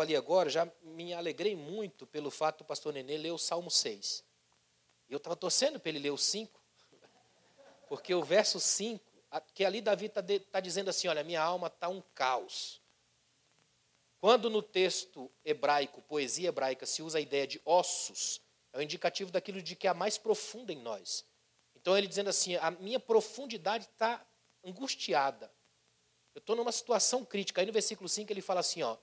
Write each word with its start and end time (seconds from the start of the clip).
ali 0.00 0.16
agora, 0.16 0.48
já 0.48 0.70
me 0.82 1.12
alegrei 1.12 1.54
muito 1.54 2.06
pelo 2.06 2.30
fato 2.30 2.58
do 2.58 2.64
pastor 2.64 2.92
Nenê 2.92 3.18
ler 3.18 3.32
o 3.32 3.38
Salmo 3.38 3.70
6. 3.70 4.24
Eu 5.10 5.18
estava 5.18 5.36
torcendo 5.36 5.78
para 5.78 5.90
ele 5.90 5.98
ler 5.98 6.10
o 6.10 6.16
5, 6.16 6.58
porque 7.88 8.14
o 8.14 8.22
verso 8.22 8.58
5, 8.58 9.04
que 9.52 9.64
ali 9.64 9.80
Davi 9.80 10.06
está 10.06 10.22
tá 10.50 10.60
dizendo 10.60 10.88
assim: 10.88 11.08
olha, 11.08 11.22
minha 11.22 11.42
alma 11.42 11.66
está 11.66 11.88
um 11.88 12.00
caos. 12.14 12.80
Quando 14.20 14.48
no 14.48 14.62
texto 14.62 15.30
hebraico, 15.44 16.00
poesia 16.02 16.48
hebraica, 16.48 16.86
se 16.86 17.02
usa 17.02 17.18
a 17.18 17.20
ideia 17.20 17.46
de 17.46 17.60
ossos, 17.64 18.40
é 18.72 18.78
um 18.78 18.82
indicativo 18.82 19.30
daquilo 19.30 19.60
de 19.60 19.74
que 19.74 19.88
é 19.88 19.92
mais 19.92 20.16
profunda 20.16 20.72
em 20.72 20.80
nós. 20.80 21.26
Então 21.74 21.98
ele 21.98 22.06
dizendo 22.06 22.30
assim: 22.30 22.54
a 22.56 22.70
minha 22.70 23.00
profundidade 23.00 23.84
está 23.84 24.24
angustiada. 24.64 25.52
Eu 26.34 26.38
estou 26.38 26.56
numa 26.56 26.72
situação 26.72 27.24
crítica. 27.24 27.60
Aí 27.60 27.66
no 27.66 27.72
versículo 27.72 28.08
5 28.08 28.32
ele 28.32 28.40
fala 28.40 28.60
assim: 28.60 28.82
ó, 28.82 28.96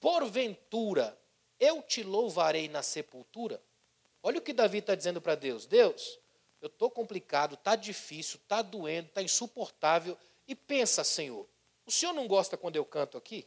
porventura 0.00 1.18
eu 1.58 1.82
te 1.82 2.02
louvarei 2.02 2.68
na 2.68 2.82
sepultura. 2.82 3.62
Olha 4.22 4.38
o 4.38 4.42
que 4.42 4.52
Davi 4.52 4.78
está 4.78 4.94
dizendo 4.94 5.20
para 5.20 5.34
Deus: 5.34 5.66
Deus, 5.66 6.18
eu 6.60 6.68
estou 6.68 6.90
complicado, 6.90 7.54
está 7.54 7.76
difícil, 7.76 8.38
está 8.42 8.62
doendo, 8.62 9.08
está 9.08 9.22
insuportável. 9.22 10.16
E 10.46 10.54
pensa, 10.54 11.04
Senhor, 11.04 11.46
o 11.84 11.90
Senhor 11.90 12.12
não 12.12 12.26
gosta 12.26 12.56
quando 12.56 12.76
eu 12.76 12.84
canto 12.84 13.16
aqui? 13.16 13.46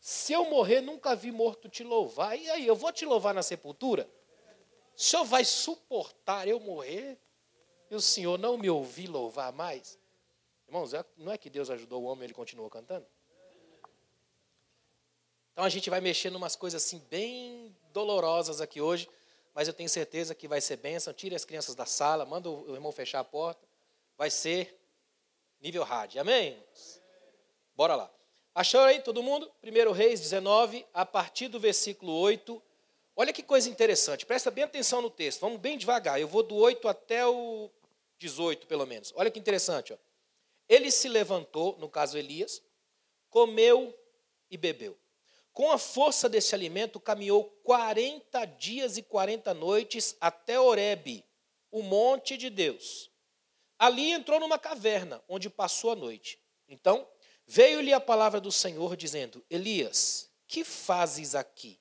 Se 0.00 0.32
eu 0.32 0.44
morrer, 0.44 0.80
nunca 0.80 1.16
vi 1.16 1.32
morto 1.32 1.68
te 1.68 1.82
louvar. 1.82 2.38
E 2.38 2.48
aí, 2.50 2.66
eu 2.66 2.76
vou 2.76 2.92
te 2.92 3.04
louvar 3.04 3.34
na 3.34 3.42
sepultura? 3.42 4.08
O 4.96 5.00
Senhor 5.00 5.24
vai 5.24 5.44
suportar 5.44 6.46
eu 6.46 6.60
morrer 6.60 7.18
e 7.90 7.94
o 7.94 8.00
Senhor 8.00 8.38
não 8.38 8.56
me 8.56 8.70
ouvir 8.70 9.08
louvar 9.08 9.52
mais? 9.52 9.98
Irmãos, 10.66 10.92
é, 10.92 11.04
não 11.16 11.32
é 11.32 11.38
que 11.38 11.48
Deus 11.48 11.70
ajudou 11.70 12.02
o 12.02 12.06
homem 12.06 12.22
e 12.22 12.26
ele 12.26 12.34
continuou 12.34 12.68
cantando? 12.68 13.06
Então 15.58 15.66
a 15.66 15.68
gente 15.68 15.90
vai 15.90 16.00
mexer 16.00 16.30
em 16.30 16.36
umas 16.36 16.54
coisas 16.54 16.84
assim 16.84 17.02
bem 17.10 17.76
dolorosas 17.92 18.60
aqui 18.60 18.80
hoje, 18.80 19.08
mas 19.52 19.66
eu 19.66 19.74
tenho 19.74 19.88
certeza 19.88 20.32
que 20.32 20.46
vai 20.46 20.60
ser 20.60 20.76
bênção. 20.76 21.12
Tire 21.12 21.34
as 21.34 21.44
crianças 21.44 21.74
da 21.74 21.84
sala, 21.84 22.24
manda 22.24 22.48
o 22.48 22.72
irmão 22.72 22.92
fechar 22.92 23.18
a 23.18 23.24
porta. 23.24 23.66
Vai 24.16 24.30
ser 24.30 24.78
nível 25.60 25.82
rádio. 25.82 26.20
Amém? 26.20 26.62
Bora 27.74 27.96
lá. 27.96 28.08
Achou 28.54 28.82
aí 28.82 29.00
todo 29.00 29.20
mundo? 29.20 29.50
1 29.64 29.90
Reis 29.90 30.20
19, 30.20 30.86
a 30.94 31.04
partir 31.04 31.48
do 31.48 31.58
versículo 31.58 32.12
8. 32.12 32.62
Olha 33.16 33.32
que 33.32 33.42
coisa 33.42 33.68
interessante, 33.68 34.24
presta 34.24 34.52
bem 34.52 34.62
atenção 34.62 35.02
no 35.02 35.10
texto, 35.10 35.40
vamos 35.40 35.58
bem 35.58 35.76
devagar. 35.76 36.20
Eu 36.20 36.28
vou 36.28 36.44
do 36.44 36.54
8 36.54 36.86
até 36.86 37.26
o 37.26 37.68
18, 38.20 38.68
pelo 38.68 38.86
menos. 38.86 39.12
Olha 39.16 39.28
que 39.28 39.40
interessante. 39.40 39.92
Ó. 39.92 39.96
Ele 40.68 40.88
se 40.92 41.08
levantou, 41.08 41.76
no 41.78 41.88
caso 41.88 42.16
Elias, 42.16 42.62
comeu 43.28 43.92
e 44.48 44.56
bebeu. 44.56 44.96
Com 45.58 45.72
a 45.72 45.76
força 45.76 46.28
desse 46.28 46.54
alimento, 46.54 47.00
caminhou 47.00 47.46
40 47.64 48.44
dias 48.44 48.96
e 48.96 49.02
40 49.02 49.52
noites 49.54 50.16
até 50.20 50.60
Horebe, 50.60 51.24
o 51.68 51.82
monte 51.82 52.36
de 52.36 52.48
Deus. 52.48 53.10
Ali 53.76 54.12
entrou 54.12 54.38
numa 54.38 54.56
caverna, 54.56 55.20
onde 55.28 55.50
passou 55.50 55.90
a 55.90 55.96
noite. 55.96 56.38
Então, 56.68 57.04
veio-lhe 57.44 57.92
a 57.92 57.98
palavra 57.98 58.40
do 58.40 58.52
Senhor, 58.52 58.96
dizendo: 58.96 59.44
Elias, 59.50 60.30
que 60.46 60.62
fazes 60.62 61.34
aqui? 61.34 61.80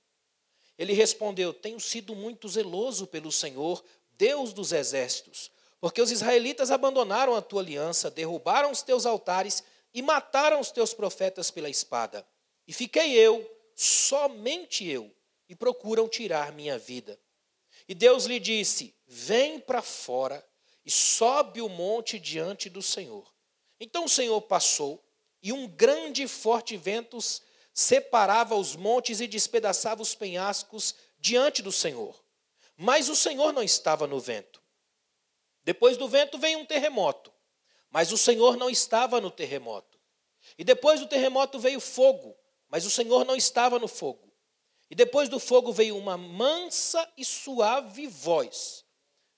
Ele 0.75 0.93
respondeu: 0.93 1.53
Tenho 1.53 1.79
sido 1.79 2.15
muito 2.15 2.49
zeloso 2.49 3.05
pelo 3.05 3.31
Senhor, 3.31 3.85
Deus 4.13 4.53
dos 4.53 4.71
exércitos, 4.71 5.51
porque 5.79 6.01
os 6.01 6.11
israelitas 6.11 6.71
abandonaram 6.71 7.35
a 7.35 7.43
tua 7.43 7.61
aliança, 7.61 8.09
derrubaram 8.09 8.71
os 8.71 8.81
teus 8.81 9.05
altares 9.05 9.63
e 9.93 10.01
mataram 10.01 10.59
os 10.59 10.71
teus 10.71 10.95
profetas 10.95 11.51
pela 11.51 11.69
espada. 11.69 12.27
E 12.67 12.73
fiquei 12.73 13.13
eu 13.13 13.55
somente 13.77 14.85
eu, 14.85 15.15
e 15.47 15.55
procuram 15.55 16.09
tirar 16.09 16.51
minha 16.51 16.77
vida. 16.79 17.17
E 17.87 17.93
Deus 17.93 18.25
lhe 18.25 18.39
disse: 18.39 18.93
Vem 19.05 19.59
para 19.59 19.81
fora 19.81 20.45
e 20.83 20.89
sobe 20.91 21.61
o 21.61 21.69
monte 21.69 22.19
diante 22.19 22.69
do 22.69 22.81
Senhor. 22.81 23.31
Então 23.79 24.05
o 24.05 24.09
Senhor 24.09 24.41
passou, 24.41 25.01
e 25.41 25.53
um 25.53 25.67
grande 25.67 26.23
e 26.23 26.27
forte 26.27 26.75
vento 26.75 27.19
separava 27.71 28.55
os 28.55 28.75
montes 28.75 29.21
e 29.21 29.27
despedaçava 29.27 30.01
os 30.01 30.15
penhascos 30.15 30.95
diante 31.19 31.61
do 31.61 31.71
Senhor. 31.71 32.19
Mas 32.75 33.07
o 33.07 33.15
Senhor 33.15 33.53
não 33.53 33.61
estava 33.61 34.07
no 34.07 34.19
vento. 34.19 34.61
Depois 35.63 35.97
do 35.97 36.07
vento 36.07 36.39
veio 36.39 36.59
um 36.59 36.65
terremoto, 36.65 37.31
mas 37.91 38.11
o 38.11 38.17
Senhor 38.17 38.57
não 38.57 38.69
estava 38.69 39.21
no 39.21 39.29
terremoto. 39.29 39.99
E 40.57 40.63
depois 40.63 40.99
do 40.99 41.07
terremoto 41.07 41.59
veio 41.59 41.79
fogo, 41.79 42.35
mas 42.69 42.85
o 42.85 42.89
Senhor 42.89 43.25
não 43.25 43.35
estava 43.35 43.79
no 43.79 43.87
fogo. 43.87 44.27
E 44.89 44.95
depois 44.95 45.27
do 45.27 45.39
fogo 45.39 45.71
veio 45.71 45.97
uma 45.97 46.17
mansa 46.17 47.07
e 47.17 47.25
suave 47.25 48.07
voz. 48.07 48.85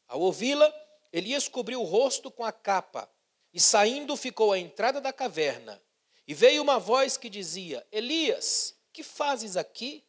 Ao 0.08 0.20
ouvi-la, 0.20 0.72
Elias 1.12 1.48
cobriu 1.48 1.82
o 1.82 1.86
rosto 1.86 2.30
com 2.30 2.44
a 2.44 2.52
capa 2.52 3.10
e, 3.54 3.60
saindo, 3.60 4.16
ficou 4.16 4.52
à 4.52 4.60
entrada 4.60 5.02
da 5.02 5.12
caverna. 5.12 5.82
E 6.28 6.34
veio 6.34 6.62
uma 6.62 6.78
voz 6.78 7.18
que 7.18 7.30
dizia: 7.30 7.86
Elias, 7.92 8.76
que 8.94 9.02
fazes 9.02 9.58
aqui? 9.58 10.04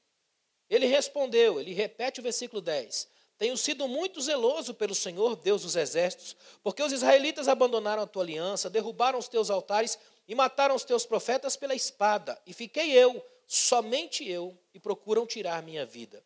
Ele 0.69 0.87
respondeu, 0.87 1.59
ele 1.59 1.73
repete 1.73 2.21
o 2.21 2.23
versículo 2.23 2.61
10: 2.61 3.09
Tenho 3.39 3.57
sido 3.57 3.89
muito 3.89 4.21
zeloso 4.21 4.75
pelo 4.75 4.95
Senhor, 4.95 5.37
Deus 5.37 5.63
dos 5.63 5.77
exércitos, 5.77 6.37
porque 6.63 6.83
os 6.83 6.93
israelitas 6.93 7.49
abandonaram 7.49 8.03
a 8.03 8.07
tua 8.07 8.23
aliança, 8.23 8.69
derrubaram 8.69 9.19
os 9.19 9.29
teus 9.29 9.49
altares 9.49 9.99
e 10.31 10.35
mataram 10.37 10.77
os 10.77 10.85
teus 10.85 11.05
profetas 11.05 11.57
pela 11.57 11.75
espada, 11.75 12.41
e 12.47 12.55
fiquei 12.55 12.93
eu, 12.93 13.21
somente 13.49 14.25
eu, 14.25 14.57
e 14.73 14.79
procuram 14.79 15.27
tirar 15.27 15.61
minha 15.61 15.85
vida. 15.85 16.25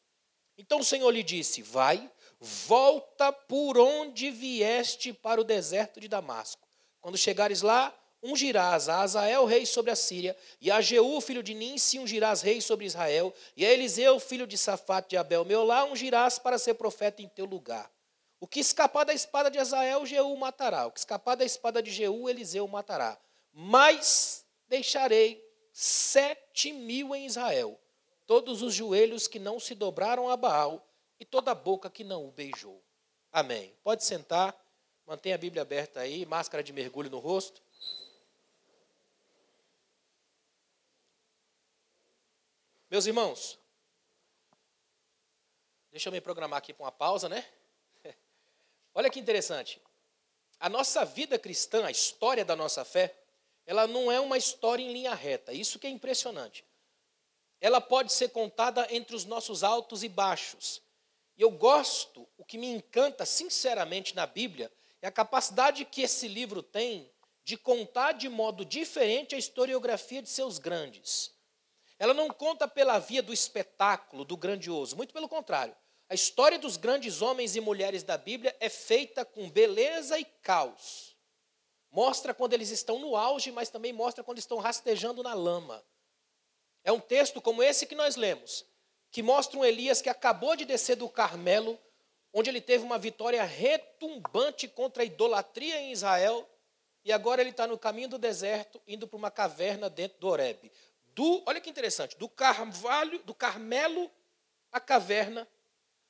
Então 0.58 0.80
o 0.80 0.84
Senhor 0.84 1.10
lhe 1.10 1.22
disse: 1.22 1.62
Vai, 1.62 2.10
volta 2.38 3.32
por 3.32 3.78
onde 3.78 4.30
vieste 4.30 5.10
para 5.10 5.40
o 5.40 5.44
deserto 5.44 6.00
de 6.00 6.06
Damasco. 6.06 6.68
Quando 7.00 7.16
chegares 7.16 7.62
lá, 7.62 7.98
ungirás 8.22 8.90
a 8.90 9.00
Azael, 9.00 9.46
rei 9.46 9.64
sobre 9.64 9.90
a 9.90 9.96
Síria, 9.96 10.36
e 10.60 10.70
a 10.70 10.82
Jeú, 10.82 11.18
filho 11.22 11.42
de 11.42 11.54
Ninsi, 11.54 11.98
ungirás 11.98 12.42
rei 12.42 12.60
sobre 12.60 12.84
Israel, 12.84 13.32
e 13.56 13.64
a 13.64 13.70
Eliseu, 13.70 14.20
filho 14.20 14.46
de 14.46 14.58
Safate 14.58 15.08
de 15.10 15.16
Abel, 15.16 15.46
meu 15.46 15.64
lá, 15.64 15.82
ungirás 15.86 16.38
para 16.38 16.58
ser 16.58 16.74
profeta 16.74 17.22
em 17.22 17.28
teu 17.30 17.46
lugar. 17.46 17.90
O 18.38 18.46
que 18.46 18.60
escapar 18.60 19.06
da 19.06 19.14
espada 19.14 19.50
de 19.50 19.58
Azael, 19.58 20.04
Jeú 20.04 20.36
matará. 20.36 20.84
O 20.84 20.90
que 20.90 20.98
escapar 20.98 21.36
da 21.38 21.44
espada 21.46 21.82
de 21.82 21.90
Jeú, 21.90 22.28
Eliseu 22.28 22.68
matará 22.68 23.18
mas 23.54 24.44
deixarei 24.66 25.48
sete 25.72 26.72
mil 26.72 27.14
em 27.14 27.24
Israel, 27.24 27.80
todos 28.26 28.60
os 28.62 28.74
joelhos 28.74 29.28
que 29.28 29.38
não 29.38 29.60
se 29.60 29.76
dobraram 29.76 30.28
a 30.28 30.36
Baal 30.36 30.84
e 31.20 31.24
toda 31.24 31.52
a 31.52 31.54
boca 31.54 31.88
que 31.88 32.02
não 32.02 32.26
o 32.26 32.32
beijou. 32.32 32.82
Amém. 33.32 33.72
Pode 33.84 34.04
sentar, 34.04 34.54
mantenha 35.06 35.36
a 35.36 35.38
Bíblia 35.38 35.62
aberta 35.62 36.00
aí, 36.00 36.26
máscara 36.26 36.62
de 36.64 36.72
mergulho 36.72 37.10
no 37.10 37.20
rosto. 37.20 37.62
Meus 42.90 43.06
irmãos, 43.06 43.58
deixa 45.90 46.08
eu 46.08 46.12
me 46.12 46.20
programar 46.20 46.58
aqui 46.58 46.72
para 46.72 46.84
uma 46.84 46.92
pausa, 46.92 47.28
né? 47.28 47.44
Olha 48.94 49.10
que 49.10 49.18
interessante. 49.20 49.80
A 50.58 50.68
nossa 50.68 51.04
vida 51.04 51.38
cristã, 51.38 51.84
a 51.84 51.90
história 51.90 52.44
da 52.44 52.54
nossa 52.54 52.84
fé, 52.84 53.23
ela 53.66 53.86
não 53.86 54.10
é 54.10 54.20
uma 54.20 54.36
história 54.36 54.82
em 54.82 54.92
linha 54.92 55.14
reta. 55.14 55.52
Isso 55.52 55.78
que 55.78 55.86
é 55.86 55.90
impressionante. 55.90 56.64
Ela 57.60 57.80
pode 57.80 58.12
ser 58.12 58.28
contada 58.30 58.86
entre 58.90 59.16
os 59.16 59.24
nossos 59.24 59.64
altos 59.64 60.02
e 60.02 60.08
baixos. 60.08 60.82
E 61.36 61.42
eu 61.42 61.50
gosto, 61.50 62.28
o 62.36 62.44
que 62.44 62.58
me 62.58 62.66
encanta 62.66 63.24
sinceramente 63.24 64.14
na 64.14 64.26
Bíblia, 64.26 64.70
é 65.00 65.06
a 65.06 65.12
capacidade 65.12 65.84
que 65.84 66.02
esse 66.02 66.28
livro 66.28 66.62
tem 66.62 67.10
de 67.42 67.56
contar 67.56 68.12
de 68.12 68.28
modo 68.28 68.64
diferente 68.64 69.34
a 69.34 69.38
historiografia 69.38 70.22
de 70.22 70.28
seus 70.28 70.58
grandes. 70.58 71.32
Ela 71.98 72.14
não 72.14 72.28
conta 72.28 72.66
pela 72.66 72.98
via 72.98 73.22
do 73.22 73.32
espetáculo, 73.32 74.24
do 74.24 74.36
grandioso, 74.36 74.96
muito 74.96 75.12
pelo 75.12 75.28
contrário. 75.28 75.76
A 76.08 76.14
história 76.14 76.58
dos 76.58 76.76
grandes 76.76 77.22
homens 77.22 77.56
e 77.56 77.60
mulheres 77.60 78.02
da 78.02 78.16
Bíblia 78.18 78.54
é 78.60 78.68
feita 78.68 79.24
com 79.24 79.50
beleza 79.50 80.18
e 80.18 80.24
caos. 80.24 81.13
Mostra 81.94 82.34
quando 82.34 82.54
eles 82.54 82.70
estão 82.70 82.98
no 82.98 83.14
auge, 83.14 83.52
mas 83.52 83.70
também 83.70 83.92
mostra 83.92 84.24
quando 84.24 84.38
estão 84.38 84.58
rastejando 84.58 85.22
na 85.22 85.32
lama. 85.32 85.80
É 86.82 86.90
um 86.90 86.98
texto 86.98 87.40
como 87.40 87.62
esse 87.62 87.86
que 87.86 87.94
nós 87.94 88.16
lemos, 88.16 88.66
que 89.12 89.22
mostra 89.22 89.56
um 89.56 89.64
Elias 89.64 90.02
que 90.02 90.08
acabou 90.08 90.56
de 90.56 90.64
descer 90.64 90.96
do 90.96 91.08
Carmelo, 91.08 91.78
onde 92.32 92.50
ele 92.50 92.60
teve 92.60 92.82
uma 92.82 92.98
vitória 92.98 93.44
retumbante 93.44 94.66
contra 94.66 95.04
a 95.04 95.06
idolatria 95.06 95.80
em 95.82 95.92
Israel, 95.92 96.44
e 97.04 97.12
agora 97.12 97.40
ele 97.40 97.50
está 97.50 97.64
no 97.64 97.78
caminho 97.78 98.08
do 98.08 98.18
deserto, 98.18 98.82
indo 98.88 99.06
para 99.06 99.16
uma 99.16 99.30
caverna 99.30 99.88
dentro 99.88 100.18
do 100.18 100.26
Horebe. 100.26 100.72
Do, 101.14 101.44
olha 101.46 101.60
que 101.60 101.70
interessante, 101.70 102.18
do 102.18 102.28
carvalho, 102.28 103.20
do 103.20 103.32
Carmelo 103.32 104.10
à 104.72 104.80
caverna, 104.80 105.46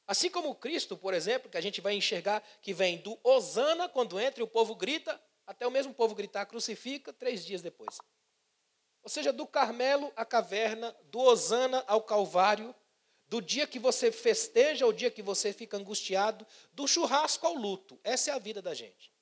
assim 0.07 0.31
como 0.31 0.55
Cristo, 0.55 0.97
por 0.97 1.13
exemplo, 1.13 1.51
que 1.51 1.59
a 1.59 1.61
gente 1.61 1.83
vai 1.83 1.93
enxergar 1.93 2.43
que 2.63 2.73
vem 2.73 2.97
do 2.97 3.19
Osana 3.23 3.87
quando 3.87 4.19
entra 4.19 4.41
e 4.41 4.45
o 4.45 4.49
povo 4.49 4.75
grita, 4.75 5.21
até 5.46 5.67
o 5.67 5.70
mesmo 5.70 5.94
povo 5.94 6.14
gritar 6.14 6.46
crucifica 6.46 7.12
três 7.12 7.44
dias 7.44 7.62
depois. 7.62 8.00
Ou 9.02 9.08
seja, 9.08 9.32
do 9.32 9.46
Carmelo 9.46 10.12
à 10.17 10.25
caverna, 10.25 10.96
do 11.05 11.20
Osana 11.20 11.85
ao 11.87 12.02
Calvário, 12.02 12.75
do 13.26 13.41
dia 13.41 13.67
que 13.67 13.79
você 13.79 14.11
festeja 14.11 14.85
ao 14.85 14.93
dia 14.93 15.11
que 15.11 15.23
você 15.23 15.52
fica 15.52 15.76
angustiado, 15.76 16.46
do 16.73 16.87
churrasco 16.87 17.46
ao 17.46 17.55
luto. 17.55 17.99
Essa 18.02 18.31
é 18.31 18.35
a 18.35 18.38
vida 18.38 18.62
da 18.62 18.73
gente. 18.75 19.12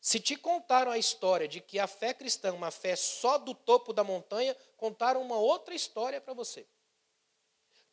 Se 0.00 0.18
te 0.20 0.36
contaram 0.36 0.90
a 0.90 0.98
história 0.98 1.46
de 1.46 1.60
que 1.60 1.78
a 1.78 1.86
fé 1.86 2.14
cristã 2.14 2.48
é 2.48 2.52
uma 2.52 2.70
fé 2.70 2.96
só 2.96 3.36
do 3.36 3.54
topo 3.54 3.92
da 3.92 4.04
montanha, 4.04 4.56
contaram 4.76 5.20
uma 5.20 5.36
outra 5.36 5.74
história 5.74 6.20
para 6.20 6.32
você. 6.34 6.66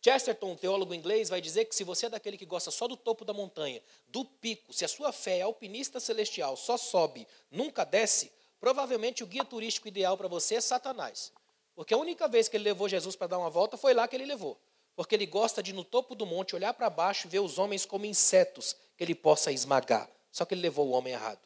Chesterton, 0.05 0.55
teólogo 0.55 0.93
inglês, 0.93 1.29
vai 1.29 1.41
dizer 1.41 1.65
que 1.65 1.75
se 1.75 1.83
você 1.83 2.05
é 2.05 2.09
daquele 2.09 2.37
que 2.37 2.45
gosta 2.45 2.69
só 2.69 2.87
do 2.87 2.95
topo 2.95 3.25
da 3.25 3.33
montanha, 3.33 3.81
do 4.07 4.23
pico, 4.23 4.71
se 4.71 4.85
a 4.85 4.87
sua 4.87 5.11
fé 5.11 5.39
é 5.39 5.41
alpinista 5.41 5.99
celestial, 5.99 6.55
só 6.55 6.77
sobe, 6.77 7.27
nunca 7.49 7.83
desce, 7.83 8.31
provavelmente 8.59 9.23
o 9.23 9.25
guia 9.25 9.43
turístico 9.43 9.87
ideal 9.87 10.15
para 10.15 10.27
você 10.27 10.57
é 10.57 10.61
Satanás. 10.61 11.33
Porque 11.73 11.91
a 11.91 11.97
única 11.97 12.27
vez 12.27 12.47
que 12.47 12.55
ele 12.55 12.65
levou 12.65 12.87
Jesus 12.87 13.15
para 13.15 13.25
dar 13.25 13.39
uma 13.39 13.49
volta 13.49 13.77
foi 13.77 13.95
lá 13.95 14.07
que 14.07 14.15
ele 14.15 14.27
levou. 14.27 14.61
Porque 14.95 15.15
ele 15.15 15.25
gosta 15.25 15.63
de, 15.63 15.73
no 15.73 15.83
topo 15.83 16.13
do 16.13 16.23
monte, 16.23 16.55
olhar 16.55 16.75
para 16.75 16.87
baixo 16.87 17.25
e 17.25 17.29
ver 17.31 17.39
os 17.39 17.57
homens 17.57 17.83
como 17.83 18.05
insetos 18.05 18.75
que 18.95 19.03
ele 19.03 19.15
possa 19.15 19.51
esmagar. 19.51 20.07
Só 20.31 20.45
que 20.45 20.53
ele 20.53 20.61
levou 20.61 20.87
o 20.87 20.91
homem 20.91 21.13
errado. 21.13 21.41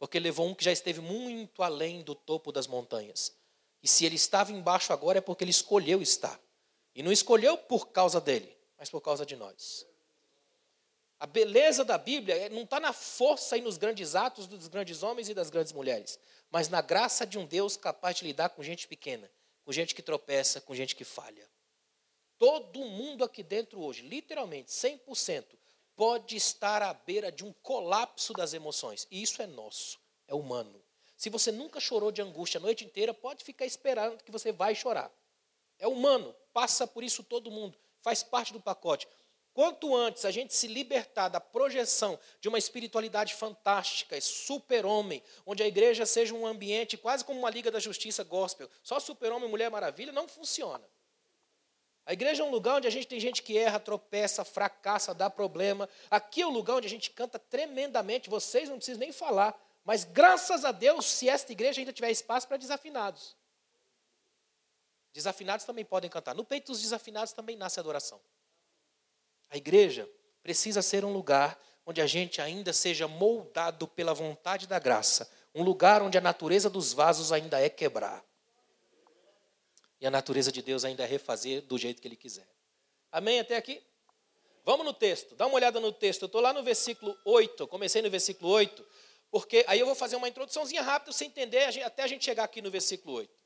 Porque 0.00 0.18
ele 0.18 0.24
levou 0.24 0.48
um 0.48 0.54
que 0.54 0.64
já 0.64 0.72
esteve 0.72 1.00
muito 1.00 1.62
além 1.62 2.02
do 2.02 2.16
topo 2.16 2.50
das 2.50 2.66
montanhas. 2.66 3.32
E 3.80 3.86
se 3.86 4.04
ele 4.04 4.16
estava 4.16 4.50
embaixo 4.50 4.92
agora 4.92 5.18
é 5.18 5.20
porque 5.20 5.44
ele 5.44 5.52
escolheu 5.52 6.02
estar. 6.02 6.42
E 6.94 7.02
não 7.02 7.10
escolheu 7.10 7.56
por 7.56 7.88
causa 7.88 8.20
dele, 8.20 8.56
mas 8.78 8.88
por 8.88 9.00
causa 9.00 9.26
de 9.26 9.36
nós. 9.36 9.86
A 11.18 11.26
beleza 11.26 11.84
da 11.84 11.96
Bíblia 11.96 12.36
é, 12.36 12.48
não 12.48 12.62
está 12.62 12.78
na 12.78 12.92
força 12.92 13.56
e 13.56 13.62
nos 13.62 13.76
grandes 13.76 14.14
atos 14.14 14.46
dos 14.46 14.68
grandes 14.68 15.02
homens 15.02 15.28
e 15.28 15.34
das 15.34 15.48
grandes 15.48 15.72
mulheres, 15.72 16.18
mas 16.50 16.68
na 16.68 16.82
graça 16.82 17.26
de 17.26 17.38
um 17.38 17.46
Deus 17.46 17.76
capaz 17.76 18.16
de 18.16 18.24
lidar 18.24 18.50
com 18.50 18.62
gente 18.62 18.86
pequena, 18.86 19.30
com 19.64 19.72
gente 19.72 19.94
que 19.94 20.02
tropeça, 20.02 20.60
com 20.60 20.74
gente 20.74 20.94
que 20.94 21.04
falha. 21.04 21.48
Todo 22.38 22.80
mundo 22.80 23.24
aqui 23.24 23.42
dentro 23.42 23.80
hoje, 23.80 24.02
literalmente, 24.02 24.70
100%, 24.70 25.44
pode 25.96 26.36
estar 26.36 26.82
à 26.82 26.92
beira 26.92 27.32
de 27.32 27.44
um 27.44 27.52
colapso 27.62 28.32
das 28.32 28.52
emoções. 28.52 29.06
E 29.10 29.22
isso 29.22 29.40
é 29.40 29.46
nosso, 29.46 29.98
é 30.26 30.34
humano. 30.34 30.82
Se 31.16 31.30
você 31.30 31.52
nunca 31.52 31.80
chorou 31.80 32.10
de 32.10 32.20
angústia 32.20 32.58
a 32.58 32.60
noite 32.60 32.84
inteira, 32.84 33.14
pode 33.14 33.44
ficar 33.44 33.64
esperando 33.64 34.22
que 34.22 34.32
você 34.32 34.52
vai 34.52 34.74
chorar. 34.74 35.10
É 35.78 35.86
humano, 35.86 36.34
passa 36.52 36.86
por 36.86 37.02
isso 37.02 37.22
todo 37.22 37.50
mundo, 37.50 37.76
faz 38.00 38.22
parte 38.22 38.52
do 38.52 38.60
pacote. 38.60 39.08
Quanto 39.54 39.94
antes 39.94 40.24
a 40.24 40.32
gente 40.32 40.52
se 40.52 40.66
libertar 40.66 41.28
da 41.28 41.40
projeção 41.40 42.18
de 42.40 42.48
uma 42.48 42.58
espiritualidade 42.58 43.34
fantástica, 43.34 44.20
super-homem, 44.20 45.22
onde 45.46 45.62
a 45.62 45.66
igreja 45.68 46.04
seja 46.04 46.34
um 46.34 46.44
ambiente 46.44 46.96
quase 46.96 47.24
como 47.24 47.38
uma 47.38 47.50
liga 47.50 47.70
da 47.70 47.78
justiça 47.78 48.24
gospel, 48.24 48.68
só 48.82 48.98
super-homem 48.98 49.46
e 49.46 49.50
mulher 49.50 49.70
maravilha, 49.70 50.10
não 50.10 50.26
funciona. 50.26 50.84
A 52.04 52.12
igreja 52.12 52.42
é 52.42 52.46
um 52.46 52.50
lugar 52.50 52.78
onde 52.78 52.88
a 52.88 52.90
gente 52.90 53.06
tem 53.06 53.20
gente 53.20 53.42
que 53.42 53.56
erra, 53.56 53.78
tropeça, 53.78 54.44
fracassa, 54.44 55.14
dá 55.14 55.30
problema. 55.30 55.88
Aqui 56.10 56.42
é 56.42 56.46
o 56.46 56.50
um 56.50 56.52
lugar 56.52 56.76
onde 56.76 56.88
a 56.88 56.90
gente 56.90 57.10
canta 57.10 57.38
tremendamente, 57.38 58.28
vocês 58.28 58.68
não 58.68 58.76
precisam 58.76 59.00
nem 59.00 59.12
falar, 59.12 59.56
mas 59.84 60.02
graças 60.02 60.64
a 60.64 60.72
Deus, 60.72 61.06
se 61.06 61.28
esta 61.28 61.52
igreja 61.52 61.80
ainda 61.80 61.92
tiver 61.92 62.10
espaço 62.10 62.48
para 62.48 62.56
desafinados. 62.56 63.36
Desafinados 65.14 65.64
também 65.64 65.84
podem 65.84 66.10
cantar. 66.10 66.34
No 66.34 66.44
peito 66.44 66.72
dos 66.72 66.82
desafinados 66.82 67.32
também 67.32 67.56
nasce 67.56 67.78
adoração. 67.78 68.20
A 69.48 69.56
igreja 69.56 70.10
precisa 70.42 70.82
ser 70.82 71.04
um 71.04 71.12
lugar 71.12 71.56
onde 71.86 72.00
a 72.00 72.06
gente 72.06 72.42
ainda 72.42 72.72
seja 72.72 73.06
moldado 73.06 73.86
pela 73.86 74.12
vontade 74.12 74.66
da 74.66 74.80
graça, 74.80 75.30
um 75.54 75.62
lugar 75.62 76.02
onde 76.02 76.18
a 76.18 76.20
natureza 76.20 76.68
dos 76.68 76.92
vasos 76.92 77.30
ainda 77.30 77.60
é 77.60 77.68
quebrar. 77.68 78.24
E 80.00 80.06
a 80.06 80.10
natureza 80.10 80.50
de 80.50 80.60
Deus 80.60 80.84
ainda 80.84 81.04
é 81.04 81.06
refazer 81.06 81.62
do 81.62 81.78
jeito 81.78 82.02
que 82.02 82.08
Ele 82.08 82.16
quiser. 82.16 82.48
Amém 83.12 83.38
até 83.38 83.56
aqui? 83.56 83.80
Vamos 84.64 84.84
no 84.84 84.92
texto, 84.92 85.36
dá 85.36 85.46
uma 85.46 85.54
olhada 85.54 85.78
no 85.78 85.92
texto. 85.92 86.22
Eu 86.22 86.26
estou 86.26 86.40
lá 86.40 86.52
no 86.52 86.64
versículo 86.64 87.16
8, 87.24 87.68
comecei 87.68 88.02
no 88.02 88.10
versículo 88.10 88.50
8, 88.50 88.84
porque 89.30 89.64
aí 89.68 89.78
eu 89.78 89.86
vou 89.86 89.94
fazer 89.94 90.16
uma 90.16 90.28
introduçãozinha 90.28 90.82
rápida, 90.82 91.12
sem 91.12 91.28
entender, 91.28 91.66
até 91.84 92.02
a 92.02 92.06
gente 92.08 92.24
chegar 92.24 92.42
aqui 92.42 92.60
no 92.60 92.70
versículo 92.70 93.14
8. 93.14 93.43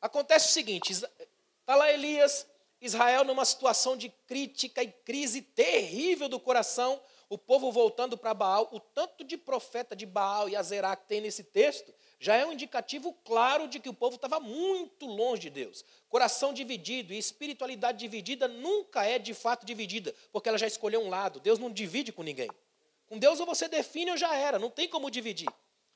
Acontece 0.00 0.48
o 0.48 0.52
seguinte: 0.52 0.92
está 0.92 1.74
lá 1.74 1.92
Elias, 1.92 2.46
Israel 2.80 3.24
numa 3.24 3.44
situação 3.44 3.96
de 3.96 4.08
crítica 4.26 4.82
e 4.82 4.90
crise 4.90 5.42
terrível 5.42 6.28
do 6.28 6.38
coração, 6.38 7.00
o 7.28 7.36
povo 7.36 7.70
voltando 7.70 8.16
para 8.16 8.32
Baal, 8.32 8.68
o 8.72 8.80
tanto 8.80 9.24
de 9.24 9.36
profeta 9.36 9.94
de 9.94 10.06
Baal 10.06 10.48
e 10.48 10.56
Azerá 10.56 10.94
que 10.96 11.06
tem 11.06 11.20
nesse 11.20 11.44
texto, 11.44 11.92
já 12.20 12.34
é 12.34 12.44
um 12.44 12.52
indicativo 12.52 13.12
claro 13.24 13.68
de 13.68 13.78
que 13.78 13.88
o 13.88 13.94
povo 13.94 14.16
estava 14.16 14.40
muito 14.40 15.06
longe 15.06 15.42
de 15.42 15.50
Deus. 15.50 15.84
Coração 16.08 16.52
dividido 16.52 17.12
e 17.12 17.18
espiritualidade 17.18 17.98
dividida 17.98 18.48
nunca 18.48 19.04
é 19.04 19.18
de 19.18 19.34
fato 19.34 19.66
dividida, 19.66 20.14
porque 20.32 20.48
ela 20.48 20.58
já 20.58 20.66
escolheu 20.66 21.00
um 21.00 21.08
lado. 21.08 21.38
Deus 21.38 21.58
não 21.58 21.70
divide 21.70 22.12
com 22.12 22.22
ninguém. 22.22 22.50
Com 23.06 23.18
Deus 23.18 23.38
ou 23.40 23.46
você 23.46 23.68
define 23.68 24.10
ou 24.10 24.16
já 24.16 24.34
era, 24.34 24.58
não 24.58 24.70
tem 24.70 24.88
como 24.88 25.10
dividir. 25.10 25.48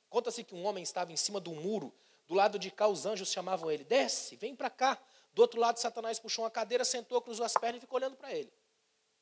Conta-se 0.08 0.44
que 0.44 0.54
um 0.54 0.64
homem 0.64 0.82
estava 0.82 1.12
em 1.12 1.16
cima 1.16 1.40
do 1.40 1.52
muro, 1.52 1.92
do 2.26 2.34
lado 2.34 2.58
de 2.58 2.70
cá 2.70 2.88
os 2.88 3.06
anjos 3.06 3.30
chamavam 3.30 3.70
ele: 3.70 3.84
desce, 3.84 4.36
vem 4.36 4.54
para 4.54 4.70
cá. 4.70 4.98
Do 5.32 5.40
outro 5.42 5.58
lado, 5.58 5.78
Satanás 5.78 6.18
puxou 6.18 6.44
uma 6.44 6.50
cadeira, 6.50 6.84
sentou, 6.84 7.20
cruzou 7.20 7.44
as 7.44 7.54
pernas 7.54 7.78
e 7.78 7.80
ficou 7.80 7.98
olhando 7.98 8.16
para 8.16 8.32
ele. 8.32 8.52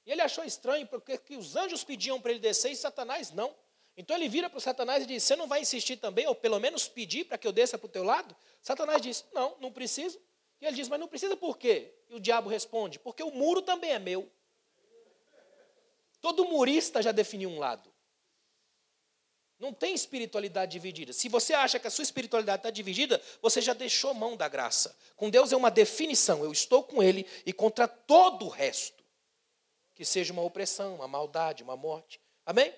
E 0.04 0.10
ele 0.10 0.20
achou 0.20 0.44
estranho, 0.44 0.86
porque 0.86 1.16
que 1.18 1.36
os 1.36 1.56
anjos 1.56 1.84
pediam 1.84 2.20
para 2.20 2.32
ele 2.32 2.40
descer 2.40 2.70
e 2.70 2.76
Satanás 2.76 3.30
não. 3.32 3.54
Então 3.96 4.16
ele 4.16 4.28
vira 4.28 4.48
para 4.48 4.60
Satanás 4.60 5.04
e 5.04 5.06
diz: 5.06 5.22
Você 5.22 5.36
não 5.36 5.46
vai 5.46 5.60
insistir 5.60 5.96
também, 5.96 6.26
ou 6.26 6.34
pelo 6.34 6.58
menos 6.58 6.88
pedir 6.88 7.24
para 7.24 7.38
que 7.38 7.46
eu 7.46 7.52
desça 7.52 7.78
para 7.78 7.86
o 7.86 7.88
teu 7.88 8.02
lado? 8.02 8.34
Satanás 8.60 9.00
diz: 9.00 9.24
Não, 9.32 9.56
não 9.60 9.72
preciso. 9.72 10.20
E 10.60 10.66
ele 10.66 10.76
diz: 10.76 10.88
Mas 10.88 10.98
não 10.98 11.08
precisa 11.08 11.36
por 11.36 11.58
quê? 11.58 11.94
E 12.08 12.14
o 12.14 12.20
diabo 12.20 12.48
responde: 12.48 12.98
Porque 12.98 13.22
o 13.22 13.30
muro 13.30 13.62
também 13.62 13.92
é 13.92 13.98
meu. 13.98 14.30
Todo 16.20 16.44
murista 16.44 17.02
já 17.02 17.12
definiu 17.12 17.50
um 17.50 17.58
lado. 17.58 17.89
Não 19.60 19.74
tem 19.74 19.94
espiritualidade 19.94 20.72
dividida. 20.72 21.12
Se 21.12 21.28
você 21.28 21.52
acha 21.52 21.78
que 21.78 21.86
a 21.86 21.90
sua 21.90 22.02
espiritualidade 22.02 22.60
está 22.60 22.70
dividida, 22.70 23.20
você 23.42 23.60
já 23.60 23.74
deixou 23.74 24.14
mão 24.14 24.34
da 24.34 24.48
graça. 24.48 24.96
Com 25.14 25.28
Deus 25.28 25.52
é 25.52 25.56
uma 25.56 25.70
definição. 25.70 26.42
Eu 26.42 26.50
estou 26.50 26.82
com 26.82 27.02
Ele 27.02 27.26
e 27.44 27.52
contra 27.52 27.86
todo 27.86 28.46
o 28.46 28.48
resto. 28.48 29.04
Que 29.94 30.04
seja 30.04 30.32
uma 30.32 30.40
opressão, 30.42 30.94
uma 30.94 31.06
maldade, 31.06 31.62
uma 31.62 31.76
morte. 31.76 32.18
Amém? 32.46 32.74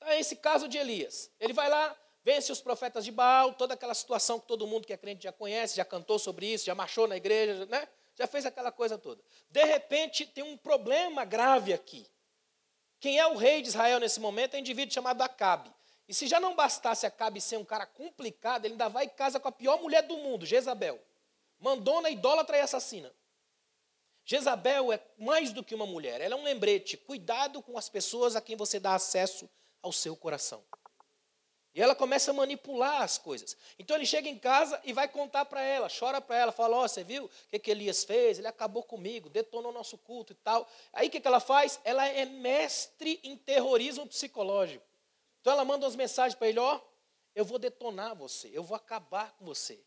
É 0.00 0.18
esse 0.18 0.36
caso 0.36 0.66
de 0.66 0.78
Elias. 0.78 1.30
Ele 1.38 1.52
vai 1.52 1.68
lá, 1.68 1.94
vence 2.24 2.50
os 2.50 2.62
profetas 2.62 3.04
de 3.04 3.12
Baal, 3.12 3.52
toda 3.52 3.74
aquela 3.74 3.92
situação 3.92 4.40
que 4.40 4.46
todo 4.46 4.66
mundo 4.66 4.86
que 4.86 4.92
é 4.94 4.96
crente 4.96 5.24
já 5.24 5.32
conhece, 5.32 5.76
já 5.76 5.84
cantou 5.84 6.18
sobre 6.18 6.46
isso, 6.46 6.64
já 6.64 6.74
marchou 6.74 7.06
na 7.06 7.18
igreja, 7.18 7.66
né? 7.66 7.86
já 8.20 8.26
fez 8.26 8.44
aquela 8.44 8.70
coisa 8.70 8.98
toda. 8.98 9.22
De 9.50 9.64
repente, 9.64 10.26
tem 10.26 10.44
um 10.44 10.56
problema 10.56 11.24
grave 11.24 11.72
aqui. 11.72 12.06
Quem 13.00 13.18
é 13.18 13.26
o 13.26 13.36
rei 13.36 13.62
de 13.62 13.68
Israel 13.68 13.98
nesse 13.98 14.20
momento 14.20 14.54
é 14.54 14.58
um 14.58 14.60
indivíduo 14.60 14.92
chamado 14.92 15.22
Acabe. 15.22 15.72
E 16.06 16.12
se 16.12 16.26
já 16.26 16.38
não 16.38 16.54
bastasse 16.54 17.06
Acabe 17.06 17.40
ser 17.40 17.56
um 17.56 17.64
cara 17.64 17.86
complicado, 17.86 18.66
ele 18.66 18.74
ainda 18.74 18.88
vai 18.88 19.06
e 19.06 19.08
casa 19.08 19.40
com 19.40 19.48
a 19.48 19.52
pior 19.52 19.80
mulher 19.80 20.02
do 20.02 20.18
mundo, 20.18 20.44
Jezabel. 20.44 21.00
Mandona, 21.58 22.10
idólatra 22.10 22.58
e 22.58 22.60
assassina. 22.60 23.10
Jezabel 24.24 24.92
é 24.92 25.00
mais 25.18 25.52
do 25.52 25.64
que 25.64 25.74
uma 25.74 25.86
mulher, 25.86 26.20
ela 26.20 26.34
é 26.34 26.36
um 26.36 26.44
lembrete. 26.44 26.96
Cuidado 26.96 27.62
com 27.62 27.78
as 27.78 27.88
pessoas 27.88 28.36
a 28.36 28.40
quem 28.40 28.54
você 28.54 28.78
dá 28.78 28.94
acesso 28.94 29.48
ao 29.82 29.92
seu 29.92 30.14
coração. 30.14 30.62
E 31.74 31.80
ela 31.80 31.94
começa 31.94 32.32
a 32.32 32.34
manipular 32.34 33.02
as 33.02 33.16
coisas. 33.16 33.56
Então 33.78 33.96
ele 33.96 34.06
chega 34.06 34.28
em 34.28 34.38
casa 34.38 34.80
e 34.84 34.92
vai 34.92 35.06
contar 35.06 35.44
para 35.44 35.62
ela, 35.62 35.88
chora 35.88 36.20
para 36.20 36.36
ela, 36.36 36.52
fala: 36.52 36.76
Ó, 36.76 36.84
oh, 36.84 36.88
você 36.88 37.04
viu 37.04 37.26
o 37.26 37.30
que, 37.48 37.58
que 37.58 37.70
Elias 37.70 38.02
fez? 38.02 38.38
Ele 38.38 38.48
acabou 38.48 38.82
comigo, 38.82 39.28
detonou 39.28 39.72
nosso 39.72 39.96
culto 39.96 40.32
e 40.32 40.36
tal. 40.36 40.68
Aí 40.92 41.06
o 41.06 41.10
que, 41.10 41.20
que 41.20 41.28
ela 41.28 41.38
faz? 41.38 41.78
Ela 41.84 42.06
é 42.08 42.24
mestre 42.24 43.20
em 43.22 43.36
terrorismo 43.36 44.06
psicológico. 44.06 44.84
Então 45.40 45.52
ela 45.52 45.64
manda 45.64 45.86
umas 45.86 45.94
mensagens 45.94 46.34
para 46.34 46.48
ele: 46.48 46.58
Ó, 46.58 46.76
oh, 46.76 46.80
eu 47.36 47.44
vou 47.44 47.58
detonar 47.58 48.16
você, 48.16 48.50
eu 48.52 48.64
vou 48.64 48.76
acabar 48.76 49.32
com 49.32 49.44
você. 49.44 49.80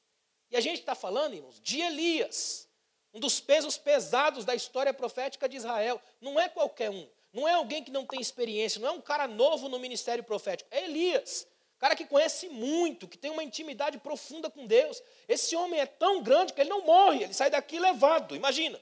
E 0.50 0.56
a 0.56 0.62
gente 0.62 0.80
está 0.80 0.96
falando, 0.96 1.34
irmãos, 1.34 1.60
de 1.60 1.82
Elias, 1.82 2.70
um 3.14 3.20
dos 3.20 3.42
pesos 3.42 3.78
pesados 3.78 4.46
da 4.46 4.56
história 4.56 4.94
profética 4.94 5.50
de 5.50 5.58
Israel. 5.58 6.02
Não 6.22 6.40
é 6.40 6.48
qualquer 6.48 6.90
um, 6.90 7.10
não 7.34 7.46
é 7.46 7.54
alguém 7.54 7.84
que 7.84 7.92
não 7.92 8.06
tem 8.06 8.22
experiência, 8.22 8.80
não 8.80 8.88
é 8.88 8.92
um 8.92 9.02
cara 9.02 9.28
novo 9.28 9.68
no 9.68 9.80
ministério 9.80 10.24
profético, 10.24 10.70
é 10.72 10.86
Elias. 10.86 11.46
Cara 11.84 11.98
que 11.98 12.06
conhece 12.06 12.48
muito, 12.48 13.10
que 13.10 13.18
tem 13.18 13.30
uma 13.30 13.44
intimidade 13.44 13.98
profunda 13.98 14.50
com 14.50 14.66
Deus. 14.66 15.04
Esse 15.28 15.54
homem 15.54 15.82
é 15.82 15.86
tão 15.86 16.24
grande 16.24 16.54
que 16.54 16.62
ele 16.62 16.70
não 16.70 16.86
morre, 16.86 17.26
ele 17.26 17.34
sai 17.34 17.50
daqui 17.50 17.78
levado. 17.78 18.38
Imagina. 18.38 18.80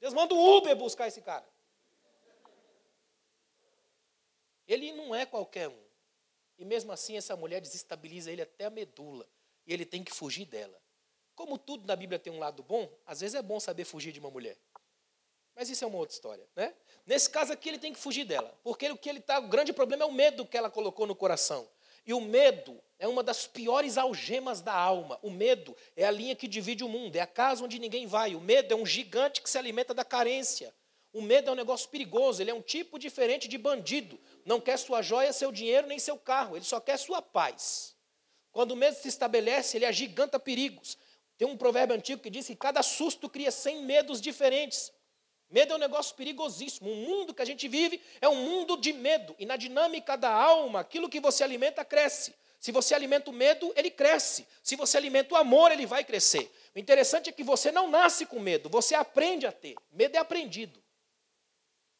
Deus 0.00 0.12
manda 0.12 0.34
o 0.34 0.56
Uber 0.56 0.74
buscar 0.74 1.06
esse 1.06 1.22
cara. 1.22 1.46
Ele 4.66 4.90
não 4.94 5.14
é 5.14 5.24
qualquer 5.24 5.68
um. 5.68 5.84
E 6.58 6.64
mesmo 6.64 6.90
assim, 6.90 7.16
essa 7.16 7.36
mulher 7.36 7.60
desestabiliza 7.60 8.32
ele 8.32 8.42
até 8.42 8.64
a 8.64 8.70
medula. 8.70 9.28
E 9.64 9.72
ele 9.72 9.86
tem 9.86 10.02
que 10.02 10.10
fugir 10.10 10.46
dela. 10.46 10.76
Como 11.36 11.56
tudo 11.56 11.86
na 11.86 11.94
Bíblia 11.94 12.18
tem 12.18 12.32
um 12.32 12.40
lado 12.40 12.64
bom, 12.64 12.92
às 13.06 13.20
vezes 13.20 13.36
é 13.36 13.42
bom 13.42 13.60
saber 13.60 13.84
fugir 13.84 14.10
de 14.10 14.18
uma 14.18 14.32
mulher. 14.32 14.58
Mas 15.54 15.70
isso 15.70 15.84
é 15.84 15.86
uma 15.86 15.98
outra 15.98 16.16
história, 16.16 16.48
né? 16.56 16.74
Nesse 17.06 17.30
caso 17.30 17.52
aqui, 17.52 17.68
ele 17.68 17.78
tem 17.78 17.92
que 17.92 17.98
fugir 18.00 18.24
dela. 18.24 18.58
Porque 18.64 18.90
o 18.90 18.98
que 18.98 19.08
ele 19.08 19.20
tá, 19.20 19.38
o 19.38 19.46
grande 19.46 19.72
problema 19.72 20.02
é 20.02 20.06
o 20.06 20.12
medo 20.12 20.44
que 20.44 20.56
ela 20.56 20.68
colocou 20.68 21.06
no 21.06 21.14
coração. 21.14 21.68
E 22.06 22.12
o 22.12 22.20
medo 22.20 22.80
é 22.98 23.08
uma 23.08 23.22
das 23.22 23.46
piores 23.46 23.96
algemas 23.96 24.60
da 24.60 24.74
alma. 24.74 25.18
O 25.22 25.30
medo 25.30 25.76
é 25.96 26.04
a 26.04 26.10
linha 26.10 26.36
que 26.36 26.46
divide 26.46 26.84
o 26.84 26.88
mundo, 26.88 27.16
é 27.16 27.20
a 27.20 27.26
casa 27.26 27.64
onde 27.64 27.78
ninguém 27.78 28.06
vai. 28.06 28.34
O 28.34 28.40
medo 28.40 28.72
é 28.72 28.76
um 28.76 28.86
gigante 28.86 29.40
que 29.42 29.50
se 29.50 29.58
alimenta 29.58 29.94
da 29.94 30.04
carência. 30.04 30.74
O 31.12 31.22
medo 31.22 31.48
é 31.48 31.52
um 31.52 31.56
negócio 31.56 31.88
perigoso, 31.88 32.42
ele 32.42 32.50
é 32.50 32.54
um 32.54 32.60
tipo 32.60 32.98
diferente 32.98 33.46
de 33.46 33.56
bandido. 33.56 34.18
Não 34.44 34.60
quer 34.60 34.76
sua 34.76 35.00
joia, 35.00 35.32
seu 35.32 35.52
dinheiro, 35.52 35.86
nem 35.86 35.98
seu 35.98 36.18
carro, 36.18 36.56
ele 36.56 36.64
só 36.64 36.80
quer 36.80 36.98
sua 36.98 37.22
paz. 37.22 37.94
Quando 38.50 38.72
o 38.72 38.76
medo 38.76 38.96
se 38.96 39.08
estabelece, 39.08 39.76
ele 39.76 39.86
agiganta 39.86 40.40
perigos. 40.40 40.98
Tem 41.36 41.46
um 41.46 41.56
provérbio 41.56 41.96
antigo 41.96 42.22
que 42.22 42.30
diz 42.30 42.46
que 42.46 42.56
cada 42.56 42.82
susto 42.82 43.28
cria 43.28 43.50
cem 43.50 43.82
medos 43.84 44.20
diferentes. 44.20 44.92
Medo 45.54 45.72
é 45.72 45.76
um 45.76 45.78
negócio 45.78 46.16
perigosíssimo. 46.16 46.90
O 46.90 46.96
mundo 46.96 47.32
que 47.32 47.40
a 47.40 47.44
gente 47.44 47.68
vive 47.68 48.02
é 48.20 48.28
um 48.28 48.34
mundo 48.34 48.76
de 48.76 48.92
medo. 48.92 49.36
E 49.38 49.46
na 49.46 49.54
dinâmica 49.54 50.16
da 50.16 50.28
alma, 50.28 50.80
aquilo 50.80 51.08
que 51.08 51.20
você 51.20 51.44
alimenta 51.44 51.84
cresce. 51.84 52.34
Se 52.58 52.72
você 52.72 52.92
alimenta 52.92 53.30
o 53.30 53.32
medo, 53.32 53.72
ele 53.76 53.88
cresce. 53.88 54.48
Se 54.64 54.74
você 54.74 54.96
alimenta 54.96 55.32
o 55.32 55.36
amor, 55.36 55.70
ele 55.70 55.86
vai 55.86 56.02
crescer. 56.02 56.52
O 56.74 56.78
interessante 56.80 57.30
é 57.30 57.32
que 57.32 57.44
você 57.44 57.70
não 57.70 57.88
nasce 57.88 58.26
com 58.26 58.40
medo, 58.40 58.68
você 58.68 58.96
aprende 58.96 59.46
a 59.46 59.52
ter. 59.52 59.76
Medo 59.92 60.16
é 60.16 60.18
aprendido. 60.18 60.82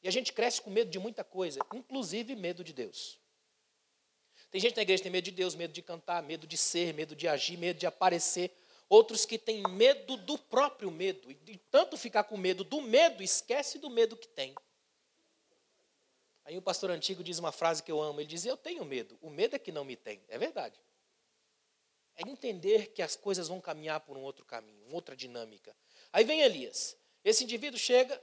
E 0.02 0.08
a 0.08 0.10
gente 0.10 0.32
cresce 0.32 0.60
com 0.60 0.70
medo 0.70 0.90
de 0.90 0.98
muita 0.98 1.22
coisa, 1.22 1.60
inclusive 1.72 2.34
medo 2.34 2.64
de 2.64 2.72
Deus. 2.72 3.20
Tem 4.50 4.60
gente 4.60 4.74
na 4.74 4.82
igreja 4.82 4.98
que 4.98 5.04
tem 5.04 5.12
medo 5.12 5.26
de 5.26 5.30
Deus, 5.30 5.54
medo 5.54 5.72
de 5.72 5.80
cantar, 5.80 6.24
medo 6.24 6.44
de 6.44 6.56
ser, 6.56 6.92
medo 6.92 7.14
de 7.14 7.28
agir, 7.28 7.56
medo 7.56 7.78
de 7.78 7.86
aparecer 7.86 8.50
outros 8.88 9.24
que 9.24 9.38
têm 9.38 9.62
medo 9.62 10.16
do 10.16 10.38
próprio 10.38 10.90
medo. 10.90 11.30
E 11.30 11.56
tanto 11.70 11.96
ficar 11.96 12.24
com 12.24 12.36
medo 12.36 12.64
do 12.64 12.80
medo, 12.80 13.22
esquece 13.22 13.78
do 13.78 13.90
medo 13.90 14.16
que 14.16 14.28
tem. 14.28 14.54
Aí 16.44 16.58
o 16.58 16.62
pastor 16.62 16.90
antigo 16.90 17.24
diz 17.24 17.38
uma 17.38 17.52
frase 17.52 17.82
que 17.82 17.90
eu 17.90 18.00
amo. 18.02 18.20
Ele 18.20 18.28
diz: 18.28 18.44
Eu 18.44 18.56
tenho 18.56 18.84
medo. 18.84 19.18
O 19.20 19.30
medo 19.30 19.56
é 19.56 19.58
que 19.58 19.72
não 19.72 19.84
me 19.84 19.96
tem. 19.96 20.22
É 20.28 20.38
verdade. 20.38 20.78
É 22.16 22.28
entender 22.28 22.92
que 22.92 23.02
as 23.02 23.16
coisas 23.16 23.48
vão 23.48 23.60
caminhar 23.60 24.00
por 24.00 24.16
um 24.16 24.22
outro 24.22 24.44
caminho, 24.44 24.84
uma 24.86 24.94
outra 24.94 25.16
dinâmica. 25.16 25.74
Aí 26.12 26.24
vem 26.24 26.42
Elias. 26.42 26.96
Esse 27.24 27.42
indivíduo 27.42 27.78
chega, 27.78 28.22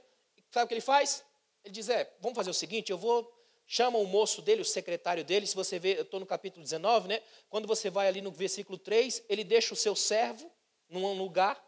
sabe 0.50 0.64
o 0.64 0.68
que 0.68 0.74
ele 0.74 0.80
faz? 0.80 1.24
Ele 1.64 1.74
diz: 1.74 1.88
É, 1.88 2.14
vamos 2.20 2.36
fazer 2.36 2.50
o 2.50 2.54
seguinte: 2.54 2.90
eu 2.90 2.98
vou 2.98 3.41
chama 3.72 3.96
o 3.96 4.04
moço 4.04 4.42
dele, 4.42 4.60
o 4.60 4.66
secretário 4.66 5.24
dele, 5.24 5.46
se 5.46 5.54
você 5.54 5.78
vê, 5.78 5.96
eu 5.96 6.02
estou 6.02 6.20
no 6.20 6.26
capítulo 6.26 6.62
19, 6.62 7.08
né? 7.08 7.22
Quando 7.48 7.66
você 7.66 7.88
vai 7.88 8.06
ali 8.06 8.20
no 8.20 8.30
versículo 8.30 8.76
3, 8.76 9.24
ele 9.30 9.42
deixa 9.42 9.72
o 9.72 9.76
seu 9.76 9.96
servo 9.96 10.52
num 10.90 11.16
lugar, 11.16 11.58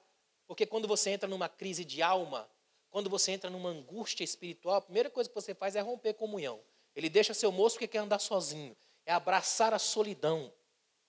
porque 0.47 0.67
quando 0.67 0.87
você 0.87 1.09
entra 1.09 1.27
numa 1.27 1.49
crise 1.49 1.83
de 1.83 2.03
alma, 2.03 2.47
quando 2.91 3.09
você 3.09 3.33
entra 3.33 3.49
numa 3.49 3.71
angústia 3.71 4.23
espiritual, 4.23 4.75
a 4.75 4.83
primeira 4.83 5.09
coisa 5.09 5.31
que 5.31 5.35
você 5.35 5.55
faz 5.55 5.77
é 5.77 5.81
romper 5.81 6.13
comunhão. 6.13 6.61
Ele 6.95 7.09
deixa 7.09 7.33
seu 7.33 7.51
moço 7.51 7.77
porque 7.77 7.89
quer 7.89 8.01
andar 8.01 8.19
sozinho, 8.19 8.77
é 9.07 9.13
abraçar 9.15 9.73
a 9.73 9.79
solidão. 9.79 10.53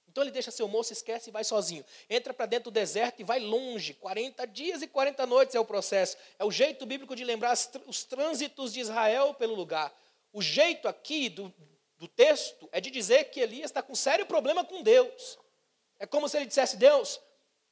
Então 0.07 0.23
ele 0.23 0.31
deixa 0.31 0.49
seu 0.49 0.65
moço, 0.65 0.93
esquece 0.93 1.29
e 1.29 1.33
vai 1.33 1.43
sozinho. 1.43 1.83
Entra 2.09 2.33
para 2.33 2.45
dentro 2.45 2.71
do 2.71 2.73
deserto 2.73 3.19
e 3.19 3.23
vai 3.25 3.41
longe. 3.41 3.93
40 3.95 4.47
dias 4.47 4.81
e 4.81 4.87
40 4.87 5.25
noites 5.25 5.55
é 5.55 5.59
o 5.59 5.65
processo. 5.65 6.15
É 6.39 6.45
o 6.45 6.51
jeito 6.51 6.85
bíblico 6.85 7.17
de 7.17 7.25
lembrar 7.25 7.53
os 7.85 8.05
trânsitos 8.05 8.71
de 8.71 8.79
Israel 8.79 9.33
pelo 9.33 9.53
lugar. 9.53 9.93
O 10.35 10.41
jeito 10.41 10.89
aqui 10.89 11.29
do, 11.29 11.53
do 11.97 12.09
texto 12.09 12.67
é 12.73 12.81
de 12.81 12.91
dizer 12.91 13.29
que 13.29 13.39
Elias 13.39 13.71
está 13.71 13.81
com 13.81 13.95
sério 13.95 14.25
problema 14.25 14.65
com 14.65 14.83
Deus. 14.83 15.39
É 15.97 16.05
como 16.05 16.27
se 16.27 16.35
ele 16.35 16.45
dissesse: 16.45 16.75
Deus, 16.75 17.21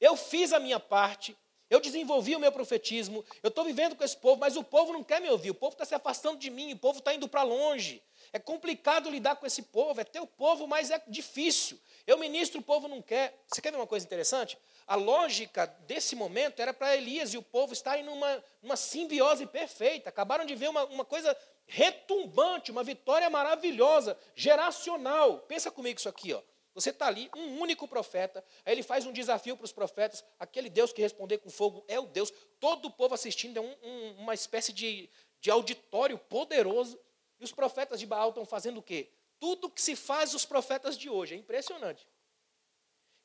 eu 0.00 0.16
fiz 0.16 0.50
a 0.50 0.58
minha 0.58 0.80
parte, 0.80 1.36
eu 1.68 1.78
desenvolvi 1.78 2.34
o 2.34 2.40
meu 2.40 2.50
profetismo, 2.50 3.22
eu 3.42 3.48
estou 3.48 3.66
vivendo 3.66 3.94
com 3.94 4.02
esse 4.02 4.16
povo, 4.16 4.40
mas 4.40 4.56
o 4.56 4.64
povo 4.64 4.94
não 4.94 5.04
quer 5.04 5.20
me 5.20 5.28
ouvir, 5.28 5.50
o 5.50 5.54
povo 5.54 5.74
está 5.74 5.84
se 5.84 5.94
afastando 5.94 6.38
de 6.38 6.48
mim, 6.48 6.72
o 6.72 6.78
povo 6.78 7.00
está 7.00 7.12
indo 7.12 7.28
para 7.28 7.42
longe. 7.42 8.02
É 8.32 8.38
complicado 8.38 9.10
lidar 9.10 9.36
com 9.36 9.44
esse 9.44 9.64
povo, 9.64 10.00
é 10.00 10.04
teu 10.04 10.26
povo, 10.26 10.66
mas 10.66 10.90
é 10.90 11.02
difícil. 11.06 11.78
Eu 12.06 12.16
ministro, 12.16 12.60
o 12.60 12.64
povo 12.64 12.88
não 12.88 13.02
quer. 13.02 13.38
Você 13.46 13.60
quer 13.60 13.72
ver 13.72 13.76
uma 13.76 13.86
coisa 13.86 14.06
interessante? 14.06 14.56
A 14.86 14.94
lógica 14.96 15.66
desse 15.86 16.16
momento 16.16 16.60
era 16.60 16.72
para 16.72 16.96
Elias 16.96 17.32
e 17.34 17.38
o 17.38 17.42
povo 17.42 17.74
estarem 17.74 18.04
numa, 18.04 18.42
numa 18.62 18.76
simbiose 18.76 19.46
perfeita. 19.46 20.08
Acabaram 20.08 20.44
de 20.44 20.54
ver 20.54 20.68
uma, 20.68 20.84
uma 20.86 21.04
coisa 21.04 21.36
retumbante, 21.66 22.70
uma 22.70 22.84
vitória 22.84 23.28
maravilhosa, 23.30 24.18
geracional. 24.34 25.40
Pensa 25.40 25.70
comigo 25.70 25.98
isso 25.98 26.08
aqui, 26.08 26.32
ó. 26.32 26.42
Você 26.74 26.90
está 26.90 27.06
ali, 27.06 27.30
um 27.36 27.60
único 27.60 27.86
profeta, 27.86 28.44
aí 28.64 28.74
ele 28.74 28.82
faz 28.82 29.06
um 29.06 29.12
desafio 29.12 29.56
para 29.56 29.64
os 29.64 29.72
profetas, 29.72 30.24
aquele 30.40 30.68
Deus 30.68 30.92
que 30.92 31.00
responder 31.00 31.38
com 31.38 31.48
fogo 31.48 31.84
é 31.86 32.00
o 32.00 32.06
Deus, 32.06 32.32
todo 32.58 32.86
o 32.86 32.90
povo 32.90 33.14
assistindo, 33.14 33.58
é 33.58 33.60
um, 33.60 33.76
um, 33.80 34.14
uma 34.22 34.34
espécie 34.34 34.72
de, 34.72 35.08
de 35.40 35.50
auditório 35.52 36.18
poderoso, 36.18 36.98
e 37.38 37.44
os 37.44 37.52
profetas 37.52 38.00
de 38.00 38.06
Baal 38.06 38.30
estão 38.30 38.44
fazendo 38.44 38.78
o 38.78 38.82
quê? 38.82 39.08
Tudo 39.38 39.70
que 39.70 39.80
se 39.80 39.94
faz 39.94 40.34
os 40.34 40.44
profetas 40.44 40.98
de 40.98 41.08
hoje, 41.08 41.34
é 41.34 41.38
impressionante. 41.38 42.08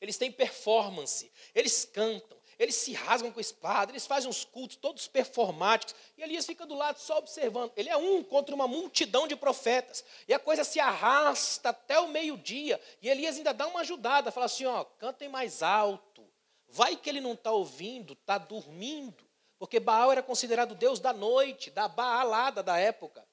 Eles 0.00 0.16
têm 0.16 0.30
performance, 0.30 1.30
eles 1.52 1.84
cantam, 1.84 2.39
eles 2.60 2.74
se 2.74 2.92
rasgam 2.92 3.32
com 3.32 3.40
espada, 3.40 3.90
eles 3.90 4.06
fazem 4.06 4.28
uns 4.28 4.44
cultos 4.44 4.76
todos 4.76 5.08
performáticos, 5.08 5.94
e 6.18 6.22
Elias 6.22 6.44
fica 6.44 6.66
do 6.66 6.74
lado 6.74 6.98
só 6.98 7.16
observando. 7.16 7.72
Ele 7.74 7.88
é 7.88 7.96
um 7.96 8.22
contra 8.22 8.54
uma 8.54 8.68
multidão 8.68 9.26
de 9.26 9.34
profetas, 9.34 10.04
e 10.28 10.34
a 10.34 10.38
coisa 10.38 10.62
se 10.62 10.78
arrasta 10.78 11.70
até 11.70 11.98
o 11.98 12.08
meio-dia, 12.08 12.78
e 13.00 13.08
Elias 13.08 13.38
ainda 13.38 13.54
dá 13.54 13.66
uma 13.66 13.80
ajudada, 13.80 14.30
fala 14.30 14.44
assim: 14.44 14.66
ó, 14.66 14.84
cantem 14.84 15.26
mais 15.26 15.62
alto. 15.62 16.22
Vai 16.68 16.96
que 16.96 17.08
ele 17.08 17.20
não 17.20 17.32
está 17.32 17.50
ouvindo, 17.50 18.12
está 18.12 18.36
dormindo, 18.36 19.24
porque 19.58 19.80
Baal 19.80 20.12
era 20.12 20.22
considerado 20.22 20.74
Deus 20.74 21.00
da 21.00 21.14
noite, 21.14 21.70
da 21.70 21.88
baalada 21.88 22.62
da 22.62 22.78
época. 22.78 23.26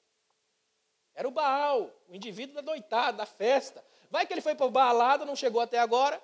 Era 1.14 1.28
o 1.28 1.30
Baal, 1.30 1.90
o 2.08 2.14
indivíduo 2.14 2.54
da 2.54 2.62
noitada, 2.62 3.18
da 3.18 3.26
festa. 3.26 3.84
Vai 4.10 4.26
que 4.26 4.32
ele 4.32 4.40
foi 4.40 4.54
para 4.54 4.66
a 4.66 4.70
baalada, 4.70 5.26
não 5.26 5.36
chegou 5.36 5.60
até 5.60 5.78
agora, 5.78 6.20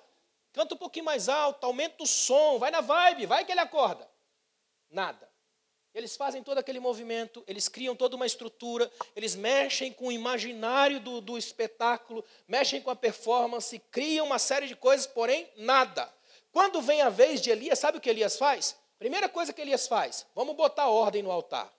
Canta 0.55 0.73
um 0.73 0.77
pouquinho 0.77 1.03
mais 1.03 1.27
alto, 1.27 1.65
aumenta 1.65 2.01
o 2.01 2.07
som, 2.07 2.57
vai 2.57 2.71
na 2.71 2.79
vibe, 2.79 3.25
vai 3.25 3.43
que 3.43 3.51
ele 3.51 3.59
acorda. 3.59 4.09
Nada. 4.89 5.29
Eles 5.93 6.15
fazem 6.15 6.41
todo 6.41 6.57
aquele 6.57 6.79
movimento, 6.79 7.43
eles 7.45 7.67
criam 7.67 7.93
toda 7.93 8.15
uma 8.15 8.25
estrutura, 8.25 8.89
eles 9.17 9.35
mexem 9.35 9.91
com 9.91 10.07
o 10.07 10.11
imaginário 10.13 11.01
do, 11.01 11.19
do 11.19 11.37
espetáculo, 11.37 12.23
mexem 12.47 12.81
com 12.81 12.89
a 12.89 12.95
performance, 12.95 13.77
criam 13.91 14.27
uma 14.27 14.39
série 14.39 14.65
de 14.65 14.77
coisas, 14.77 15.05
porém, 15.05 15.45
nada. 15.57 16.09
Quando 16.53 16.81
vem 16.81 17.01
a 17.01 17.09
vez 17.09 17.41
de 17.41 17.49
Elias, 17.49 17.77
sabe 17.77 17.97
o 17.97 18.01
que 18.01 18.09
Elias 18.09 18.37
faz? 18.37 18.77
Primeira 18.97 19.27
coisa 19.27 19.51
que 19.51 19.59
Elias 19.59 19.89
faz, 19.89 20.25
vamos 20.33 20.55
botar 20.55 20.87
ordem 20.87 21.21
no 21.21 21.31
altar. 21.31 21.69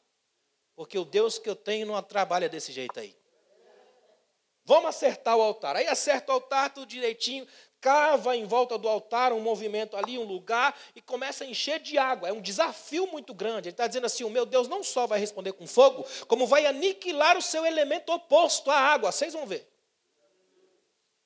Porque 0.75 0.99
o 0.99 1.05
Deus 1.07 1.39
que 1.39 1.49
eu 1.49 1.57
tenho 1.57 1.87
não 1.87 2.03
trabalha 2.03 2.47
desse 2.47 2.73
jeito 2.73 3.01
aí. 3.01 3.17
Vamos 4.67 4.91
acertar 4.91 5.37
o 5.37 5.43
altar. 5.43 5.77
Aí 5.77 5.87
acerta 5.87 6.33
o 6.33 6.35
altar 6.35 6.75
tudo 6.75 6.87
direitinho, 6.87 7.47
cava 7.87 8.37
em 8.37 8.45
volta 8.45 8.77
do 8.77 8.89
altar 8.89 9.33
um 9.33 9.39
movimento 9.39 9.97
ali, 9.97 10.19
um 10.19 10.25
lugar, 10.25 10.77
e 10.93 11.01
começa 11.01 11.45
a 11.45 11.47
encher 11.47 11.79
de 11.79 11.97
água. 11.97 12.29
É 12.29 12.33
um 12.33 12.41
desafio 12.41 13.07
muito 13.07 13.33
grande. 13.33 13.69
Ele 13.69 13.75
está 13.75 13.87
dizendo 13.87 14.07
assim: 14.07 14.25
o 14.25 14.31
meu 14.31 14.45
Deus 14.45 14.67
não 14.67 14.83
só 14.83 15.07
vai 15.07 15.21
responder 15.21 15.53
com 15.53 15.69
fogo, 15.69 16.05
como 16.27 16.49
vai 16.49 16.67
aniquilar 16.67 17.39
o 17.39 17.43
seu 17.43 17.65
elemento 17.65 18.11
oposto, 18.13 18.73
a 18.73 18.77
água. 18.77 19.13
Vocês 19.13 19.35
vão 19.35 19.47
ver. 19.47 19.71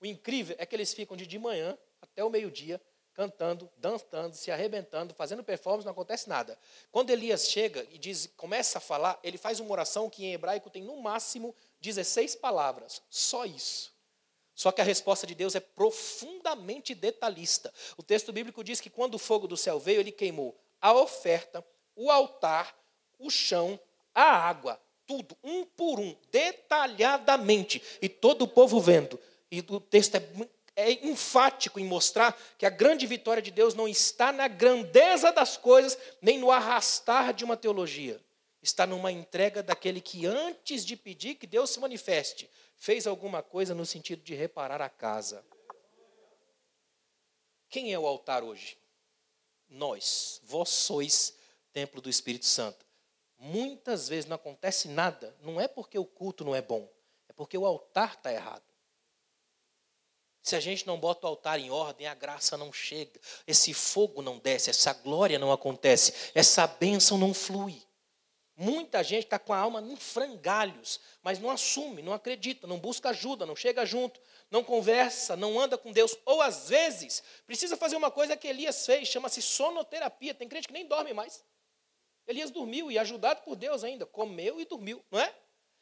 O 0.03 0.05
incrível 0.05 0.55
é 0.59 0.67
que 0.67 0.77
eles 0.77 0.93
ficam 0.93 1.17
de, 1.17 1.27
de 1.27 1.39
manhã 1.39 1.79
até 2.03 2.23
o 2.23 2.29
meio-dia 2.29 2.79
cantando, 3.15 3.71
dançando, 3.79 4.35
se 4.35 4.51
arrebentando, 4.51 5.15
fazendo 5.15 5.43
performance, 5.43 5.87
não 5.87 5.93
acontece 5.93 6.29
nada. 6.29 6.59
Quando 6.93 7.09
Elias 7.09 7.49
chega 7.49 7.87
e 7.91 7.97
diz, 7.97 8.31
começa 8.37 8.79
a 8.79 8.81
falar, 8.81 9.19
ele 9.23 9.39
faz 9.39 9.61
uma 9.61 9.73
oração 9.73 10.11
que 10.11 10.25
em 10.25 10.35
hebraico 10.35 10.69
tem 10.69 10.83
no 10.83 11.01
máximo 11.01 11.55
16 11.81 12.37
palavras, 12.37 13.03
só 13.09 13.47
isso. 13.47 13.93
Só 14.61 14.71
que 14.71 14.83
a 14.83 14.85
resposta 14.85 15.27
de 15.27 15.35
Deus 15.35 15.55
é 15.55 15.61
profundamente 15.61 16.95
detalhista. 16.95 17.73
O 17.97 18.03
texto 18.03 18.31
bíblico 18.31 18.63
diz 18.63 18.79
que 18.79 18.91
quando 18.91 19.15
o 19.15 19.19
fogo 19.19 19.49
do 19.49 19.57
céu 19.57 19.81
veio, 19.81 20.01
ele 20.01 20.13
queimou 20.13 20.55
a 20.79 20.93
oferta, 20.93 21.65
o 21.97 22.11
altar, 22.11 22.77
o 23.19 23.31
chão, 23.31 23.81
a 24.15 24.23
água, 24.23 24.79
tudo, 25.07 25.35
um 25.43 25.65
por 25.65 25.99
um, 25.99 26.15
detalhadamente. 26.31 27.83
E 28.03 28.09
todo 28.11 28.43
o 28.43 28.49
povo 28.49 28.79
vendo. 28.79 29.19
E 29.51 29.61
o 29.61 29.81
texto 29.81 30.17
é, 30.17 30.23
é 30.77 31.07
enfático 31.07 31.81
em 31.81 31.87
mostrar 31.87 32.39
que 32.59 32.67
a 32.67 32.71
grande 32.71 33.07
vitória 33.07 33.43
de 33.43 33.51
Deus 33.51 33.73
não 33.73 33.89
está 33.89 34.31
na 34.31 34.47
grandeza 34.47 35.33
das 35.33 35.57
coisas, 35.57 35.97
nem 36.21 36.39
no 36.39 36.51
arrastar 36.51 37.33
de 37.33 37.47
uma 37.47 37.57
teologia. 37.57 38.21
Está 38.63 38.87
numa 38.87 39.11
entrega 39.11 39.63
daquele 39.63 40.03
que, 40.03 40.27
antes 40.27 40.85
de 40.85 40.97
pedir 40.97 41.37
que 41.37 41.47
Deus 41.47 41.71
se 41.71 41.81
manifeste, 41.81 42.47
fez 42.81 43.07
alguma 43.07 43.43
coisa 43.43 43.75
no 43.75 43.85
sentido 43.85 44.23
de 44.23 44.35
reparar 44.35 44.81
a 44.81 44.89
casa. 44.89 45.45
Quem 47.69 47.93
é 47.93 47.99
o 47.99 48.07
altar 48.07 48.43
hoje? 48.43 48.79
Nós. 49.69 50.41
Vós 50.43 50.71
sois 50.71 51.37
templo 51.73 52.01
do 52.01 52.09
Espírito 52.09 52.47
Santo. 52.47 52.85
Muitas 53.39 54.09
vezes 54.09 54.29
não 54.29 54.35
acontece 54.35 54.89
nada, 54.89 55.37
não 55.41 55.61
é 55.61 55.69
porque 55.69 55.99
o 55.99 56.05
culto 56.05 56.45
não 56.45 56.55
é 56.55 56.61
bom, 56.61 56.91
é 57.29 57.33
porque 57.33 57.57
o 57.57 57.65
altar 57.65 58.15
está 58.15 58.33
errado. 58.33 58.65
Se 60.43 60.57
a 60.57 60.61
gente 60.61 60.87
não 60.87 60.99
bota 60.99 61.27
o 61.27 61.31
altar 61.31 61.59
em 61.59 61.71
ordem, 61.71 62.07
a 62.07 62.15
graça 62.15 62.57
não 62.57 62.73
chega, 62.73 63.21
esse 63.47 63.73
fogo 63.73 64.21
não 64.21 64.39
desce, 64.39 64.71
essa 64.71 64.93
glória 64.93 65.39
não 65.39 65.53
acontece, 65.53 66.33
essa 66.35 66.67
bênção 66.67 67.17
não 67.17 67.33
flui. 67.33 67.83
Muita 68.63 69.03
gente 69.03 69.25
está 69.25 69.39
com 69.39 69.55
a 69.55 69.59
alma 69.59 69.81
em 69.81 69.97
frangalhos, 69.97 71.01
mas 71.23 71.39
não 71.39 71.49
assume, 71.49 72.03
não 72.03 72.13
acredita, 72.13 72.67
não 72.67 72.79
busca 72.79 73.09
ajuda, 73.09 73.47
não 73.47 73.57
chega 73.57 73.87
junto. 73.87 74.21
não 74.51 74.63
conversa, 74.63 75.35
não 75.35 75.59
anda 75.59 75.79
com 75.79 75.91
Deus, 75.91 76.15
ou 76.27 76.43
às 76.43 76.69
vezes 76.69 77.23
precisa 77.47 77.75
fazer 77.75 77.97
uma 77.97 78.11
coisa 78.11 78.37
que 78.37 78.47
Elias 78.47 78.85
fez, 78.85 79.09
chama-se 79.09 79.41
sonoterapia. 79.41 80.35
Tem 80.35 80.47
crente 80.47 80.69
que 80.69 80.75
nem 80.75 80.87
dorme 80.87 81.15
mais. 81.15 81.43
Elias 82.27 82.51
dormiu 82.51 82.91
e, 82.91 82.99
ajudado 82.99 83.41
por 83.45 83.57
Deus 83.57 83.83
ainda, 83.83 84.05
comeu 84.05 84.61
e 84.61 84.67
dormiu, 84.67 85.03
não 85.11 85.19
é? 85.19 85.35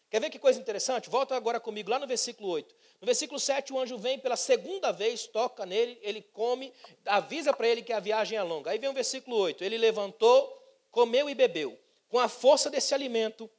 Quer 0.08 0.20
ver 0.20 0.30
que 0.30 0.38
coisa 0.38 0.60
interessante? 0.60 1.10
Volta 1.10 1.34
agora 1.34 1.58
comigo 1.58 1.90
lá 1.90 1.98
no 1.98 2.06
versículo 2.06 2.48
8. 2.48 2.76
No 3.00 3.06
versículo 3.06 3.40
7, 3.40 3.72
o 3.72 3.80
anjo 3.80 3.98
vem 3.98 4.20
pela 4.20 4.36
segunda 4.36 4.92
vez, 4.92 5.26
toca 5.26 5.66
nele, 5.66 5.98
ele 6.00 6.22
come, 6.22 6.72
avisa 7.04 7.52
para 7.52 7.66
ele 7.66 7.82
que 7.82 7.92
a 7.92 7.98
viagem 7.98 8.38
é 8.38 8.42
longa. 8.44 8.70
Aí 8.70 8.78
vem 8.78 8.88
o 8.88 8.94
versículo 8.94 9.36
8. 9.36 9.64
Ele 9.64 9.76
levantou, 9.76 10.62
comeu 10.92 11.28
e 11.28 11.34
bebeu. 11.34 11.76
Com 12.08 12.18
a 12.18 12.28
força 12.28 12.70
desse 12.70 12.94
alimento, 12.94 13.50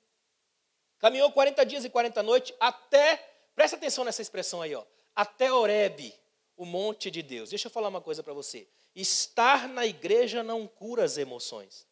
caminhou 0.98 1.32
40 1.32 1.66
dias 1.66 1.86
e 1.86 1.90
40 1.90 2.24
noites 2.24 2.56
até, 2.60 3.18
presta 3.56 3.78
atenção 3.78 4.04
nessa 4.04 4.22
expressão 4.22 4.62
aí, 4.62 4.74
ó, 4.76 4.84
até 5.16 5.52
Oreb, 5.52 6.14
o 6.58 6.66
monte 6.66 7.10
de 7.10 7.22
Deus. 7.22 7.50
Deixa 7.50 7.68
eu 7.68 7.72
falar 7.72 7.90
uma 7.90 8.02
coisa 8.02 8.22
para 8.24 8.34
você. 8.34 8.68
Estar 8.96 9.68
na 9.70 9.86
igreja 9.86 10.44
não 10.44 10.68
cura 10.68 11.04
as 11.04 11.18
emoções. 11.18 11.88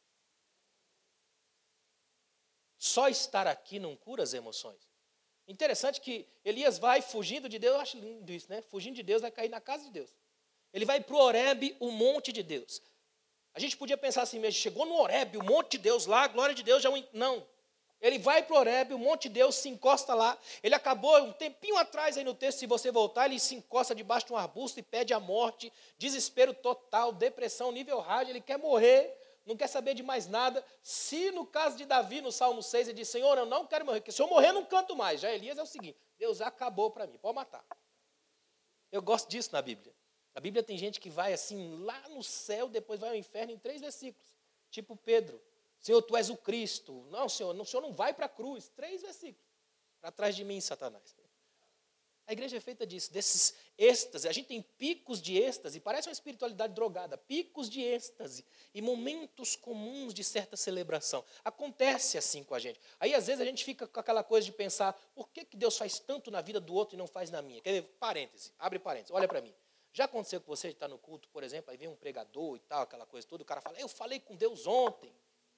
Só 2.78 3.08
estar 3.08 3.48
aqui 3.48 3.80
não 3.80 3.96
cura 3.96 4.24
as 4.24 4.34
emoções. 4.34 4.88
Interessante 5.48 6.02
que 6.02 6.28
Elias 6.44 6.78
vai 6.78 7.02
fugindo 7.02 7.48
de 7.48 7.58
Deus, 7.58 7.76
eu 7.76 7.82
acho 7.82 7.98
lindo 7.98 8.32
isso, 8.32 8.50
né? 8.50 8.62
Fugindo 8.62 8.96
de 8.96 9.04
Deus, 9.04 9.22
vai 9.22 9.32
cair 9.32 9.50
na 9.50 9.62
casa 9.62 9.86
de 9.86 9.92
Deus. 9.92 10.14
Ele 10.74 10.86
vai 10.86 11.00
para 11.00 11.16
o 11.16 11.20
Oreb, 11.20 11.76
o 11.80 11.90
monte 11.90 12.34
de 12.34 12.44
Deus. 12.44 12.82
A 13.58 13.60
gente 13.60 13.76
podia 13.76 13.98
pensar 13.98 14.22
assim 14.22 14.38
mesmo, 14.38 14.62
chegou 14.62 14.86
no 14.86 14.96
Oreb, 15.02 15.36
o 15.36 15.44
monte 15.44 15.72
de 15.72 15.78
Deus 15.80 16.06
lá, 16.06 16.26
a 16.26 16.28
glória 16.28 16.54
de 16.54 16.62
Deus 16.62 16.84
já 16.84 16.96
é. 16.96 17.04
Não. 17.12 17.44
Ele 18.00 18.20
vai 18.20 18.44
para 18.44 18.56
o 18.56 18.60
Oreb, 18.60 18.94
o 18.94 19.00
monte 19.00 19.24
de 19.24 19.30
Deus 19.30 19.56
se 19.56 19.68
encosta 19.68 20.14
lá. 20.14 20.38
Ele 20.62 20.76
acabou 20.76 21.18
um 21.24 21.34
tempinho 21.34 21.76
atrás 21.76 22.16
aí 22.20 22.24
no 22.24 22.36
texto, 22.36 22.60
se 22.60 22.68
você 22.68 22.92
voltar, 22.92 23.26
ele 23.26 23.40
se 23.40 23.56
encosta 23.56 23.96
debaixo 23.96 24.28
de 24.28 24.34
um 24.34 24.38
arbusto 24.38 24.80
e 24.80 24.84
pede 24.84 25.12
a 25.12 25.20
morte, 25.20 25.74
desespero 25.98 26.54
total, 26.54 27.12
depressão, 27.12 27.72
nível 27.72 28.00
rádio, 28.00 28.34
ele 28.34 28.42
quer 28.42 28.60
morrer 28.60 29.18
não 29.44 29.56
quer 29.56 29.68
saber 29.68 29.94
de 29.94 30.04
mais 30.04 30.28
nada. 30.28 30.64
Se 30.84 31.32
no 31.32 31.46
caso 31.46 31.78
de 31.78 31.86
Davi, 31.86 32.20
no 32.20 32.34
Salmo 32.34 32.62
6, 32.62 32.90
ele 32.90 32.98
diz: 32.98 33.08
Senhor, 33.08 33.38
eu 33.38 33.46
não 33.46 33.66
quero 33.66 33.86
morrer, 33.86 34.02
porque 34.02 34.12
se 34.12 34.22
eu 34.22 34.28
morrer, 34.28 34.52
não 34.52 34.66
canto 34.66 34.94
mais. 34.94 35.22
Já 35.22 35.32
Elias 35.32 35.58
é 35.58 35.64
o 35.64 35.66
seguinte: 35.66 35.98
Deus 36.20 36.42
acabou 36.42 36.92
para 36.92 37.08
mim, 37.08 37.18
pode 37.18 37.34
matar. 37.34 37.66
Eu 38.92 39.02
gosto 39.02 39.30
disso 39.30 39.50
na 39.54 39.62
Bíblia. 39.62 39.97
Na 40.38 40.40
Bíblia 40.40 40.62
tem 40.62 40.78
gente 40.78 41.00
que 41.00 41.10
vai 41.10 41.34
assim, 41.34 41.78
lá 41.84 42.10
no 42.10 42.22
céu, 42.22 42.70
depois 42.70 43.00
vai 43.00 43.10
ao 43.10 43.16
inferno 43.16 43.52
em 43.52 43.58
três 43.58 43.82
versículos. 43.82 44.36
Tipo 44.70 44.96
Pedro: 44.96 45.42
Senhor, 45.80 46.00
tu 46.04 46.16
és 46.16 46.30
o 46.30 46.38
Cristo. 46.38 47.08
Não, 47.10 47.28
Senhor, 47.28 47.56
não, 47.56 47.64
o 47.64 47.66
Senhor 47.66 47.82
não 47.82 47.92
vai 47.92 48.14
para 48.14 48.28
a 48.28 48.30
cruz. 48.30 48.70
Três 48.76 49.02
versículos. 49.02 49.44
Para 50.00 50.12
trás 50.12 50.36
de 50.36 50.44
mim, 50.44 50.62
Satanás. 50.62 51.16
A 52.28 52.34
igreja 52.34 52.56
é 52.56 52.60
feita 52.60 52.86
disso, 52.86 53.12
desses 53.12 53.56
êxtase. 53.80 54.28
A 54.28 54.32
gente 54.32 54.46
tem 54.46 54.62
picos 54.62 55.20
de 55.24 55.42
êxtase, 55.42 55.80
parece 55.80 56.08
uma 56.08 56.14
espiritualidade 56.14 56.72
drogada, 56.76 57.18
picos 57.18 57.68
de 57.68 57.82
êxtase 57.82 58.46
e 58.76 58.80
momentos 58.80 59.56
comuns 59.56 60.14
de 60.14 60.24
certa 60.24 60.56
celebração. 60.56 61.26
Acontece 61.44 62.16
assim 62.16 62.44
com 62.44 62.54
a 62.54 62.60
gente. 62.60 62.80
Aí 63.00 63.16
às 63.16 63.26
vezes 63.26 63.42
a 63.42 63.46
gente 63.46 63.66
fica 63.66 63.88
com 63.88 64.00
aquela 64.00 64.24
coisa 64.24 64.46
de 64.46 64.52
pensar, 64.52 64.94
por 65.16 65.30
que, 65.30 65.44
que 65.44 65.58
Deus 65.58 65.76
faz 65.76 65.98
tanto 65.98 66.30
na 66.30 66.42
vida 66.42 66.60
do 66.60 66.76
outro 66.76 66.96
e 66.96 66.98
não 67.00 67.08
faz 67.08 67.32
na 67.32 67.42
minha? 67.42 67.60
Quer 67.60 67.72
ver? 67.72 67.82
Parêntese, 68.00 68.54
abre 68.60 68.78
parêntese, 68.78 69.12
olha 69.12 69.28
para 69.28 69.42
mim. 69.42 69.52
Já 69.98 70.06
aconteceu 70.06 70.40
com 70.40 70.56
você 70.56 70.68
estar 70.68 70.88
no 70.88 71.00
culto, 71.00 71.28
por 71.30 71.42
exemplo, 71.42 71.72
aí 71.72 71.78
vem 71.78 71.88
um 71.88 71.96
pregador 71.96 72.56
e 72.56 72.60
tal, 72.60 72.84
aquela 72.84 73.04
coisa 73.08 73.28
toda, 73.28 73.42
o 73.42 73.46
cara 73.48 73.62
fala, 73.62 73.80
eu 73.80 73.88
falei 73.88 74.20
com 74.20 74.36
Deus 74.36 74.68
ontem. 74.68 75.12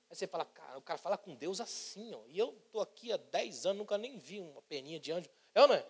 Aí 0.09 0.15
você 0.15 0.27
fala, 0.27 0.45
cara, 0.45 0.77
o 0.77 0.81
cara 0.81 0.97
fala 0.97 1.17
com 1.17 1.35
Deus 1.35 1.59
assim, 1.59 2.13
ó, 2.13 2.21
e 2.25 2.39
eu 2.39 2.57
estou 2.65 2.79
aqui 2.79 3.11
há 3.11 3.17
10 3.17 3.65
anos, 3.65 3.79
nunca 3.79 3.97
nem 3.97 4.17
vi 4.17 4.39
uma 4.39 4.61
peninha 4.61 4.97
de 4.97 5.11
anjo. 5.11 5.29
É 5.53 5.61
ou 5.61 5.67
não 5.67 5.75
é? 5.75 5.85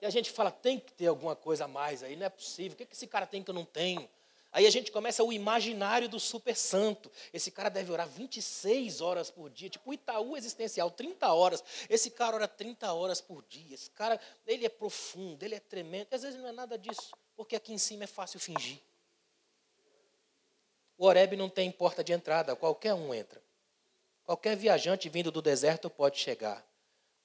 E 0.00 0.06
a 0.06 0.10
gente 0.10 0.30
fala, 0.30 0.52
tem 0.52 0.78
que 0.78 0.92
ter 0.92 1.08
alguma 1.08 1.34
coisa 1.34 1.64
a 1.64 1.68
mais 1.68 2.00
aí, 2.04 2.14
não 2.14 2.26
é 2.26 2.30
possível. 2.30 2.74
O 2.74 2.76
que 2.76 2.92
esse 2.92 3.08
cara 3.08 3.26
tem 3.26 3.42
que 3.42 3.50
eu 3.50 3.54
não 3.54 3.64
tenho? 3.64 4.08
Aí 4.52 4.66
a 4.66 4.70
gente 4.70 4.92
começa 4.92 5.24
o 5.24 5.32
imaginário 5.32 6.10
do 6.10 6.20
super 6.20 6.54
santo. 6.54 7.10
Esse 7.32 7.50
cara 7.50 7.70
deve 7.70 7.90
orar 7.90 8.06
26 8.06 9.00
horas 9.00 9.30
por 9.30 9.48
dia, 9.48 9.70
tipo 9.70 9.90
o 9.90 9.94
Itaú 9.94 10.36
existencial, 10.36 10.90
30 10.90 11.32
horas. 11.32 11.64
Esse 11.88 12.10
cara 12.10 12.36
ora 12.36 12.46
30 12.46 12.92
horas 12.92 13.20
por 13.20 13.42
dia. 13.48 13.74
Esse 13.74 13.90
cara, 13.90 14.20
ele 14.46 14.66
é 14.66 14.68
profundo, 14.68 15.42
ele 15.42 15.54
é 15.54 15.60
tremendo. 15.60 16.08
Às 16.10 16.22
vezes 16.22 16.38
não 16.38 16.48
é 16.48 16.52
nada 16.52 16.76
disso, 16.76 17.12
porque 17.34 17.56
aqui 17.56 17.72
em 17.72 17.78
cima 17.78 18.04
é 18.04 18.06
fácil 18.06 18.38
fingir. 18.38 18.78
O 20.98 21.06
Oreb 21.06 21.34
não 21.34 21.48
tem 21.48 21.72
porta 21.72 22.04
de 22.04 22.12
entrada, 22.12 22.54
qualquer 22.54 22.92
um 22.92 23.14
entra. 23.14 23.42
Qualquer 24.22 24.54
viajante 24.54 25.08
vindo 25.08 25.32
do 25.32 25.40
deserto 25.40 25.88
pode 25.88 26.18
chegar. 26.18 26.64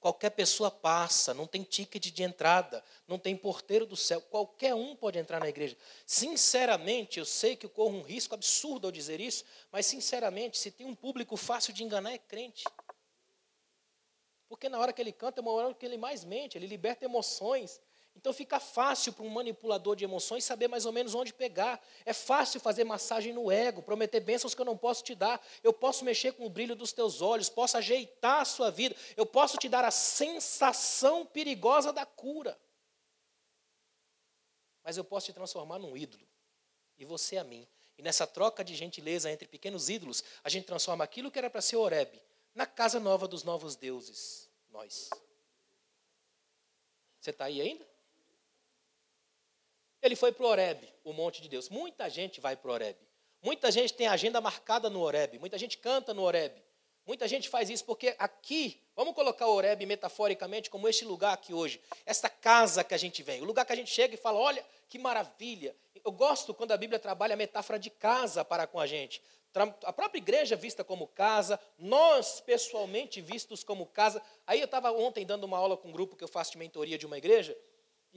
Qualquer 0.00 0.30
pessoa 0.30 0.70
passa, 0.70 1.34
não 1.34 1.46
tem 1.46 1.64
ticket 1.64 2.06
de 2.12 2.22
entrada, 2.22 2.84
não 3.06 3.18
tem 3.18 3.36
porteiro 3.36 3.84
do 3.84 3.96
céu, 3.96 4.20
qualquer 4.20 4.74
um 4.74 4.94
pode 4.94 5.18
entrar 5.18 5.40
na 5.40 5.48
igreja. 5.48 5.76
Sinceramente, 6.06 7.18
eu 7.18 7.24
sei 7.24 7.56
que 7.56 7.66
eu 7.66 7.70
corro 7.70 7.96
um 7.96 8.02
risco 8.02 8.34
absurdo 8.34 8.86
ao 8.86 8.92
dizer 8.92 9.20
isso, 9.20 9.44
mas 9.72 9.86
sinceramente, 9.86 10.56
se 10.56 10.70
tem 10.70 10.86
um 10.86 10.94
público 10.94 11.36
fácil 11.36 11.72
de 11.72 11.82
enganar, 11.82 12.12
é 12.12 12.18
crente. 12.18 12.62
Porque 14.48 14.68
na 14.68 14.78
hora 14.78 14.92
que 14.92 15.02
ele 15.02 15.12
canta, 15.12 15.40
é 15.40 15.42
uma 15.42 15.52
hora 15.52 15.74
que 15.74 15.84
ele 15.84 15.98
mais 15.98 16.24
mente, 16.24 16.56
ele 16.56 16.66
liberta 16.66 17.04
emoções, 17.04 17.80
então 18.18 18.32
fica 18.32 18.58
fácil 18.58 19.12
para 19.12 19.24
um 19.24 19.28
manipulador 19.28 19.94
de 19.94 20.02
emoções 20.02 20.44
saber 20.44 20.66
mais 20.66 20.84
ou 20.84 20.90
menos 20.90 21.14
onde 21.14 21.32
pegar. 21.32 21.80
É 22.04 22.12
fácil 22.12 22.58
fazer 22.58 22.82
massagem 22.82 23.32
no 23.32 23.48
ego, 23.48 23.80
prometer 23.80 24.18
bênçãos 24.18 24.56
que 24.56 24.60
eu 24.60 24.64
não 24.64 24.76
posso 24.76 25.04
te 25.04 25.14
dar. 25.14 25.40
Eu 25.62 25.72
posso 25.72 26.04
mexer 26.04 26.32
com 26.32 26.44
o 26.44 26.50
brilho 26.50 26.74
dos 26.74 26.92
teus 26.92 27.22
olhos, 27.22 27.48
posso 27.48 27.76
ajeitar 27.76 28.40
a 28.40 28.44
sua 28.44 28.72
vida, 28.72 28.96
eu 29.16 29.24
posso 29.24 29.56
te 29.56 29.68
dar 29.68 29.84
a 29.84 29.92
sensação 29.92 31.24
perigosa 31.24 31.92
da 31.92 32.04
cura. 32.04 32.58
Mas 34.82 34.96
eu 34.96 35.04
posso 35.04 35.26
te 35.26 35.32
transformar 35.32 35.78
num 35.78 35.96
ídolo. 35.96 36.26
E 36.98 37.04
você 37.04 37.36
a 37.36 37.44
mim. 37.44 37.68
E 37.96 38.02
nessa 38.02 38.26
troca 38.26 38.64
de 38.64 38.74
gentileza 38.74 39.30
entre 39.30 39.46
pequenos 39.46 39.88
ídolos, 39.88 40.24
a 40.42 40.48
gente 40.48 40.66
transforma 40.66 41.04
aquilo 41.04 41.30
que 41.30 41.38
era 41.38 41.48
para 41.48 41.60
ser 41.60 41.76
Oreb 41.76 42.20
na 42.52 42.66
casa 42.66 42.98
nova 42.98 43.28
dos 43.28 43.44
novos 43.44 43.76
deuses, 43.76 44.50
nós. 44.70 45.08
Você 47.20 47.30
está 47.30 47.44
aí 47.44 47.60
ainda? 47.60 47.87
Ele 50.02 50.14
foi 50.16 50.32
para 50.32 50.46
o 50.46 50.48
Oreb, 50.48 50.88
o 51.04 51.12
monte 51.12 51.42
de 51.42 51.48
Deus. 51.48 51.68
Muita 51.68 52.08
gente 52.08 52.40
vai 52.40 52.56
para 52.56 52.70
o 52.70 52.74
Oreb. 52.74 52.96
Muita 53.42 53.70
gente 53.70 53.94
tem 53.94 54.06
agenda 54.06 54.40
marcada 54.40 54.88
no 54.90 55.00
Oreb. 55.00 55.38
Muita 55.38 55.58
gente 55.58 55.78
canta 55.78 56.14
no 56.14 56.22
Oreb. 56.22 56.62
Muita 57.08 57.26
gente 57.26 57.48
faz 57.48 57.70
isso 57.70 57.86
porque 57.86 58.14
aqui, 58.18 58.82
vamos 58.94 59.14
colocar 59.14 59.46
o 59.46 59.54
Oreb 59.54 59.86
metaforicamente 59.86 60.68
como 60.68 60.86
este 60.86 61.06
lugar 61.06 61.32
aqui 61.32 61.54
hoje, 61.54 61.80
esta 62.04 62.28
casa 62.28 62.84
que 62.84 62.92
a 62.92 62.98
gente 62.98 63.22
vem, 63.22 63.40
o 63.40 63.46
lugar 63.46 63.64
que 63.64 63.72
a 63.72 63.76
gente 63.76 63.90
chega 63.90 64.12
e 64.12 64.18
fala: 64.18 64.38
olha 64.38 64.62
que 64.90 64.98
maravilha. 64.98 65.74
Eu 66.04 66.12
gosto 66.12 66.52
quando 66.52 66.72
a 66.72 66.76
Bíblia 66.76 66.98
trabalha 66.98 67.32
a 67.32 67.36
metáfora 67.36 67.78
de 67.78 67.88
casa 67.88 68.44
para 68.44 68.66
com 68.66 68.78
a 68.78 68.86
gente. 68.86 69.22
A 69.84 69.92
própria 69.92 70.18
igreja 70.18 70.54
vista 70.54 70.84
como 70.84 71.06
casa, 71.06 71.58
nós 71.78 72.40
pessoalmente 72.40 73.22
vistos 73.22 73.64
como 73.64 73.86
casa. 73.86 74.22
Aí 74.46 74.60
eu 74.60 74.66
estava 74.66 74.92
ontem 74.92 75.24
dando 75.24 75.44
uma 75.44 75.56
aula 75.56 75.78
com 75.78 75.88
um 75.88 75.92
grupo 75.92 76.14
que 76.14 76.22
eu 76.22 76.28
faço 76.28 76.52
de 76.52 76.58
mentoria 76.58 76.98
de 76.98 77.06
uma 77.06 77.16
igreja, 77.16 77.56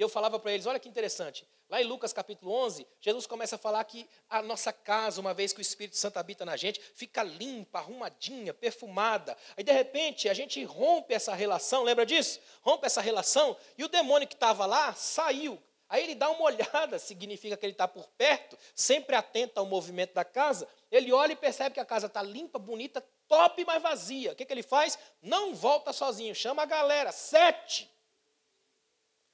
eu 0.04 0.10
falava 0.10 0.40
para 0.40 0.52
eles: 0.52 0.66
olha 0.66 0.80
que 0.80 0.90
interessante. 0.90 1.46
Lá 1.70 1.82
em 1.82 1.86
Lucas 1.86 2.12
capítulo 2.12 2.52
11, 2.52 2.86
Jesus 3.00 3.26
começa 3.26 3.56
a 3.56 3.60
falar 3.60 3.84
que 3.86 4.06
a 4.30 4.42
nossa 4.42 4.74
casa, 4.74 5.22
uma 5.22 5.34
vez 5.34 5.54
que 5.54 5.60
o 5.60 5.62
Espírito 5.62 5.96
Santo 5.96 6.18
habita 6.18 6.44
na 6.44 6.58
gente, 6.58 6.82
fica 6.96 7.24
limpa, 7.24 7.80
arrumadinha, 7.80 8.54
perfumada. 8.54 9.38
Aí 9.56 9.64
de 9.64 9.72
repente 9.72 10.28
a 10.28 10.34
gente 10.34 10.64
rompe 10.64 11.14
essa 11.14 11.34
relação, 11.34 11.84
lembra 11.84 12.06
disso? 12.06 12.40
Rompe 12.62 12.86
essa 12.86 13.00
relação 13.00 13.56
e 13.78 13.84
o 13.84 13.88
demônio 13.88 14.28
que 14.28 14.34
estava 14.34 14.66
lá 14.66 14.94
saiu. 14.94 15.62
Aí 15.88 16.04
ele 16.04 16.16
dá 16.16 16.30
uma 16.30 16.44
olhada, 16.44 16.98
significa 16.98 17.58
que 17.58 17.66
ele 17.66 17.74
está 17.74 17.86
por 17.86 18.08
perto, 18.18 18.58
sempre 18.74 19.14
atento 19.14 19.60
ao 19.60 19.66
movimento 19.66 20.14
da 20.14 20.24
casa. 20.24 20.68
Ele 20.90 21.12
olha 21.12 21.34
e 21.34 21.36
percebe 21.36 21.74
que 21.74 21.82
a 21.82 21.86
casa 21.86 22.08
está 22.08 22.22
limpa, 22.22 22.58
bonita, 22.58 23.06
top, 23.28 23.64
mas 23.66 23.82
vazia. 23.82 24.32
O 24.32 24.36
que, 24.36 24.46
que 24.46 24.54
ele 24.54 24.64
faz? 24.64 24.98
Não 25.22 25.54
volta 25.54 25.92
sozinho, 25.92 26.34
chama 26.34 26.64
a 26.64 26.66
galera, 26.66 27.12
sete. 27.12 27.92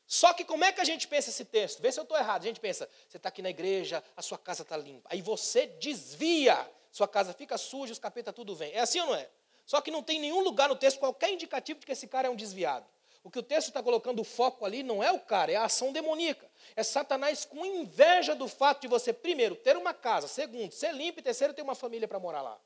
Só 0.08 0.32
que 0.34 0.46
como 0.46 0.64
é 0.64 0.72
que 0.72 0.80
a 0.80 0.86
gente 0.86 1.06
pensa 1.06 1.30
esse 1.30 1.44
texto? 1.44 1.82
Vê 1.82 1.92
se 1.92 2.00
eu 2.00 2.04
estou 2.04 2.18
errado. 2.18 2.42
A 2.42 2.46
gente 2.46 2.62
pensa, 2.62 2.90
você 3.10 3.18
está 3.18 3.28
aqui 3.28 3.42
na 3.42 3.50
igreja, 3.50 4.02
a 4.16 4.22
sua 4.22 4.38
casa 4.38 4.64
está 4.64 4.78
limpa. 4.78 5.10
Aí 5.12 5.22
você 5.22 5.68
desvia, 5.68 6.58
sua 6.90 7.10
casa 7.10 7.34
fica 7.34 7.58
suja, 7.58 7.92
os 7.92 8.00
capeta 8.00 8.32
tudo 8.32 8.56
vem. 8.56 8.72
É 8.72 8.80
assim 8.80 9.02
ou 9.02 9.08
não 9.08 9.16
é? 9.16 9.30
Só 9.66 9.82
que 9.82 9.92
não 9.92 10.02
tem 10.02 10.18
nenhum 10.18 10.40
lugar 10.40 10.70
no 10.70 10.78
texto 10.78 10.98
qualquer 10.98 11.30
indicativo 11.32 11.82
de 11.82 11.86
que 11.86 11.92
esse 11.92 12.08
cara 12.08 12.30
é 12.30 12.32
um 12.32 12.38
desviado. 12.38 12.86
O 13.22 13.30
que 13.30 13.40
o 13.40 13.44
texto 13.44 13.68
está 13.68 13.84
colocando 13.84 14.22
o 14.22 14.24
foco 14.24 14.64
ali 14.66 14.82
não 14.82 15.04
é 15.04 15.12
o 15.12 15.20
cara, 15.20 15.52
é 15.52 15.56
a 15.58 15.66
ação 15.66 15.92
demoníaca. 15.92 16.50
É 16.74 16.82
Satanás 16.84 17.44
com 17.44 17.66
inveja 17.66 18.34
do 18.34 18.48
fato 18.48 18.80
de 18.80 18.88
você, 18.88 19.12
primeiro, 19.12 19.54
ter 19.58 19.76
uma 19.76 19.94
casa, 19.94 20.30
segundo, 20.30 20.72
ser 20.72 20.94
limpo 20.94 21.20
e 21.20 21.22
terceiro, 21.22 21.54
ter 21.54 21.62
uma 21.62 21.76
família 21.76 22.08
para 22.08 22.18
morar 22.18 22.42
lá. 22.42 22.58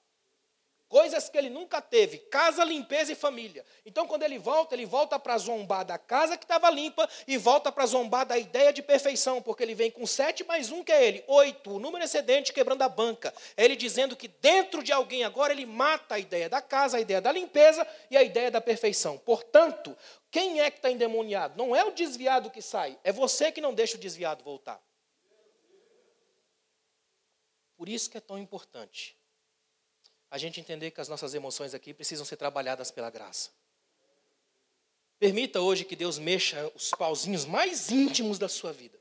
Coisas 0.91 1.29
que 1.29 1.37
ele 1.37 1.49
nunca 1.49 1.81
teve: 1.81 2.17
casa, 2.17 2.65
limpeza 2.65 3.13
e 3.13 3.15
família. 3.15 3.65
Então, 3.85 4.05
quando 4.05 4.23
ele 4.23 4.37
volta, 4.37 4.75
ele 4.75 4.85
volta 4.85 5.17
para 5.17 5.37
zombar 5.37 5.85
da 5.85 5.97
casa 5.97 6.37
que 6.37 6.43
estava 6.43 6.69
limpa 6.69 7.09
e 7.25 7.37
volta 7.37 7.71
para 7.71 7.85
zombar 7.85 8.25
da 8.25 8.37
ideia 8.37 8.73
de 8.73 8.83
perfeição, 8.83 9.41
porque 9.41 9.63
ele 9.63 9.73
vem 9.73 9.89
com 9.89 10.05
sete 10.05 10.43
mais 10.43 10.69
um 10.69 10.83
que 10.83 10.91
é 10.91 11.07
ele, 11.07 11.23
oito, 11.27 11.71
o 11.71 11.79
número 11.79 12.03
excedente 12.03 12.51
quebrando 12.51 12.81
a 12.81 12.89
banca. 12.89 13.33
É 13.55 13.63
ele 13.63 13.77
dizendo 13.77 14.17
que 14.17 14.27
dentro 14.27 14.83
de 14.83 14.91
alguém 14.91 15.23
agora 15.23 15.53
ele 15.53 15.65
mata 15.65 16.15
a 16.15 16.19
ideia 16.19 16.49
da 16.49 16.61
casa, 16.61 16.97
a 16.97 17.01
ideia 17.01 17.21
da 17.21 17.31
limpeza 17.31 17.87
e 18.09 18.17
a 18.17 18.21
ideia 18.21 18.51
da 18.51 18.59
perfeição. 18.59 19.17
Portanto, 19.17 19.97
quem 20.29 20.59
é 20.59 20.69
que 20.69 20.79
está 20.79 20.91
endemoniado? 20.91 21.57
Não 21.57 21.73
é 21.73 21.85
o 21.85 21.91
desviado 21.91 22.51
que 22.51 22.61
sai, 22.61 22.99
é 23.01 23.13
você 23.13 23.49
que 23.49 23.61
não 23.61 23.73
deixa 23.73 23.95
o 23.95 23.99
desviado 23.99 24.43
voltar. 24.43 24.81
Por 27.77 27.87
isso 27.87 28.09
que 28.09 28.17
é 28.17 28.21
tão 28.21 28.37
importante 28.37 29.20
a 30.31 30.37
gente 30.37 30.61
entender 30.61 30.91
que 30.91 31.01
as 31.01 31.09
nossas 31.09 31.33
emoções 31.33 31.73
aqui 31.73 31.93
precisam 31.93 32.25
ser 32.25 32.37
trabalhadas 32.37 32.89
pela 32.89 33.09
graça. 33.09 33.49
Permita 35.19 35.59
hoje 35.59 35.83
que 35.83 35.95
Deus 35.95 36.17
mexa 36.17 36.71
os 36.73 36.89
pauzinhos 36.91 37.45
mais 37.45 37.91
íntimos 37.91 38.39
da 38.39 38.47
sua 38.47 38.71
vida. 38.71 38.97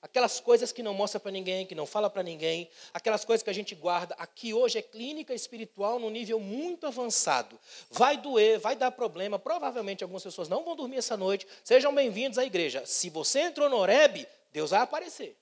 Aquelas 0.00 0.38
coisas 0.38 0.70
que 0.70 0.82
não 0.82 0.94
mostra 0.94 1.18
para 1.18 1.32
ninguém, 1.32 1.66
que 1.66 1.74
não 1.74 1.86
fala 1.86 2.08
para 2.08 2.22
ninguém, 2.22 2.70
aquelas 2.92 3.24
coisas 3.24 3.42
que 3.42 3.50
a 3.50 3.54
gente 3.54 3.74
guarda. 3.74 4.14
Aqui 4.16 4.54
hoje 4.54 4.78
é 4.78 4.82
clínica 4.82 5.34
espiritual 5.34 5.98
num 5.98 6.10
nível 6.10 6.38
muito 6.38 6.86
avançado. 6.86 7.58
Vai 7.90 8.16
doer, 8.18 8.60
vai 8.60 8.76
dar 8.76 8.90
problema. 8.92 9.38
Provavelmente 9.38 10.04
algumas 10.04 10.22
pessoas 10.22 10.48
não 10.48 10.62
vão 10.62 10.76
dormir 10.76 10.98
essa 10.98 11.16
noite. 11.16 11.46
Sejam 11.64 11.92
bem-vindos 11.94 12.38
à 12.38 12.44
igreja. 12.44 12.86
Se 12.86 13.10
você 13.10 13.40
entrou 13.40 13.68
no 13.68 13.76
Oreb, 13.76 14.26
Deus 14.52 14.70
vai 14.70 14.80
aparecer. 14.80 15.36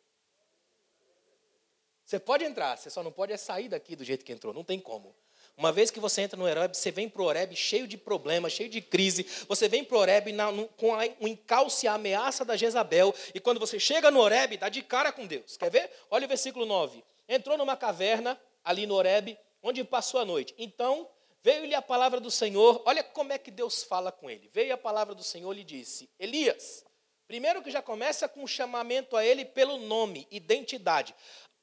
Você 2.13 2.21
pode 2.21 2.45
entrar, 2.45 2.77
você 2.77 2.91
só 2.91 3.03
não 3.03 3.11
pode 3.11 3.33
é 3.33 3.39
sair 3.39 3.71
daqui 3.71 3.97
do 3.97 4.05
jeito 4.05 4.23
que 4.23 4.31
entrou, 4.31 4.53
não 4.53 4.63
tem 4.63 4.79
como. 4.79 5.17
Uma 5.57 5.73
vez 5.73 5.91
que 5.91 5.99
você 5.99 6.21
entra 6.21 6.37
no 6.37 6.45
Oreb, 6.45 6.77
você 6.77 6.91
vem 6.91 7.09
para 7.09 7.23
o 7.23 7.25
Oreb 7.25 7.57
cheio 7.57 7.89
de 7.89 7.97
problemas, 7.97 8.53
cheio 8.53 8.69
de 8.69 8.83
crise. 8.83 9.27
Você 9.49 9.67
vem 9.67 9.83
para 9.83 9.97
o 9.97 10.01
Oreb 10.01 10.31
na, 10.31 10.53
no, 10.53 10.69
com 10.69 10.95
a, 10.95 11.05
um 11.23 11.27
encalce, 11.27 11.89
a 11.89 11.95
ameaça 11.95 12.45
da 12.45 12.55
Jezabel. 12.55 13.15
E 13.35 13.41
quando 13.41 13.59
você 13.59 13.81
chega 13.81 14.11
no 14.11 14.21
Oreb, 14.21 14.59
dá 14.59 14.69
de 14.69 14.83
cara 14.83 15.11
com 15.11 15.27
Deus. 15.27 15.57
Quer 15.57 15.71
ver? 15.71 15.91
Olha 16.11 16.27
o 16.27 16.29
versículo 16.29 16.67
9. 16.67 17.03
Entrou 17.27 17.57
numa 17.57 17.79
caverna, 17.79 18.39
ali 18.63 18.85
no 18.85 18.95
Oreb, 18.95 19.39
onde 19.63 19.83
passou 19.83 20.21
a 20.21 20.25
noite. 20.27 20.55
Então, 20.59 21.09
veio-lhe 21.43 21.75
a 21.75 21.81
palavra 21.81 22.21
do 22.21 22.31
Senhor. 22.31 22.83
Olha 22.85 23.03
como 23.03 23.33
é 23.33 23.39
que 23.39 23.51
Deus 23.51 23.85
fala 23.85 24.13
com 24.13 24.29
ele. 24.29 24.51
Veio 24.53 24.75
a 24.75 24.77
palavra 24.77 25.15
do 25.15 25.23
Senhor 25.23 25.51
e 25.55 25.61
lhe 25.61 25.65
disse, 25.65 26.11
Elias... 26.19 26.85
Primeiro 27.33 27.63
que 27.63 27.71
já 27.71 27.81
começa 27.81 28.29
com 28.29 28.45
o 28.45 28.47
chamamento 28.47 29.17
a 29.17 29.25
ele 29.25 29.43
pelo 29.43 29.79
nome, 29.79 30.29
identidade. 30.31 31.15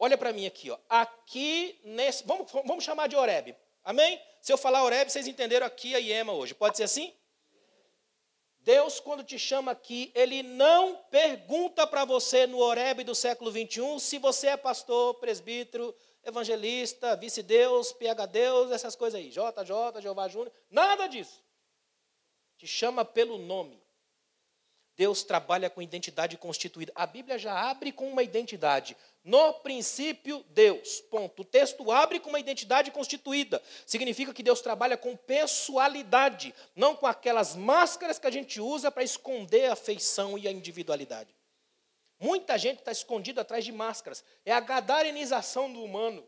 Olha 0.01 0.17
para 0.17 0.31
mim 0.31 0.45
aqui, 0.45 0.71
ó. 0.71 0.77
Aqui 0.87 1.77
nesse, 1.83 2.23
vamos, 2.25 2.49
vamos 2.49 2.85
chamar 2.85 3.07
de 3.07 3.17
Oreb. 3.17 3.53
Amém? 3.83 4.19
Se 4.41 4.53
eu 4.53 4.57
falar 4.57 4.85
Oreb, 4.85 5.09
vocês 5.11 5.27
entenderam 5.27 5.67
aqui 5.67 5.93
a 5.93 5.97
Iema 5.99 6.31
hoje. 6.31 6.55
Pode 6.55 6.77
ser 6.77 6.83
assim? 6.83 7.13
Deus, 8.61 8.99
quando 9.01 9.23
te 9.23 9.37
chama 9.37 9.71
aqui, 9.71 10.11
Ele 10.15 10.41
não 10.41 10.95
pergunta 11.11 11.85
para 11.85 12.05
você 12.05 12.47
no 12.47 12.59
Oreb 12.59 13.03
do 13.03 13.13
século 13.13 13.51
21 13.51 13.99
se 13.99 14.17
você 14.17 14.47
é 14.47 14.57
pastor, 14.57 15.15
presbítero, 15.15 15.93
evangelista, 16.23 17.15
vice-deus, 17.15 17.91
PH-deus, 17.91 18.71
essas 18.71 18.95
coisas 18.95 19.19
aí. 19.19 19.29
JJ, 19.29 20.01
Jeová 20.01 20.27
Júnior. 20.29 20.53
Nada 20.69 21.07
disso. 21.07 21.43
Te 22.57 22.67
chama 22.67 23.03
pelo 23.03 23.37
nome. 23.37 23.81
Deus 24.99 25.23
trabalha 25.23 25.69
com 25.69 25.81
identidade 25.81 26.35
constituída. 26.35 26.91
A 26.93 27.07
Bíblia 27.07 27.39
já 27.39 27.57
abre 27.57 27.89
com 27.89 28.09
uma 28.09 28.21
identidade. 28.21 28.97
No 29.23 29.53
princípio, 29.53 30.43
Deus. 30.49 30.99
Ponto. 30.99 31.41
O 31.41 31.45
texto 31.45 31.89
abre 31.89 32.19
com 32.19 32.27
uma 32.27 32.39
identidade 32.41 32.91
constituída. 32.91 33.63
Significa 33.85 34.33
que 34.33 34.43
Deus 34.43 34.59
trabalha 34.59 34.97
com 34.97 35.15
pessoalidade, 35.15 36.53
não 36.75 36.97
com 36.97 37.07
aquelas 37.07 37.55
máscaras 37.55 38.19
que 38.19 38.27
a 38.27 38.29
gente 38.29 38.59
usa 38.59 38.91
para 38.91 39.01
esconder 39.01 39.71
a 39.71 39.75
feição 39.77 40.37
e 40.37 40.49
a 40.49 40.51
individualidade. 40.51 41.33
Muita 42.19 42.57
gente 42.57 42.79
está 42.79 42.91
escondida 42.91 43.39
atrás 43.39 43.63
de 43.63 43.71
máscaras. 43.71 44.21
É 44.45 44.51
a 44.51 44.59
gadarenização 44.59 45.71
do 45.71 45.81
humano. 45.81 46.27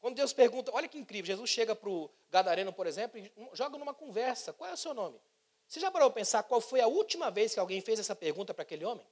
Quando 0.00 0.16
Deus 0.16 0.32
pergunta, 0.32 0.72
olha 0.74 0.88
que 0.88 0.98
incrível, 0.98 1.26
Jesus 1.26 1.50
chega 1.50 1.76
para 1.76 1.88
o 1.88 2.10
gadareno, 2.32 2.72
por 2.72 2.88
exemplo, 2.88 3.16
e 3.16 3.30
joga 3.52 3.78
numa 3.78 3.94
conversa: 3.94 4.52
qual 4.52 4.68
é 4.68 4.72
o 4.72 4.76
seu 4.76 4.92
nome? 4.92 5.20
Você 5.68 5.80
já 5.80 5.90
parou 5.90 6.10
para 6.10 6.20
pensar 6.20 6.42
qual 6.44 6.60
foi 6.60 6.80
a 6.80 6.86
última 6.86 7.30
vez 7.30 7.54
que 7.54 7.60
alguém 7.60 7.80
fez 7.80 7.98
essa 7.98 8.14
pergunta 8.14 8.54
para 8.54 8.62
aquele 8.62 8.84
homem? 8.84 9.04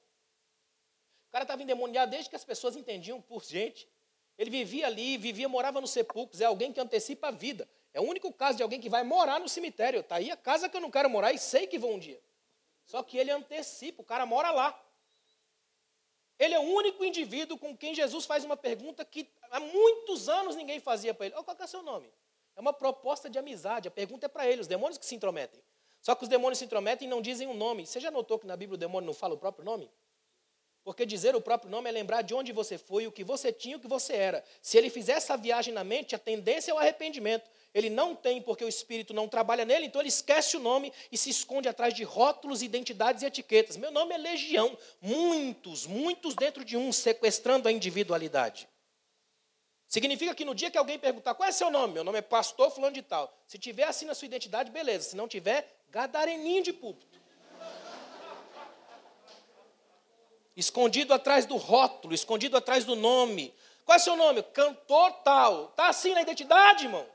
O 1.29 1.33
cara 1.33 1.45
estava 1.45 1.63
endemoniado 1.63 2.11
desde 2.11 2.31
que 2.31 2.37
as 2.37 2.45
pessoas 2.45 2.77
entendiam 2.77 3.21
por 3.21 3.45
gente. 3.45 3.89
Ele 4.39 4.51
vivia 4.51 4.87
ali, 4.87 5.17
vivia, 5.17 5.49
morava 5.49 5.81
nos 5.81 5.91
sepulcros. 5.91 6.41
É 6.41 6.45
alguém 6.45 6.73
que 6.73 6.81
antecipa 6.81 7.29
a 7.29 7.31
vida. 7.31 7.69
É 7.93 8.01
o 8.01 8.05
único 8.05 8.33
caso 8.33 8.57
de 8.57 8.63
alguém 8.63 8.81
que 8.81 8.89
vai 8.89 9.03
morar 9.03 9.41
no 9.41 9.49
cemitério. 9.49 10.01
Está 10.01 10.17
aí 10.17 10.31
a 10.31 10.37
casa 10.37 10.69
que 10.69 10.77
eu 10.77 10.81
não 10.81 10.91
quero 10.91 11.11
morar 11.11 11.33
e 11.33 11.39
sei 11.39 11.67
que 11.67 11.79
vou 11.79 11.95
um 11.95 11.99
dia. 11.99 12.21
Só 12.87 13.03
que 13.03 13.17
ele 13.17 13.31
antecipa, 13.31 14.03
o 14.03 14.05
cara 14.05 14.25
mora 14.27 14.51
lá. 14.51 14.81
Ele 16.39 16.55
é 16.55 16.59
o 16.59 16.63
único 16.63 17.05
indivíduo 17.05 17.57
com 17.57 17.77
quem 17.77 17.95
Jesus 17.95 18.27
faz 18.27 18.45
uma 18.45 18.57
pergunta 18.57 19.05
que 19.05 19.29
há 19.51 19.61
muitos 19.61 20.29
anos 20.29 20.57
ninguém 20.57 20.81
fazia 20.81 21.15
para 21.15 21.27
ele. 21.27 21.35
Oh, 21.39 21.45
qual 21.45 21.57
é 21.59 21.65
o 21.65 21.69
seu 21.69 21.83
nome? 21.83 22.13
É 22.57 22.61
uma 22.61 22.73
proposta 22.73 23.31
de 23.31 23.39
amizade. 23.39 23.89
A 23.89 23.91
pergunta 23.91 24.27
é 24.27 24.29
para 24.29 24.47
ele, 24.47 24.61
os 24.61 24.67
demônios 24.67 24.99
que 24.99 25.07
se 25.07 25.15
intrometem. 25.15 25.61
Só 26.05 26.15
que 26.15 26.23
os 26.23 26.29
demônios 26.29 26.59
se 26.59 26.67
intrometem 26.67 27.09
e 27.09 27.11
não 27.11 27.23
dizem 27.23 27.49
o 27.49 27.53
um 27.53 27.55
nome. 27.55 27.87
Você 27.87 27.99
já 27.99 28.11
notou 28.11 28.39
que 28.39 28.47
na 28.47 28.55
Bíblia 28.59 28.75
o 28.75 28.79
demônio 28.79 29.07
não 29.07 29.15
fala 29.15 29.33
o 29.33 29.39
próprio 29.39 29.65
nome? 29.65 29.91
Porque 30.85 31.07
dizer 31.07 31.35
o 31.35 31.41
próprio 31.41 31.71
nome 31.71 31.89
é 31.89 31.93
lembrar 31.93 32.21
de 32.21 32.35
onde 32.35 32.53
você 32.53 32.77
foi, 32.77 33.07
o 33.07 33.11
que 33.11 33.25
você 33.25 33.51
tinha, 33.51 33.79
o 33.79 33.81
que 33.81 33.89
você 33.89 34.13
era. 34.13 34.45
Se 34.61 34.77
ele 34.77 34.91
fizer 34.91 35.13
essa 35.13 35.35
viagem 35.35 35.73
na 35.73 35.83
mente, 35.83 36.15
a 36.15 36.19
tendência 36.19 36.73
é 36.73 36.75
o 36.75 36.79
arrependimento. 36.79 37.51
Ele 37.73 37.89
não 37.89 38.15
tem, 38.15 38.43
porque 38.43 38.63
o 38.63 38.69
Espírito 38.69 39.15
não 39.15 39.27
trabalha 39.27 39.65
nele, 39.65 39.87
então 39.87 39.99
ele 40.03 40.11
esquece 40.11 40.59
o 40.59 40.61
nome 40.61 40.93
e 41.11 41.17
se 41.17 41.31
esconde 41.31 41.71
atrás 41.71 41.95
de 41.95 42.05
rótulos, 42.05 42.63
identidades 42.63 43.23
e 43.23 43.27
etiquetas. 43.27 43.79
Meu 43.79 43.91
nome 43.91 44.15
é 44.15 44.19
Legião. 44.19 44.77
Muitos, 45.01 45.87
muitos 45.87 46.35
dentro 46.35 46.63
de 46.63 46.77
um, 46.77 46.93
sequestrando 46.93 47.67
a 47.67 47.73
individualidade. 47.73 48.69
Significa 49.95 50.35
que 50.35 50.45
no 50.45 50.57
dia 50.57 50.73
que 50.73 50.77
alguém 50.77 50.99
perguntar 50.99 51.35
qual 51.35 51.49
é 51.49 51.53
seu 51.53 51.71
nome, 51.71 51.95
meu 51.95 52.03
nome 52.03 52.19
é 52.19 52.21
pastor 52.21 52.69
fulano 52.69 52.93
de 52.93 53.01
tal. 53.01 53.33
Se 53.47 53.57
tiver 53.57 53.85
assim 53.85 54.05
na 54.05 54.13
sua 54.13 54.27
identidade, 54.27 54.69
beleza. 54.69 55.11
Se 55.11 55.17
não 55.17 55.29
tiver, 55.29 55.73
Gadareninho 55.89 56.65
de 56.65 56.73
púlpito. 56.73 57.17
Escondido 60.57 61.15
atrás 61.15 61.47
do 61.47 61.57
rótulo, 61.57 62.13
escondido 62.13 62.57
atrás 62.57 62.85
do 62.85 62.97
nome. 62.97 63.55
Qual 63.85 63.95
é 63.95 64.01
seu 64.01 64.17
nome? 64.17 64.43
Cantor 64.43 65.13
tal. 65.23 65.67
Está 65.67 65.91
assim 65.91 66.13
na 66.13 66.23
identidade, 66.23 66.87
irmão? 66.87 67.07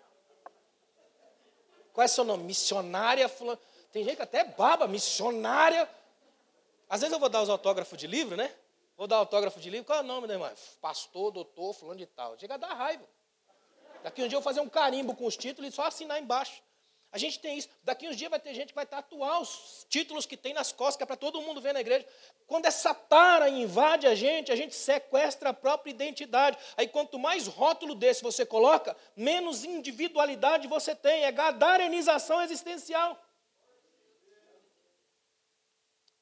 Qual 1.91 2.05
é 2.05 2.07
seu 2.07 2.23
nome? 2.23 2.45
Missionária 2.45 3.27
fulano. 3.27 3.59
Tem 3.91 4.05
gente 4.05 4.15
que 4.15 4.21
até 4.21 4.45
baba, 4.45 4.87
missionária. 4.87 5.85
Às 6.89 7.01
vezes 7.01 7.11
eu 7.11 7.19
vou 7.19 7.27
dar 7.27 7.41
os 7.41 7.49
autógrafos 7.49 7.97
de 7.97 8.07
livro, 8.07 8.37
né? 8.37 8.55
Vou 8.99 9.07
dar 9.07 9.15
autógrafo 9.15 9.61
de 9.61 9.69
livro. 9.69 9.85
Qual 9.85 9.97
é 9.97 10.01
o 10.01 10.05
nome, 10.05 10.27
né, 10.27 10.33
irmão? 10.33 10.51
Pastor, 10.81 11.31
doutor, 11.31 11.71
fulano 11.71 11.97
de 11.97 12.05
tal. 12.05 12.37
Chega 12.37 12.55
a 12.55 12.57
dar 12.57 12.73
raiva. 12.73 13.05
Daqui 14.03 14.21
um 14.21 14.27
dia 14.27 14.35
eu 14.35 14.41
vou 14.41 14.43
fazer 14.43 14.59
um 14.59 14.67
carimbo 14.67 15.15
com 15.15 15.25
os 15.25 15.37
títulos 15.37 15.71
e 15.71 15.73
só 15.73 15.83
assinar 15.83 16.21
embaixo. 16.21 16.61
A 17.09 17.17
gente 17.17 17.39
tem 17.39 17.57
isso. 17.57 17.69
Daqui 17.81 18.09
uns 18.09 18.17
dias 18.17 18.29
vai 18.29 18.41
ter 18.41 18.53
gente 18.53 18.67
que 18.67 18.75
vai 18.75 18.85
tatuar 18.85 19.41
os 19.41 19.87
títulos 19.89 20.25
que 20.25 20.35
tem 20.35 20.53
nas 20.53 20.73
costas, 20.73 20.97
que 20.97 21.03
é 21.03 21.05
para 21.05 21.15
todo 21.15 21.41
mundo 21.41 21.61
ver 21.61 21.71
na 21.71 21.79
igreja. 21.79 22.05
Quando 22.45 22.65
essa 22.65 22.93
tara 22.93 23.47
invade 23.47 24.05
a 24.05 24.13
gente, 24.13 24.51
a 24.51 24.55
gente 24.57 24.75
sequestra 24.75 25.51
a 25.51 25.53
própria 25.53 25.91
identidade. 25.91 26.57
Aí 26.75 26.85
quanto 26.85 27.17
mais 27.17 27.47
rótulo 27.47 27.95
desse 27.95 28.21
você 28.21 28.45
coloca, 28.45 28.97
menos 29.15 29.63
individualidade 29.63 30.67
você 30.67 30.93
tem. 30.93 31.23
É 31.23 31.31
gadarenização 31.31 32.41
existencial. 32.41 33.17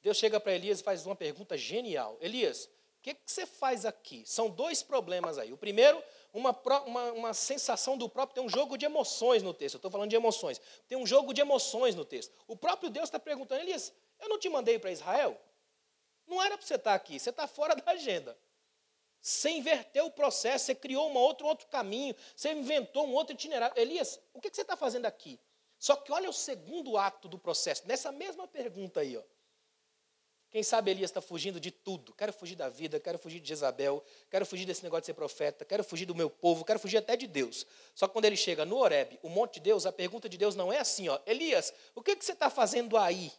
Deus 0.08 0.18
chega 0.18 0.40
para 0.40 0.54
Elias 0.54 0.80
e 0.80 0.84
faz 0.84 1.06
uma 1.06 1.18
pergunta 1.18 1.58
genial. 1.58 2.18
Elias, 2.22 2.64
o 2.64 2.70
que, 3.02 3.14
que 3.14 3.30
você 3.30 3.46
faz 3.46 3.86
aqui? 3.86 4.24
São 4.26 4.50
dois 4.50 4.82
problemas 4.82 5.38
aí. 5.38 5.52
O 5.52 5.58
primeiro 5.58 6.02
uma, 6.34 6.58
uma, 6.86 7.12
uma 7.12 7.34
sensação 7.34 7.98
do 7.98 8.08
próprio, 8.08 8.36
tem 8.36 8.44
um 8.46 8.48
jogo 8.48 8.78
de 8.78 8.86
emoções 8.86 9.44
no 9.44 9.54
texto. 9.54 9.76
Eu 9.76 9.80
estou 9.80 9.92
falando 9.92 10.10
de 10.10 10.16
emoções. 10.16 10.62
Tem 10.88 10.98
um 10.98 11.06
jogo 11.06 11.34
de 11.34 11.42
emoções 11.42 11.94
no 11.94 12.06
texto. 12.06 12.34
O 12.48 12.56
próprio 12.56 12.90
Deus 12.90 13.10
está 13.10 13.20
perguntando, 13.20 13.64
Elias, 13.64 13.92
eu 14.18 14.30
não 14.30 14.40
te 14.40 14.48
mandei 14.48 14.80
para 14.80 14.90
Israel? 14.90 15.38
Não 16.26 16.42
era 16.42 16.58
para 16.58 16.66
você 16.66 16.76
estar 16.76 16.92
tá 16.92 16.96
aqui, 16.96 17.20
você 17.20 17.32
está 17.32 17.46
fora 17.46 17.76
da 17.76 17.92
agenda. 17.92 18.38
Você 19.22 19.50
inverteu 19.50 20.06
o 20.06 20.12
processo, 20.12 20.68
você 20.68 20.76
criou 20.76 21.12
um 21.12 21.18
outro, 21.18 21.46
outro 21.46 21.68
caminho, 21.68 22.16
você 22.34 22.54
inventou 22.54 23.06
um 23.06 23.14
outro 23.14 23.34
itinerário. 23.34 23.78
Elias, 23.78 24.22
o 24.34 24.40
que, 24.40 24.50
que 24.50 24.56
você 24.56 24.62
está 24.62 24.78
fazendo 24.78 25.06
aqui? 25.06 25.38
Só 25.78 25.98
que 25.98 26.14
olha 26.14 26.30
o 26.30 26.34
segundo 26.34 26.98
ato 26.98 27.28
do 27.28 27.38
processo, 27.38 27.86
nessa 27.86 28.10
mesma 28.10 28.48
pergunta 28.48 29.02
aí. 29.02 29.18
Ó. 29.18 29.37
Quem 30.58 30.64
sabe 30.64 30.90
Elias 30.90 31.12
está 31.12 31.22
fugindo 31.22 31.60
de 31.60 31.70
tudo. 31.70 32.12
Quero 32.14 32.34
fugir 32.34 32.56
da 32.56 32.68
vida, 32.68 33.00
quero 33.00 33.20
fugir 33.20 33.40
de 33.40 33.48
Jezabel, 33.48 34.04
quero 34.28 34.44
fugir 34.44 34.66
desse 34.66 34.82
negócio 34.82 35.02
de 35.02 35.06
ser 35.06 35.14
profeta, 35.14 35.64
quero 35.64 35.84
fugir 35.84 36.08
do 36.08 36.16
meu 36.16 36.32
povo, 36.32 36.66
quero 36.66 36.80
fugir 36.80 36.98
até 36.98 37.16
de 37.16 37.28
Deus. 37.28 37.64
Só 37.94 38.08
que 38.08 38.14
quando 38.14 38.26
ele 38.26 38.36
chega 38.36 38.66
no 38.66 38.76
Horeb, 38.78 39.20
o 39.22 39.30
monte 39.30 39.54
de 39.54 39.60
Deus, 39.60 39.86
a 39.86 39.92
pergunta 39.92 40.28
de 40.28 40.36
Deus 40.36 40.56
não 40.56 40.74
é 40.74 40.80
assim, 40.80 41.10
ó, 41.10 41.20
Elias, 41.28 41.72
o 41.94 42.02
que, 42.02 42.16
que 42.16 42.26
você 42.26 42.32
está 42.32 42.50
fazendo 42.50 42.98
aí? 42.98 43.32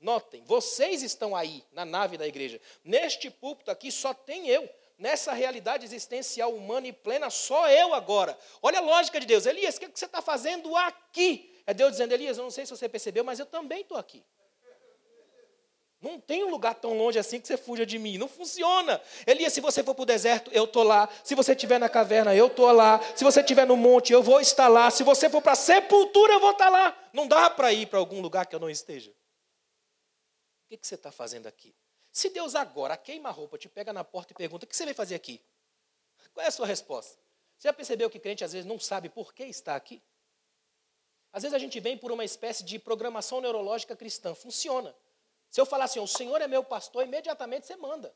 Notem, 0.00 0.42
vocês 0.44 1.04
estão 1.04 1.36
aí 1.36 1.62
na 1.70 1.84
nave 1.84 2.18
da 2.18 2.26
igreja. 2.26 2.60
Neste 2.82 3.30
púlpito 3.30 3.70
aqui 3.70 3.92
só 3.92 4.12
tem 4.12 4.48
eu. 4.48 4.68
nessa 4.98 5.32
realidade 5.34 5.84
existencial 5.84 6.52
humana 6.52 6.88
e 6.88 6.92
plena, 6.92 7.30
só 7.30 7.70
eu 7.70 7.94
agora. 7.94 8.36
Olha 8.60 8.80
a 8.80 8.82
lógica 8.82 9.20
de 9.20 9.26
Deus. 9.26 9.46
Elias, 9.46 9.76
o 9.76 9.80
que 9.80 9.88
você 9.94 10.06
está 10.06 10.20
fazendo 10.20 10.76
aqui? 10.76 11.54
É 11.64 11.72
Deus 11.72 11.92
dizendo, 11.92 12.12
Elias, 12.12 12.38
eu 12.38 12.42
não 12.42 12.50
sei 12.50 12.66
se 12.66 12.76
você 12.76 12.88
percebeu, 12.88 13.22
mas 13.22 13.38
eu 13.38 13.46
também 13.46 13.82
estou 13.82 13.96
aqui. 13.96 14.24
Não 16.04 16.20
tem 16.20 16.44
um 16.44 16.50
lugar 16.50 16.74
tão 16.74 16.92
longe 16.92 17.18
assim 17.18 17.40
que 17.40 17.46
você 17.46 17.56
fuja 17.56 17.86
de 17.86 17.98
mim. 17.98 18.18
Não 18.18 18.28
funciona. 18.28 19.00
Elias, 19.26 19.54
se 19.54 19.60
você 19.62 19.82
for 19.82 19.94
para 19.94 20.02
o 20.02 20.04
deserto, 20.04 20.50
eu 20.52 20.64
estou 20.64 20.82
lá. 20.82 21.08
Se 21.24 21.34
você 21.34 21.52
estiver 21.52 21.78
na 21.80 21.88
caverna, 21.88 22.36
eu 22.36 22.48
estou 22.48 22.70
lá. 22.70 23.00
Se 23.16 23.24
você 23.24 23.40
estiver 23.40 23.66
no 23.66 23.74
monte, 23.74 24.12
eu 24.12 24.22
vou 24.22 24.38
estar 24.38 24.68
lá. 24.68 24.90
Se 24.90 25.02
você 25.02 25.30
for 25.30 25.40
para 25.40 25.52
a 25.52 25.56
sepultura, 25.56 26.34
eu 26.34 26.40
vou 26.40 26.50
estar 26.50 26.68
lá. 26.68 26.94
Não 27.10 27.26
dá 27.26 27.48
para 27.48 27.72
ir 27.72 27.86
para 27.86 27.98
algum 27.98 28.20
lugar 28.20 28.44
que 28.44 28.54
eu 28.54 28.60
não 28.60 28.68
esteja. 28.68 29.10
O 29.12 29.14
que, 30.68 30.76
que 30.76 30.86
você 30.86 30.94
está 30.94 31.10
fazendo 31.10 31.46
aqui? 31.46 31.74
Se 32.12 32.28
Deus 32.28 32.54
agora 32.54 32.98
queima 32.98 33.30
a 33.30 33.32
roupa, 33.32 33.56
te 33.56 33.70
pega 33.70 33.90
na 33.90 34.04
porta 34.04 34.34
e 34.34 34.36
pergunta: 34.36 34.66
o 34.66 34.68
que 34.68 34.76
você 34.76 34.84
veio 34.84 34.94
fazer 34.94 35.14
aqui? 35.14 35.40
Qual 36.34 36.44
é 36.44 36.48
a 36.48 36.52
sua 36.52 36.66
resposta? 36.66 37.18
Você 37.58 37.68
já 37.68 37.72
percebeu 37.72 38.10
que 38.10 38.18
crente 38.18 38.44
às 38.44 38.52
vezes 38.52 38.66
não 38.66 38.78
sabe 38.78 39.08
por 39.08 39.32
que 39.32 39.44
está 39.44 39.74
aqui? 39.74 40.02
Às 41.32 41.44
vezes 41.44 41.54
a 41.54 41.58
gente 41.58 41.80
vem 41.80 41.96
por 41.96 42.12
uma 42.12 42.26
espécie 42.26 42.62
de 42.62 42.78
programação 42.78 43.40
neurológica 43.40 43.96
cristã. 43.96 44.34
Funciona. 44.34 44.94
Se 45.54 45.60
eu 45.60 45.66
falar 45.66 45.84
assim, 45.84 46.00
o 46.00 46.06
Senhor 46.08 46.42
é 46.42 46.48
meu 46.48 46.64
pastor, 46.64 47.04
imediatamente 47.04 47.64
você 47.64 47.76
manda. 47.76 48.12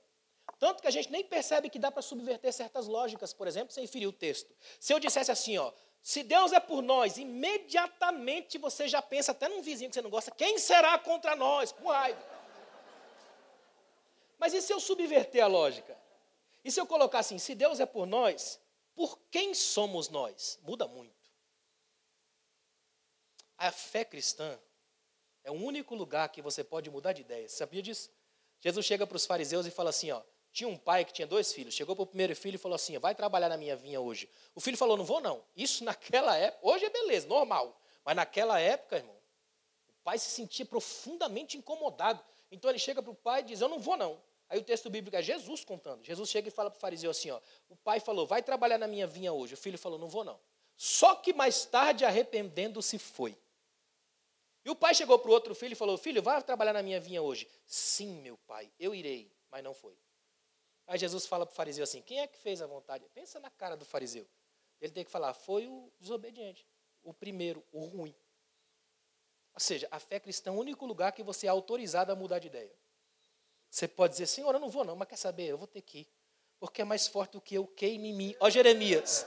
Tanto 0.58 0.82
que 0.82 0.88
a 0.88 0.90
gente 0.90 1.08
nem 1.12 1.22
percebe 1.22 1.70
que 1.70 1.78
dá 1.78 1.88
para 1.88 2.02
subverter 2.02 2.52
certas 2.52 2.88
lógicas, 2.88 3.32
por 3.32 3.46
exemplo, 3.46 3.72
sem 3.72 3.86
ferir 3.86 4.08
o 4.08 4.12
texto. 4.12 4.52
Se 4.80 4.92
eu 4.92 4.98
dissesse 4.98 5.30
assim, 5.30 5.56
ó, 5.56 5.72
se 6.02 6.24
Deus 6.24 6.52
é 6.52 6.58
por 6.58 6.82
nós, 6.82 7.16
imediatamente 7.16 8.58
você 8.58 8.88
já 8.88 9.00
pensa 9.00 9.30
até 9.30 9.48
num 9.48 9.62
vizinho 9.62 9.88
que 9.88 9.94
você 9.94 10.02
não 10.02 10.10
gosta, 10.10 10.32
quem 10.32 10.58
será 10.58 10.98
contra 10.98 11.36
nós? 11.36 11.70
Com 11.70 11.86
raiva. 11.86 12.20
Mas 14.36 14.52
e 14.52 14.60
se 14.60 14.72
eu 14.72 14.80
subverter 14.80 15.44
a 15.44 15.46
lógica? 15.46 15.96
E 16.64 16.72
se 16.72 16.80
eu 16.80 16.88
colocar 16.88 17.20
assim, 17.20 17.38
se 17.38 17.54
Deus 17.54 17.78
é 17.78 17.86
por 17.86 18.04
nós, 18.04 18.60
por 18.96 19.16
quem 19.30 19.54
somos 19.54 20.08
nós? 20.08 20.58
Muda 20.62 20.88
muito. 20.88 21.14
A 23.56 23.70
fé 23.70 24.04
cristã 24.04 24.58
é 25.48 25.50
o 25.50 25.54
único 25.54 25.94
lugar 25.94 26.28
que 26.28 26.42
você 26.42 26.62
pode 26.62 26.90
mudar 26.90 27.14
de 27.14 27.22
ideia. 27.22 27.48
Você 27.48 27.56
sabia 27.56 27.80
disso? 27.80 28.10
Jesus 28.60 28.84
chega 28.84 29.06
para 29.06 29.16
os 29.16 29.24
fariseus 29.24 29.64
e 29.64 29.70
fala 29.70 29.88
assim: 29.88 30.10
ó, 30.10 30.20
tinha 30.52 30.68
um 30.68 30.76
pai 30.76 31.06
que 31.06 31.12
tinha 31.12 31.26
dois 31.26 31.54
filhos. 31.54 31.74
Chegou 31.74 31.96
para 31.96 32.02
o 32.02 32.06
primeiro 32.06 32.36
filho 32.36 32.56
e 32.56 32.58
falou 32.58 32.76
assim: 32.76 32.98
vai 32.98 33.14
trabalhar 33.14 33.48
na 33.48 33.56
minha 33.56 33.74
vinha 33.74 33.98
hoje. 33.98 34.28
O 34.54 34.60
filho 34.60 34.76
falou: 34.76 34.94
não 34.94 35.06
vou 35.06 35.22
não. 35.22 35.42
Isso 35.56 35.84
naquela 35.88 36.36
época, 36.36 36.66
hoje 36.68 36.84
é 36.84 36.90
beleza, 36.90 37.26
normal. 37.26 37.80
Mas 38.04 38.14
naquela 38.14 38.60
época, 38.60 38.96
irmão, 38.96 39.16
o 39.88 40.04
pai 40.04 40.18
se 40.18 40.28
sentia 40.28 40.66
profundamente 40.66 41.56
incomodado. 41.56 42.22
Então 42.52 42.70
ele 42.70 42.78
chega 42.78 43.02
para 43.02 43.10
o 43.10 43.14
pai 43.14 43.40
e 43.40 43.44
diz: 43.44 43.62
eu 43.62 43.70
não 43.70 43.78
vou 43.78 43.96
não. 43.96 44.20
Aí 44.50 44.58
o 44.58 44.62
texto 44.62 44.90
bíblico 44.90 45.16
é 45.16 45.22
Jesus 45.22 45.64
contando. 45.64 46.04
Jesus 46.04 46.28
chega 46.28 46.48
e 46.48 46.50
fala 46.50 46.70
para 46.70 46.76
o 46.76 46.80
fariseu 46.80 47.10
assim: 47.10 47.30
ó, 47.30 47.40
o 47.70 47.76
pai 47.76 48.00
falou: 48.00 48.26
vai 48.26 48.42
trabalhar 48.42 48.76
na 48.76 48.86
minha 48.86 49.06
vinha 49.06 49.32
hoje. 49.32 49.54
O 49.54 49.56
filho 49.56 49.78
falou: 49.78 49.98
não 49.98 50.08
vou 50.08 50.24
não. 50.24 50.38
Só 50.76 51.14
que 51.14 51.32
mais 51.32 51.64
tarde, 51.64 52.04
arrependendo-se, 52.04 52.98
foi. 52.98 53.34
E 54.68 54.70
o 54.70 54.76
pai 54.76 54.94
chegou 54.94 55.18
para 55.18 55.30
o 55.30 55.32
outro 55.32 55.54
filho 55.54 55.72
e 55.72 55.74
falou: 55.74 55.96
Filho, 55.96 56.22
vai 56.22 56.42
trabalhar 56.42 56.74
na 56.74 56.82
minha 56.82 57.00
vinha 57.00 57.22
hoje. 57.22 57.48
Sim, 57.64 58.20
meu 58.20 58.36
pai, 58.36 58.70
eu 58.78 58.94
irei, 58.94 59.32
mas 59.50 59.64
não 59.64 59.72
foi. 59.72 59.96
Aí 60.86 60.98
Jesus 60.98 61.24
fala 61.24 61.46
para 61.46 61.54
o 61.54 61.56
fariseu 61.56 61.84
assim: 61.84 62.02
Quem 62.02 62.20
é 62.20 62.26
que 62.26 62.36
fez 62.36 62.60
a 62.60 62.66
vontade? 62.66 63.08
Pensa 63.14 63.40
na 63.40 63.48
cara 63.48 63.78
do 63.78 63.86
fariseu. 63.86 64.28
Ele 64.78 64.92
tem 64.92 65.06
que 65.06 65.10
falar: 65.10 65.32
Foi 65.32 65.66
o 65.66 65.90
desobediente, 65.98 66.68
o 67.02 67.14
primeiro, 67.14 67.64
o 67.72 67.82
ruim. 67.86 68.14
Ou 69.54 69.60
seja, 69.60 69.88
a 69.90 69.98
fé 69.98 70.20
cristã 70.20 70.50
é 70.50 70.52
o 70.52 70.58
único 70.58 70.84
lugar 70.84 71.12
que 71.12 71.22
você 71.22 71.46
é 71.46 71.48
autorizado 71.48 72.12
a 72.12 72.14
mudar 72.14 72.38
de 72.38 72.48
ideia. 72.48 72.76
Você 73.70 73.88
pode 73.88 74.12
dizer: 74.12 74.26
Senhor, 74.26 74.54
eu 74.54 74.60
não 74.60 74.68
vou 74.68 74.84
não, 74.84 74.96
mas 74.96 75.08
quer 75.08 75.16
saber? 75.16 75.46
Eu 75.46 75.56
vou 75.56 75.66
ter 75.66 75.80
que 75.80 76.00
ir. 76.00 76.08
Porque 76.60 76.82
é 76.82 76.84
mais 76.84 77.08
forte 77.08 77.32
do 77.32 77.40
que 77.40 77.54
eu, 77.54 77.66
queime 77.66 78.10
em 78.10 78.12
mim. 78.12 78.36
Ó 78.38 78.50
Jeremias. 78.50 79.26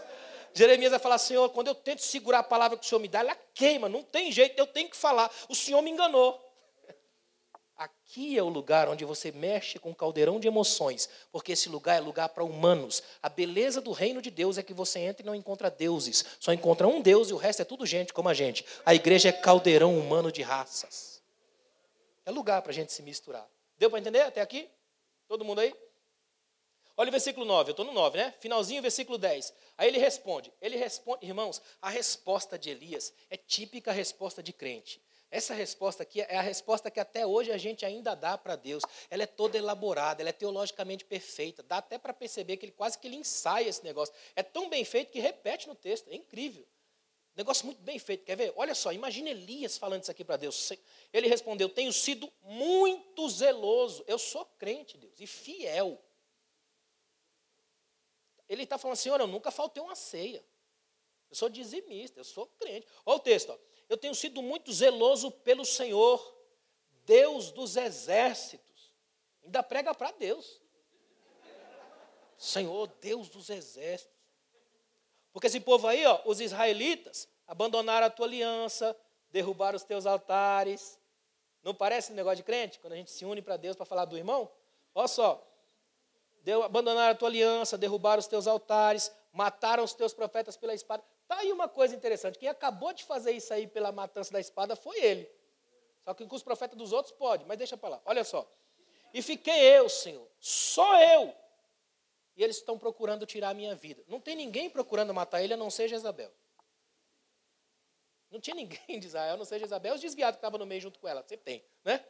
Jeremias 0.53 0.91
vai 0.91 0.99
falar, 0.99 1.17
Senhor, 1.17 1.49
quando 1.49 1.67
eu 1.67 1.75
tento 1.75 2.01
segurar 2.01 2.39
a 2.39 2.43
palavra 2.43 2.77
que 2.77 2.85
o 2.85 2.87
Senhor 2.87 2.99
me 2.99 3.07
dá, 3.07 3.19
ela 3.19 3.37
queima, 3.53 3.87
não 3.87 4.03
tem 4.03 4.31
jeito, 4.31 4.57
eu 4.57 4.67
tenho 4.67 4.89
que 4.89 4.97
falar. 4.97 5.31
O 5.47 5.55
Senhor 5.55 5.81
me 5.81 5.89
enganou. 5.89 6.39
Aqui 7.77 8.37
é 8.37 8.43
o 8.43 8.49
lugar 8.49 8.89
onde 8.89 9.05
você 9.05 9.31
mexe 9.31 9.79
com 9.79 9.91
um 9.91 9.93
caldeirão 9.93 10.39
de 10.39 10.47
emoções, 10.47 11.09
porque 11.31 11.53
esse 11.53 11.69
lugar 11.69 11.97
é 11.97 11.99
lugar 11.99 12.29
para 12.29 12.43
humanos. 12.43 13.01
A 13.21 13.29
beleza 13.29 13.81
do 13.81 13.91
reino 13.91 14.21
de 14.21 14.29
Deus 14.29 14.57
é 14.57 14.63
que 14.63 14.73
você 14.73 14.99
entra 14.99 15.23
e 15.23 15.25
não 15.25 15.35
encontra 15.35 15.71
deuses, 15.71 16.25
só 16.39 16.53
encontra 16.53 16.87
um 16.87 17.01
Deus 17.01 17.29
e 17.29 17.33
o 17.33 17.37
resto 17.37 17.61
é 17.61 17.65
tudo 17.65 17.85
gente 17.85 18.13
como 18.13 18.29
a 18.29 18.33
gente. 18.33 18.65
A 18.85 18.93
igreja 18.93 19.29
é 19.29 19.31
caldeirão 19.31 19.97
humano 19.97 20.31
de 20.31 20.41
raças. 20.41 21.21
É 22.25 22.31
lugar 22.31 22.61
para 22.61 22.71
a 22.71 22.75
gente 22.75 22.91
se 22.91 23.01
misturar. 23.01 23.47
Deu 23.77 23.89
para 23.89 23.99
entender 23.99 24.21
até 24.21 24.41
aqui? 24.41 24.69
Todo 25.27 25.43
mundo 25.43 25.61
aí? 25.61 25.73
Olha 26.97 27.09
o 27.09 27.11
versículo 27.11 27.45
9, 27.45 27.69
eu 27.69 27.71
estou 27.71 27.85
no 27.85 27.93
9, 27.93 28.17
né? 28.17 28.33
Finalzinho, 28.39 28.81
versículo 28.81 29.17
10. 29.17 29.53
Aí 29.77 29.87
ele 29.87 29.97
responde. 29.97 30.51
Ele 30.61 30.77
responde, 30.77 31.25
irmãos, 31.25 31.61
a 31.81 31.89
resposta 31.89 32.57
de 32.59 32.69
Elias 32.69 33.13
é 33.29 33.37
típica 33.37 33.91
resposta 33.91 34.43
de 34.43 34.53
crente. 34.53 35.01
Essa 35.31 35.53
resposta 35.53 36.03
aqui 36.03 36.19
é 36.19 36.35
a 36.35 36.41
resposta 36.41 36.91
que 36.91 36.99
até 36.99 37.25
hoje 37.25 37.53
a 37.53 37.57
gente 37.57 37.85
ainda 37.85 38.13
dá 38.13 38.37
para 38.37 38.57
Deus. 38.57 38.83
Ela 39.09 39.23
é 39.23 39.25
toda 39.25 39.57
elaborada, 39.57 40.21
ela 40.21 40.29
é 40.29 40.33
teologicamente 40.33 41.05
perfeita. 41.05 41.63
Dá 41.63 41.77
até 41.77 41.97
para 41.97 42.13
perceber 42.13 42.57
que 42.57 42.65
ele 42.65 42.73
quase 42.73 42.99
que 42.99 43.07
ele 43.07 43.15
ensaia 43.15 43.69
esse 43.69 43.81
negócio. 43.81 44.13
É 44.35 44.43
tão 44.43 44.69
bem 44.69 44.83
feito 44.83 45.09
que 45.09 45.21
repete 45.21 45.69
no 45.69 45.75
texto. 45.75 46.09
É 46.09 46.15
incrível. 46.15 46.67
Negócio 47.33 47.65
muito 47.65 47.81
bem 47.81 47.97
feito. 47.97 48.25
Quer 48.25 48.35
ver? 48.35 48.53
Olha 48.57 48.75
só, 48.75 48.91
imagina 48.91 49.29
Elias 49.29 49.77
falando 49.77 50.01
isso 50.01 50.11
aqui 50.11 50.25
para 50.25 50.35
Deus. 50.35 50.73
Ele 51.13 51.29
respondeu: 51.29 51.69
Tenho 51.69 51.93
sido 51.93 52.29
muito 52.41 53.29
zeloso. 53.29 54.03
Eu 54.05 54.19
sou 54.19 54.45
crente, 54.59 54.97
Deus, 54.97 55.17
e 55.17 55.25
fiel. 55.25 55.97
Ele 58.51 58.63
está 58.63 58.77
falando, 58.77 58.97
Senhor, 58.97 59.17
eu 59.21 59.27
nunca 59.27 59.49
faltei 59.49 59.81
uma 59.81 59.95
ceia. 59.95 60.43
Eu 61.29 61.35
sou 61.37 61.47
dizimista, 61.47 62.19
eu 62.19 62.25
sou 62.25 62.45
crente. 62.59 62.85
Olha 63.05 63.15
o 63.15 63.19
texto. 63.21 63.49
Ó. 63.49 63.57
Eu 63.87 63.95
tenho 63.95 64.13
sido 64.13 64.41
muito 64.41 64.73
zeloso 64.73 65.31
pelo 65.31 65.63
Senhor, 65.63 66.37
Deus 67.05 67.49
dos 67.49 67.77
exércitos. 67.77 68.93
Ainda 69.41 69.63
prega 69.63 69.95
para 69.95 70.11
Deus. 70.11 70.61
Senhor, 72.37 72.87
Deus 72.99 73.29
dos 73.29 73.49
exércitos. 73.49 74.19
Porque 75.31 75.47
esse 75.47 75.61
povo 75.61 75.87
aí, 75.87 76.05
ó, 76.05 76.21
os 76.25 76.41
israelitas, 76.41 77.29
abandonaram 77.47 78.07
a 78.07 78.09
tua 78.09 78.25
aliança, 78.25 78.93
derrubaram 79.29 79.77
os 79.77 79.85
teus 79.85 80.05
altares. 80.05 80.99
Não 81.63 81.73
parece 81.73 82.11
um 82.11 82.15
negócio 82.15 82.35
de 82.35 82.43
crente? 82.43 82.79
Quando 82.79 82.93
a 82.93 82.97
gente 82.97 83.11
se 83.11 83.23
une 83.23 83.41
para 83.41 83.55
Deus 83.55 83.77
para 83.77 83.85
falar 83.85 84.03
do 84.03 84.17
irmão? 84.17 84.51
Olha 84.93 85.07
só, 85.07 85.41
abandonaram 86.63 87.11
a 87.11 87.15
tua 87.15 87.29
aliança, 87.29 87.77
derrubaram 87.77 88.19
os 88.19 88.27
teus 88.27 88.47
altares, 88.47 89.11
mataram 89.31 89.83
os 89.83 89.93
teus 89.93 90.13
profetas 90.13 90.57
pela 90.57 90.73
espada. 90.73 91.03
Está 91.23 91.37
aí 91.37 91.51
uma 91.51 91.67
coisa 91.67 91.95
interessante: 91.95 92.39
quem 92.39 92.49
acabou 92.49 92.93
de 92.93 93.03
fazer 93.03 93.31
isso 93.31 93.53
aí 93.53 93.67
pela 93.67 93.91
matança 93.91 94.31
da 94.31 94.39
espada 94.39 94.75
foi 94.75 94.99
ele. 94.99 95.29
Só 96.03 96.13
que 96.13 96.25
com 96.25 96.35
os 96.35 96.43
profetas 96.43 96.77
dos 96.77 96.91
outros 96.91 97.13
pode, 97.13 97.45
mas 97.45 97.57
deixa 97.57 97.77
para 97.77 97.89
lá. 97.89 98.01
Olha 98.05 98.23
só. 98.23 98.49
E 99.13 99.21
fiquei 99.21 99.77
eu, 99.77 99.87
Senhor, 99.87 100.27
só 100.39 101.01
eu. 101.01 101.33
E 102.35 102.43
eles 102.43 102.57
estão 102.57 102.77
procurando 102.77 103.25
tirar 103.25 103.49
a 103.49 103.53
minha 103.53 103.75
vida. 103.75 104.03
Não 104.07 104.19
tem 104.19 104.35
ninguém 104.35 104.69
procurando 104.69 105.13
matar 105.13 105.43
ele 105.43 105.53
a 105.53 105.57
não 105.57 105.69
ser 105.69 105.87
Jezabel. 105.87 106.31
Não 108.31 108.39
tinha 108.39 108.55
ninguém 108.55 108.99
de 108.99 109.07
Israel, 109.07 109.33
a 109.33 109.37
não 109.37 109.45
ser 109.45 109.59
Jezabel. 109.59 109.93
Os 109.93 110.01
desviados 110.01 110.37
que 110.37 110.39
estavam 110.39 110.57
no 110.57 110.65
meio 110.65 110.79
junto 110.79 110.97
com 110.97 111.07
ela, 111.07 111.21
sempre 111.23 111.43
tem. 111.43 111.65
Né? 111.83 112.03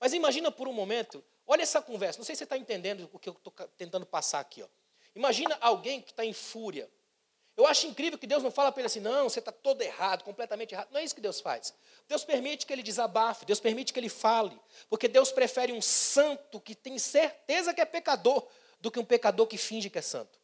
Mas 0.00 0.14
imagina 0.14 0.50
por 0.50 0.66
um 0.66 0.72
momento 0.72 1.22
Olha 1.46 1.62
essa 1.62 1.80
conversa, 1.80 2.18
não 2.18 2.24
sei 2.24 2.34
se 2.34 2.40
você 2.40 2.44
está 2.44 2.58
entendendo 2.58 3.08
o 3.12 3.18
que 3.18 3.28
eu 3.28 3.32
estou 3.32 3.52
tentando 3.76 4.04
passar 4.04 4.40
aqui. 4.40 4.62
Ó. 4.62 4.66
Imagina 5.14 5.56
alguém 5.60 6.02
que 6.02 6.10
está 6.10 6.24
em 6.24 6.32
fúria. 6.32 6.90
Eu 7.56 7.66
acho 7.66 7.86
incrível 7.86 8.18
que 8.18 8.26
Deus 8.26 8.42
não 8.42 8.50
fala 8.50 8.70
para 8.70 8.82
ele 8.82 8.86
assim, 8.86 9.00
não, 9.00 9.30
você 9.30 9.38
está 9.38 9.50
todo 9.50 9.80
errado, 9.80 10.24
completamente 10.24 10.74
errado. 10.74 10.88
Não 10.90 11.00
é 11.00 11.04
isso 11.04 11.14
que 11.14 11.22
Deus 11.22 11.40
faz. 11.40 11.72
Deus 12.06 12.22
permite 12.22 12.66
que 12.66 12.72
ele 12.72 12.82
desabafe, 12.82 13.46
Deus 13.46 13.58
permite 13.58 13.94
que 13.94 13.98
ele 13.98 14.10
fale, 14.10 14.60
porque 14.90 15.08
Deus 15.08 15.32
prefere 15.32 15.72
um 15.72 15.80
santo 15.80 16.60
que 16.60 16.74
tem 16.74 16.98
certeza 16.98 17.72
que 17.72 17.80
é 17.80 17.86
pecador 17.86 18.46
do 18.78 18.90
que 18.90 18.98
um 18.98 19.04
pecador 19.04 19.46
que 19.46 19.56
finge 19.56 19.88
que 19.88 19.98
é 19.98 20.02
santo. 20.02 20.38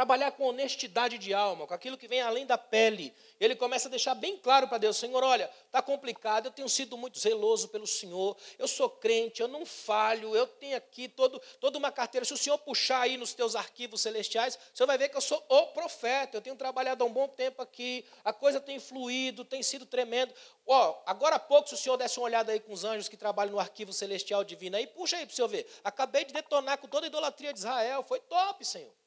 Trabalhar 0.00 0.30
com 0.30 0.46
honestidade 0.46 1.18
de 1.18 1.34
alma, 1.34 1.66
com 1.66 1.74
aquilo 1.74 1.98
que 1.98 2.08
vem 2.08 2.22
além 2.22 2.46
da 2.46 2.56
pele. 2.56 3.14
Ele 3.38 3.54
começa 3.54 3.86
a 3.86 3.90
deixar 3.90 4.14
bem 4.14 4.34
claro 4.38 4.66
para 4.66 4.78
Deus: 4.78 4.96
Senhor, 4.96 5.22
olha, 5.22 5.50
está 5.66 5.82
complicado, 5.82 6.46
eu 6.46 6.50
tenho 6.50 6.70
sido 6.70 6.96
muito 6.96 7.18
zeloso 7.18 7.68
pelo 7.68 7.86
Senhor, 7.86 8.34
eu 8.58 8.66
sou 8.66 8.88
crente, 8.88 9.42
eu 9.42 9.46
não 9.46 9.66
falho, 9.66 10.34
eu 10.34 10.46
tenho 10.46 10.74
aqui 10.74 11.06
todo, 11.06 11.38
toda 11.60 11.76
uma 11.76 11.92
carteira. 11.92 12.24
Se 12.24 12.32
o 12.32 12.38
Senhor 12.38 12.56
puxar 12.56 13.02
aí 13.02 13.18
nos 13.18 13.34
teus 13.34 13.54
arquivos 13.54 14.00
celestiais, 14.00 14.58
o 14.72 14.78
Senhor 14.78 14.86
vai 14.86 14.96
ver 14.96 15.10
que 15.10 15.18
eu 15.18 15.20
sou 15.20 15.44
o 15.50 15.66
profeta, 15.66 16.34
eu 16.34 16.40
tenho 16.40 16.56
trabalhado 16.56 17.04
há 17.04 17.06
um 17.06 17.12
bom 17.12 17.28
tempo 17.28 17.60
aqui, 17.60 18.02
a 18.24 18.32
coisa 18.32 18.58
tem 18.58 18.80
fluído, 18.80 19.44
tem 19.44 19.62
sido 19.62 19.84
tremendo. 19.84 20.32
Ó, 20.66 21.02
agora 21.04 21.36
há 21.36 21.38
pouco, 21.38 21.68
se 21.68 21.74
o 21.74 21.76
Senhor 21.76 21.98
desse 21.98 22.18
uma 22.18 22.24
olhada 22.24 22.52
aí 22.52 22.60
com 22.60 22.72
os 22.72 22.84
anjos 22.84 23.06
que 23.06 23.18
trabalham 23.18 23.52
no 23.52 23.60
arquivo 23.60 23.92
celestial 23.92 24.44
divino 24.44 24.78
aí, 24.78 24.86
puxa 24.86 25.18
aí 25.18 25.26
para 25.26 25.32
o 25.34 25.36
Senhor 25.36 25.48
ver. 25.48 25.70
Acabei 25.84 26.24
de 26.24 26.32
detonar 26.32 26.78
com 26.78 26.88
toda 26.88 27.04
a 27.04 27.08
idolatria 27.08 27.52
de 27.52 27.58
Israel, 27.58 28.02
foi 28.02 28.18
top, 28.20 28.64
Senhor. 28.64 28.98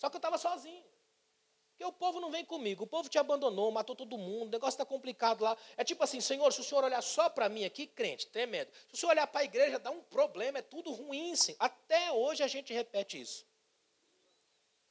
Só 0.00 0.08
que 0.08 0.16
eu 0.16 0.18
estava 0.18 0.38
sozinho. 0.38 0.82
Porque 1.70 1.84
o 1.84 1.92
povo 1.92 2.20
não 2.20 2.30
vem 2.30 2.44
comigo, 2.44 2.84
o 2.84 2.86
povo 2.86 3.08
te 3.08 3.18
abandonou, 3.18 3.70
matou 3.70 3.94
todo 3.94 4.18
mundo, 4.18 4.48
o 4.48 4.50
negócio 4.50 4.74
está 4.74 4.84
complicado 4.84 5.42
lá. 5.42 5.56
É 5.76 5.84
tipo 5.84 6.02
assim, 6.02 6.20
Senhor, 6.20 6.50
se 6.52 6.60
o 6.60 6.64
Senhor 6.64 6.84
olhar 6.84 7.02
só 7.02 7.28
para 7.28 7.48
mim 7.48 7.64
aqui, 7.64 7.86
crente, 7.86 8.26
tremendo. 8.26 8.70
Se 8.88 8.94
o 8.94 8.96
Senhor 8.96 9.12
olhar 9.12 9.26
para 9.26 9.42
a 9.42 9.44
igreja, 9.44 9.78
dá 9.78 9.90
um 9.90 10.02
problema, 10.02 10.58
é 10.58 10.62
tudo 10.62 10.90
ruim, 10.90 11.36
sim. 11.36 11.54
Até 11.58 12.12
hoje 12.12 12.42
a 12.42 12.48
gente 12.48 12.72
repete 12.72 13.20
isso. 13.20 13.46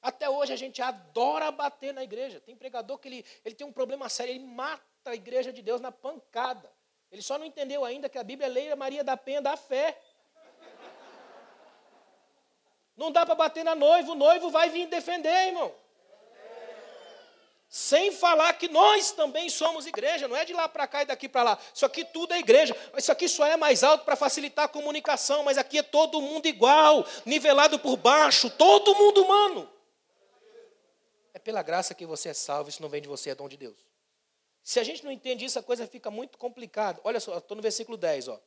Até 0.02 0.30
hoje 0.30 0.54
a 0.54 0.56
gente 0.56 0.82
adora 0.82 1.52
bater 1.52 1.94
na 1.94 2.04
igreja. 2.04 2.40
Tem 2.40 2.56
pregador 2.56 2.98
que 3.00 3.08
ele, 3.08 3.26
ele 3.44 3.56
tem 3.56 3.68
um 3.68 3.74
problema 3.74 4.08
sério, 4.10 4.34
ele 4.34 4.46
mata 4.46 4.84
a 5.06 5.16
igreja 5.16 5.52
de 5.52 5.62
Deus 5.62 5.82
na 5.82 5.92
pancada. 5.92 6.72
Ele 7.12 7.22
só 7.22 7.38
não 7.38 7.46
entendeu 7.46 7.84
ainda 7.84 8.08
que 8.08 8.18
a 8.18 8.24
Bíblia 8.24 8.48
é 8.48 8.50
Leia 8.50 8.76
Maria 8.76 9.04
da 9.04 9.18
Penha 9.18 9.42
da 9.42 9.58
fé. 9.58 10.00
Não 13.00 13.14
dá 13.14 13.26
para 13.26 13.34
bater 13.34 13.64
na 13.64 13.76
noiva, 13.76 14.12
o 14.12 14.16
noivo 14.16 14.50
vai 14.50 14.70
vir 14.70 14.86
defender, 14.88 15.48
irmão. 15.48 15.74
Sem 17.70 18.12
falar 18.12 18.52
que 18.54 18.68
nós 18.68 19.12
também 19.12 19.50
somos 19.50 19.86
igreja, 19.86 20.28
não 20.28 20.36
é 20.36 20.44
de 20.44 20.52
lá 20.52 20.68
para 20.68 20.86
cá 20.86 21.04
e 21.04 21.06
daqui 21.06 21.30
para 21.30 21.44
lá. 21.44 21.60
Isso 21.74 21.86
aqui 21.86 22.04
tudo 22.04 22.34
é 22.34 22.40
igreja. 22.40 22.76
Isso 22.98 23.10
aqui 23.10 23.30
só 23.30 23.46
é 23.46 23.56
mais 23.56 23.86
alto 23.86 24.04
para 24.04 24.18
facilitar 24.18 24.66
a 24.66 24.68
comunicação, 24.68 25.44
mas 25.44 25.58
aqui 25.58 25.78
é 25.78 25.84
todo 25.84 26.20
mundo 26.20 26.46
igual, 26.48 27.06
nivelado 27.26 27.80
por 27.80 27.96
baixo, 27.96 28.50
todo 28.50 28.94
mundo 28.96 29.24
humano. 29.24 29.70
É 31.34 31.40
pela 31.40 31.64
graça 31.64 31.96
que 31.96 32.06
você 32.06 32.28
é 32.28 32.34
salvo, 32.34 32.70
isso 32.70 32.82
não 32.82 32.90
vem 32.90 33.02
de 33.02 33.08
você, 33.08 33.30
é 33.30 33.36
dom 33.36 33.48
de 33.48 33.56
Deus. 33.56 33.78
Se 34.62 34.78
a 34.78 34.84
gente 34.84 35.06
não 35.06 35.12
entende 35.12 35.46
isso, 35.46 35.58
a 35.58 35.64
coisa 35.64 35.88
fica 35.88 36.12
muito 36.12 36.38
complicada. 36.38 37.00
Olha 37.06 37.22
só, 37.22 37.38
estou 37.38 37.56
no 37.56 37.64
versículo 37.64 37.98
10. 37.98 38.28
Ó. 38.28 38.42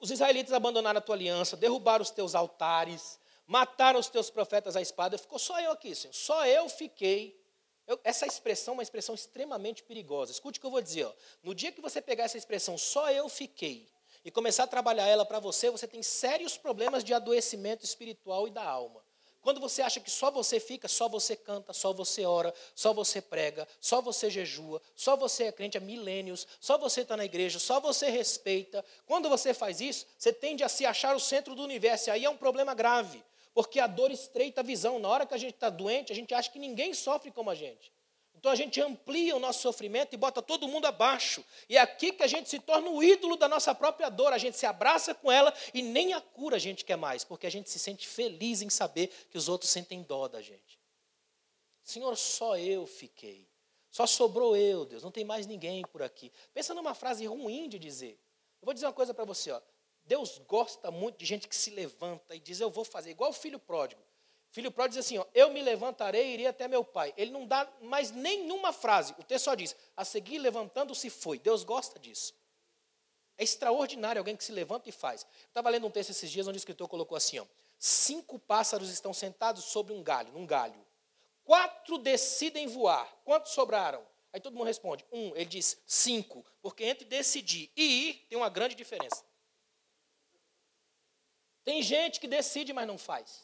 Os 0.00 0.10
israelitas 0.10 0.52
abandonaram 0.52 0.98
a 0.98 1.00
tua 1.00 1.14
aliança, 1.14 1.56
derrubaram 1.56 2.02
os 2.02 2.10
teus 2.10 2.34
altares, 2.34 3.18
mataram 3.46 4.00
os 4.00 4.08
teus 4.08 4.30
profetas 4.30 4.76
à 4.76 4.80
espada. 4.80 5.18
Ficou 5.18 5.38
só 5.38 5.60
eu 5.60 5.72
aqui, 5.72 5.94
Senhor. 5.94 6.12
Só 6.14 6.46
eu 6.46 6.68
fiquei 6.68 7.42
eu, 7.86 8.00
essa 8.02 8.26
expressão 8.26 8.72
é 8.72 8.76
uma 8.78 8.82
expressão 8.82 9.14
extremamente 9.14 9.82
perigosa. 9.82 10.32
Escute 10.32 10.58
o 10.58 10.60
que 10.60 10.66
eu 10.66 10.70
vou 10.70 10.80
dizer. 10.80 11.04
Ó. 11.04 11.12
No 11.42 11.54
dia 11.54 11.70
que 11.70 11.80
você 11.80 12.00
pegar 12.00 12.24
essa 12.24 12.38
expressão, 12.38 12.78
só 12.78 13.10
eu 13.10 13.28
fiquei, 13.28 13.86
e 14.24 14.30
começar 14.30 14.64
a 14.64 14.66
trabalhar 14.66 15.06
ela 15.06 15.26
para 15.26 15.38
você, 15.38 15.70
você 15.70 15.86
tem 15.86 16.02
sérios 16.02 16.56
problemas 16.56 17.04
de 17.04 17.12
adoecimento 17.12 17.84
espiritual 17.84 18.48
e 18.48 18.50
da 18.50 18.64
alma. 18.64 19.03
Quando 19.44 19.60
você 19.60 19.82
acha 19.82 20.00
que 20.00 20.10
só 20.10 20.30
você 20.30 20.58
fica, 20.58 20.88
só 20.88 21.06
você 21.06 21.36
canta, 21.36 21.74
só 21.74 21.92
você 21.92 22.24
ora, 22.24 22.54
só 22.74 22.94
você 22.94 23.20
prega, 23.20 23.68
só 23.78 24.00
você 24.00 24.30
jejua, 24.30 24.80
só 24.96 25.16
você 25.16 25.44
é 25.44 25.52
crente 25.52 25.76
há 25.76 25.82
milênios, 25.82 26.46
só 26.58 26.78
você 26.78 27.02
está 27.02 27.14
na 27.14 27.26
igreja, 27.26 27.58
só 27.58 27.78
você 27.78 28.08
respeita. 28.08 28.82
Quando 29.04 29.28
você 29.28 29.52
faz 29.52 29.82
isso, 29.82 30.06
você 30.16 30.32
tende 30.32 30.64
a 30.64 30.68
se 30.70 30.86
achar 30.86 31.14
o 31.14 31.20
centro 31.20 31.54
do 31.54 31.62
universo, 31.62 32.08
e 32.08 32.10
aí 32.10 32.24
é 32.24 32.30
um 32.30 32.38
problema 32.38 32.72
grave. 32.72 33.22
Porque 33.52 33.78
a 33.78 33.86
dor 33.86 34.10
estreita 34.10 34.62
a 34.62 34.64
visão. 34.64 34.98
Na 34.98 35.10
hora 35.10 35.26
que 35.26 35.34
a 35.34 35.38
gente 35.38 35.56
está 35.56 35.68
doente, 35.68 36.10
a 36.10 36.14
gente 36.16 36.32
acha 36.32 36.50
que 36.50 36.58
ninguém 36.58 36.94
sofre 36.94 37.30
como 37.30 37.50
a 37.50 37.54
gente. 37.54 37.92
Então 38.44 38.52
a 38.52 38.56
gente 38.56 38.78
amplia 38.78 39.34
o 39.34 39.38
nosso 39.38 39.62
sofrimento 39.62 40.12
e 40.12 40.18
bota 40.18 40.42
todo 40.42 40.68
mundo 40.68 40.84
abaixo. 40.84 41.42
E 41.66 41.78
é 41.78 41.80
aqui 41.80 42.12
que 42.12 42.22
a 42.22 42.26
gente 42.26 42.46
se 42.50 42.58
torna 42.58 42.90
o 42.90 43.02
ídolo 43.02 43.38
da 43.38 43.48
nossa 43.48 43.74
própria 43.74 44.10
dor. 44.10 44.34
A 44.34 44.36
gente 44.36 44.58
se 44.58 44.66
abraça 44.66 45.14
com 45.14 45.32
ela 45.32 45.50
e 45.72 45.80
nem 45.80 46.12
a 46.12 46.20
cura 46.20 46.56
a 46.56 46.58
gente 46.58 46.84
quer 46.84 46.98
mais, 46.98 47.24
porque 47.24 47.46
a 47.46 47.50
gente 47.50 47.70
se 47.70 47.78
sente 47.78 48.06
feliz 48.06 48.60
em 48.60 48.68
saber 48.68 49.06
que 49.30 49.38
os 49.38 49.48
outros 49.48 49.70
sentem 49.70 50.02
dó 50.02 50.28
da 50.28 50.42
gente. 50.42 50.78
Senhor, 51.82 52.14
só 52.18 52.58
eu 52.58 52.86
fiquei. 52.86 53.48
Só 53.90 54.06
sobrou 54.06 54.54
eu, 54.54 54.84
Deus, 54.84 55.02
não 55.02 55.10
tem 55.10 55.24
mais 55.24 55.46
ninguém 55.46 55.80
por 55.86 56.02
aqui. 56.02 56.30
Pensa 56.52 56.74
numa 56.74 56.92
frase 56.92 57.24
ruim 57.24 57.66
de 57.66 57.78
dizer. 57.78 58.20
Eu 58.60 58.66
vou 58.66 58.74
dizer 58.74 58.84
uma 58.84 58.92
coisa 58.92 59.14
para 59.14 59.24
você, 59.24 59.52
ó. 59.52 59.62
Deus 60.04 60.36
gosta 60.46 60.90
muito 60.90 61.16
de 61.16 61.24
gente 61.24 61.48
que 61.48 61.56
se 61.56 61.70
levanta 61.70 62.36
e 62.36 62.40
diz: 62.40 62.60
Eu 62.60 62.68
vou 62.68 62.84
fazer, 62.84 63.08
igual 63.08 63.30
o 63.30 63.32
filho 63.32 63.58
pródigo. 63.58 64.02
Filho 64.54 64.70
pródigo 64.70 65.00
diz 65.00 65.04
assim: 65.04 65.18
ó, 65.18 65.26
Eu 65.34 65.50
me 65.50 65.60
levantarei 65.60 66.26
e 66.28 66.34
irei 66.34 66.46
até 66.46 66.68
meu 66.68 66.84
pai. 66.84 67.12
Ele 67.16 67.32
não 67.32 67.44
dá 67.44 67.68
mais 67.82 68.12
nenhuma 68.12 68.72
frase. 68.72 69.12
O 69.18 69.24
texto 69.24 69.46
só 69.46 69.54
diz: 69.56 69.74
A 69.96 70.04
seguir 70.04 70.38
levantando-se 70.38 71.10
foi. 71.10 71.40
Deus 71.40 71.64
gosta 71.64 71.98
disso. 71.98 72.32
É 73.36 73.42
extraordinário 73.42 74.20
alguém 74.20 74.36
que 74.36 74.44
se 74.44 74.52
levanta 74.52 74.88
e 74.88 74.92
faz. 74.92 75.22
Eu 75.22 75.48
estava 75.48 75.68
lendo 75.70 75.88
um 75.88 75.90
texto 75.90 76.10
esses 76.10 76.30
dias 76.30 76.46
onde 76.46 76.56
o 76.56 76.58
escritor 76.60 76.86
colocou 76.86 77.16
assim: 77.16 77.40
ó, 77.40 77.46
Cinco 77.80 78.38
pássaros 78.38 78.90
estão 78.90 79.12
sentados 79.12 79.64
sobre 79.64 79.92
um 79.92 80.04
galho, 80.04 80.32
num 80.32 80.46
galho. 80.46 80.86
Quatro 81.42 81.98
decidem 81.98 82.68
voar. 82.68 83.12
Quantos 83.24 83.50
sobraram? 83.50 84.06
Aí 84.32 84.38
todo 84.38 84.54
mundo 84.54 84.68
responde: 84.68 85.04
Um. 85.10 85.34
Ele 85.34 85.46
diz: 85.46 85.82
Cinco. 85.84 86.46
Porque 86.62 86.84
entre 86.84 87.04
decidir 87.04 87.72
e 87.76 87.82
ir 87.82 88.26
tem 88.28 88.38
uma 88.38 88.48
grande 88.48 88.76
diferença. 88.76 89.24
Tem 91.64 91.82
gente 91.82 92.20
que 92.20 92.28
decide, 92.28 92.72
mas 92.72 92.86
não 92.86 92.96
faz. 92.96 93.43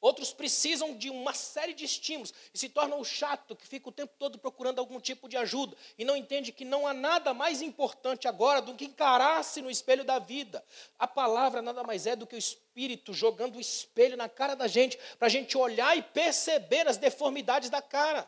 Outros 0.00 0.32
precisam 0.32 0.96
de 0.96 1.10
uma 1.10 1.34
série 1.34 1.74
de 1.74 1.84
estímulos 1.84 2.32
e 2.54 2.58
se 2.58 2.70
tornam 2.70 3.00
o 3.00 3.04
chato 3.04 3.54
que 3.54 3.66
fica 3.66 3.88
o 3.88 3.92
tempo 3.92 4.14
todo 4.18 4.38
procurando 4.38 4.78
algum 4.78 4.98
tipo 4.98 5.28
de 5.28 5.36
ajuda 5.36 5.76
e 5.98 6.04
não 6.04 6.16
entende 6.16 6.52
que 6.52 6.64
não 6.64 6.86
há 6.86 6.94
nada 6.94 7.34
mais 7.34 7.60
importante 7.60 8.26
agora 8.26 8.62
do 8.62 8.74
que 8.74 8.86
encarar-se 8.86 9.60
no 9.60 9.70
espelho 9.70 10.02
da 10.02 10.18
vida. 10.18 10.64
A 10.98 11.06
palavra 11.06 11.60
nada 11.60 11.82
mais 11.82 12.06
é 12.06 12.16
do 12.16 12.26
que 12.26 12.34
o 12.34 12.38
Espírito 12.38 13.12
jogando 13.12 13.56
o 13.56 13.60
espelho 13.60 14.16
na 14.16 14.28
cara 14.28 14.54
da 14.54 14.66
gente 14.66 14.98
para 15.18 15.26
a 15.26 15.30
gente 15.30 15.56
olhar 15.58 15.96
e 15.96 16.02
perceber 16.02 16.88
as 16.88 16.96
deformidades 16.96 17.68
da 17.68 17.82
cara. 17.82 18.26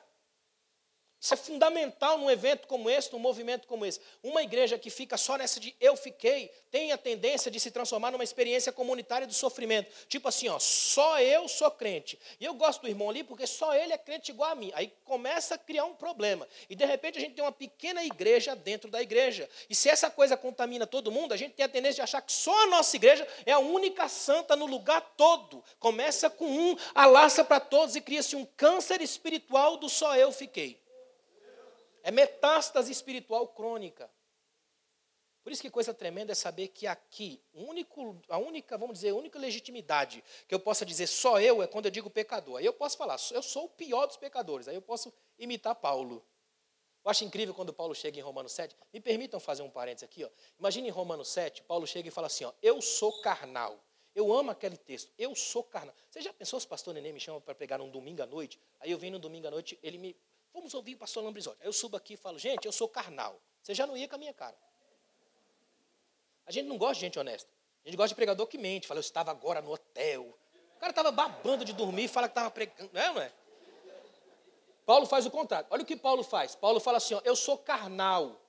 Isso 1.23 1.35
é 1.35 1.37
fundamental 1.37 2.19
num 2.19 2.29
evento 2.29 2.67
como 2.67 2.91
esse, 2.91 3.13
num 3.13 3.21
movimento 3.21 3.69
como 3.69 3.87
esse. 3.87 4.01
Uma 4.25 4.43
igreja 4.43 4.77
que 4.77 4.91
fica 4.91 5.17
só 5.17 5.37
nessa 5.37 5.61
de 5.61 5.73
eu 5.81 5.95
fiquei, 5.95 6.51
tem 6.69 6.91
a 6.91 6.99
tendência 6.99 7.49
de 7.49 7.61
se 7.61 7.71
transformar 7.71 8.11
numa 8.11 8.25
experiência 8.25 8.73
comunitária 8.73 9.25
do 9.25 9.33
sofrimento. 9.33 9.89
Tipo 10.09 10.27
assim, 10.27 10.49
ó, 10.49 10.59
só 10.59 11.21
eu 11.21 11.47
sou 11.47 11.71
crente. 11.71 12.19
E 12.41 12.45
eu 12.45 12.55
gosto 12.55 12.83
do 12.83 12.89
irmão 12.89 13.09
ali 13.09 13.23
porque 13.23 13.47
só 13.47 13.73
ele 13.73 13.93
é 13.93 13.99
crente 13.99 14.33
igual 14.33 14.51
a 14.51 14.57
mim. 14.57 14.73
Aí 14.75 14.93
começa 15.05 15.55
a 15.55 15.59
criar 15.59 15.85
um 15.85 15.95
problema. 15.95 16.45
E 16.69 16.75
de 16.75 16.85
repente 16.85 17.19
a 17.19 17.21
gente 17.21 17.35
tem 17.35 17.45
uma 17.45 17.53
pequena 17.53 18.03
igreja 18.03 18.57
dentro 18.57 18.91
da 18.91 19.01
igreja. 19.01 19.49
E 19.71 19.77
se 19.77 19.89
essa 19.89 20.11
coisa 20.11 20.37
contamina 20.37 20.89
todo 20.89 21.13
mundo, 21.13 21.33
a 21.33 21.37
gente 21.37 21.53
tem 21.53 21.65
a 21.65 21.69
tendência 21.69 21.95
de 21.95 22.03
achar 22.03 22.21
que 22.21 22.33
só 22.33 22.65
a 22.65 22.67
nossa 22.67 22.97
igreja 22.97 23.25
é 23.47 23.53
a 23.53 23.61
única 23.61 24.09
santa 24.09 24.57
no 24.57 24.67
lugar 24.67 25.01
todo. 25.17 25.63
Começa 25.79 26.29
com 26.29 26.47
um, 26.47 26.77
alastra 26.93 27.45
para 27.45 27.61
todos 27.61 27.95
e 27.95 28.01
cria-se 28.01 28.35
um 28.35 28.45
câncer 28.57 29.01
espiritual 29.01 29.77
do 29.77 29.89
só 29.89 30.17
eu 30.17 30.33
fiquei. 30.33 30.82
É 32.03 32.11
metástase 32.11 32.91
espiritual 32.91 33.49
crônica. 33.49 34.11
Por 35.43 35.53
isso 35.53 35.63
que 35.63 35.71
coisa 35.71 35.93
tremenda 35.93 36.33
é 36.33 36.35
saber 36.35 36.69
que 36.69 36.87
aqui, 36.87 37.43
único, 37.53 38.17
a 38.29 38.39
única, 38.39 38.79
vamos 38.79 38.95
dizer, 38.95 39.11
a 39.11 39.15
única 39.15 39.39
legitimidade 39.39 40.23
que 40.47 40.55
eu 40.55 40.61
possa 40.61 40.87
dizer 40.87 41.09
só 41.09 41.41
eu 41.41 41.63
é 41.63 41.67
quando 41.67 41.87
eu 41.87 41.91
digo 41.91 42.09
pecador. 42.09 42.59
Aí 42.59 42.65
eu 42.65 42.73
posso 42.73 42.97
falar, 42.97 43.17
eu 43.33 43.43
sou 43.43 43.65
o 43.65 43.69
pior 43.69 44.07
dos 44.07 44.17
pecadores. 44.17 44.69
Aí 44.69 44.77
eu 44.77 44.83
posso 44.83 45.13
imitar 45.39 45.75
Paulo. 45.75 46.25
Eu 47.05 47.11
acho 47.11 47.25
incrível 47.25 47.53
quando 47.53 47.73
Paulo 47.73 47.93
chega 47.95 48.19
em 48.19 48.23
Romanos 48.23 48.53
7. 48.53 48.77
Me 48.93 49.01
permitam 49.01 49.41
fazer 49.41 49.63
um 49.63 49.71
parênteses 49.71 50.05
aqui. 50.05 50.25
Ó. 50.25 50.31
Imagine 50.61 50.89
em 50.89 50.91
Romanos 50.93 51.29
7, 51.29 51.63
Paulo 51.63 51.87
chega 51.89 52.07
e 52.07 52.13
fala 52.13 52.29
assim: 52.29 52.45
ó, 52.45 52.53
Eu 52.63 52.81
sou 52.81 53.21
carnal. 53.21 53.83
Eu 54.15 54.33
amo 54.33 54.51
aquele 54.51 54.77
texto. 54.77 55.11
Eu 55.19 55.35
sou 55.35 55.65
carnal. 55.65 55.95
Você 56.09 56.21
já 56.21 56.33
pensou 56.33 56.61
se 56.61 56.67
o 56.67 56.69
pastor 56.69 56.95
Nenê 56.95 57.13
me 57.13 57.19
chama 57.19 57.41
para 57.41 57.55
pregar 57.55 57.81
um 57.81 57.91
domingo 57.91 58.23
à 58.23 58.27
noite? 58.27 58.61
Aí 58.79 58.91
eu 58.91 58.99
venho 58.99 59.15
no 59.15 59.19
domingo 59.19 59.49
à 59.49 59.51
noite, 59.51 59.77
ele 59.83 59.99
me 59.99 60.17
Vamos 60.53 60.75
ouvir 60.75 60.95
o 60.95 60.99
pastor 60.99 61.25
Lambrisoni. 61.25 61.57
Aí 61.61 61.67
eu 61.67 61.73
subo 61.73 61.97
aqui 61.97 62.15
e 62.15 62.17
falo, 62.17 62.39
gente, 62.39 62.67
eu 62.67 62.73
sou 62.73 62.89
carnal. 62.89 63.41
Você 63.63 63.75
já 63.75 63.87
não 63.87 63.97
ia 63.97 64.09
com 64.09 64.17
a 64.17 64.19
minha 64.19 64.35
cara. 64.35 64.57
A 66.47 66.53
gente 66.53 66.67
não 66.67 66.77
gosta 66.77 66.95
de 66.95 67.01
gente 67.01 67.19
honesta. 67.19 67.51
A 67.85 67.89
gente 67.89 67.97
gosta 67.97 68.09
de 68.09 68.15
pregador 68.15 68.47
que 68.47 68.59
mente. 68.59 68.87
Fala, 68.87 68.99
eu 68.99 69.03
estava 69.03 69.31
agora 69.31 69.63
no 69.63 69.73
hotel. 69.73 70.37
O 70.77 70.79
cara 70.79 70.91
estava 70.91 71.11
babando 71.11 71.65
de 71.65 71.73
dormir 71.73 72.05
e 72.05 72.09
fala 72.09 72.29
que 72.29 72.33
estava 72.33 72.51
pregando. 72.51 72.91
Não 72.93 73.01
é, 73.01 73.13
não 73.13 73.23
é? 73.23 73.33
Paulo 74.85 75.07
faz 75.07 75.25
o 75.25 75.31
contrário. 75.31 75.67
Olha 75.71 75.83
o 75.83 75.87
que 75.87 75.97
Paulo 75.97 76.23
faz. 76.25 76.55
Paulo 76.55 76.81
fala 76.81 76.99
assim, 76.99 77.15
ó, 77.15 77.21
eu 77.25 77.37
sou 77.37 77.57
carnal. 77.57 78.41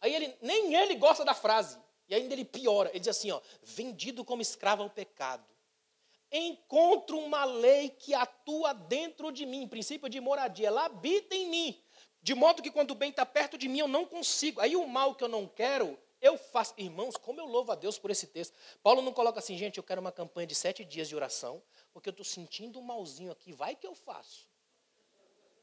Aí 0.00 0.14
ele, 0.14 0.36
nem 0.40 0.74
ele 0.74 0.94
gosta 0.94 1.24
da 1.24 1.34
frase. 1.34 1.78
E 2.08 2.14
ainda 2.14 2.32
ele 2.32 2.44
piora. 2.44 2.88
Ele 2.90 3.00
diz 3.00 3.08
assim, 3.08 3.30
ó, 3.30 3.40
vendido 3.62 4.24
como 4.24 4.40
escravo 4.40 4.82
ao 4.82 4.90
pecado 4.90 5.44
encontro 6.32 7.18
uma 7.18 7.44
lei 7.44 7.90
que 7.90 8.14
atua 8.14 8.72
dentro 8.72 9.32
de 9.32 9.44
mim, 9.44 9.66
princípio 9.66 10.08
de 10.08 10.20
moradia, 10.20 10.68
ela 10.68 10.84
habita 10.84 11.34
em 11.34 11.48
mim, 11.48 11.82
de 12.22 12.34
modo 12.34 12.62
que 12.62 12.70
quando 12.70 12.92
o 12.92 12.94
bem 12.94 13.10
está 13.10 13.26
perto 13.26 13.56
de 13.56 13.68
mim 13.68 13.80
eu 13.80 13.88
não 13.88 14.04
consigo. 14.04 14.60
Aí 14.60 14.76
o 14.76 14.86
mal 14.86 15.14
que 15.14 15.24
eu 15.24 15.28
não 15.28 15.46
quero, 15.46 15.98
eu 16.20 16.36
faço. 16.36 16.74
Irmãos, 16.76 17.16
como 17.16 17.40
eu 17.40 17.46
louvo 17.46 17.72
a 17.72 17.74
Deus 17.74 17.98
por 17.98 18.10
esse 18.10 18.26
texto. 18.26 18.54
Paulo 18.82 19.00
não 19.00 19.12
coloca 19.12 19.38
assim, 19.38 19.56
gente, 19.56 19.78
eu 19.78 19.82
quero 19.82 20.00
uma 20.00 20.12
campanha 20.12 20.46
de 20.46 20.54
sete 20.54 20.84
dias 20.84 21.08
de 21.08 21.16
oração, 21.16 21.62
porque 21.92 22.08
eu 22.08 22.12
estou 22.12 22.24
sentindo 22.24 22.78
um 22.78 22.82
malzinho 22.82 23.32
aqui, 23.32 23.52
vai 23.52 23.74
que 23.74 23.86
eu 23.86 23.94
faço. 23.94 24.48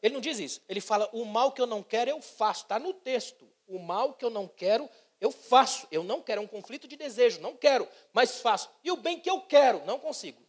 Ele 0.02 0.14
não 0.14 0.22
diz 0.22 0.40
isso. 0.40 0.62
Ele 0.68 0.82
fala, 0.82 1.10
o 1.14 1.26
mal 1.26 1.52
que 1.52 1.62
eu 1.62 1.66
não 1.66 1.82
quero, 1.82 2.10
eu 2.10 2.22
faço. 2.22 2.64
Está 2.64 2.80
no 2.80 2.94
texto. 2.94 3.48
O 3.68 3.80
mal 3.80 4.14
que 4.14 4.24
eu 4.24 4.30
não 4.30 4.48
quero, 4.48 4.90
eu 5.20 5.32
faço. 5.32 5.88
Eu 5.92 6.04
não 6.04 6.22
quero. 6.22 6.42
É 6.42 6.44
um 6.44 6.48
conflito 6.48 6.88
de 6.88 6.96
desejo. 6.96 7.42
Não 7.42 7.56
quero, 7.56 7.88
mas 8.14 8.40
faço. 8.40 8.70
E 8.84 8.92
o 8.92 8.96
bem 8.96 9.20
que 9.20 9.30
eu 9.30 9.42
quero, 9.42 9.84
não 9.86 10.00
consigo. 10.00 10.47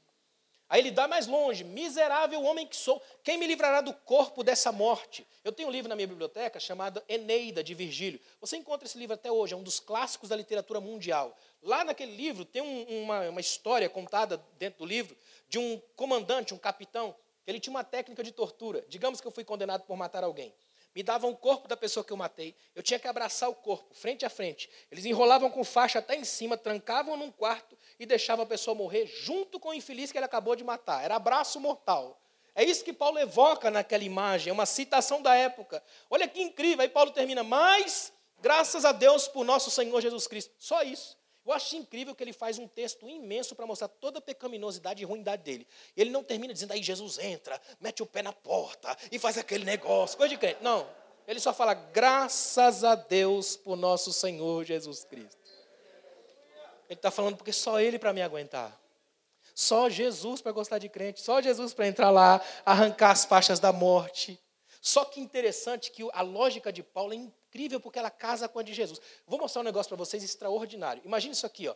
Aí 0.68 0.80
ele 0.80 0.90
dá 0.90 1.08
mais 1.08 1.26
longe: 1.26 1.64
miserável 1.64 2.42
homem 2.42 2.66
que 2.66 2.76
sou, 2.76 3.02
quem 3.22 3.38
me 3.38 3.46
livrará 3.46 3.80
do 3.80 3.92
corpo 3.92 4.44
dessa 4.44 4.70
morte? 4.70 5.26
Eu 5.42 5.52
tenho 5.52 5.68
um 5.68 5.72
livro 5.72 5.88
na 5.88 5.96
minha 5.96 6.06
biblioteca 6.06 6.60
chamado 6.60 7.02
Eneida, 7.08 7.64
de 7.64 7.72
Virgílio. 7.74 8.20
Você 8.40 8.56
encontra 8.56 8.86
esse 8.86 8.98
livro 8.98 9.14
até 9.14 9.32
hoje, 9.32 9.54
é 9.54 9.56
um 9.56 9.62
dos 9.62 9.80
clássicos 9.80 10.28
da 10.28 10.36
literatura 10.36 10.80
mundial. 10.80 11.34
Lá 11.62 11.84
naquele 11.84 12.14
livro 12.14 12.44
tem 12.44 12.60
um, 12.60 13.02
uma, 13.02 13.30
uma 13.30 13.40
história 13.40 13.88
contada 13.88 14.42
dentro 14.58 14.80
do 14.80 14.86
livro 14.86 15.16
de 15.48 15.58
um 15.58 15.80
comandante, 15.96 16.52
um 16.52 16.58
capitão, 16.58 17.14
que 17.44 17.50
ele 17.50 17.60
tinha 17.60 17.72
uma 17.72 17.84
técnica 17.84 18.22
de 18.22 18.30
tortura. 18.30 18.84
Digamos 18.88 19.20
que 19.20 19.26
eu 19.26 19.30
fui 19.30 19.44
condenado 19.44 19.84
por 19.84 19.96
matar 19.96 20.22
alguém. 20.22 20.52
Me 20.94 21.02
davam 21.02 21.30
o 21.30 21.36
corpo 21.36 21.68
da 21.68 21.76
pessoa 21.76 22.02
que 22.02 22.12
eu 22.12 22.16
matei. 22.16 22.56
Eu 22.74 22.82
tinha 22.82 22.98
que 22.98 23.06
abraçar 23.06 23.48
o 23.48 23.54
corpo, 23.54 23.94
frente 23.94 24.24
a 24.24 24.30
frente. 24.30 24.68
Eles 24.90 25.04
enrolavam 25.04 25.50
com 25.50 25.62
faixa 25.62 25.98
até 25.98 26.16
em 26.16 26.24
cima, 26.24 26.56
trancavam 26.56 27.16
num 27.16 27.30
quarto 27.30 27.76
e 27.98 28.06
deixavam 28.06 28.44
a 28.44 28.48
pessoa 28.48 28.74
morrer 28.74 29.06
junto 29.06 29.60
com 29.60 29.68
o 29.68 29.74
infeliz 29.74 30.10
que 30.10 30.18
ele 30.18 30.24
acabou 30.24 30.56
de 30.56 30.64
matar. 30.64 31.04
Era 31.04 31.16
abraço 31.16 31.60
mortal. 31.60 32.20
É 32.54 32.64
isso 32.64 32.84
que 32.84 32.92
Paulo 32.92 33.18
evoca 33.18 33.70
naquela 33.70 34.02
imagem, 34.02 34.50
é 34.50 34.52
uma 34.52 34.66
citação 34.66 35.22
da 35.22 35.34
época. 35.34 35.80
Olha 36.10 36.26
que 36.26 36.42
incrível, 36.42 36.80
aí 36.80 36.88
Paulo 36.88 37.12
termina, 37.12 37.44
mas 37.44 38.12
graças 38.40 38.84
a 38.84 38.90
Deus 38.90 39.28
por 39.28 39.44
nosso 39.44 39.70
Senhor 39.70 40.00
Jesus 40.00 40.26
Cristo. 40.26 40.52
Só 40.58 40.82
isso. 40.82 41.16
Eu 41.48 41.54
acho 41.54 41.76
incrível 41.76 42.14
que 42.14 42.22
ele 42.22 42.34
faz 42.34 42.58
um 42.58 42.68
texto 42.68 43.08
imenso 43.08 43.54
para 43.54 43.66
mostrar 43.66 43.88
toda 43.88 44.18
a 44.18 44.20
pecaminosidade 44.20 45.02
e 45.02 45.06
ruindade 45.06 45.44
dele. 45.44 45.66
Ele 45.96 46.10
não 46.10 46.22
termina 46.22 46.52
dizendo 46.52 46.72
aí 46.72 46.82
Jesus 46.82 47.18
entra, 47.18 47.58
mete 47.80 48.02
o 48.02 48.06
pé 48.06 48.20
na 48.20 48.34
porta 48.34 48.94
e 49.10 49.18
faz 49.18 49.38
aquele 49.38 49.64
negócio, 49.64 50.18
coisa 50.18 50.28
de 50.28 50.38
crente. 50.38 50.62
Não. 50.62 50.86
Ele 51.26 51.40
só 51.40 51.54
fala 51.54 51.72
graças 51.72 52.84
a 52.84 52.94
Deus 52.94 53.56
por 53.56 53.76
nosso 53.76 54.12
Senhor 54.12 54.62
Jesus 54.62 55.04
Cristo. 55.04 55.38
Ele 56.86 56.98
está 56.98 57.10
falando 57.10 57.38
porque 57.38 57.52
só 57.52 57.80
ele 57.80 57.98
para 57.98 58.12
me 58.12 58.20
aguentar. 58.20 58.78
Só 59.54 59.88
Jesus 59.88 60.42
para 60.42 60.52
gostar 60.52 60.76
de 60.76 60.90
crente, 60.90 61.22
só 61.22 61.40
Jesus 61.40 61.72
para 61.72 61.86
entrar 61.88 62.10
lá, 62.10 62.42
arrancar 62.62 63.12
as 63.12 63.24
faixas 63.24 63.58
da 63.58 63.72
morte. 63.72 64.38
Só 64.82 65.02
que 65.06 65.18
interessante 65.18 65.90
que 65.90 66.06
a 66.12 66.20
lógica 66.20 66.70
de 66.70 66.82
Paulo 66.82 67.14
é 67.14 67.16
incrível 67.48 67.80
porque 67.80 67.98
ela 67.98 68.10
casa 68.10 68.48
com 68.48 68.58
a 68.58 68.62
de 68.62 68.74
Jesus. 68.74 69.00
Vou 69.26 69.38
mostrar 69.38 69.62
um 69.62 69.64
negócio 69.64 69.88
para 69.88 69.96
vocês 69.96 70.22
extraordinário. 70.22 71.02
Imagine 71.04 71.32
isso 71.32 71.46
aqui, 71.46 71.68
ó. 71.68 71.74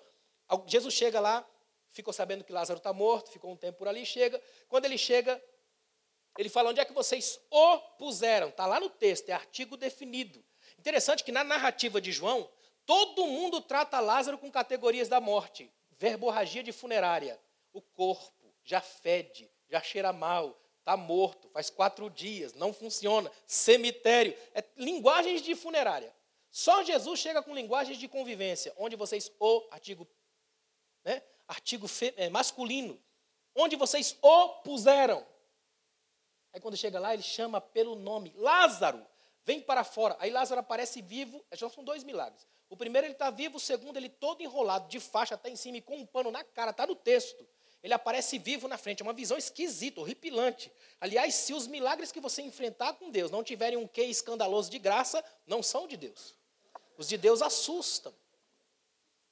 Jesus 0.66 0.94
chega 0.94 1.18
lá, 1.18 1.46
ficou 1.90 2.12
sabendo 2.12 2.44
que 2.44 2.52
Lázaro 2.52 2.78
está 2.78 2.92
morto, 2.92 3.30
ficou 3.30 3.50
um 3.50 3.56
tempo 3.56 3.78
por 3.78 3.88
ali, 3.88 4.04
chega. 4.04 4.40
Quando 4.68 4.84
ele 4.84 4.98
chega, 4.98 5.42
ele 6.36 6.48
fala: 6.48 6.70
onde 6.70 6.80
é 6.80 6.84
que 6.84 6.92
vocês 6.92 7.40
o 7.50 7.78
puseram? 7.98 8.48
Está 8.48 8.66
lá 8.66 8.78
no 8.78 8.90
texto, 8.90 9.30
é 9.30 9.32
artigo 9.32 9.76
definido. 9.76 10.44
Interessante 10.78 11.24
que 11.24 11.32
na 11.32 11.42
narrativa 11.42 12.00
de 12.00 12.12
João, 12.12 12.48
todo 12.84 13.26
mundo 13.26 13.60
trata 13.60 13.98
Lázaro 14.00 14.36
com 14.36 14.50
categorias 14.50 15.08
da 15.08 15.20
morte, 15.20 15.72
verborragia 15.98 16.62
de 16.62 16.72
funerária. 16.72 17.40
O 17.72 17.80
corpo 17.80 18.54
já 18.62 18.80
fede, 18.80 19.50
já 19.70 19.80
cheira 19.80 20.12
mal, 20.12 20.60
está 20.82 20.96
morto, 20.96 21.48
faz 21.50 21.70
quatro 21.70 22.10
dias, 22.10 22.52
não 22.54 22.72
funciona. 22.72 23.30
Cemitério, 23.46 24.36
é 24.52 24.64
linguagens 24.76 25.40
de 25.40 25.54
funerária. 25.54 26.14
Só 26.50 26.82
Jesus 26.82 27.18
chega 27.18 27.42
com 27.42 27.54
linguagens 27.54 27.96
de 27.96 28.08
convivência, 28.08 28.74
onde 28.76 28.96
vocês 28.96 29.32
o 29.38 29.66
artigo, 29.70 30.06
né, 31.04 31.22
artigo 31.48 31.86
é, 32.16 32.28
masculino, 32.28 33.00
onde 33.54 33.76
vocês 33.76 34.18
o 34.20 34.48
puseram. 34.60 35.24
Aí 36.52 36.60
quando 36.60 36.76
chega 36.76 36.98
lá, 36.98 37.14
ele 37.14 37.22
chama 37.22 37.60
pelo 37.60 37.94
nome, 37.94 38.34
Lázaro, 38.36 39.06
vem 39.44 39.60
para 39.60 39.84
fora. 39.84 40.16
Aí 40.18 40.30
Lázaro 40.30 40.60
aparece 40.60 41.00
vivo, 41.00 41.42
já 41.52 41.70
são 41.70 41.82
dois 41.82 42.04
milagres. 42.04 42.46
O 42.68 42.76
primeiro 42.76 43.06
ele 43.06 43.14
está 43.14 43.30
vivo, 43.30 43.56
o 43.56 43.60
segundo 43.60 43.96
ele 43.96 44.08
todo 44.08 44.42
enrolado, 44.42 44.88
de 44.88 44.98
faixa 44.98 45.36
até 45.36 45.48
em 45.48 45.56
cima 45.56 45.78
e 45.78 45.82
com 45.82 45.96
um 45.96 46.06
pano 46.06 46.30
na 46.30 46.42
cara, 46.42 46.70
está 46.70 46.86
no 46.86 46.96
texto 46.96 47.46
ele 47.82 47.94
aparece 47.94 48.38
vivo 48.38 48.68
na 48.68 48.78
frente. 48.78 49.00
É 49.00 49.04
uma 49.04 49.12
visão 49.12 49.36
esquisita, 49.36 50.00
horripilante. 50.00 50.70
Aliás, 51.00 51.34
se 51.34 51.52
os 51.52 51.66
milagres 51.66 52.12
que 52.12 52.20
você 52.20 52.40
enfrentar 52.40 52.94
com 52.94 53.10
Deus 53.10 53.30
não 53.30 53.42
tiverem 53.42 53.76
um 53.76 53.86
quê 53.86 54.02
escandaloso 54.02 54.70
de 54.70 54.78
graça, 54.78 55.24
não 55.46 55.62
são 55.62 55.88
de 55.88 55.96
Deus. 55.96 56.34
Os 56.96 57.08
de 57.08 57.16
Deus 57.16 57.42
assustam. 57.42 58.14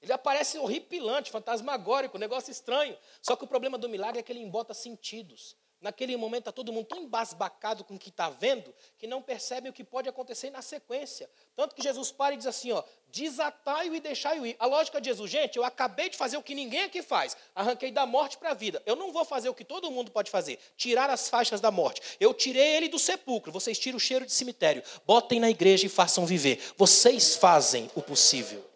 Ele 0.03 0.13
aparece 0.13 0.59
horripilante, 0.59 1.31
fantasmagórico, 1.31 2.19
negócio 2.19 2.51
estranho. 2.51 2.99
Só 3.23 3.37
que 3.37 3.45
o 3.45 3.47
problema 3.47 3.79
do 3.79 3.89
milagre 3.89 4.19
é 4.19 4.23
que 4.23 4.33
ele 4.33 4.41
embota 4.41 4.75
sentidos. 4.75 5.57
Naquele 5.81 6.15
momento 6.15 6.41
está 6.41 6.53
todo 6.53 6.71
mundo 6.73 6.85
tão 6.85 7.01
embasbacado 7.01 7.85
com 7.85 7.95
o 7.95 7.99
que 7.99 8.11
está 8.11 8.29
vendo 8.29 8.75
que 8.99 9.07
não 9.07 9.23
percebe 9.23 9.71
o 9.71 9.73
que 9.73 9.83
pode 9.83 10.11
acontecer 10.11 10.51
na 10.51 10.61
sequência. 10.61 11.29
Tanto 11.57 11.75
que 11.75 11.83
Jesus 11.83 12.13
para 12.13 12.35
e 12.35 12.37
diz 12.37 12.47
assim: 12.47 12.71
ó, 12.71 12.83
desatai-o 13.09 13.95
e 13.95 14.01
deixai-o 14.01 14.45
ir. 14.45 14.57
A 14.59 14.67
lógica 14.67 15.01
de 15.01 15.09
Jesus, 15.09 15.31
gente, 15.31 15.57
eu 15.57 15.65
acabei 15.65 16.11
de 16.11 16.19
fazer 16.19 16.37
o 16.37 16.43
que 16.43 16.55
ninguém 16.55 16.83
aqui 16.83 17.01
faz. 17.01 17.35
Arranquei 17.55 17.91
da 17.91 18.05
morte 18.05 18.37
para 18.37 18.51
a 18.51 18.55
vida. 18.55 18.83
Eu 18.85 18.95
não 18.95 19.11
vou 19.11 19.25
fazer 19.25 19.49
o 19.49 19.55
que 19.55 19.65
todo 19.65 19.91
mundo 19.91 20.11
pode 20.11 20.31
fazer, 20.31 20.59
tirar 20.77 21.09
as 21.09 21.31
faixas 21.31 21.63
da 21.63 21.71
morte. 21.71 22.03
Eu 22.21 22.35
tirei 22.35 22.77
ele 22.77 22.89
do 22.89 22.99
sepulcro. 22.99 23.51
Vocês 23.51 23.79
tiram 23.79 23.97
o 23.97 24.01
cheiro 24.01 24.27
de 24.27 24.33
cemitério. 24.33 24.83
Botem 25.07 25.41
na 25.41 25.49
igreja 25.49 25.87
e 25.87 25.89
façam 25.89 26.27
viver. 26.27 26.61
Vocês 26.77 27.37
fazem 27.37 27.91
o 27.95 28.03
possível. 28.03 28.69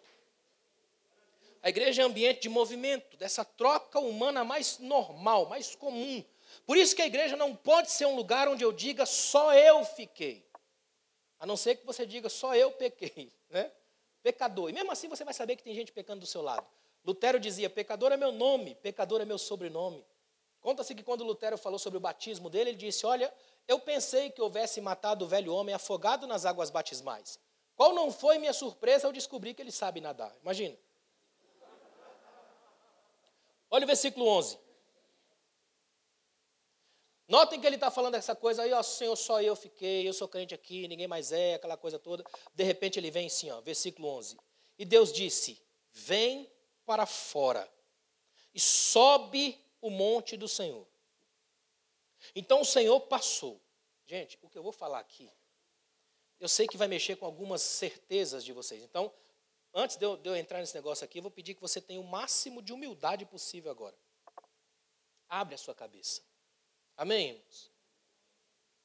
A 1.61 1.69
igreja 1.69 2.01
é 2.01 2.05
ambiente 2.05 2.41
de 2.41 2.49
movimento, 2.49 3.15
dessa 3.17 3.45
troca 3.45 3.99
humana 3.99 4.43
mais 4.43 4.79
normal, 4.79 5.47
mais 5.47 5.75
comum 5.75 6.23
por 6.65 6.77
isso 6.77 6.95
que 6.95 7.01
a 7.01 7.07
igreja 7.07 7.35
não 7.35 7.55
pode 7.55 7.91
ser 7.91 8.05
um 8.05 8.15
lugar 8.15 8.47
onde 8.47 8.63
eu 8.63 8.71
diga 8.71 9.05
só 9.05 9.53
eu 9.53 9.83
fiquei. 9.85 10.45
A 11.39 11.45
não 11.45 11.55
ser 11.55 11.75
que 11.75 11.85
você 11.85 12.05
diga 12.05 12.29
só 12.29 12.55
eu 12.55 12.71
pequei, 12.71 13.31
né? 13.49 13.71
Pecador. 14.23 14.69
E 14.69 14.73
mesmo 14.73 14.91
assim 14.91 15.07
você 15.07 15.23
vai 15.23 15.33
saber 15.33 15.55
que 15.55 15.63
tem 15.63 15.75
gente 15.75 15.91
pecando 15.91 16.21
do 16.21 16.25
seu 16.25 16.41
lado. 16.41 16.65
Lutero 17.05 17.39
dizia: 17.39 17.69
pecador 17.69 18.11
é 18.11 18.17
meu 18.17 18.31
nome, 18.31 18.73
pecador 18.75 19.21
é 19.21 19.25
meu 19.25 19.37
sobrenome. 19.37 20.03
Conta-se 20.59 20.95
que 20.95 21.03
quando 21.03 21.23
Lutero 21.23 21.59
falou 21.59 21.77
sobre 21.77 21.97
o 21.97 22.01
batismo 22.01 22.49
dele, 22.49 22.71
ele 22.71 22.77
disse: 22.77 23.05
Olha, 23.05 23.31
eu 23.67 23.79
pensei 23.79 24.31
que 24.31 24.41
houvesse 24.41 24.81
matado 24.81 25.25
o 25.25 25.27
velho 25.27 25.53
homem 25.53 25.75
afogado 25.75 26.25
nas 26.25 26.43
águas 26.43 26.71
batismais. 26.71 27.39
Qual 27.75 27.93
não 27.93 28.11
foi 28.11 28.39
minha 28.39 28.53
surpresa 28.53 29.05
ao 29.05 29.13
descobrir 29.13 29.53
que 29.53 29.61
ele 29.61 29.71
sabe 29.71 30.01
nadar? 30.01 30.35
Imagina. 30.41 30.75
Olha 33.69 33.83
o 33.83 33.87
versículo 33.87 34.25
11. 34.27 34.57
Notem 37.27 37.59
que 37.59 37.65
ele 37.65 37.75
está 37.75 37.89
falando 37.89 38.15
essa 38.15 38.35
coisa 38.35 38.61
aí, 38.61 38.71
ó, 38.71 38.83
Senhor, 38.83 39.15
só 39.15 39.41
eu 39.41 39.55
fiquei, 39.55 40.07
eu 40.07 40.13
sou 40.13 40.27
crente 40.27 40.53
aqui, 40.53 40.87
ninguém 40.87 41.07
mais 41.07 41.31
é, 41.31 41.55
aquela 41.55 41.75
coisa 41.75 41.97
toda. 41.97 42.23
De 42.53 42.63
repente 42.63 42.99
ele 42.99 43.09
vem 43.09 43.27
assim, 43.27 43.49
ó, 43.49 43.61
versículo 43.61 44.07
11. 44.09 44.37
E 44.77 44.85
Deus 44.85 45.11
disse: 45.11 45.59
Vem 45.91 46.51
para 46.85 47.05
fora 47.05 47.67
e 48.53 48.59
sobe 48.59 49.59
o 49.81 49.89
monte 49.89 50.37
do 50.37 50.47
Senhor. 50.47 50.87
Então 52.35 52.61
o 52.61 52.65
Senhor 52.65 52.99
passou. 53.01 53.59
Gente, 54.05 54.37
o 54.43 54.49
que 54.49 54.57
eu 54.57 54.63
vou 54.63 54.71
falar 54.71 54.99
aqui, 54.99 55.31
eu 56.39 56.47
sei 56.47 56.67
que 56.67 56.77
vai 56.77 56.87
mexer 56.87 57.15
com 57.15 57.25
algumas 57.25 57.61
certezas 57.61 58.43
de 58.43 58.53
vocês. 58.53 58.83
Então, 58.83 59.11
antes 59.73 59.97
de 59.97 60.05
eu, 60.05 60.15
de 60.15 60.29
eu 60.29 60.35
entrar 60.35 60.59
nesse 60.59 60.75
negócio 60.75 61.03
aqui, 61.03 61.17
eu 61.17 61.23
vou 61.23 61.31
pedir 61.31 61.55
que 61.55 61.61
você 61.61 61.81
tenha 61.81 61.99
o 61.99 62.03
máximo 62.03 62.61
de 62.61 62.71
humildade 62.71 63.25
possível 63.25 63.71
agora. 63.71 63.97
Abre 65.27 65.55
a 65.55 65.57
sua 65.57 65.73
cabeça. 65.73 66.21
Amém, 66.97 67.29
irmãos? 67.29 67.71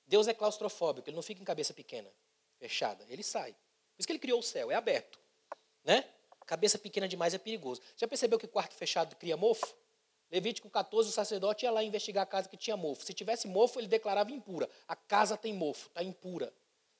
Deus 0.06 0.26
é 0.26 0.34
claustrofóbico, 0.34 1.08
ele 1.08 1.14
não 1.14 1.22
fica 1.22 1.40
em 1.40 1.44
cabeça 1.44 1.72
pequena, 1.72 2.10
fechada, 2.58 3.06
ele 3.08 3.22
sai. 3.22 3.52
Por 3.52 4.00
isso 4.00 4.06
que 4.06 4.12
ele 4.12 4.18
criou 4.18 4.40
o 4.40 4.42
céu, 4.42 4.70
é 4.70 4.74
aberto. 4.74 5.20
Né? 5.84 6.04
Cabeça 6.46 6.78
pequena 6.78 7.06
demais 7.06 7.32
é 7.32 7.38
perigoso. 7.38 7.80
Já 7.96 8.08
percebeu 8.08 8.36
que 8.36 8.48
quarto 8.48 8.74
fechado 8.74 9.14
cria 9.14 9.36
mofo? 9.36 9.72
Levítico 10.30 10.68
14, 10.68 11.08
o 11.08 11.12
sacerdote 11.12 11.64
ia 11.64 11.70
lá 11.70 11.82
investigar 11.82 12.24
a 12.24 12.26
casa 12.26 12.48
que 12.48 12.56
tinha 12.56 12.76
mofo. 12.76 13.04
Se 13.04 13.12
tivesse 13.12 13.46
mofo, 13.46 13.78
ele 13.78 13.86
declarava 13.86 14.32
impura. 14.32 14.68
A 14.88 14.96
casa 14.96 15.36
tem 15.36 15.52
mofo, 15.52 15.88
está 15.88 16.02
impura. 16.02 16.52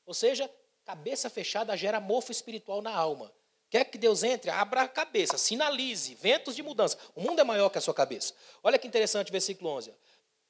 Ou 0.07 0.15
seja, 0.15 0.49
cabeça 0.85 1.29
fechada 1.29 1.77
gera 1.77 2.01
mofo 2.01 2.31
espiritual 2.31 2.81
na 2.81 2.95
alma. 2.95 3.33
Quer 3.69 3.85
que 3.85 3.97
Deus 3.97 4.25
entre? 4.25 4.51
Abra 4.51 4.83
a 4.83 4.89
cabeça, 4.89 5.39
sinalize, 5.39 6.15
ventos 6.17 6.57
de 6.57 6.63
mudança. 6.63 6.99
O 7.15 7.21
mundo 7.21 7.41
é 7.41 7.45
maior 7.45 7.71
que 7.71 7.79
a 7.79 7.81
sua 7.81 7.95
cabeça. 7.95 8.35
Olha 8.65 8.79
que 8.79 8.87
interessante, 8.89 9.31
versículo 9.31 9.71
11. 9.71 9.95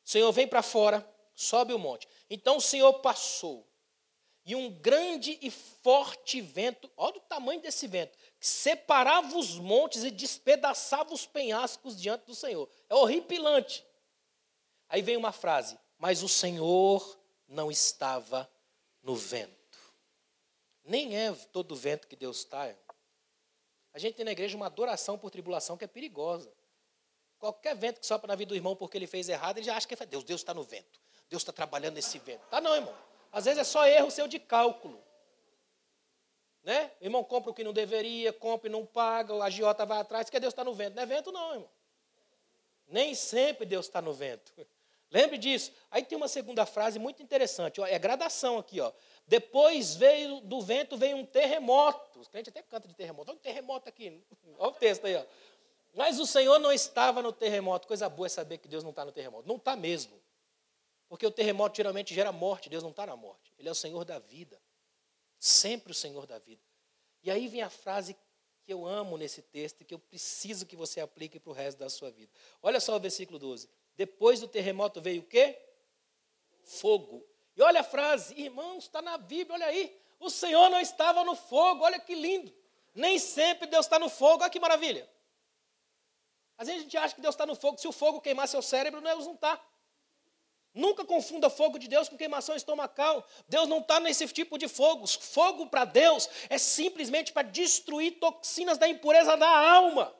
Senhor 0.04 0.30
vem 0.32 0.46
para 0.46 0.62
fora, 0.62 1.08
sobe 1.34 1.72
o 1.72 1.78
monte. 1.78 2.08
Então 2.28 2.56
o 2.56 2.60
Senhor 2.60 2.92
passou. 2.94 3.66
E 4.44 4.54
um 4.54 4.70
grande 4.70 5.38
e 5.42 5.50
forte 5.50 6.40
vento, 6.40 6.90
olha 6.96 7.18
o 7.18 7.20
tamanho 7.20 7.60
desse 7.60 7.86
vento, 7.86 8.16
que 8.38 8.46
separava 8.46 9.36
os 9.36 9.58
montes 9.58 10.02
e 10.02 10.10
despedaçava 10.10 11.12
os 11.12 11.26
penhascos 11.26 12.00
diante 12.00 12.24
do 12.24 12.34
Senhor. 12.34 12.68
É 12.88 12.94
horripilante. 12.94 13.86
Aí 14.88 15.02
vem 15.02 15.16
uma 15.16 15.30
frase: 15.30 15.78
Mas 15.98 16.22
o 16.22 16.28
Senhor 16.28 17.18
não 17.46 17.70
estava 17.70 18.50
no 19.02 19.14
vento. 19.14 19.60
Nem 20.84 21.16
é 21.16 21.32
todo 21.32 21.76
vento 21.76 22.08
que 22.08 22.16
Deus 22.16 22.38
está. 22.38 22.74
A 23.92 23.98
gente 23.98 24.14
tem 24.14 24.24
na 24.24 24.32
igreja 24.32 24.56
uma 24.56 24.66
adoração 24.66 25.18
por 25.18 25.30
tribulação 25.30 25.76
que 25.76 25.84
é 25.84 25.88
perigosa. 25.88 26.52
Qualquer 27.40 27.74
vento 27.74 28.00
que 28.00 28.06
sopra 28.06 28.28
na 28.28 28.34
vida 28.34 28.50
do 28.50 28.54
irmão 28.54 28.76
porque 28.76 28.98
ele 28.98 29.06
fez 29.06 29.26
errado, 29.28 29.56
ele 29.56 29.64
já 29.64 29.74
acha 29.74 29.88
que 29.88 29.94
é 29.94 30.06
Deus. 30.06 30.22
Deus 30.22 30.42
está 30.42 30.52
no 30.52 30.62
vento. 30.62 31.00
Deus 31.28 31.40
está 31.40 31.52
trabalhando 31.52 31.94
nesse 31.94 32.18
vento. 32.18 32.42
Tá 32.50 32.60
não, 32.60 32.76
irmão. 32.76 32.94
Às 33.32 33.46
vezes 33.46 33.60
é 33.60 33.64
só 33.64 33.86
erro 33.86 34.10
seu 34.10 34.28
de 34.28 34.38
cálculo. 34.38 35.02
Né? 36.62 36.90
O 37.00 37.04
irmão 37.04 37.24
compra 37.24 37.50
o 37.50 37.54
que 37.54 37.64
não 37.64 37.72
deveria, 37.72 38.30
compra 38.30 38.68
e 38.68 38.70
não 38.70 38.84
paga, 38.84 39.32
o 39.34 39.42
agiota 39.42 39.86
vai 39.86 39.98
atrás, 39.98 40.28
que 40.28 40.38
Deus 40.38 40.52
está 40.52 40.62
no 40.62 40.74
vento. 40.74 40.94
Não 40.94 41.02
é 41.02 41.06
vento, 41.06 41.32
não, 41.32 41.54
irmão. 41.54 41.70
Nem 42.86 43.14
sempre 43.14 43.64
Deus 43.64 43.86
está 43.86 44.02
no 44.02 44.12
vento. 44.12 44.52
Lembre 45.10 45.38
disso. 45.38 45.72
Aí 45.90 46.04
tem 46.04 46.16
uma 46.16 46.28
segunda 46.28 46.64
frase 46.64 46.98
muito 46.98 47.22
interessante. 47.22 47.80
Ó, 47.80 47.86
é 47.86 47.98
gradação 47.98 48.58
aqui. 48.58 48.80
Ó. 48.80 48.92
Depois 49.26 49.94
veio 49.96 50.40
do 50.40 50.60
vento 50.60 50.96
veio 50.96 51.16
um 51.16 51.24
terremoto. 51.24 52.20
Os 52.20 52.28
crentes 52.28 52.50
até 52.50 52.62
cantam 52.62 52.88
de 52.88 52.94
terremoto. 52.94 53.30
Olha 53.30 53.40
terremoto 53.40 53.88
aqui. 53.88 54.22
Olha 54.58 54.70
o 54.70 54.74
texto 54.74 55.06
aí. 55.06 55.16
Ó. 55.16 55.24
Mas 55.92 56.18
o 56.20 56.26
Senhor 56.26 56.58
não 56.58 56.72
estava 56.72 57.20
no 57.20 57.32
terremoto. 57.32 57.88
Coisa 57.88 58.08
boa 58.08 58.26
é 58.26 58.28
saber 58.28 58.58
que 58.58 58.68
Deus 58.68 58.82
não 58.82 58.90
está 58.90 59.04
no 59.04 59.12
terremoto. 59.12 59.48
Não 59.48 59.56
está 59.56 59.74
mesmo. 59.74 60.20
Porque 61.08 61.26
o 61.26 61.30
terremoto 61.30 61.76
geralmente 61.76 62.14
gera 62.14 62.30
morte, 62.30 62.68
Deus 62.68 62.82
não 62.82 62.90
está 62.90 63.04
na 63.04 63.16
morte. 63.16 63.52
Ele 63.58 63.68
é 63.68 63.72
o 63.72 63.74
Senhor 63.74 64.04
da 64.04 64.18
vida. 64.20 64.60
Sempre 65.38 65.90
o 65.90 65.94
Senhor 65.94 66.26
da 66.26 66.38
vida. 66.38 66.62
E 67.22 67.30
aí 67.30 67.48
vem 67.48 67.62
a 67.62 67.70
frase 67.70 68.16
que 68.62 68.72
eu 68.72 68.86
amo 68.86 69.16
nesse 69.16 69.42
texto 69.42 69.80
e 69.80 69.84
que 69.84 69.92
eu 69.92 69.98
preciso 69.98 70.64
que 70.64 70.76
você 70.76 71.00
aplique 71.00 71.40
para 71.40 71.50
o 71.50 71.52
resto 71.52 71.78
da 71.78 71.90
sua 71.90 72.10
vida. 72.10 72.30
Olha 72.62 72.78
só 72.78 72.94
o 72.94 73.00
versículo 73.00 73.38
12. 73.38 73.68
Depois 73.96 74.38
do 74.40 74.46
terremoto 74.46 75.00
veio 75.00 75.22
o 75.22 75.26
quê? 75.26 75.58
Fogo. 76.62 77.26
E 77.56 77.62
olha 77.62 77.80
a 77.80 77.84
frase, 77.84 78.40
irmãos, 78.40 78.84
está 78.84 79.02
na 79.02 79.18
Bíblia, 79.18 79.54
olha 79.54 79.66
aí. 79.66 80.00
O 80.20 80.30
Senhor 80.30 80.70
não 80.70 80.80
estava 80.80 81.24
no 81.24 81.34
fogo, 81.34 81.84
olha 81.84 81.98
que 81.98 82.14
lindo. 82.14 82.54
Nem 82.94 83.18
sempre 83.18 83.66
Deus 83.66 83.86
está 83.86 83.98
no 83.98 84.08
fogo, 84.08 84.42
olha 84.42 84.50
que 84.50 84.60
maravilha. 84.60 85.08
Às 86.60 86.66
vezes 86.66 86.82
a 86.82 86.84
gente 86.84 86.96
acha 86.98 87.14
que 87.14 87.22
Deus 87.22 87.34
está 87.34 87.46
no 87.46 87.54
fogo, 87.54 87.78
se 87.78 87.88
o 87.88 87.92
fogo 87.92 88.20
queimar 88.20 88.46
seu 88.46 88.60
cérebro, 88.60 89.00
Deus 89.00 89.24
não 89.24 89.32
está. 89.32 89.58
Nunca 90.74 91.06
confunda 91.06 91.48
fogo 91.48 91.78
de 91.78 91.88
Deus 91.88 92.06
com 92.06 92.18
queimação 92.18 92.54
estomacal. 92.54 93.26
Deus 93.48 93.66
não 93.66 93.78
está 93.78 93.98
nesse 93.98 94.28
tipo 94.28 94.58
de 94.58 94.68
fogo. 94.68 95.06
Fogo 95.06 95.68
para 95.68 95.86
Deus 95.86 96.28
é 96.50 96.58
simplesmente 96.58 97.32
para 97.32 97.48
destruir 97.48 98.18
toxinas 98.20 98.76
da 98.76 98.86
impureza 98.86 99.38
da 99.38 99.48
alma. 99.48 100.14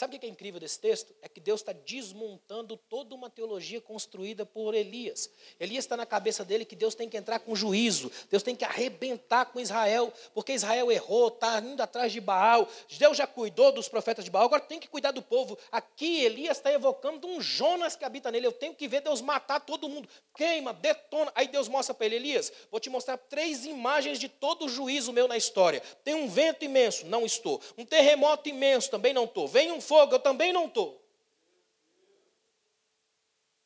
Sabe 0.00 0.16
o 0.16 0.18
que 0.18 0.24
é 0.24 0.30
incrível 0.30 0.58
desse 0.58 0.80
texto? 0.80 1.14
É 1.20 1.28
que 1.28 1.38
Deus 1.38 1.60
está 1.60 1.72
desmontando 1.72 2.74
toda 2.74 3.14
uma 3.14 3.28
teologia 3.28 3.82
construída 3.82 4.46
por 4.46 4.74
Elias. 4.74 5.28
Elias 5.60 5.84
está 5.84 5.94
na 5.94 6.06
cabeça 6.06 6.42
dele 6.42 6.64
que 6.64 6.74
Deus 6.74 6.94
tem 6.94 7.06
que 7.06 7.18
entrar 7.18 7.38
com 7.40 7.54
juízo, 7.54 8.10
Deus 8.30 8.42
tem 8.42 8.56
que 8.56 8.64
arrebentar 8.64 9.44
com 9.44 9.60
Israel, 9.60 10.10
porque 10.32 10.54
Israel 10.54 10.90
errou, 10.90 11.28
está 11.28 11.58
indo 11.60 11.82
atrás 11.82 12.12
de 12.12 12.18
Baal. 12.18 12.66
Deus 12.98 13.14
já 13.14 13.26
cuidou 13.26 13.72
dos 13.72 13.90
profetas 13.90 14.24
de 14.24 14.30
Baal, 14.30 14.46
agora 14.46 14.62
tem 14.62 14.80
que 14.80 14.88
cuidar 14.88 15.10
do 15.10 15.20
povo. 15.20 15.58
Aqui 15.70 16.24
Elias 16.24 16.56
está 16.56 16.72
evocando 16.72 17.28
um 17.28 17.38
Jonas 17.38 17.94
que 17.94 18.02
habita 18.02 18.30
nele. 18.30 18.46
Eu 18.46 18.52
tenho 18.52 18.74
que 18.74 18.88
ver 18.88 19.02
Deus 19.02 19.20
matar 19.20 19.60
todo 19.60 19.86
mundo. 19.86 20.08
Queima, 20.34 20.72
detona. 20.72 21.30
Aí 21.34 21.46
Deus 21.46 21.68
mostra 21.68 21.94
para 21.94 22.06
ele: 22.06 22.16
Elias, 22.16 22.50
vou 22.70 22.80
te 22.80 22.88
mostrar 22.88 23.18
três 23.18 23.66
imagens 23.66 24.18
de 24.18 24.30
todo 24.30 24.64
o 24.64 24.68
juízo 24.70 25.12
meu 25.12 25.28
na 25.28 25.36
história. 25.36 25.82
Tem 26.02 26.14
um 26.14 26.26
vento 26.26 26.64
imenso, 26.64 27.04
não 27.04 27.26
estou. 27.26 27.60
Um 27.76 27.84
terremoto 27.84 28.48
imenso, 28.48 28.90
também 28.90 29.12
não 29.12 29.24
estou. 29.24 29.46
Vem 29.46 29.70
um 29.70 29.89
fogo, 29.90 30.14
eu 30.14 30.20
também 30.20 30.52
não 30.52 30.66
estou. 30.68 31.04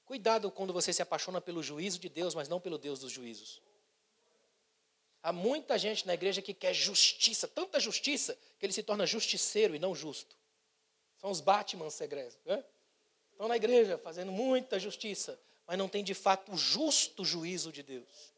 Cuidado 0.07 0.51
quando 0.51 0.72
você 0.72 0.91
se 0.91 1.03
apaixona 1.03 1.39
pelo 1.39 1.62
juízo 1.62 1.99
de 1.99 2.09
Deus, 2.09 2.35
mas 2.35 2.49
não 2.49 2.59
pelo 2.59 2.79
Deus 2.79 2.99
dos 3.01 3.12
juízos. 3.12 3.61
Há 5.22 5.33
muita 5.35 5.77
gente 5.77 6.07
na 6.07 6.14
igreja 6.14 6.41
que 6.41 6.55
quer 6.55 6.72
justiça, 6.72 7.47
tanta 7.47 7.79
justiça, 7.79 8.39
que 8.59 8.64
ele 8.64 8.72
se 8.72 8.83
torna 8.83 9.07
justiceiro 9.07 9.77
e 9.77 9.79
não 9.79 9.95
justo. 9.95 10.35
São 11.18 11.31
os 11.31 11.43
Batman 11.43 11.91
segredos. 11.91 12.39
Né? 12.47 12.64
Estão 13.31 13.47
na 13.47 13.57
igreja 13.57 13.99
fazendo 13.99 14.33
muita 14.33 14.79
justiça, 14.79 15.39
mas 15.66 15.77
não 15.77 15.91
tem 15.91 16.03
de 16.03 16.14
fato 16.14 16.53
o 16.53 16.57
justo 16.57 17.22
juízo 17.22 17.70
de 17.70 17.83
Deus. 17.83 18.33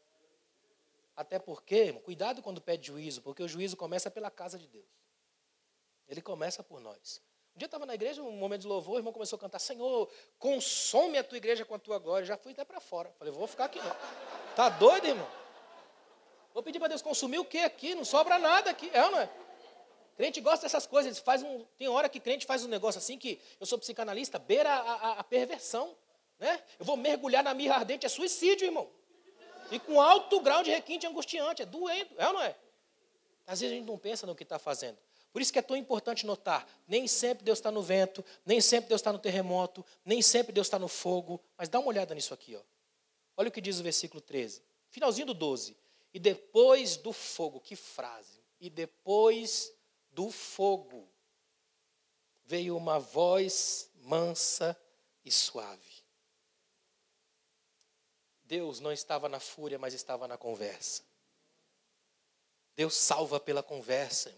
Até 1.15 1.39
porque, 1.39 1.93
cuidado 1.93 2.41
quando 2.41 2.59
pede 2.59 2.87
juízo, 2.87 3.21
porque 3.21 3.43
o 3.43 3.47
juízo 3.47 3.77
começa 3.77 4.11
pela 4.11 4.29
casa 4.29 4.57
de 4.57 4.67
Deus. 4.67 4.91
Ele 6.05 6.21
começa 6.21 6.61
por 6.61 6.81
nós. 6.81 7.21
Um 7.57 7.59
dia 7.59 7.65
eu 7.65 7.69
estava 7.69 7.87
na 7.87 7.95
igreja, 7.95 8.21
um 8.21 8.33
momento 8.33 8.61
de 8.61 8.67
louvor, 8.67 8.93
o 8.93 8.99
irmão 8.99 9.11
começou 9.11 9.35
a 9.35 9.39
cantar, 9.39 9.57
Senhor, 9.57 10.07
consome 10.37 11.17
a 11.17 11.23
tua 11.23 11.39
igreja 11.39 11.65
com 11.65 11.73
a 11.73 11.79
tua 11.79 11.97
glória. 11.97 12.23
Já 12.23 12.37
fui 12.37 12.51
até 12.51 12.63
para 12.63 12.79
fora. 12.79 13.11
Falei, 13.17 13.33
vou 13.33 13.47
ficar 13.47 13.65
aqui 13.65 13.79
não. 13.79 13.95
Tá 14.55 14.69
doido, 14.69 15.07
irmão? 15.07 15.27
Vou 16.53 16.61
pedir 16.61 16.77
para 16.77 16.89
Deus 16.89 17.01
consumir 17.01 17.39
o 17.39 17.45
que 17.45 17.57
aqui? 17.57 17.95
Não 17.95 18.05
sobra 18.05 18.37
nada 18.37 18.69
aqui, 18.69 18.91
é 18.93 19.01
não 19.09 19.19
é? 19.19 19.27
Crente 20.15 20.39
gosta 20.39 20.67
dessas 20.67 20.85
coisas. 20.85 21.17
Faz 21.17 21.41
um, 21.41 21.65
tem 21.79 21.87
hora 21.87 22.07
que 22.07 22.19
crente 22.19 22.45
faz 22.45 22.63
um 22.63 22.67
negócio 22.67 22.99
assim 22.99 23.17
que 23.17 23.41
eu 23.59 23.65
sou 23.65 23.79
psicanalista, 23.79 24.37
beira 24.37 24.69
a, 24.71 24.93
a, 24.93 25.11
a 25.13 25.23
perversão. 25.23 25.97
Né? 26.37 26.61
Eu 26.79 26.85
vou 26.85 26.95
mergulhar 26.95 27.43
na 27.43 27.55
mirra 27.55 27.77
ardente, 27.77 28.05
é 28.05 28.09
suicídio, 28.09 28.65
irmão. 28.65 28.87
E 29.71 29.79
com 29.79 29.99
alto 29.99 30.39
grau 30.41 30.61
de 30.61 30.69
requinte 30.69 31.07
angustiante, 31.07 31.63
é 31.63 31.65
doendo, 31.65 32.13
é 32.19 32.27
ou 32.27 32.33
não 32.33 32.43
é? 32.43 32.55
Às 33.47 33.61
vezes 33.61 33.73
a 33.73 33.79
gente 33.79 33.87
não 33.87 33.97
pensa 33.97 34.27
no 34.27 34.35
que 34.35 34.43
está 34.43 34.59
fazendo. 34.59 35.06
Por 35.31 35.41
isso 35.41 35.53
que 35.53 35.59
é 35.59 35.61
tão 35.61 35.75
importante 35.75 36.25
notar: 36.25 36.67
nem 36.87 37.07
sempre 37.07 37.43
Deus 37.43 37.59
está 37.59 37.71
no 37.71 37.81
vento, 37.81 38.23
nem 38.45 38.59
sempre 38.59 38.89
Deus 38.89 38.99
está 38.99 39.11
no 39.11 39.19
terremoto, 39.19 39.85
nem 40.03 40.21
sempre 40.21 40.51
Deus 40.51 40.67
está 40.67 40.79
no 40.79 40.87
fogo. 40.87 41.41
Mas 41.57 41.69
dá 41.69 41.79
uma 41.79 41.89
olhada 41.89 42.15
nisso 42.15 42.33
aqui. 42.33 42.55
Ó. 42.55 42.61
Olha 43.35 43.49
o 43.49 43.51
que 43.51 43.61
diz 43.61 43.79
o 43.79 43.83
versículo 43.83 44.21
13, 44.21 44.63
finalzinho 44.89 45.27
do 45.27 45.33
12. 45.33 45.77
E 46.13 46.19
depois 46.19 46.97
do 46.97 47.13
fogo, 47.13 47.59
que 47.59 47.75
frase! 47.75 48.41
E 48.59 48.69
depois 48.69 49.71
do 50.09 50.31
fogo 50.31 51.07
veio 52.45 52.75
uma 52.75 52.97
voz 52.97 53.91
mansa 53.95 54.75
e 55.23 55.31
suave. 55.31 55.97
Deus 58.43 58.79
não 58.79 58.91
estava 58.91 59.27
na 59.27 59.39
fúria, 59.39 59.77
mas 59.77 59.93
estava 59.93 60.27
na 60.27 60.37
conversa. 60.37 61.03
Deus 62.75 62.95
salva 62.95 63.39
pela 63.39 63.61
conversa. 63.61 64.33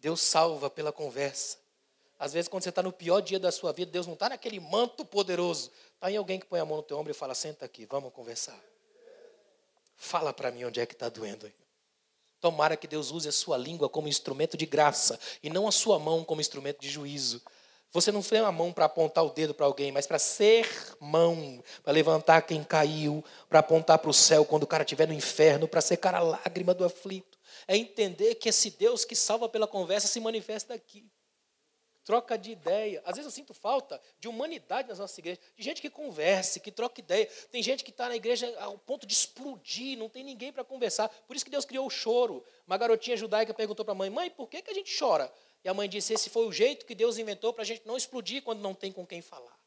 Deus 0.00 0.20
salva 0.20 0.70
pela 0.70 0.92
conversa. 0.92 1.58
Às 2.18 2.32
vezes, 2.32 2.48
quando 2.48 2.64
você 2.64 2.68
está 2.70 2.82
no 2.82 2.92
pior 2.92 3.20
dia 3.20 3.38
da 3.38 3.52
sua 3.52 3.72
vida, 3.72 3.92
Deus 3.92 4.06
não 4.06 4.14
está 4.14 4.28
naquele 4.28 4.58
manto 4.58 5.04
poderoso. 5.04 5.70
Está 5.94 6.10
em 6.10 6.16
alguém 6.16 6.40
que 6.40 6.46
põe 6.46 6.58
a 6.58 6.64
mão 6.64 6.78
no 6.78 6.82
teu 6.82 6.98
ombro 6.98 7.12
e 7.12 7.14
fala: 7.14 7.34
senta 7.34 7.64
aqui, 7.64 7.86
vamos 7.86 8.12
conversar. 8.12 8.58
Fala 9.96 10.32
para 10.32 10.50
mim 10.50 10.64
onde 10.64 10.80
é 10.80 10.86
que 10.86 10.94
está 10.94 11.08
doendo. 11.08 11.50
Tomara 12.40 12.76
que 12.76 12.86
Deus 12.86 13.10
use 13.10 13.28
a 13.28 13.32
sua 13.32 13.56
língua 13.56 13.88
como 13.88 14.08
instrumento 14.08 14.56
de 14.56 14.64
graça 14.64 15.18
e 15.42 15.50
não 15.50 15.66
a 15.66 15.72
sua 15.72 15.98
mão 15.98 16.24
como 16.24 16.40
instrumento 16.40 16.80
de 16.80 16.88
juízo. 16.88 17.42
Você 17.90 18.12
não 18.12 18.22
foi 18.22 18.38
a 18.38 18.52
mão 18.52 18.72
para 18.72 18.84
apontar 18.84 19.24
o 19.24 19.30
dedo 19.30 19.54
para 19.54 19.66
alguém, 19.66 19.90
mas 19.90 20.06
para 20.06 20.18
ser 20.18 20.68
mão, 21.00 21.62
para 21.82 21.92
levantar 21.92 22.42
quem 22.42 22.62
caiu, 22.62 23.24
para 23.48 23.60
apontar 23.60 23.98
para 23.98 24.10
o 24.10 24.14
céu 24.14 24.44
quando 24.44 24.64
o 24.64 24.66
cara 24.66 24.84
estiver 24.84 25.08
no 25.08 25.14
inferno, 25.14 25.66
para 25.66 25.80
secar 25.80 26.14
a 26.14 26.20
lágrima 26.20 26.74
do 26.74 26.84
aflito 26.84 27.37
é 27.68 27.76
entender 27.76 28.34
que 28.36 28.48
esse 28.48 28.70
Deus 28.70 29.04
que 29.04 29.14
salva 29.14 29.46
pela 29.46 29.66
conversa 29.68 30.08
se 30.08 30.18
manifesta 30.18 30.72
aqui. 30.72 31.06
Troca 32.02 32.38
de 32.38 32.50
ideia. 32.50 33.02
Às 33.04 33.16
vezes 33.16 33.26
eu 33.26 33.30
sinto 33.30 33.52
falta 33.52 34.00
de 34.18 34.26
humanidade 34.26 34.88
nas 34.88 34.98
nossas 34.98 35.18
igrejas, 35.18 35.44
de 35.54 35.62
gente 35.62 35.82
que 35.82 35.90
converse, 35.90 36.58
que 36.58 36.72
troca 36.72 37.02
ideia. 37.02 37.26
Tem 37.52 37.62
gente 37.62 37.84
que 37.84 37.90
está 37.90 38.08
na 38.08 38.16
igreja 38.16 38.50
ao 38.60 38.78
ponto 38.78 39.06
de 39.06 39.12
explodir, 39.12 39.98
não 39.98 40.08
tem 40.08 40.24
ninguém 40.24 40.50
para 40.50 40.64
conversar. 40.64 41.10
Por 41.26 41.36
isso 41.36 41.44
que 41.44 41.50
Deus 41.50 41.66
criou 41.66 41.86
o 41.86 41.90
choro. 41.90 42.42
Uma 42.66 42.78
garotinha 42.78 43.14
judaica 43.14 43.52
perguntou 43.52 43.84
para 43.84 43.92
a 43.92 43.94
mãe: 43.94 44.08
Mãe, 44.08 44.30
por 44.30 44.48
que, 44.48 44.62
que 44.62 44.70
a 44.70 44.74
gente 44.74 44.98
chora? 44.98 45.30
E 45.62 45.68
a 45.68 45.74
mãe 45.74 45.86
disse: 45.86 46.14
Esse 46.14 46.30
foi 46.30 46.46
o 46.46 46.52
jeito 46.52 46.86
que 46.86 46.94
Deus 46.94 47.18
inventou 47.18 47.52
para 47.52 47.60
a 47.60 47.66
gente 47.66 47.86
não 47.86 47.98
explodir 47.98 48.42
quando 48.42 48.60
não 48.60 48.74
tem 48.74 48.90
com 48.90 49.06
quem 49.06 49.20
falar. 49.20 49.60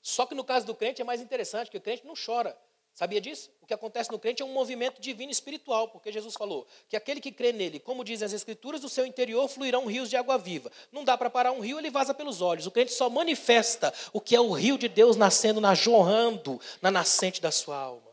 Só 0.00 0.24
que 0.24 0.36
no 0.36 0.44
caso 0.44 0.64
do 0.64 0.76
crente 0.76 1.02
é 1.02 1.04
mais 1.04 1.20
interessante, 1.20 1.66
porque 1.66 1.78
o 1.78 1.80
crente 1.80 2.06
não 2.06 2.14
chora. 2.14 2.56
Sabia 2.98 3.20
disso? 3.20 3.48
O 3.62 3.66
que 3.66 3.72
acontece 3.72 4.10
no 4.10 4.18
crente 4.18 4.42
é 4.42 4.44
um 4.44 4.52
movimento 4.52 5.00
divino 5.00 5.30
espiritual, 5.30 5.86
porque 5.86 6.10
Jesus 6.10 6.34
falou 6.34 6.66
que 6.88 6.96
aquele 6.96 7.20
que 7.20 7.30
crê 7.30 7.52
nele, 7.52 7.78
como 7.78 8.02
dizem 8.02 8.26
as 8.26 8.32
Escrituras, 8.32 8.80
do 8.80 8.88
seu 8.88 9.06
interior 9.06 9.46
fluirão 9.46 9.86
rios 9.86 10.10
de 10.10 10.16
água 10.16 10.36
viva. 10.36 10.68
Não 10.90 11.04
dá 11.04 11.16
para 11.16 11.30
parar 11.30 11.52
um 11.52 11.60
rio, 11.60 11.78
ele 11.78 11.90
vaza 11.90 12.12
pelos 12.12 12.42
olhos. 12.42 12.66
O 12.66 12.72
crente 12.72 12.90
só 12.90 13.08
manifesta 13.08 13.94
o 14.12 14.20
que 14.20 14.34
é 14.34 14.40
o 14.40 14.50
rio 14.50 14.76
de 14.76 14.88
Deus 14.88 15.16
nascendo, 15.16 15.60
na 15.60 15.76
jorrando 15.76 16.60
na 16.82 16.90
nascente 16.90 17.40
da 17.40 17.52
sua 17.52 17.76
alma. 17.76 18.10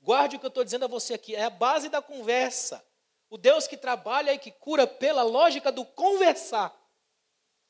Guarde 0.00 0.36
o 0.36 0.38
que 0.38 0.46
eu 0.46 0.48
estou 0.48 0.64
dizendo 0.64 0.86
a 0.86 0.88
você 0.88 1.12
aqui, 1.12 1.34
é 1.36 1.44
a 1.44 1.50
base 1.50 1.90
da 1.90 2.00
conversa. 2.00 2.82
O 3.28 3.36
Deus 3.36 3.66
que 3.66 3.76
trabalha 3.76 4.32
e 4.32 4.38
que 4.38 4.50
cura 4.50 4.86
pela 4.86 5.22
lógica 5.22 5.70
do 5.70 5.84
conversar. 5.84 6.74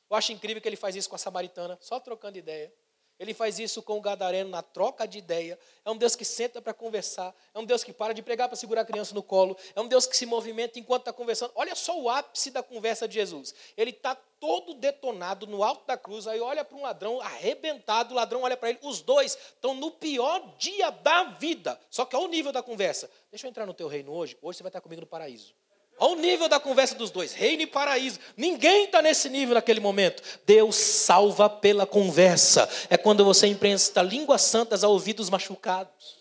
Eu 0.09 0.17
acho 0.17 0.31
incrível 0.31 0.63
que 0.63 0.69
ele 0.69 0.77
faz 0.77 0.95
isso 0.95 1.09
com 1.09 1.17
a 1.17 1.19
samaritana, 1.19 1.77
só 1.81 1.99
trocando 1.99 2.39
ideia. 2.39 2.73
Ele 3.19 3.35
faz 3.35 3.59
isso 3.59 3.83
com 3.83 3.99
o 3.99 4.01
gadareno 4.01 4.49
na 4.49 4.63
troca 4.63 5.07
de 5.07 5.19
ideia. 5.19 5.59
É 5.85 5.91
um 5.91 5.97
Deus 5.97 6.15
que 6.15 6.25
senta 6.25 6.63
para 6.63 6.73
conversar. 6.73 7.35
É 7.53 7.59
um 7.59 7.65
Deus 7.65 7.83
que 7.83 7.93
para 7.93 8.13
de 8.13 8.23
pregar 8.23 8.49
para 8.49 8.57
segurar 8.57 8.83
a 8.83 8.85
criança 8.85 9.13
no 9.13 9.23
colo. 9.23 9.57
É 9.75 9.81
um 9.81 9.89
Deus 9.89 10.07
que 10.07 10.17
se 10.17 10.25
movimenta 10.25 10.79
enquanto 10.79 11.03
está 11.03 11.13
conversando. 11.13 11.51
Olha 11.57 11.75
só 11.75 11.99
o 11.99 12.09
ápice 12.09 12.51
da 12.51 12.63
conversa 12.63 13.09
de 13.09 13.15
Jesus. 13.15 13.55
Ele 13.77 13.91
está 13.91 14.15
todo 14.15 14.75
detonado 14.75 15.49
no 15.49 15.65
alto 15.65 15.85
da 15.85 15.97
cruz. 15.97 16.29
Aí 16.29 16.39
olha 16.39 16.65
para 16.65 16.79
um 16.79 16.83
ladrão 16.83 17.21
arrebentado. 17.21 18.13
O 18.13 18.17
ladrão 18.17 18.43
olha 18.43 18.57
para 18.57 18.71
ele. 18.71 18.79
Os 18.83 19.01
dois 19.01 19.37
estão 19.37 19.75
no 19.75 19.91
pior 19.91 20.57
dia 20.57 20.91
da 20.91 21.25
vida. 21.25 21.79
Só 21.91 22.05
que 22.05 22.15
olha 22.15 22.27
o 22.27 22.29
nível 22.29 22.53
da 22.53 22.63
conversa. 22.63 23.11
Deixa 23.33 23.47
eu 23.47 23.51
entrar 23.51 23.67
no 23.67 23.75
teu 23.75 23.89
reino 23.89 24.13
hoje. 24.13 24.39
Hoje 24.41 24.59
você 24.59 24.63
vai 24.63 24.71
estar 24.71 24.81
comigo 24.81 25.01
no 25.01 25.07
paraíso. 25.07 25.55
Olha 26.01 26.13
o 26.13 26.17
nível 26.17 26.49
da 26.49 26.61
conversa 26.61 26.95
dos 26.95 27.11
dois, 27.11 27.33
reino 27.33 27.63
e 27.63 27.67
paraíso. 27.67 28.21
Ninguém 28.37 28.85
está 28.85 29.03
nesse 29.03 29.29
nível 29.29 29.55
naquele 29.55 29.81
momento. 29.81 30.23
Deus 30.47 30.77
salva 30.77 31.51
pela 31.51 31.87
conversa. 31.87 32.69
É 32.89 32.97
quando 32.97 33.25
você 33.25 33.47
empresta 33.49 34.01
línguas 34.01 34.43
santas 34.43 34.85
a 34.85 34.89
ouvidos 34.89 35.29
machucados. 35.29 36.19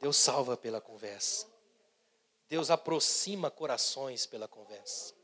Deus 0.00 0.16
salva 0.16 0.56
pela 0.56 0.80
conversa. 0.80 1.46
Deus 2.48 2.70
aproxima 2.70 3.50
corações 3.50 4.26
pela 4.26 4.48
conversa. 4.48 5.14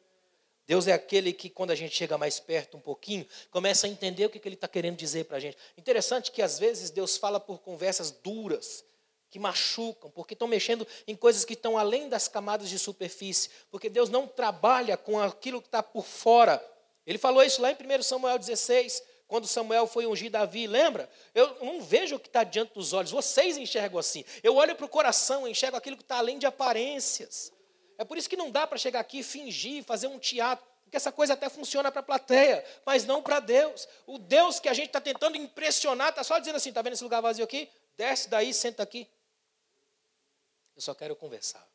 Deus 0.67 0.87
é 0.87 0.93
aquele 0.93 1.33
que, 1.33 1.51
quando 1.51 1.73
a 1.73 1.75
gente 1.75 1.95
chega 1.95 2.17
mais 2.17 2.39
perto 2.39 2.77
um 2.77 2.81
pouquinho, 2.81 3.27
começa 3.51 3.87
a 3.87 3.91
entender 3.91 4.27
o 4.27 4.31
que 4.31 4.41
ele 4.47 4.55
está 4.55 4.69
querendo 4.69 4.97
dizer 4.97 5.25
para 5.25 5.37
a 5.37 5.41
gente. 5.41 5.57
Interessante 5.77 6.31
que 6.31 6.41
às 6.41 6.59
vezes 6.59 6.91
Deus 6.91 7.17
fala 7.17 7.41
por 7.41 7.59
conversas 7.59 8.11
duras, 8.11 8.85
que 9.33 9.39
machucam, 9.39 10.11
porque 10.11 10.35
estão 10.35 10.47
mexendo 10.47 10.87
em 11.07 11.17
coisas 11.17 11.43
que 11.43 11.55
estão 11.55 11.79
além 11.79 12.07
das 12.07 12.29
camadas 12.29 12.69
de 12.69 12.79
superfície, 12.79 13.49
porque 13.71 13.89
Deus 13.89 14.11
não 14.11 14.29
trabalha 14.29 14.95
com 14.95 15.19
aquilo 15.19 15.63
que 15.63 15.69
está 15.69 15.83
por 15.83 16.05
fora. 16.05 16.63
Ele 17.07 17.17
falou 17.17 17.43
isso 17.43 17.63
lá 17.63 17.73
em 17.73 17.75
1 17.75 18.03
Samuel 18.03 18.39
16, 18.39 19.03
quando 19.27 19.47
Samuel 19.47 19.87
foi 19.87 20.05
ungir 20.05 20.31
Davi, 20.31 20.67
lembra? 20.67 21.09
Eu 21.35 21.57
não 21.65 21.81
vejo 21.81 22.17
o 22.17 22.21
que 22.21 22.29
está 22.29 22.45
diante 22.45 22.75
dos 22.75 22.93
olhos, 22.93 23.11
vocês 23.11 23.57
enxergam 23.57 23.99
assim. 23.99 24.23
Eu 24.43 24.55
olho 24.55 24.77
para 24.77 24.85
o 24.85 24.89
coração, 24.89 25.49
enxergo 25.49 25.79
aquilo 25.79 25.97
que 25.97 26.03
está 26.03 26.19
além 26.19 26.39
de 26.39 26.45
aparências. 26.45 27.51
É 27.97 28.05
por 28.05 28.19
isso 28.19 28.29
que 28.29 28.37
não 28.37 28.51
dá 28.51 28.67
para 28.67 28.77
chegar 28.77 29.01
aqui 29.01 29.21
e 29.21 29.23
fingir, 29.23 29.83
fazer 29.83 30.09
um 30.09 30.19
teatro, 30.19 30.67
porque 30.85 30.99
essa 30.99 31.11
coisa 31.11 31.33
até 31.33 31.49
funciona 31.49 31.91
para 31.91 32.01
a 32.01 32.05
plateia, 32.05 32.63
mas 32.85 33.07
não 33.07 33.23
para 33.23 33.41
Deus. 33.41 33.89
O 34.07 34.19
Deus 34.19 34.61
que 34.61 34.69
a 34.69 34.75
gente 34.75 34.89
está 34.89 35.01
tentando 35.01 35.39
impressionar 35.39 36.11
está 36.11 36.23
só 36.23 36.39
dizendo 36.39 36.57
assim: 36.57 36.69
está 36.69 36.83
vendo 36.83 36.93
esse 36.93 37.03
lugar 37.03 37.23
vazio 37.23 37.43
aqui? 37.43 37.67
Desce 37.97 38.29
daí, 38.29 38.53
senta 38.53 38.83
aqui. 38.83 39.09
Eu 40.75 40.83
só 40.83 40.95
quero 40.95 41.15
conversar. 41.17 41.67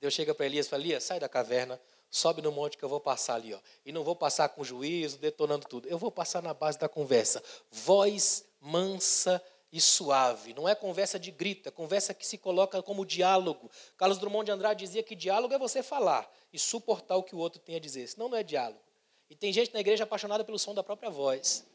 Deus 0.00 0.14
chega 0.14 0.34
para 0.34 0.46
Elias 0.46 0.66
e 0.66 0.68
fala: 0.68 0.82
Elias, 0.82 1.04
sai 1.04 1.18
da 1.18 1.28
caverna, 1.28 1.80
sobe 2.10 2.40
no 2.42 2.52
monte 2.52 2.76
que 2.76 2.84
eu 2.84 2.88
vou 2.88 3.00
passar 3.00 3.34
ali. 3.34 3.54
Ó. 3.54 3.60
E 3.84 3.92
não 3.92 4.04
vou 4.04 4.14
passar 4.14 4.48
com 4.50 4.62
juízo, 4.62 5.18
detonando 5.18 5.66
tudo. 5.66 5.88
Eu 5.88 5.98
vou 5.98 6.10
passar 6.10 6.42
na 6.42 6.54
base 6.54 6.78
da 6.78 6.88
conversa. 6.88 7.42
Voz 7.70 8.44
mansa 8.60 9.42
e 9.70 9.80
suave. 9.80 10.54
Não 10.54 10.68
é 10.68 10.74
conversa 10.74 11.18
de 11.18 11.30
grito, 11.30 11.68
é 11.68 11.72
conversa 11.72 12.14
que 12.14 12.26
se 12.26 12.38
coloca 12.38 12.82
como 12.82 13.04
diálogo. 13.04 13.70
Carlos 13.96 14.18
Drummond 14.18 14.46
de 14.46 14.52
Andrade 14.52 14.84
dizia 14.84 15.02
que 15.02 15.14
diálogo 15.14 15.54
é 15.54 15.58
você 15.58 15.82
falar 15.82 16.30
e 16.52 16.58
suportar 16.58 17.16
o 17.16 17.22
que 17.22 17.34
o 17.34 17.38
outro 17.38 17.60
tem 17.60 17.76
a 17.76 17.80
dizer. 17.80 18.06
Senão 18.08 18.28
não 18.28 18.36
é 18.38 18.42
diálogo. 18.42 18.80
E 19.28 19.36
tem 19.36 19.52
gente 19.52 19.74
na 19.74 19.80
igreja 19.80 20.04
apaixonada 20.04 20.44
pelo 20.44 20.58
som 20.58 20.74
da 20.74 20.82
própria 20.82 21.10
voz. 21.10 21.66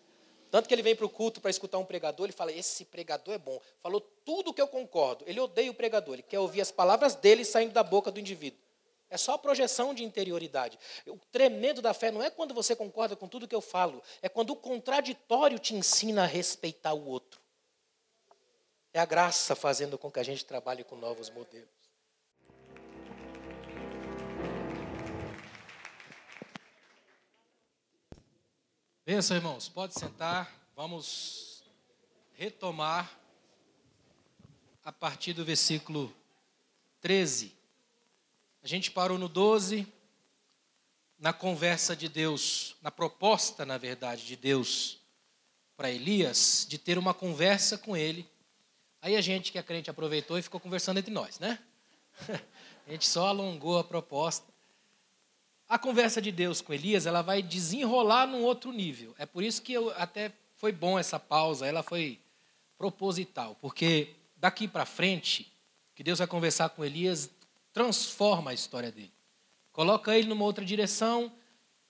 Tanto 0.54 0.68
que 0.68 0.76
ele 0.76 0.84
vem 0.84 0.96
para 0.96 1.08
o 1.08 1.10
culto 1.10 1.42
para 1.42 1.50
escutar 1.50 1.80
um 1.80 1.84
pregador, 1.84 2.28
ele 2.28 2.32
fala: 2.32 2.52
Esse 2.52 2.86
pregador 2.86 3.34
é 3.34 3.40
bom. 3.40 3.60
Falou 3.82 4.00
tudo 4.00 4.52
o 4.52 4.54
que 4.54 4.62
eu 4.62 4.68
concordo. 4.68 5.26
Ele 5.28 5.40
odeia 5.40 5.72
o 5.72 5.74
pregador, 5.74 6.14
ele 6.14 6.22
quer 6.22 6.38
ouvir 6.38 6.62
as 6.62 6.70
palavras 6.70 7.16
dele 7.16 7.44
saindo 7.44 7.74
da 7.74 7.82
boca 7.82 8.12
do 8.12 8.20
indivíduo. 8.20 8.60
É 9.10 9.18
só 9.18 9.36
projeção 9.36 9.96
de 9.96 10.04
interioridade. 10.04 10.78
O 11.08 11.18
tremendo 11.32 11.82
da 11.82 11.92
fé 11.92 12.12
não 12.12 12.22
é 12.22 12.30
quando 12.30 12.54
você 12.54 12.76
concorda 12.76 13.16
com 13.16 13.28
tudo 13.28 13.48
que 13.48 13.56
eu 13.56 13.62
falo, 13.62 14.00
é 14.22 14.30
quando 14.30 14.52
o 14.52 14.56
contraditório 14.56 15.58
te 15.58 15.74
ensina 15.74 16.22
a 16.22 16.28
respeitar 16.28 16.94
o 16.94 17.08
outro. 17.08 17.42
É 18.94 19.00
a 19.00 19.06
graça 19.06 19.56
fazendo 19.56 19.98
com 19.98 20.12
que 20.12 20.20
a 20.20 20.24
gente 20.24 20.46
trabalhe 20.46 20.84
com 20.84 20.96
novos 20.96 21.32
modelos. 21.32 21.68
Benção, 29.16 29.38
irmãos, 29.38 29.70
pode 29.70 29.94
sentar. 29.94 30.52
Vamos 30.76 31.62
retomar 32.34 33.16
a 34.84 34.92
partir 34.92 35.34
do 35.34 35.46
versículo 35.46 36.12
13. 37.00 37.54
A 38.64 38.68
gente 38.68 38.90
parou 38.90 39.20
no 39.20 39.30
12, 39.30 39.88
na 41.20 41.32
conversa 41.32 41.96
de 41.96 42.10
Deus, 42.10 42.76
na 42.82 42.90
proposta, 42.90 43.64
na 43.68 43.78
verdade, 43.78 44.26
de 44.26 44.36
Deus 44.36 44.98
para 45.78 45.92
Elias, 45.92 46.66
de 46.68 46.80
ter 46.80 46.98
uma 46.98 47.14
conversa 47.14 47.78
com 47.78 47.96
ele. 47.96 48.28
Aí 49.00 49.16
a 49.16 49.22
gente 49.22 49.52
que 49.52 49.60
é 49.60 49.64
crente 49.64 49.92
aproveitou 49.92 50.40
e 50.40 50.42
ficou 50.42 50.60
conversando 50.60 50.98
entre 50.98 51.14
nós, 51.14 51.38
né? 51.38 51.60
A 52.88 52.92
gente 52.92 53.08
só 53.08 53.28
alongou 53.28 53.78
a 53.78 53.84
proposta. 53.84 54.53
A 55.74 55.80
conversa 55.80 56.22
de 56.22 56.32
Deus 56.32 56.62
com 56.62 56.72
Elias, 56.72 57.08
ela 57.08 57.24
vai 57.24 57.42
desenrolar 57.42 58.28
num 58.28 58.44
outro 58.44 58.72
nível. 58.72 59.16
É 59.18 59.26
por 59.26 59.44
isso 59.44 59.60
que 59.60 59.74
eu, 59.74 59.90
até 59.98 60.32
foi 60.56 60.72
bom 60.72 61.00
essa 61.00 61.20
pausa, 61.20 61.66
ela 61.66 61.82
foi 61.82 62.20
proposital, 62.78 63.58
porque 63.60 64.14
daqui 64.38 64.68
para 64.68 64.86
frente, 64.86 65.52
que 65.96 66.04
Deus 66.04 66.20
vai 66.20 66.28
conversar 66.28 66.70
com 66.70 66.86
Elias, 66.86 67.28
transforma 67.74 68.52
a 68.52 68.54
história 68.54 68.92
dele. 68.92 69.12
Coloca 69.72 70.16
ele 70.16 70.28
numa 70.28 70.46
outra 70.46 70.64
direção, 70.64 71.32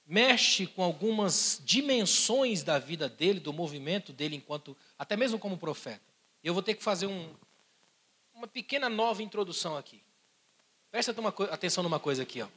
mexe 0.06 0.66
com 0.66 0.82
algumas 0.82 1.62
dimensões 1.66 2.64
da 2.64 2.80
vida 2.80 3.10
dele, 3.10 3.42
do 3.42 3.52
movimento 3.52 4.14
dele 4.14 4.38
enquanto, 4.38 4.78
até 4.98 5.18
mesmo 5.18 5.38
como 5.38 5.58
profeta. 5.58 6.00
Eu 6.42 6.54
vou 6.54 6.64
ter 6.64 6.76
que 6.76 6.84
fazer 6.84 7.08
um, 7.08 7.30
uma 8.34 8.48
pequena 8.48 8.88
nova 8.88 9.22
introdução 9.22 9.76
aqui. 9.76 10.02
Presta 10.90 11.14
atenção 11.52 11.84
numa 11.84 12.00
coisa 12.00 12.24
aqui, 12.24 12.42
ó. 12.42 12.48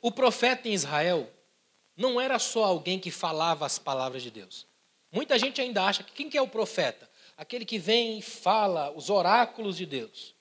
O 0.00 0.10
profeta 0.10 0.68
em 0.68 0.72
Israel 0.72 1.30
não 1.96 2.20
era 2.20 2.38
só 2.38 2.64
alguém 2.64 2.98
que 2.98 3.10
falava 3.10 3.66
as 3.66 3.78
palavras 3.78 4.22
de 4.22 4.30
Deus. 4.30 4.66
Muita 5.10 5.38
gente 5.38 5.60
ainda 5.60 5.84
acha 5.84 6.02
que 6.02 6.12
quem 6.12 6.28
que 6.28 6.38
é 6.38 6.42
o 6.42 6.48
profeta? 6.48 7.08
Aquele 7.36 7.64
que 7.64 7.78
vem 7.78 8.18
e 8.18 8.22
fala 8.22 8.90
os 8.92 9.10
oráculos 9.10 9.76
de 9.76 9.86
Deus. 9.86 10.34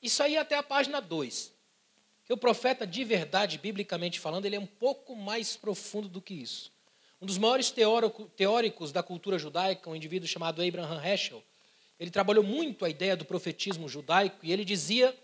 Isso 0.00 0.22
aí 0.22 0.36
é 0.36 0.38
até 0.38 0.56
a 0.56 0.62
página 0.62 1.00
2. 1.00 1.52
Que 2.24 2.32
o 2.32 2.36
profeta, 2.36 2.86
de 2.86 3.04
verdade, 3.04 3.58
biblicamente 3.58 4.20
falando, 4.20 4.46
ele 4.46 4.56
é 4.56 4.60
um 4.60 4.66
pouco 4.66 5.14
mais 5.14 5.56
profundo 5.56 6.08
do 6.08 6.20
que 6.20 6.34
isso. 6.34 6.72
Um 7.20 7.26
dos 7.26 7.38
maiores 7.38 7.72
teóricos 8.36 8.92
da 8.92 9.02
cultura 9.02 9.38
judaica, 9.38 9.88
um 9.88 9.96
indivíduo 9.96 10.28
chamado 10.28 10.62
Abraham 10.62 11.02
Heschel, 11.04 11.42
ele 11.98 12.10
trabalhou 12.10 12.44
muito 12.44 12.84
a 12.84 12.90
ideia 12.90 13.16
do 13.16 13.24
profetismo 13.24 13.88
judaico 13.88 14.38
e 14.42 14.52
ele 14.52 14.64
dizia 14.64 15.16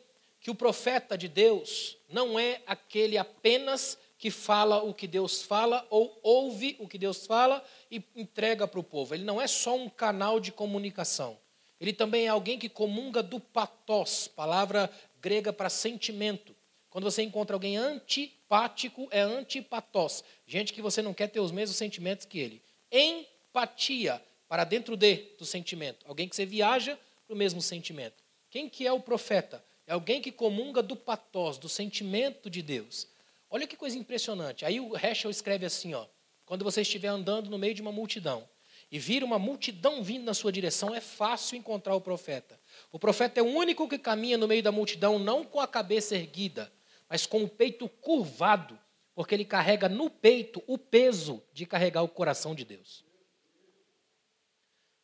que 0.43 0.51
o 0.51 0.55
profeta 0.55 1.17
de 1.17 1.29
Deus 1.29 1.97
não 2.09 2.39
é 2.39 2.61
aquele 2.67 3.17
apenas 3.17 3.97
que 4.19 4.31
fala 4.31 4.83
o 4.83 4.93
que 4.93 5.07
Deus 5.07 5.43
fala 5.43 5.87
ou 5.89 6.19
ouve 6.23 6.77
o 6.81 6.89
que 6.89 6.99
Deus 6.99 7.27
fala 7.27 7.65
e 7.91 8.03
entrega 8.17 8.67
para 8.67 8.81
o 8.81 8.85
povo. 8.85 9.15
Ele 9.15 9.25
não 9.25 9.41
é 9.41 9.47
só 9.47 9.77
um 9.77 9.89
canal 9.89 10.41
de 10.41 10.51
comunicação. 10.51 11.39
Ele 11.81 11.93
também 11.93 12.27
é 12.27 12.29
alguém 12.29 12.59
que 12.59 12.69
comunga 12.69 13.23
do 13.23 13.41
patos, 13.41 14.29
palavra 14.29 14.91
grega 15.21 15.53
para 15.53 15.71
sentimento. 15.71 16.55
Quando 16.91 17.05
você 17.05 17.23
encontra 17.23 17.57
alguém 17.57 17.77
antipático, 17.77 19.09
é 19.11 19.21
antipatos. 19.21 20.23
Gente 20.47 20.73
que 20.73 20.83
você 20.83 21.01
não 21.01 21.15
quer 21.15 21.29
ter 21.29 21.41
os 21.41 21.51
mesmos 21.51 21.77
sentimentos 21.77 22.27
que 22.27 22.39
ele. 22.39 22.63
Empatia, 22.91 24.23
para 24.49 24.65
dentro 24.65 24.97
de, 24.97 25.17
do 25.39 25.47
sentimento. 25.47 26.05
Alguém 26.07 26.29
que 26.29 26.37
você 26.37 26.45
viaja 26.45 26.99
para 27.27 27.35
o 27.35 27.37
mesmo 27.37 27.63
sentimento. 27.63 28.23
Quem 28.51 28.69
que 28.69 28.87
é 28.87 28.93
o 28.93 29.01
profeta? 29.01 29.65
É 29.87 29.93
alguém 29.93 30.21
que 30.21 30.33
comunga 30.33 30.83
do 30.83 30.97
patós, 30.97 31.59
do 31.59 31.69
sentimento 31.69 32.49
de 32.49 32.63
Deus. 32.63 33.09
Olha 33.51 33.67
que 33.67 33.77
coisa 33.77 33.99
impressionante. 33.99 34.65
Aí 34.65 34.81
o 34.81 34.97
Heschel 34.97 35.31
escreve 35.31 35.67
assim, 35.67 35.95
ó: 35.95 36.07
quando 36.47 36.65
você 36.65 36.83
estiver 36.83 37.09
andando 37.09 37.51
no 37.51 37.59
meio 37.59 37.75
de 37.75 37.83
uma 37.83 37.93
multidão 37.93 38.49
e 38.91 38.99
vir 38.99 39.25
uma 39.25 39.39
multidão 39.39 40.03
vindo 40.03 40.25
na 40.25 40.35
sua 40.35 40.53
direção, 40.53 40.95
é 40.95 41.01
fácil 41.01 41.57
encontrar 41.57 41.95
o 41.95 42.01
profeta. 42.01 42.59
O 42.91 42.99
profeta 42.99 43.41
é 43.41 43.43
o 43.43 43.47
único 43.47 43.89
que 43.89 43.99
caminha 43.99 44.37
no 44.37 44.49
meio 44.49 44.63
da 44.63 44.73
multidão 44.73 45.19
não 45.19 45.45
com 45.45 45.61
a 45.61 45.67
cabeça 45.67 46.15
erguida, 46.15 46.73
mas 47.09 47.27
com 47.27 47.43
o 47.43 47.49
peito 47.49 47.89
curvado, 47.89 48.79
porque 49.15 49.35
ele 49.35 49.45
carrega 49.45 49.89
no 49.89 50.09
peito 50.09 50.63
o 50.67 50.79
peso 50.79 51.43
de 51.53 51.67
carregar 51.67 52.03
o 52.03 52.09
coração 52.09 52.55
de 52.55 52.65
Deus. 52.65 53.05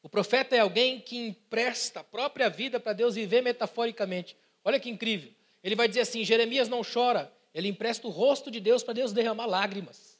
O 0.03 0.09
profeta 0.09 0.57
é 0.57 0.61
alguém 0.61 1.01
que 1.01 1.16
empresta 1.16 2.01
a 2.01 2.05
própria 2.05 2.49
vida 2.49 2.79
para 2.79 2.93
Deus 2.93 3.14
viver 3.14 3.43
metaforicamente. 3.43 4.37
Olha 4.69 4.79
que 4.79 4.91
incrível. 4.91 5.33
Ele 5.64 5.75
vai 5.75 5.89
dizer 5.89 6.01
assim: 6.03 6.23
Jeremias 6.23 6.69
não 6.69 6.83
chora, 6.85 7.33
ele 7.55 7.69
empresta 7.69 8.07
o 8.07 8.11
rosto 8.11 8.51
de 8.51 8.61
Deus 8.61 8.83
para 8.83 8.93
Deus 8.93 9.14
derramar 9.14 9.47
lágrimas. 9.47 10.19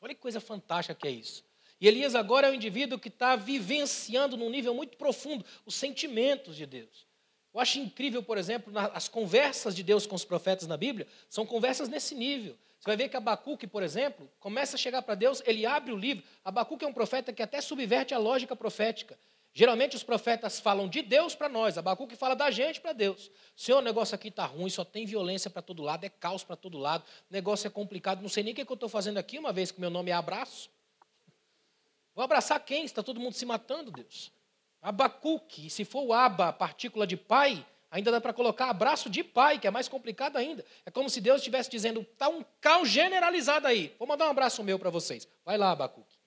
Olha 0.00 0.14
que 0.14 0.20
coisa 0.20 0.40
fantástica 0.40 0.94
que 0.94 1.08
é 1.08 1.10
isso. 1.10 1.44
E 1.80 1.88
Elias 1.88 2.14
agora 2.14 2.46
é 2.46 2.50
um 2.52 2.54
indivíduo 2.54 3.00
que 3.00 3.08
está 3.08 3.34
vivenciando 3.34 4.36
num 4.36 4.48
nível 4.48 4.72
muito 4.72 4.96
profundo 4.96 5.44
os 5.66 5.74
sentimentos 5.74 6.54
de 6.54 6.64
Deus. 6.64 7.04
Eu 7.52 7.58
acho 7.58 7.80
incrível, 7.80 8.22
por 8.22 8.38
exemplo, 8.38 8.72
as 8.94 9.08
conversas 9.08 9.74
de 9.74 9.82
Deus 9.82 10.06
com 10.06 10.14
os 10.14 10.24
profetas 10.24 10.68
na 10.68 10.76
Bíblia, 10.76 11.04
são 11.28 11.44
conversas 11.44 11.88
nesse 11.88 12.14
nível. 12.14 12.56
Você 12.78 12.90
vai 12.90 12.96
ver 12.96 13.08
que 13.08 13.16
Abacuque, 13.16 13.66
por 13.66 13.82
exemplo, 13.82 14.30
começa 14.38 14.76
a 14.76 14.78
chegar 14.78 15.02
para 15.02 15.16
Deus, 15.16 15.42
ele 15.44 15.66
abre 15.66 15.92
o 15.92 15.96
livro. 15.96 16.22
Abacuque 16.44 16.84
é 16.84 16.88
um 16.88 16.92
profeta 16.92 17.32
que 17.32 17.42
até 17.42 17.60
subverte 17.60 18.14
a 18.14 18.18
lógica 18.18 18.54
profética. 18.54 19.18
Geralmente 19.52 19.96
os 19.96 20.04
profetas 20.04 20.60
falam 20.60 20.88
de 20.88 21.02
Deus 21.02 21.34
para 21.34 21.48
nós, 21.48 21.76
Abacuque 21.76 22.14
fala 22.14 22.36
da 22.36 22.50
gente 22.50 22.80
para 22.80 22.92
Deus. 22.92 23.30
Senhor, 23.56 23.78
o 23.78 23.82
negócio 23.82 24.14
aqui 24.14 24.28
está 24.28 24.46
ruim, 24.46 24.70
só 24.70 24.84
tem 24.84 25.04
violência 25.04 25.50
para 25.50 25.60
todo 25.60 25.82
lado, 25.82 26.04
é 26.04 26.08
caos 26.08 26.44
para 26.44 26.54
todo 26.54 26.78
lado, 26.78 27.02
o 27.28 27.32
negócio 27.32 27.66
é 27.66 27.70
complicado, 27.70 28.22
não 28.22 28.28
sei 28.28 28.44
nem 28.44 28.52
o 28.52 28.56
que, 28.56 28.62
eu 28.62 28.74
estou 28.74 28.88
fazendo 28.88 29.18
aqui, 29.18 29.38
uma 29.38 29.52
vez 29.52 29.72
que 29.72 29.80
meu 29.80 29.90
nome 29.90 30.10
é 30.10 30.14
abraço. 30.14 30.70
Vou 32.14 32.24
abraçar 32.24 32.60
quem? 32.64 32.84
Está 32.84 33.02
todo 33.02 33.18
mundo 33.18 33.34
se 33.34 33.44
matando, 33.44 33.90
Deus. 33.90 34.30
Abacuque, 34.80 35.68
se 35.68 35.84
for 35.84 36.04
o 36.04 36.12
aba, 36.12 36.52
partícula 36.52 37.04
de 37.04 37.16
pai, 37.16 37.66
ainda 37.90 38.12
dá 38.12 38.20
para 38.20 38.32
colocar 38.32 38.70
abraço 38.70 39.10
de 39.10 39.24
pai, 39.24 39.58
que 39.58 39.66
é 39.66 39.70
mais 39.70 39.88
complicado 39.88 40.36
ainda. 40.36 40.64
É 40.86 40.92
como 40.92 41.10
se 41.10 41.20
Deus 41.20 41.38
estivesse 41.38 41.68
dizendo, 41.68 42.02
está 42.02 42.28
um 42.28 42.44
caos 42.60 42.88
generalizado 42.88 43.66
aí, 43.66 43.94
vou 43.98 44.06
mandar 44.06 44.28
um 44.28 44.30
abraço 44.30 44.62
meu 44.62 44.78
para 44.78 44.90
vocês. 44.90 45.26
Vai 45.44 45.58
lá, 45.58 45.72
Abacuque. 45.72 46.19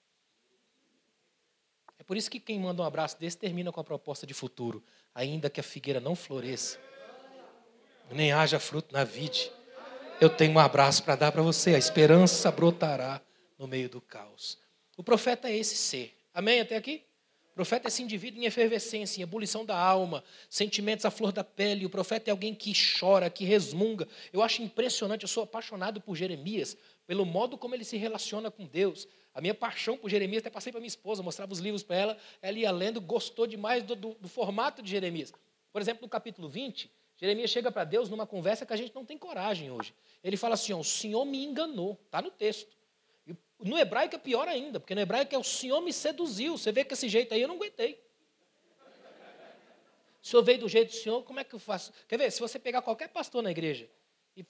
É 2.04 2.06
por 2.06 2.18
isso 2.18 2.30
que 2.30 2.38
quem 2.38 2.60
manda 2.60 2.82
um 2.82 2.84
abraço 2.84 3.18
desse 3.18 3.38
termina 3.38 3.72
com 3.72 3.80
a 3.80 3.84
proposta 3.84 4.26
de 4.26 4.34
futuro. 4.34 4.84
Ainda 5.14 5.48
que 5.48 5.58
a 5.58 5.62
figueira 5.62 6.00
não 6.00 6.14
floresça, 6.14 6.78
nem 8.10 8.30
haja 8.30 8.60
fruto 8.60 8.92
na 8.92 9.04
vide, 9.04 9.50
eu 10.20 10.28
tenho 10.28 10.52
um 10.52 10.58
abraço 10.58 11.02
para 11.02 11.16
dar 11.16 11.32
para 11.32 11.40
você. 11.40 11.74
A 11.74 11.78
esperança 11.78 12.52
brotará 12.52 13.22
no 13.58 13.66
meio 13.66 13.88
do 13.88 14.02
caos. 14.02 14.58
O 14.98 15.02
profeta 15.02 15.48
é 15.48 15.56
esse 15.56 15.76
ser. 15.76 16.14
Amém? 16.34 16.60
Até 16.60 16.76
aqui? 16.76 17.02
O 17.52 17.54
profeta 17.54 17.86
é 17.86 17.88
esse 17.88 18.02
indivíduo 18.02 18.42
em 18.42 18.44
efervescência, 18.44 19.20
em 19.20 19.22
ebulição 19.22 19.64
da 19.64 19.78
alma, 19.78 20.22
sentimentos 20.50 21.06
à 21.06 21.10
flor 21.10 21.32
da 21.32 21.42
pele. 21.42 21.86
O 21.86 21.90
profeta 21.90 22.28
é 22.28 22.32
alguém 22.32 22.54
que 22.54 22.74
chora, 23.00 23.30
que 23.30 23.46
resmunga. 23.46 24.06
Eu 24.30 24.42
acho 24.42 24.60
impressionante, 24.60 25.22
eu 25.22 25.28
sou 25.28 25.44
apaixonado 25.44 26.02
por 26.02 26.14
Jeremias, 26.16 26.76
pelo 27.06 27.24
modo 27.24 27.56
como 27.56 27.74
ele 27.74 27.84
se 27.84 27.96
relaciona 27.96 28.50
com 28.50 28.66
Deus. 28.66 29.08
A 29.34 29.40
minha 29.40 29.54
paixão 29.54 29.96
por 29.96 30.08
Jeremias, 30.08 30.40
até 30.40 30.50
passei 30.50 30.70
para 30.70 30.80
minha 30.80 30.88
esposa, 30.88 31.22
mostrava 31.22 31.52
os 31.52 31.58
livros 31.58 31.82
para 31.82 31.96
ela, 31.96 32.18
ela 32.40 32.56
ia 32.56 32.70
lendo, 32.70 33.00
gostou 33.00 33.46
demais 33.46 33.82
do, 33.82 33.96
do, 33.96 34.14
do 34.14 34.28
formato 34.28 34.80
de 34.80 34.90
Jeremias. 34.90 35.32
Por 35.72 35.82
exemplo, 35.82 36.02
no 36.02 36.08
capítulo 36.08 36.48
20, 36.48 36.88
Jeremias 37.16 37.50
chega 37.50 37.72
para 37.72 37.82
Deus 37.84 38.08
numa 38.08 38.26
conversa 38.26 38.64
que 38.64 38.72
a 38.72 38.76
gente 38.76 38.94
não 38.94 39.04
tem 39.04 39.18
coragem 39.18 39.72
hoje. 39.72 39.92
Ele 40.22 40.36
fala 40.36 40.54
assim: 40.54 40.72
ó, 40.72 40.78
o 40.78 40.84
Senhor 40.84 41.24
me 41.24 41.44
enganou, 41.44 41.98
está 42.04 42.22
no 42.22 42.30
texto. 42.30 42.76
E 43.26 43.34
no 43.58 43.76
hebraico 43.76 44.14
é 44.14 44.18
pior 44.18 44.46
ainda, 44.46 44.78
porque 44.78 44.94
no 44.94 45.00
hebraico 45.00 45.34
é 45.34 45.38
o 45.38 45.42
Senhor 45.42 45.80
me 45.80 45.92
seduziu. 45.92 46.56
Você 46.56 46.70
vê 46.70 46.84
que 46.84 46.94
esse 46.94 47.08
jeito 47.08 47.34
aí 47.34 47.42
eu 47.42 47.48
não 47.48 47.56
aguentei. 47.56 48.04
O 50.24 50.26
senhor 50.26 50.42
veio 50.42 50.60
do 50.60 50.68
jeito 50.70 50.88
do 50.88 50.96
senhor, 50.96 51.22
como 51.22 51.38
é 51.38 51.44
que 51.44 51.54
eu 51.54 51.58
faço? 51.58 51.92
Quer 52.08 52.16
ver? 52.16 52.30
Se 52.30 52.40
você 52.40 52.58
pegar 52.58 52.80
qualquer 52.80 53.08
pastor 53.08 53.42
na 53.42 53.50
igreja 53.50 53.86
e 54.34 54.42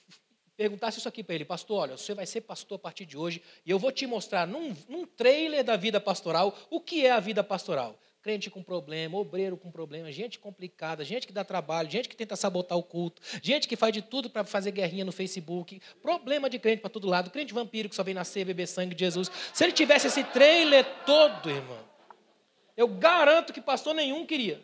perguntasse 0.57 0.99
isso 0.99 1.09
aqui 1.09 1.23
para 1.23 1.35
ele, 1.35 1.45
pastor, 1.45 1.81
olha, 1.81 1.97
você 1.97 2.15
vai 2.15 2.27
ser 2.27 2.43
pastor 2.43 2.77
a 2.77 2.79
partir 2.79 3.05
de 3.05 3.17
hoje 3.17 3.43
e 3.65 3.71
eu 3.71 3.79
vou 3.79 3.91
te 3.91 4.07
mostrar 4.07 4.47
num, 4.47 4.75
num 4.89 5.07
trailer 5.07 5.65
da 5.65 5.77
vida 5.77 6.01
pastoral 6.01 6.57
o 6.71 6.81
que 6.81 7.05
é 7.05 7.11
a 7.11 7.21
vida 7.21 7.43
pastoral. 7.43 7.99
Crente 8.23 8.49
com 8.49 8.63
problema, 8.63 9.19
obreiro 9.19 9.55
com 9.55 9.71
problema, 9.71 10.11
gente 10.11 10.39
complicada, 10.39 11.05
gente 11.05 11.27
que 11.27 11.33
dá 11.33 11.45
trabalho, 11.45 11.91
gente 11.91 12.09
que 12.09 12.17
tenta 12.17 12.35
sabotar 12.37 12.79
o 12.79 12.83
culto, 12.83 13.21
gente 13.43 13.69
que 13.69 13.77
faz 13.77 13.93
de 13.93 14.01
tudo 14.01 14.31
para 14.31 14.45
fazer 14.45 14.71
guerrinha 14.71 15.05
no 15.05 15.13
Facebook, 15.13 15.79
problema 16.01 16.49
de 16.49 16.59
crente 16.59 16.81
para 16.81 16.89
todo 16.89 17.07
lado, 17.07 17.31
crente 17.31 17.53
vampiro 17.53 17.87
que 17.87 17.95
só 17.95 18.03
vem 18.03 18.15
nascer, 18.15 18.47
beber 18.47 18.67
sangue 18.67 18.95
de 18.95 19.05
Jesus. 19.05 19.31
Se 19.53 19.63
ele 19.63 19.75
tivesse 19.75 20.07
esse 20.07 20.25
trailer 20.25 20.87
todo, 21.05 21.51
irmão, 21.51 21.85
eu 22.77 22.89
garanto 22.89 23.53
que 23.53 23.61
pastor 23.61 23.95
nenhum 23.95 24.25
queria. 24.25 24.59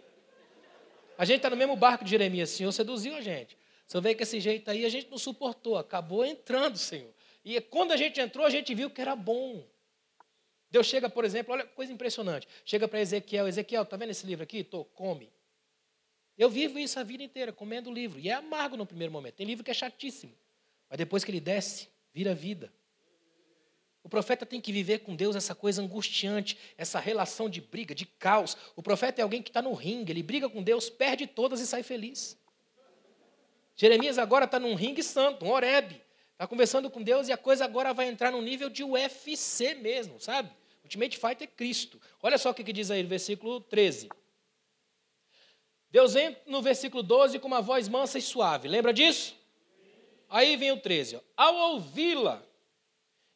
A 1.19 1.27
gente 1.27 1.37
está 1.37 1.51
no 1.51 1.57
mesmo 1.57 1.77
barco 1.77 2.03
de 2.03 2.11
Jeremias, 2.11 2.51
o 2.51 2.57
Senhor 2.57 2.73
seduziu 2.73 3.15
a 3.15 3.21
gente. 3.21 3.60
Você 3.91 4.01
vê 4.01 4.15
que 4.15 4.23
esse 4.23 4.39
jeito 4.39 4.71
aí 4.71 4.85
a 4.85 4.89
gente 4.89 5.11
não 5.11 5.19
suportou, 5.19 5.77
acabou 5.77 6.25
entrando, 6.25 6.79
Senhor. 6.79 7.13
E 7.45 7.61
quando 7.61 7.91
a 7.91 7.97
gente 7.97 8.21
entrou, 8.21 8.47
a 8.47 8.51
gente 8.51 8.73
viu 8.73 8.89
que 8.89 9.01
era 9.01 9.17
bom. 9.17 9.67
Deus 10.71 10.87
chega, 10.87 11.11
por 11.11 11.25
exemplo, 11.25 11.53
olha 11.53 11.67
coisa 11.67 11.93
impressionante. 11.93 12.47
Chega 12.65 12.87
para 12.87 13.01
Ezequiel, 13.01 13.49
Ezequiel, 13.49 13.83
está 13.83 13.97
vendo 13.97 14.11
esse 14.11 14.25
livro 14.25 14.45
aqui? 14.45 14.63
Tô, 14.63 14.85
come. 14.85 15.29
Eu 16.39 16.49
vivo 16.49 16.79
isso 16.79 17.01
a 17.01 17.03
vida 17.03 17.25
inteira, 17.25 17.53
comendo 17.53 17.91
o 17.91 17.93
livro. 17.93 18.21
E 18.21 18.29
é 18.29 18.33
amargo 18.33 18.77
no 18.77 18.87
primeiro 18.87 19.13
momento. 19.13 19.35
Tem 19.35 19.45
livro 19.45 19.65
que 19.65 19.73
é 19.73 19.75
chatíssimo. 19.75 20.37
Mas 20.89 20.97
depois 20.97 21.25
que 21.25 21.33
ele 21.33 21.41
desce, 21.41 21.89
vira 22.15 22.33
vida. 22.33 22.73
O 24.05 24.09
profeta 24.09 24.47
tem 24.47 24.61
que 24.61 24.71
viver 24.71 25.01
com 25.01 25.17
Deus 25.17 25.35
essa 25.35 25.53
coisa 25.53 25.83
angustiante, 25.83 26.57
essa 26.79 27.01
relação 27.01 27.51
de 27.51 27.61
briga, 27.61 27.93
de 27.93 28.07
caos. 28.07 28.57
O 28.77 28.85
profeta 28.85 29.21
é 29.21 29.25
alguém 29.25 29.43
que 29.43 29.51
está 29.51 29.61
no 29.61 29.73
ringue, 29.73 30.13
ele 30.13 30.23
briga 30.23 30.49
com 30.49 30.63
Deus, 30.63 30.89
perde 30.89 31.27
todas 31.27 31.59
e 31.61 31.67
sai 31.67 31.83
feliz. 31.83 32.39
Jeremias 33.81 34.19
agora 34.19 34.45
está 34.45 34.61
num 34.61 34.75
ringue 34.75 35.03
santo, 35.03 35.47
um 35.47 35.51
Oreb. 35.51 36.03
Está 36.33 36.47
conversando 36.47 36.91
com 36.91 37.03
Deus 37.03 37.29
e 37.29 37.33
a 37.33 37.37
coisa 37.39 37.65
agora 37.65 37.95
vai 37.95 38.09
entrar 38.09 38.31
no 38.31 38.43
nível 38.43 38.69
de 38.69 38.85
UFC 38.85 39.73
mesmo, 39.73 40.21
sabe? 40.21 40.51
Ultimate 40.85 41.17
Fighter 41.17 41.45
é 41.45 41.47
Cristo. 41.47 41.99
Olha 42.23 42.37
só 42.37 42.51
o 42.51 42.55
que, 42.55 42.63
que 42.63 42.75
diz 42.75 42.91
aí 42.91 43.03
no 43.03 43.09
versículo 43.09 43.59
13. 43.59 44.11
Deus 45.91 46.15
entra 46.15 46.43
no 46.45 46.61
versículo 46.61 47.03
12 47.03 47.39
com 47.39 47.49
uma 47.49 47.63
voz 47.63 47.89
mansa 47.89 48.19
e 48.19 48.23
suave. 48.23 48.69
Lembra 48.69 48.93
disso? 48.93 49.35
Aí 50.29 50.59
vem 50.59 50.73
o 50.73 50.79
13. 50.79 51.17
Ó. 51.17 51.21
Ao 51.35 51.73
ouvi-la, 51.73 52.45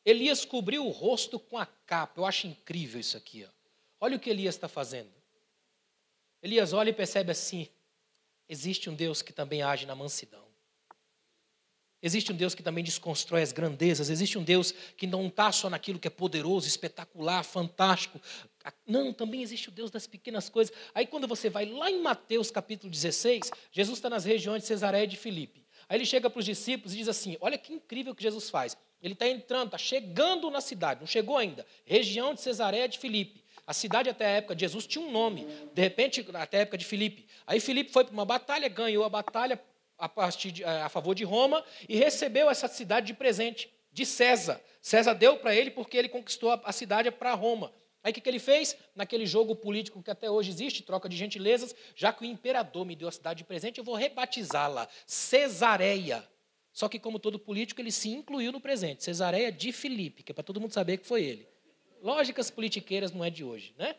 Elias 0.05 0.45
cobriu 0.45 0.85
o 0.85 0.91
rosto 0.91 1.41
com 1.41 1.57
a 1.57 1.65
capa. 1.65 2.21
Eu 2.21 2.27
acho 2.27 2.47
incrível 2.47 3.01
isso 3.01 3.17
aqui. 3.17 3.47
Ó. 3.47 3.51
Olha 3.99 4.19
o 4.19 4.21
que 4.21 4.29
Elias 4.29 4.57
está 4.57 4.69
fazendo. 4.69 5.11
Elias 6.43 6.75
olha 6.75 6.91
e 6.91 6.93
percebe 6.93 7.33
assim: 7.33 7.67
Existe 8.49 8.91
um 8.91 8.95
Deus 8.95 9.23
que 9.23 9.33
também 9.33 9.63
age 9.63 9.87
na 9.87 9.95
mansidão. 9.95 10.45
Existe 12.05 12.31
um 12.31 12.37
Deus 12.37 12.55
que 12.55 12.63
também 12.63 12.85
desconstrói 12.85 13.41
as 13.41 13.51
grandezas. 13.51 14.11
Existe 14.11 14.37
um 14.37 14.45
Deus 14.45 14.73
que 14.95 15.07
não 15.07 15.29
está 15.29 15.51
só 15.51 15.71
naquilo 15.71 15.99
que 15.99 16.07
é 16.07 16.11
poderoso, 16.11 16.69
espetacular, 16.69 17.43
fantástico. 17.43 18.21
Não, 18.87 19.11
também 19.11 19.43
existe 19.43 19.71
o 19.71 19.73
Deus 19.73 19.91
das 19.91 20.07
pequenas 20.07 20.51
coisas. 20.51 20.77
Aí 20.95 21.07
quando 21.07 21.27
você 21.27 21.49
vai 21.49 21.65
lá 21.65 21.91
em 21.91 22.03
Mateus 22.03 22.51
capítulo 22.51 22.91
16, 22.91 23.51
Jesus 23.73 23.97
está 23.97 24.11
nas 24.11 24.27
regiões 24.27 24.61
de 24.61 24.69
Cesareia 24.69 25.07
de 25.07 25.17
Filipe. 25.17 25.65
Aí 25.89 25.97
ele 25.97 26.05
chega 26.05 26.29
para 26.29 26.39
os 26.39 26.45
discípulos 26.45 26.93
e 26.93 26.99
diz 26.99 27.09
assim: 27.09 27.39
Olha 27.41 27.57
que 27.57 27.73
incrível 27.73 28.15
que 28.15 28.23
Jesus 28.23 28.51
faz. 28.51 28.77
Ele 29.01 29.15
está 29.15 29.27
entrando, 29.27 29.69
está 29.69 29.79
chegando 29.79 30.51
na 30.51 30.61
cidade, 30.61 31.01
não 31.01 31.07
chegou 31.07 31.39
ainda. 31.39 31.65
Região 31.87 32.35
de 32.35 32.43
Cesareia 32.43 32.87
de 32.87 32.99
Filipe. 32.99 33.44
A 33.67 33.73
cidade 33.73 34.11
até 34.11 34.27
a 34.27 34.31
época 34.31 34.55
de 34.55 34.61
Jesus 34.61 34.87
tinha 34.87 35.05
um 35.05 35.11
nome. 35.11 35.47
De 35.73 35.81
repente, 35.81 36.27
até 36.35 36.59
a 36.59 36.61
época 36.61 36.77
de 36.77 36.85
Filipe. 36.85 37.27
Aí 37.47 37.61
Filipe 37.61 37.91
foi 37.91 38.05
para 38.05 38.13
uma 38.13 38.25
batalha, 38.25 38.69
ganhou 38.69 39.05
a 39.05 39.09
batalha 39.09 39.61
a, 39.99 40.11
de, 40.31 40.65
a 40.65 40.89
favor 40.89 41.15
de 41.15 41.25
Roma 41.25 41.65
e 41.89 41.97
recebeu 41.97 42.51
essa 42.51 42.69
cidade 42.69 43.07
de 43.07 43.15
presente 43.15 43.73
de 43.93 44.05
César. 44.05 44.61
César 44.83 45.15
deu 45.15 45.39
para 45.39 45.55
ele 45.55 45.71
porque 45.71 45.97
ele 45.97 46.09
conquistou 46.09 46.51
a, 46.51 46.61
a 46.65 46.73
cidade 46.73 47.11
para 47.11 47.33
Roma. 47.33 47.73
Aí 48.03 48.11
o 48.11 48.15
que, 48.15 48.21
que 48.21 48.29
ele 48.29 48.39
fez? 48.39 48.77
Naquele 48.95 49.25
jogo 49.25 49.57
político 49.57 50.03
que 50.03 50.11
até 50.11 50.31
hoje 50.31 50.51
existe, 50.51 50.83
troca 50.83 51.09
de 51.09 51.17
gentilezas, 51.17 51.75
já 51.97 52.13
que 52.13 52.23
o 52.23 52.27
imperador 52.27 52.85
me 52.85 52.95
deu 52.95 53.09
a 53.09 53.13
cidade 53.13 53.39
de 53.39 53.45
presente, 53.45 53.79
eu 53.79 53.85
vou 53.85 53.95
rebatizá-la 53.95 54.87
Cesareia. 55.07 56.23
Só 56.71 56.89
que, 56.89 56.99
como 56.99 57.19
todo 57.19 57.39
político, 57.39 57.81
ele 57.81 57.93
se 57.93 58.11
incluiu 58.11 58.53
no 58.53 58.61
presente. 58.61 59.05
Cesareia 59.05 59.51
de 59.51 59.73
Filipe, 59.73 60.23
que 60.23 60.33
é 60.33 60.35
para 60.35 60.45
todo 60.45 60.61
mundo 60.61 60.73
saber 60.73 60.99
que 60.99 61.07
foi 61.07 61.23
ele. 61.23 61.54
Lógicas 62.05 62.51
politiqueiras 62.51 63.13
não 63.13 63.25
é 63.25 63.31
de 63.31 63.43
hoje, 63.43 63.75
né? 63.79 63.97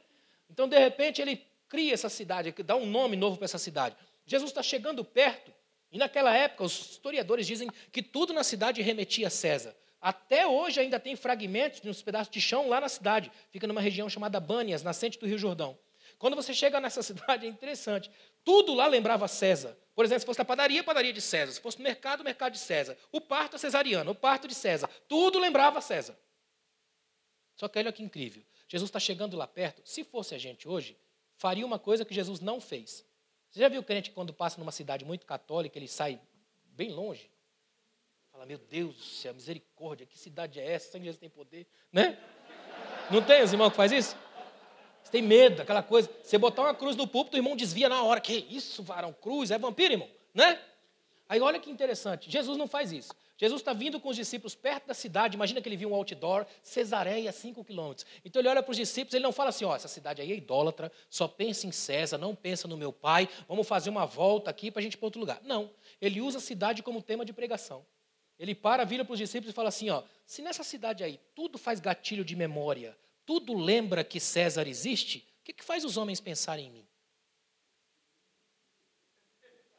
Então, 0.47 0.67
de 0.67 0.77
repente, 0.77 1.23
ele 1.23 1.43
cria 1.67 1.91
essa 1.91 2.07
cidade, 2.07 2.53
dá 2.63 2.75
um 2.75 2.85
nome 2.85 3.17
novo 3.17 3.35
para 3.35 3.45
essa 3.45 3.57
cidade. 3.57 3.95
Jesus 4.27 4.51
está 4.51 4.61
chegando 4.61 5.03
perto, 5.03 5.51
e 5.91 5.97
naquela 5.97 6.31
época, 6.31 6.65
os 6.65 6.91
historiadores 6.91 7.47
dizem 7.47 7.67
que 7.91 8.03
tudo 8.03 8.31
na 8.31 8.43
cidade 8.43 8.79
remetia 8.83 9.25
a 9.25 9.31
César. 9.31 9.75
Até 9.99 10.45
hoje 10.45 10.79
ainda 10.79 10.99
tem 10.99 11.15
fragmentos 11.15 11.81
de 11.81 11.89
uns 11.89 12.03
pedaços 12.03 12.31
de 12.31 12.39
chão 12.39 12.69
lá 12.69 12.79
na 12.79 12.87
cidade. 12.87 13.31
Fica 13.49 13.65
numa 13.65 13.81
região 13.81 14.07
chamada 14.07 14.39
Bânias, 14.39 14.83
nascente 14.83 15.17
do 15.17 15.25
Rio 15.25 15.39
Jordão. 15.39 15.75
Quando 16.19 16.35
você 16.35 16.53
chega 16.53 16.79
nessa 16.79 17.01
cidade, 17.03 17.47
é 17.47 17.49
interessante. 17.49 18.11
Tudo 18.43 18.75
lá 18.75 18.85
lembrava 18.85 19.27
César. 19.27 19.75
Por 19.95 20.05
exemplo, 20.05 20.19
se 20.19 20.25
fosse 20.27 20.39
na 20.39 20.45
padaria, 20.45 20.83
padaria 20.83 21.11
de 21.11 21.21
César. 21.21 21.53
Se 21.53 21.59
fosse 21.59 21.79
no 21.79 21.83
mercado, 21.83 22.23
mercado 22.23 22.53
de 22.53 22.59
César. 22.59 22.95
O 23.11 23.19
parto, 23.19 23.55
é 23.55 23.59
cesariano. 23.59 24.11
O 24.11 24.15
parto 24.15 24.47
de 24.47 24.53
César. 24.53 24.87
Tudo 25.07 25.39
lembrava 25.39 25.81
César. 25.81 26.15
Só 27.55 27.67
que 27.67 27.79
olha 27.79 27.91
que 27.91 28.03
incrível. 28.03 28.43
Jesus 28.67 28.89
está 28.89 28.99
chegando 28.99 29.37
lá 29.37 29.47
perto. 29.47 29.81
Se 29.85 30.03
fosse 30.03 30.35
a 30.35 30.37
gente 30.37 30.67
hoje, 30.67 30.97
faria 31.35 31.65
uma 31.65 31.79
coisa 31.79 32.03
que 32.03 32.13
Jesus 32.13 32.39
não 32.39 32.59
fez. 32.59 33.05
Você 33.49 33.59
já 33.59 33.69
viu 33.69 33.81
o 33.81 33.83
crente 33.83 34.11
quando 34.11 34.33
passa 34.33 34.59
numa 34.59 34.71
cidade 34.71 35.05
muito 35.05 35.25
católica, 35.25 35.77
ele 35.77 35.87
sai 35.87 36.19
bem 36.65 36.91
longe? 36.91 37.29
Fala, 38.31 38.45
meu 38.45 38.57
Deus 38.57 38.95
do 38.95 39.03
céu, 39.03 39.33
misericórdia, 39.33 40.05
que 40.05 40.19
cidade 40.19 40.59
é 40.59 40.71
essa? 40.73 40.91
Sangue 40.91 41.05
Jesus 41.05 41.19
tem 41.19 41.29
poder, 41.29 41.65
né? 41.91 42.19
Não 43.09 43.21
tem 43.21 43.41
os 43.41 43.53
irmãos 43.53 43.69
que 43.69 43.77
faz 43.77 43.93
isso? 43.93 44.17
Você 45.01 45.11
tem 45.11 45.21
medo, 45.21 45.61
aquela 45.61 45.81
coisa. 45.81 46.09
Você 46.21 46.37
botar 46.37 46.63
uma 46.63 46.75
cruz 46.75 46.97
no 46.97 47.07
púlpito, 47.07 47.37
o 47.37 47.39
irmão 47.39 47.55
desvia 47.55 47.87
na 47.87 48.03
hora. 48.03 48.19
Que 48.19 48.45
isso, 48.49 48.83
varão? 48.83 49.13
Cruz, 49.13 49.51
é 49.51 49.57
vampiro, 49.57 49.93
irmão, 49.93 50.09
né? 50.33 50.61
Aí 51.29 51.39
olha 51.39 51.59
que 51.59 51.69
interessante, 51.69 52.29
Jesus 52.29 52.57
não 52.57 52.67
faz 52.67 52.91
isso. 52.91 53.13
Jesus 53.37 53.61
está 53.61 53.73
vindo 53.73 53.99
com 53.99 54.09
os 54.09 54.15
discípulos 54.15 54.55
perto 54.55 54.87
da 54.87 54.93
cidade. 54.93 55.35
Imagina 55.35 55.61
que 55.61 55.67
ele 55.67 55.75
viu 55.75 55.89
um 55.89 55.95
outdoor, 55.95 56.45
Cesareia, 56.63 57.31
5 57.31 57.63
quilômetros. 57.65 58.05
Então 58.23 58.41
ele 58.41 58.47
olha 58.47 58.63
para 58.63 58.71
os 58.71 58.77
discípulos, 58.77 59.13
ele 59.13 59.23
não 59.23 59.33
fala 59.33 59.49
assim: 59.49 59.65
ó, 59.65 59.75
essa 59.75 59.87
cidade 59.87 60.21
aí 60.21 60.31
é 60.31 60.35
idólatra, 60.35 60.91
só 61.09 61.27
pensa 61.27 61.67
em 61.67 61.71
César, 61.71 62.17
não 62.17 62.33
pensa 62.33 62.67
no 62.67 62.77
meu 62.77 62.93
pai, 62.93 63.27
vamos 63.47 63.67
fazer 63.67 63.89
uma 63.89 64.05
volta 64.05 64.49
aqui 64.49 64.71
para 64.71 64.79
a 64.79 64.83
gente 64.83 64.93
ir 64.93 64.97
para 64.97 65.07
outro 65.07 65.19
lugar. 65.19 65.41
Não. 65.43 65.69
Ele 66.01 66.21
usa 66.21 66.37
a 66.37 66.41
cidade 66.41 66.81
como 66.81 67.01
tema 67.01 67.25
de 67.25 67.33
pregação. 67.33 67.85
Ele 68.39 68.55
para, 68.55 68.83
vira 68.83 69.03
para 69.03 69.13
os 69.13 69.19
discípulos 69.19 69.51
e 69.51 69.55
fala 69.55 69.69
assim: 69.69 69.89
ó, 69.89 70.03
se 70.25 70.41
nessa 70.41 70.63
cidade 70.63 71.03
aí 71.03 71.19
tudo 71.35 71.57
faz 71.57 71.79
gatilho 71.79 72.23
de 72.23 72.35
memória, 72.35 72.97
tudo 73.25 73.53
lembra 73.53 74.03
que 74.03 74.19
César 74.19 74.67
existe, 74.67 75.27
o 75.41 75.43
que, 75.43 75.53
que 75.53 75.63
faz 75.63 75.83
os 75.83 75.97
homens 75.97 76.21
pensarem 76.21 76.67
em 76.67 76.71
mim? 76.71 76.84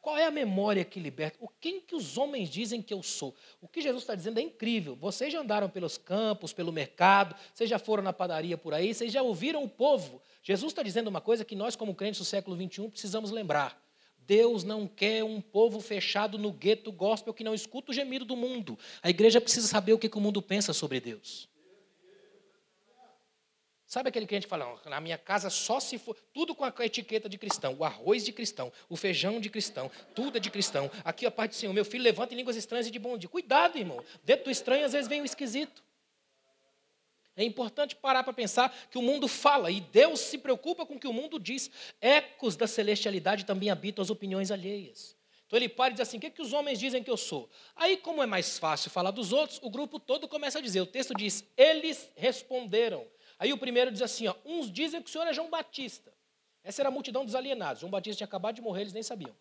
Qual 0.07 0.17
é 0.17 0.25
a 0.25 0.31
memória 0.31 0.85
que 0.85 1.01
liberta? 1.01 1.37
O 1.41 1.49
quem 1.49 1.81
que 1.81 1.97
os 1.97 2.17
homens 2.17 2.49
dizem 2.49 2.81
que 2.81 2.95
eu 2.95 3.03
sou? 3.03 3.35
O 3.61 3.67
que 3.67 3.81
Jesus 3.81 4.05
está 4.05 4.15
dizendo 4.15 4.39
é 4.39 4.41
incrível. 4.41 4.95
Vocês 4.95 5.33
já 5.33 5.41
andaram 5.41 5.69
pelos 5.69 5.99
campos, 5.99 6.53
pelo 6.53 6.71
mercado, 6.71 7.35
vocês 7.53 7.69
já 7.69 7.77
foram 7.77 8.05
na 8.05 8.13
padaria 8.13 8.57
por 8.57 8.73
aí, 8.73 8.95
vocês 8.95 9.13
já 9.13 9.21
ouviram 9.21 9.65
o 9.65 9.69
povo. 9.69 10.23
Jesus 10.45 10.71
está 10.71 10.85
dizendo 10.85 11.09
uma 11.09 11.21
coisa 11.21 11.45
que 11.45 11.57
nós, 11.57 11.75
como 11.75 11.93
crentes 11.93 12.21
do 12.21 12.25
século 12.25 12.55
XXI, 12.57 12.89
precisamos 12.89 13.33
lembrar. 13.33 13.83
Deus 14.17 14.63
não 14.63 14.87
quer 14.87 15.25
um 15.25 15.41
povo 15.41 15.81
fechado 15.81 16.39
no 16.39 16.53
gueto 16.53 16.93
gospel 16.93 17.35
que 17.35 17.43
não 17.43 17.53
escuta 17.53 17.91
o 17.91 17.93
gemido 17.93 18.25
do 18.25 18.37
mundo. 18.37 18.79
A 19.03 19.11
igreja 19.11 19.41
precisa 19.41 19.67
saber 19.67 19.93
o 19.93 19.99
que, 19.99 20.09
que 20.09 20.19
o 20.19 20.21
mundo 20.21 20.41
pensa 20.41 20.73
sobre 20.73 21.01
Deus. 21.01 21.49
Sabe 23.87 24.09
aquele 24.09 24.27
cliente 24.27 24.47
que 24.47 24.51
fala, 24.51 24.81
na 24.87 25.01
minha 25.01 25.17
casa 25.17 25.49
só 25.49 25.79
se 25.79 25.97
for, 25.97 26.17
tudo 26.35 26.57
com 26.57 26.65
a 26.65 26.73
etiqueta 26.81 27.29
de 27.29 27.39
cristão, 27.39 27.77
o 27.79 27.85
arroz 27.85 28.25
de 28.25 28.33
cristão, 28.33 28.73
o 28.89 28.97
feijão 28.97 29.41
de 29.41 29.49
cristão, 29.49 29.89
tudo 30.13 30.39
é 30.39 30.41
de 30.41 30.51
cristão. 30.51 30.91
Aqui 31.05 31.25
a 31.25 31.31
parte 31.31 31.53
do 31.53 31.55
Senhor, 31.55 31.73
meu 31.73 31.85
filho 31.85 32.03
levanta 32.03 32.35
em 32.35 32.37
línguas 32.37 32.57
estranhas 32.57 32.89
e 32.89 32.91
de 32.91 32.99
bom 32.99 33.17
dia. 33.17 33.29
Cuidado, 33.29 33.79
irmão. 33.79 34.03
Dentro 34.25 34.47
do 34.47 34.51
estranho 34.51 34.85
às 34.85 34.93
vezes 34.93 35.07
vem 35.07 35.23
o 35.23 35.25
esquisito. 35.25 35.85
É 37.37 37.45
importante 37.45 37.95
parar 37.95 38.25
para 38.25 38.33
pensar 38.33 38.75
que 38.91 38.99
o 38.99 39.03
mundo 39.03 39.29
fala 39.29 39.71
e 39.71 39.81
Deus 39.81 40.19
se 40.19 40.39
preocupa 40.39 40.85
com 40.85 40.95
o 40.95 40.99
que 40.99 41.07
o 41.07 41.13
mundo 41.13 41.39
diz. 41.39 41.71
Ecos 42.01 42.57
da 42.57 42.67
celestialidade 42.67 43.45
também 43.45 43.71
habitam 43.71 44.03
as 44.03 44.11
opiniões 44.11 44.51
alheias. 44.51 45.15
Então 45.47 45.57
ele 45.57 45.69
para 45.69 45.91
e 45.91 45.93
diz 45.93 46.01
assim: 46.01 46.17
o 46.17 46.21
que, 46.21 46.31
que 46.31 46.43
os 46.43 46.53
homens 46.53 46.81
dizem 46.81 47.05
que 47.05 47.11
eu 47.11 47.17
sou? 47.17 47.49
Aí, 47.77 47.97
como 47.99 48.21
é 48.23 48.27
mais 48.27 48.59
fácil 48.59 48.91
falar 48.91 49.13
dos 49.13 49.33
outros, 49.33 49.61
o 49.63 49.71
grupo 49.71 50.01
todo 50.01 50.27
começa 50.27 50.59
a 50.59 50.63
dizer. 50.63 50.81
O 50.81 50.87
texto 50.87 51.15
diz: 51.15 51.45
eles 51.57 52.11
responderam. 52.17 53.07
Aí 53.39 53.53
o 53.53 53.59
primeiro 53.59 53.91
diz 53.91 54.03
assim: 54.03 54.27
ó, 54.27 54.35
uns 54.45 54.71
dizem 54.71 55.03
que 55.03 55.09
o 55.09 55.13
senhor 55.13 55.27
é 55.27 55.33
João 55.33 55.51
Batista. 55.51 56.13
Essa 56.63 56.83
era 56.83 56.89
a 56.89 56.93
multidão 56.93 57.25
dos 57.25 57.35
alienados. 57.35 57.81
João 57.81 57.91
Batista 57.91 58.19
tinha 58.19 58.27
acabado 58.27 58.57
de 58.57 58.63
morrer, 58.63 58.83
eles 58.83 58.93
nem 58.93 59.03
sabiam. 59.03 59.37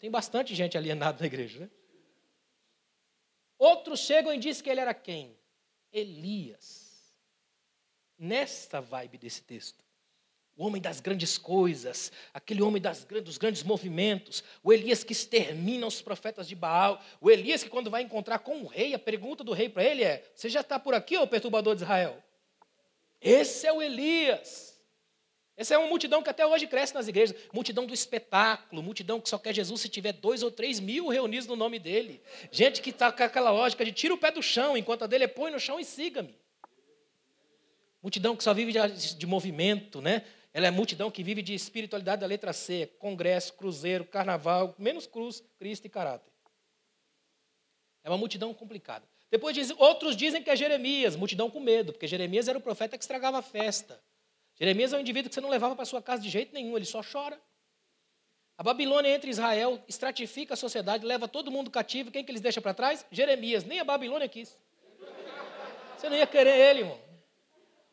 Tem 0.00 0.10
bastante 0.10 0.54
gente 0.54 0.76
alienada 0.76 1.20
na 1.20 1.26
igreja, 1.26 1.60
né? 1.60 1.70
Outros 3.56 4.00
chegam 4.00 4.34
e 4.34 4.38
dizem 4.38 4.64
que 4.64 4.70
ele 4.70 4.80
era 4.80 4.92
quem? 4.92 5.38
Elias. 5.92 7.14
Nesta 8.18 8.80
vibe 8.80 9.18
desse 9.18 9.42
texto. 9.42 9.84
O 10.56 10.66
homem 10.66 10.82
das 10.82 11.00
grandes 11.00 11.38
coisas, 11.38 12.10
aquele 12.34 12.62
homem 12.62 12.82
das, 12.82 13.04
dos 13.04 13.38
grandes 13.38 13.62
movimentos, 13.62 14.42
o 14.62 14.72
Elias 14.72 15.04
que 15.04 15.12
extermina 15.12 15.86
os 15.86 16.02
profetas 16.02 16.48
de 16.48 16.54
Baal, 16.56 17.00
o 17.20 17.30
Elias 17.30 17.62
que, 17.62 17.70
quando 17.70 17.90
vai 17.90 18.02
encontrar 18.02 18.40
com 18.40 18.62
o 18.62 18.66
rei, 18.66 18.92
a 18.92 18.98
pergunta 18.98 19.44
do 19.44 19.52
rei 19.52 19.68
para 19.68 19.84
ele 19.84 20.02
é: 20.02 20.28
Você 20.34 20.48
já 20.48 20.60
está 20.60 20.78
por 20.78 20.94
aqui, 20.94 21.16
ô 21.16 21.26
perturbador 21.26 21.76
de 21.76 21.82
Israel? 21.82 22.22
Esse 23.22 23.66
é 23.66 23.72
o 23.72 23.80
Elias. 23.80 24.72
Essa 25.56 25.74
é 25.74 25.78
uma 25.78 25.86
multidão 25.86 26.22
que 26.22 26.30
até 26.30 26.46
hoje 26.46 26.66
cresce 26.66 26.94
nas 26.94 27.06
igrejas. 27.06 27.36
Multidão 27.52 27.86
do 27.86 27.94
espetáculo, 27.94 28.82
multidão 28.82 29.20
que 29.20 29.28
só 29.28 29.38
quer 29.38 29.54
Jesus 29.54 29.80
se 29.80 29.88
tiver 29.88 30.12
dois 30.12 30.42
ou 30.42 30.50
três 30.50 30.80
mil 30.80 31.08
reunidos 31.08 31.46
no 31.46 31.54
nome 31.54 31.78
dele. 31.78 32.20
Gente 32.50 32.82
que 32.82 32.90
está 32.90 33.12
com 33.12 33.22
aquela 33.22 33.50
lógica 33.50 33.84
de 33.84 33.92
tira 33.92 34.14
o 34.14 34.18
pé 34.18 34.30
do 34.30 34.42
chão, 34.42 34.76
enquanto 34.76 35.02
a 35.04 35.06
dele 35.06 35.24
é 35.24 35.28
põe 35.28 35.52
no 35.52 35.60
chão 35.60 35.78
e 35.78 35.84
siga-me. 35.84 36.36
Multidão 38.02 38.34
que 38.34 38.42
só 38.42 38.52
vive 38.52 38.72
de, 38.72 39.14
de, 39.14 39.26
movimento, 39.26 40.00
né? 40.00 40.24
Ela 40.52 40.66
é 40.66 40.70
multidão 40.70 41.10
que 41.10 41.22
vive 41.22 41.40
de 41.40 41.54
espiritualidade 41.54 42.20
da 42.20 42.26
letra 42.26 42.52
C, 42.52 42.90
congresso, 42.98 43.52
cruzeiro, 43.52 44.04
carnaval, 44.04 44.74
menos 44.76 45.06
cruz, 45.06 45.42
Cristo 45.58 45.86
e 45.86 45.88
caráter. 45.88 46.32
É 48.02 48.10
uma 48.10 48.18
multidão 48.18 48.52
complicada. 48.52 49.06
Depois 49.32 49.54
diz, 49.54 49.72
outros 49.78 50.14
dizem 50.14 50.42
que 50.42 50.50
é 50.50 50.54
Jeremias, 50.54 51.16
multidão 51.16 51.48
com 51.48 51.58
medo, 51.58 51.90
porque 51.90 52.06
Jeremias 52.06 52.48
era 52.48 52.58
o 52.58 52.60
profeta 52.60 52.98
que 52.98 53.02
estragava 53.02 53.38
a 53.38 53.42
festa. 53.42 53.98
Jeremias 54.54 54.92
é 54.92 54.98
um 54.98 55.00
indivíduo 55.00 55.30
que 55.30 55.34
você 55.34 55.40
não 55.40 55.48
levava 55.48 55.74
para 55.74 55.86
sua 55.86 56.02
casa 56.02 56.20
de 56.20 56.28
jeito 56.28 56.52
nenhum, 56.52 56.76
ele 56.76 56.84
só 56.84 57.02
chora. 57.02 57.40
A 58.58 58.62
Babilônia 58.62 59.08
entra 59.08 59.28
em 59.28 59.30
Israel, 59.30 59.82
estratifica 59.88 60.52
a 60.52 60.56
sociedade, 60.56 61.06
leva 61.06 61.26
todo 61.26 61.50
mundo 61.50 61.70
cativo. 61.70 62.10
Quem 62.10 62.22
que 62.22 62.30
eles 62.30 62.42
deixam 62.42 62.62
para 62.62 62.74
trás? 62.74 63.06
Jeremias. 63.10 63.64
Nem 63.64 63.80
a 63.80 63.84
Babilônia 63.84 64.28
quis. 64.28 64.54
Você 65.96 66.10
não 66.10 66.16
ia 66.16 66.26
querer 66.26 66.58
ele, 66.58 66.80
irmão. 66.80 67.00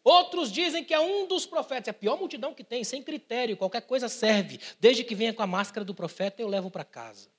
Outros 0.04 0.52
dizem 0.52 0.84
que 0.84 0.94
é 0.94 1.00
um 1.00 1.26
dos 1.26 1.46
profetas. 1.46 1.88
É 1.88 1.92
a 1.92 1.94
pior 1.94 2.20
multidão 2.20 2.54
que 2.54 2.66
tem, 2.66 2.84
sem 2.84 3.02
critério. 3.02 3.56
Qualquer 3.56 3.82
coisa 3.84 4.10
serve. 4.10 4.60
Desde 4.78 5.06
que 5.06 5.16
venha 5.16 5.34
com 5.34 5.42
a 5.42 5.48
máscara 5.48 5.86
do 5.86 5.96
profeta, 5.96 6.42
eu 6.42 6.50
levo 6.50 6.70
para 6.70 6.84
casa. 6.84 7.30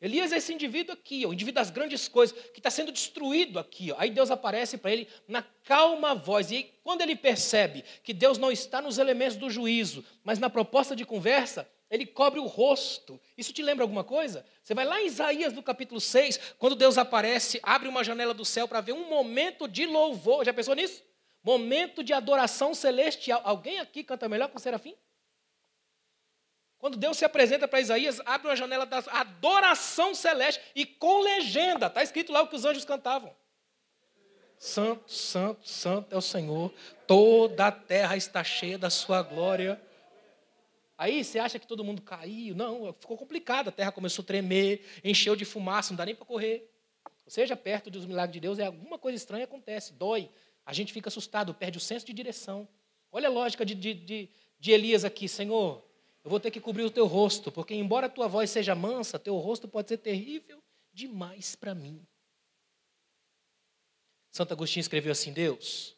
Elias 0.00 0.30
é 0.30 0.36
esse 0.36 0.52
indivíduo 0.52 0.92
aqui, 0.92 1.24
o 1.24 1.32
indivíduo 1.32 1.54
das 1.54 1.70
grandes 1.70 2.06
coisas, 2.06 2.38
que 2.50 2.60
está 2.60 2.70
sendo 2.70 2.92
destruído 2.92 3.58
aqui. 3.58 3.94
Aí 3.96 4.10
Deus 4.10 4.30
aparece 4.30 4.76
para 4.76 4.92
ele 4.92 5.08
na 5.26 5.42
calma 5.64 6.14
voz. 6.14 6.50
E 6.50 6.64
quando 6.82 7.00
ele 7.00 7.16
percebe 7.16 7.82
que 8.02 8.12
Deus 8.12 8.36
não 8.36 8.52
está 8.52 8.82
nos 8.82 8.98
elementos 8.98 9.36
do 9.36 9.48
juízo, 9.48 10.04
mas 10.22 10.38
na 10.38 10.50
proposta 10.50 10.94
de 10.94 11.06
conversa, 11.06 11.66
ele 11.90 12.04
cobre 12.04 12.38
o 12.38 12.44
rosto. 12.44 13.18
Isso 13.38 13.54
te 13.54 13.62
lembra 13.62 13.84
alguma 13.84 14.04
coisa? 14.04 14.44
Você 14.62 14.74
vai 14.74 14.84
lá 14.84 15.00
em 15.00 15.06
Isaías, 15.06 15.54
no 15.54 15.62
capítulo 15.62 16.00
6, 16.00 16.54
quando 16.58 16.76
Deus 16.76 16.98
aparece, 16.98 17.58
abre 17.62 17.88
uma 17.88 18.04
janela 18.04 18.34
do 18.34 18.44
céu 18.44 18.68
para 18.68 18.82
ver 18.82 18.92
um 18.92 19.08
momento 19.08 19.66
de 19.66 19.86
louvor. 19.86 20.44
Já 20.44 20.52
pensou 20.52 20.74
nisso? 20.74 21.02
Momento 21.42 22.04
de 22.04 22.12
adoração 22.12 22.74
celestial. 22.74 23.40
Alguém 23.44 23.78
aqui 23.78 24.04
canta 24.04 24.28
melhor 24.28 24.50
que 24.50 24.56
o 24.56 24.60
Serafim? 24.60 24.94
Quando 26.78 26.96
Deus 26.96 27.16
se 27.16 27.24
apresenta 27.24 27.66
para 27.66 27.80
Isaías, 27.80 28.20
abre 28.24 28.48
uma 28.48 28.56
janela 28.56 28.84
da 28.84 28.98
adoração 28.98 30.14
celeste 30.14 30.60
e 30.74 30.84
com 30.84 31.20
legenda. 31.20 31.86
Está 31.86 32.02
escrito 32.02 32.32
lá 32.32 32.42
o 32.42 32.48
que 32.48 32.56
os 32.56 32.64
anjos 32.64 32.84
cantavam. 32.84 33.34
Santo, 34.58 35.10
santo, 35.12 35.68
santo 35.68 36.14
é 36.14 36.18
o 36.18 36.22
Senhor. 36.22 36.72
Toda 37.06 37.66
a 37.66 37.72
terra 37.72 38.16
está 38.16 38.42
cheia 38.42 38.78
da 38.78 38.90
sua 38.90 39.22
glória. 39.22 39.80
Aí 40.98 41.22
você 41.22 41.38
acha 41.38 41.58
que 41.58 41.66
todo 41.66 41.84
mundo 41.84 42.00
caiu? 42.00 42.54
Não, 42.54 42.92
ficou 42.94 43.16
complicado. 43.16 43.68
A 43.68 43.72
terra 43.72 43.92
começou 43.92 44.22
a 44.22 44.26
tremer, 44.26 44.84
encheu 45.04 45.36
de 45.36 45.44
fumaça, 45.44 45.90
não 45.90 45.96
dá 45.96 46.06
nem 46.06 46.14
para 46.14 46.24
correr. 46.24 46.70
Ou 47.24 47.30
seja, 47.30 47.56
perto 47.56 47.90
dos 47.90 48.06
milagres 48.06 48.34
de 48.34 48.40
Deus, 48.40 48.58
é 48.58 48.66
alguma 48.66 48.98
coisa 48.98 49.16
estranha 49.16 49.44
acontece, 49.44 49.92
dói. 49.92 50.30
A 50.64 50.72
gente 50.72 50.92
fica 50.92 51.08
assustado, 51.08 51.52
perde 51.52 51.76
o 51.76 51.80
senso 51.80 52.06
de 52.06 52.12
direção. 52.12 52.66
Olha 53.12 53.28
a 53.28 53.32
lógica 53.32 53.64
de, 53.64 53.74
de, 53.74 53.94
de, 53.94 54.30
de 54.58 54.72
Elias 54.72 55.04
aqui, 55.04 55.28
Senhor. 55.28 55.85
Eu 56.26 56.30
vou 56.30 56.40
ter 56.40 56.50
que 56.50 56.60
cobrir 56.60 56.82
o 56.82 56.90
teu 56.90 57.06
rosto, 57.06 57.52
porque 57.52 57.72
embora 57.72 58.08
tua 58.08 58.26
voz 58.26 58.50
seja 58.50 58.74
mansa, 58.74 59.16
teu 59.16 59.36
rosto 59.36 59.68
pode 59.68 59.90
ser 59.90 59.98
terrível 59.98 60.60
demais 60.92 61.54
para 61.54 61.72
mim. 61.72 62.04
Santo 64.32 64.52
Agostinho 64.52 64.80
escreveu 64.80 65.12
assim: 65.12 65.32
Deus, 65.32 65.96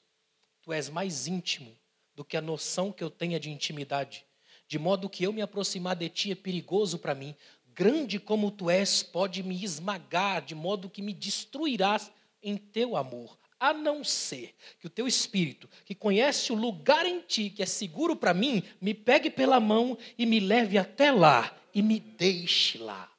tu 0.60 0.70
és 0.70 0.90
mais 0.90 1.26
íntimo 1.26 1.74
do 2.14 2.26
que 2.26 2.36
a 2.36 2.42
noção 2.42 2.92
que 2.92 3.02
eu 3.02 3.08
tenha 3.08 3.40
de 3.40 3.48
intimidade, 3.48 4.26
de 4.66 4.78
modo 4.78 5.08
que 5.08 5.24
eu 5.24 5.32
me 5.32 5.40
aproximar 5.40 5.96
de 5.96 6.10
ti 6.10 6.32
é 6.32 6.34
perigoso 6.34 6.98
para 6.98 7.14
mim. 7.14 7.34
Grande 7.68 8.20
como 8.20 8.50
tu 8.50 8.68
és, 8.68 9.02
pode 9.02 9.42
me 9.42 9.64
esmagar, 9.64 10.44
de 10.44 10.54
modo 10.54 10.90
que 10.90 11.00
me 11.00 11.14
destruirás 11.14 12.12
em 12.42 12.58
teu 12.58 12.98
amor 12.98 13.38
a 13.58 13.72
não 13.72 14.04
ser 14.04 14.54
que 14.78 14.86
o 14.86 14.90
teu 14.90 15.06
espírito, 15.06 15.68
que 15.84 15.94
conhece 15.94 16.52
o 16.52 16.56
lugar 16.56 17.06
em 17.06 17.20
ti 17.20 17.50
que 17.50 17.62
é 17.62 17.66
seguro 17.66 18.14
para 18.14 18.32
mim, 18.32 18.62
me 18.80 18.94
pegue 18.94 19.30
pela 19.30 19.58
mão 19.58 19.98
e 20.16 20.24
me 20.24 20.40
leve 20.40 20.78
até 20.78 21.10
lá 21.10 21.56
e 21.74 21.82
me 21.82 21.98
deixe 21.98 22.78
lá. 22.78 23.12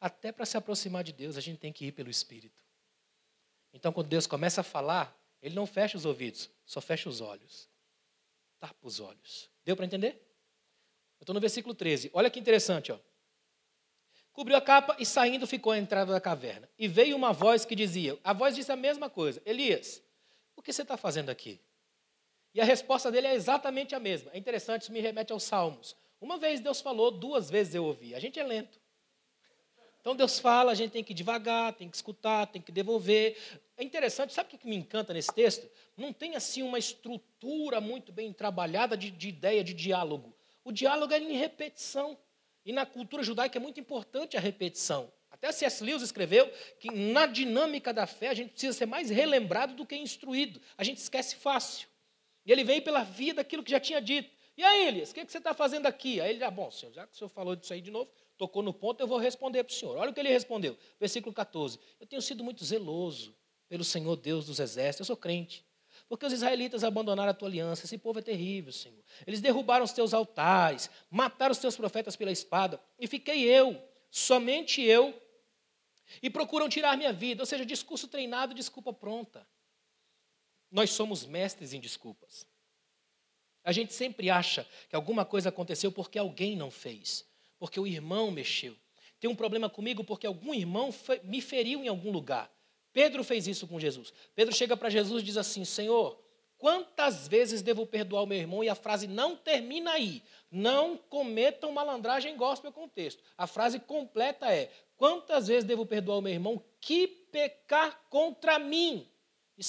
Até 0.00 0.30
para 0.30 0.44
se 0.44 0.56
aproximar 0.56 1.02
de 1.02 1.12
Deus, 1.12 1.36
a 1.36 1.40
gente 1.40 1.58
tem 1.58 1.72
que 1.72 1.86
ir 1.86 1.92
pelo 1.92 2.10
espírito. 2.10 2.62
Então, 3.72 3.92
quando 3.92 4.08
Deus 4.08 4.26
começa 4.26 4.60
a 4.60 4.64
falar, 4.64 5.18
ele 5.42 5.54
não 5.54 5.66
fecha 5.66 5.96
os 5.96 6.04
ouvidos, 6.04 6.50
só 6.64 6.80
fecha 6.80 7.08
os 7.08 7.20
olhos. 7.20 7.68
Tapa 8.60 8.86
os 8.86 9.00
olhos. 9.00 9.50
Deu 9.64 9.74
para 9.74 9.84
entender? 9.84 10.12
Eu 11.18 11.24
estou 11.24 11.34
no 11.34 11.40
versículo 11.40 11.74
13. 11.74 12.10
Olha 12.12 12.30
que 12.30 12.38
interessante, 12.38 12.92
ó. 12.92 12.98
Cobriu 14.34 14.56
a 14.56 14.60
capa 14.60 14.96
e 14.98 15.06
saindo 15.06 15.46
ficou 15.46 15.72
à 15.72 15.78
entrada 15.78 16.12
da 16.12 16.20
caverna. 16.20 16.68
E 16.76 16.88
veio 16.88 17.16
uma 17.16 17.32
voz 17.32 17.64
que 17.64 17.74
dizia: 17.74 18.18
A 18.22 18.32
voz 18.32 18.54
disse 18.54 18.70
a 18.70 18.76
mesma 18.76 19.08
coisa: 19.08 19.40
Elias, 19.46 20.02
o 20.56 20.60
que 20.60 20.72
você 20.72 20.82
está 20.82 20.96
fazendo 20.96 21.30
aqui? 21.30 21.60
E 22.52 22.60
a 22.60 22.64
resposta 22.64 23.10
dele 23.10 23.28
é 23.28 23.34
exatamente 23.34 23.94
a 23.94 24.00
mesma. 24.00 24.32
É 24.34 24.38
interessante, 24.38 24.82
isso 24.82 24.92
me 24.92 25.00
remete 25.00 25.32
aos 25.32 25.44
Salmos. 25.44 25.96
Uma 26.20 26.36
vez 26.36 26.60
Deus 26.60 26.80
falou, 26.80 27.10
duas 27.10 27.48
vezes 27.48 27.74
eu 27.76 27.84
ouvi. 27.84 28.14
A 28.14 28.18
gente 28.18 28.38
é 28.38 28.42
lento. 28.42 28.80
Então 30.00 30.16
Deus 30.16 30.38
fala, 30.38 30.72
a 30.72 30.74
gente 30.74 30.90
tem 30.90 31.02
que 31.02 31.14
devagar, 31.14 31.72
tem 31.72 31.88
que 31.88 31.96
escutar, 31.96 32.46
tem 32.46 32.60
que 32.60 32.70
devolver. 32.70 33.36
É 33.76 33.82
interessante, 33.82 34.34
sabe 34.34 34.54
o 34.54 34.58
que 34.58 34.68
me 34.68 34.76
encanta 34.76 35.14
nesse 35.14 35.32
texto? 35.32 35.68
Não 35.96 36.12
tem 36.12 36.36
assim 36.36 36.62
uma 36.62 36.78
estrutura 36.78 37.80
muito 37.80 38.12
bem 38.12 38.32
trabalhada 38.32 38.96
de, 38.96 39.10
de 39.10 39.28
ideia 39.28 39.64
de 39.64 39.72
diálogo. 39.72 40.34
O 40.64 40.72
diálogo 40.72 41.12
é 41.12 41.18
em 41.18 41.36
repetição. 41.36 42.18
E 42.64 42.72
na 42.72 42.86
cultura 42.86 43.22
judaica 43.22 43.58
é 43.58 43.60
muito 43.60 43.78
importante 43.78 44.36
a 44.36 44.40
repetição. 44.40 45.12
Até 45.30 45.50
C.S. 45.52 45.82
Lewis 45.82 46.02
escreveu 46.02 46.50
que 46.78 46.90
na 46.90 47.26
dinâmica 47.26 47.92
da 47.92 48.06
fé 48.06 48.28
a 48.28 48.34
gente 48.34 48.52
precisa 48.52 48.72
ser 48.72 48.86
mais 48.86 49.10
relembrado 49.10 49.74
do 49.74 49.84
que 49.84 49.96
instruído. 49.96 50.60
A 50.78 50.84
gente 50.84 50.98
esquece 50.98 51.36
fácil. 51.36 51.88
E 52.46 52.52
ele 52.52 52.64
veio 52.64 52.82
pela 52.82 53.02
via 53.02 53.34
daquilo 53.34 53.62
que 53.62 53.70
já 53.70 53.80
tinha 53.80 54.00
dito. 54.00 54.30
E 54.56 54.62
aí, 54.62 54.86
Elias, 54.86 55.10
o 55.10 55.14
que, 55.14 55.24
você 55.24 55.38
está 55.38 55.52
fazendo 55.52 55.86
aqui? 55.86 56.20
Aí 56.20 56.30
ele, 56.30 56.44
ah, 56.44 56.50
bom, 56.50 56.70
senhor, 56.70 56.92
já 56.92 57.06
que 57.06 57.12
o 57.12 57.16
senhor 57.16 57.28
falou 57.28 57.56
disso 57.56 57.72
aí 57.72 57.80
de 57.80 57.90
novo, 57.90 58.08
tocou 58.38 58.62
no 58.62 58.72
ponto, 58.72 59.00
eu 59.00 59.06
vou 59.06 59.18
responder 59.18 59.64
para 59.64 59.72
o 59.72 59.74
senhor. 59.74 59.96
Olha 59.96 60.10
o 60.10 60.14
que 60.14 60.20
ele 60.20 60.28
respondeu. 60.28 60.78
Versículo 61.00 61.34
14. 61.34 61.78
Eu 61.98 62.06
tenho 62.06 62.22
sido 62.22 62.44
muito 62.44 62.64
zeloso 62.64 63.34
pelo 63.68 63.82
Senhor 63.82 64.14
Deus 64.16 64.46
dos 64.46 64.60
exércitos. 64.60 65.00
Eu 65.00 65.06
sou 65.06 65.16
crente. 65.16 65.63
Porque 66.08 66.26
os 66.26 66.32
israelitas 66.32 66.84
abandonaram 66.84 67.30
a 67.30 67.34
tua 67.34 67.48
aliança. 67.48 67.84
Esse 67.84 67.98
povo 67.98 68.18
é 68.18 68.22
terrível, 68.22 68.72
Senhor. 68.72 69.02
Eles 69.26 69.40
derrubaram 69.40 69.84
os 69.84 69.92
teus 69.92 70.12
altares, 70.12 70.90
mataram 71.10 71.52
os 71.52 71.58
teus 71.58 71.76
profetas 71.76 72.14
pela 72.14 72.30
espada. 72.30 72.80
E 72.98 73.06
fiquei 73.06 73.44
eu, 73.44 73.82
somente 74.10 74.82
eu, 74.82 75.18
e 76.22 76.28
procuram 76.28 76.68
tirar 76.68 76.96
minha 76.96 77.12
vida. 77.12 77.42
Ou 77.42 77.46
seja, 77.46 77.64
discurso 77.64 78.06
treinado, 78.08 78.54
desculpa 78.54 78.92
pronta. 78.92 79.46
Nós 80.70 80.90
somos 80.90 81.24
mestres 81.24 81.72
em 81.72 81.80
desculpas. 81.80 82.46
A 83.62 83.72
gente 83.72 83.94
sempre 83.94 84.28
acha 84.28 84.68
que 84.90 84.94
alguma 84.94 85.24
coisa 85.24 85.48
aconteceu 85.48 85.90
porque 85.90 86.18
alguém 86.18 86.54
não 86.54 86.70
fez, 86.70 87.24
porque 87.58 87.80
o 87.80 87.86
irmão 87.86 88.30
mexeu. 88.30 88.76
Tem 89.18 89.30
um 89.30 89.34
problema 89.34 89.70
comigo 89.70 90.04
porque 90.04 90.26
algum 90.26 90.52
irmão 90.52 90.90
me 91.22 91.40
feriu 91.40 91.82
em 91.82 91.88
algum 91.88 92.10
lugar. 92.10 92.52
Pedro 92.94 93.24
fez 93.24 93.48
isso 93.48 93.66
com 93.66 93.78
Jesus. 93.78 94.12
Pedro 94.36 94.54
chega 94.54 94.76
para 94.76 94.88
Jesus 94.88 95.20
e 95.20 95.26
diz 95.26 95.36
assim: 95.36 95.64
Senhor, 95.64 96.16
quantas 96.56 97.26
vezes 97.26 97.60
devo 97.60 97.84
perdoar 97.84 98.22
o 98.22 98.26
meu 98.26 98.38
irmão? 98.38 98.62
E 98.62 98.68
a 98.68 98.74
frase 98.76 99.08
não 99.08 99.36
termina 99.36 99.90
aí. 99.90 100.22
Não 100.50 100.96
cometam 100.96 101.72
malandragem 101.72 102.36
gospel 102.36 102.72
com 102.72 102.84
o 102.84 102.88
texto. 102.88 103.22
A 103.36 103.48
frase 103.48 103.80
completa 103.80 104.50
é: 104.50 104.70
Quantas 104.96 105.48
vezes 105.48 105.64
devo 105.64 105.84
perdoar 105.84 106.18
o 106.18 106.22
meu 106.22 106.32
irmão 106.32 106.64
que 106.80 107.08
pecar 107.08 108.00
contra 108.08 108.60
mim? 108.60 109.10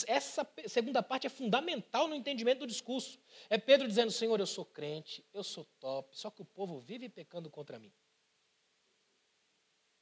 Essa 0.08 0.48
segunda 0.68 1.02
parte 1.02 1.26
é 1.26 1.30
fundamental 1.30 2.08
no 2.08 2.16
entendimento 2.16 2.60
do 2.60 2.68
discurso. 2.68 3.20
É 3.50 3.58
Pedro 3.58 3.88
dizendo: 3.88 4.12
Senhor, 4.12 4.40
eu 4.40 4.46
sou 4.46 4.66
crente, 4.66 5.26
eu 5.34 5.44
sou 5.44 5.66
top, 5.80 6.16
só 6.16 6.30
que 6.30 6.44
o 6.44 6.46
povo 6.46 6.80
vive 6.80 7.10
pecando 7.10 7.50
contra 7.50 7.80
mim. 7.80 7.92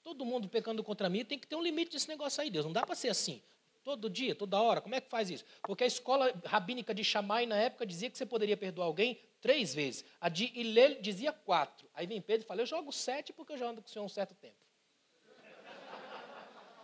Todo 0.04 0.26
mundo 0.26 0.49
pecando 0.49 0.84
contra 0.84 1.10
mim 1.10 1.24
tem 1.24 1.39
que 1.39 1.47
ter 1.47 1.56
um 1.56 1.62
limite 1.62 1.91
desse 1.91 2.08
negócio 2.08 2.41
aí, 2.41 2.49
Deus. 2.49 2.66
Não 2.66 2.74
dá 2.74 2.86
para 2.86 2.95
ser 2.95 3.10
assim. 3.10 3.41
Todo 3.84 4.10
dia, 4.10 4.34
toda 4.36 4.62
hora. 4.62 4.82
Como 4.82 4.95
é 4.95 5.01
que 5.01 5.10
faz 5.10 5.30
isso? 5.30 5.45
Porque 5.62 5.84
a 5.84 5.88
escola 5.88 6.34
rabínica 6.45 6.93
de 6.93 7.04
Shammai, 7.04 7.45
na 7.45 7.58
época, 7.58 7.86
dizia 7.86 8.10
que 8.10 8.18
você 8.18 8.26
poderia 8.26 8.56
perdoar 8.56 8.86
alguém 8.86 9.20
três 9.41 9.74
vezes. 9.74 10.06
A 10.22 10.30
de 10.30 10.51
Ilê 10.58 10.95
dizia 10.95 11.34
quatro. 11.34 11.89
Aí 11.93 12.08
vem 12.08 12.22
Pedro 12.22 12.45
e 12.45 12.47
fala: 12.47 12.62
Eu 12.62 12.66
jogo 12.66 12.91
sete 12.91 13.34
porque 13.34 13.54
eu 13.54 13.58
já 13.58 13.68
ando 13.68 13.82
com 13.82 13.88
o 13.88 13.91
senhor 13.91 14.06
um 14.06 14.10
certo 14.10 14.34
tempo. 14.36 14.56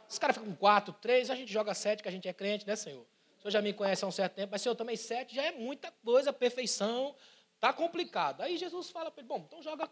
Os 0.09 0.17
caras 0.17 0.36
ficam 0.36 0.51
com 0.51 0.57
quatro, 0.57 0.91
três, 0.91 1.30
a 1.30 1.36
gente 1.36 1.53
joga 1.53 1.74
sete, 1.76 2.01
que 2.01 2.09
a 2.09 2.11
gente 2.11 2.28
é 2.28 2.34
crente, 2.34 2.65
né, 2.65 2.76
Senhor? 2.76 3.05
O 3.38 3.41
Senhor 3.41 3.51
já 3.51 3.61
me 3.61 3.72
conhece 3.72 4.03
há 4.03 4.07
um 4.07 4.11
certo 4.11 4.34
tempo, 4.34 4.51
mas 4.51 4.61
Senhor, 4.61 4.74
também 4.74 4.95
sete 4.95 5.36
já 5.36 5.43
é 5.43 5.51
muita 5.51 5.91
coisa, 6.03 6.34
perfeição, 6.34 7.15
está 7.53 7.72
complicado. 7.72 8.41
Aí 8.41 8.57
Jesus 8.57 8.89
fala 8.89 9.11
para 9.11 9.22
ele, 9.22 9.28
bom, 9.28 9.43
então 9.45 9.61
joga 9.61 9.88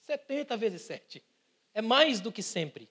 70 0.00 0.56
vezes 0.56 0.82
sete. 0.82 1.22
É 1.78 1.80
mais 1.80 2.20
do 2.20 2.32
que 2.32 2.42
sempre. 2.42 2.90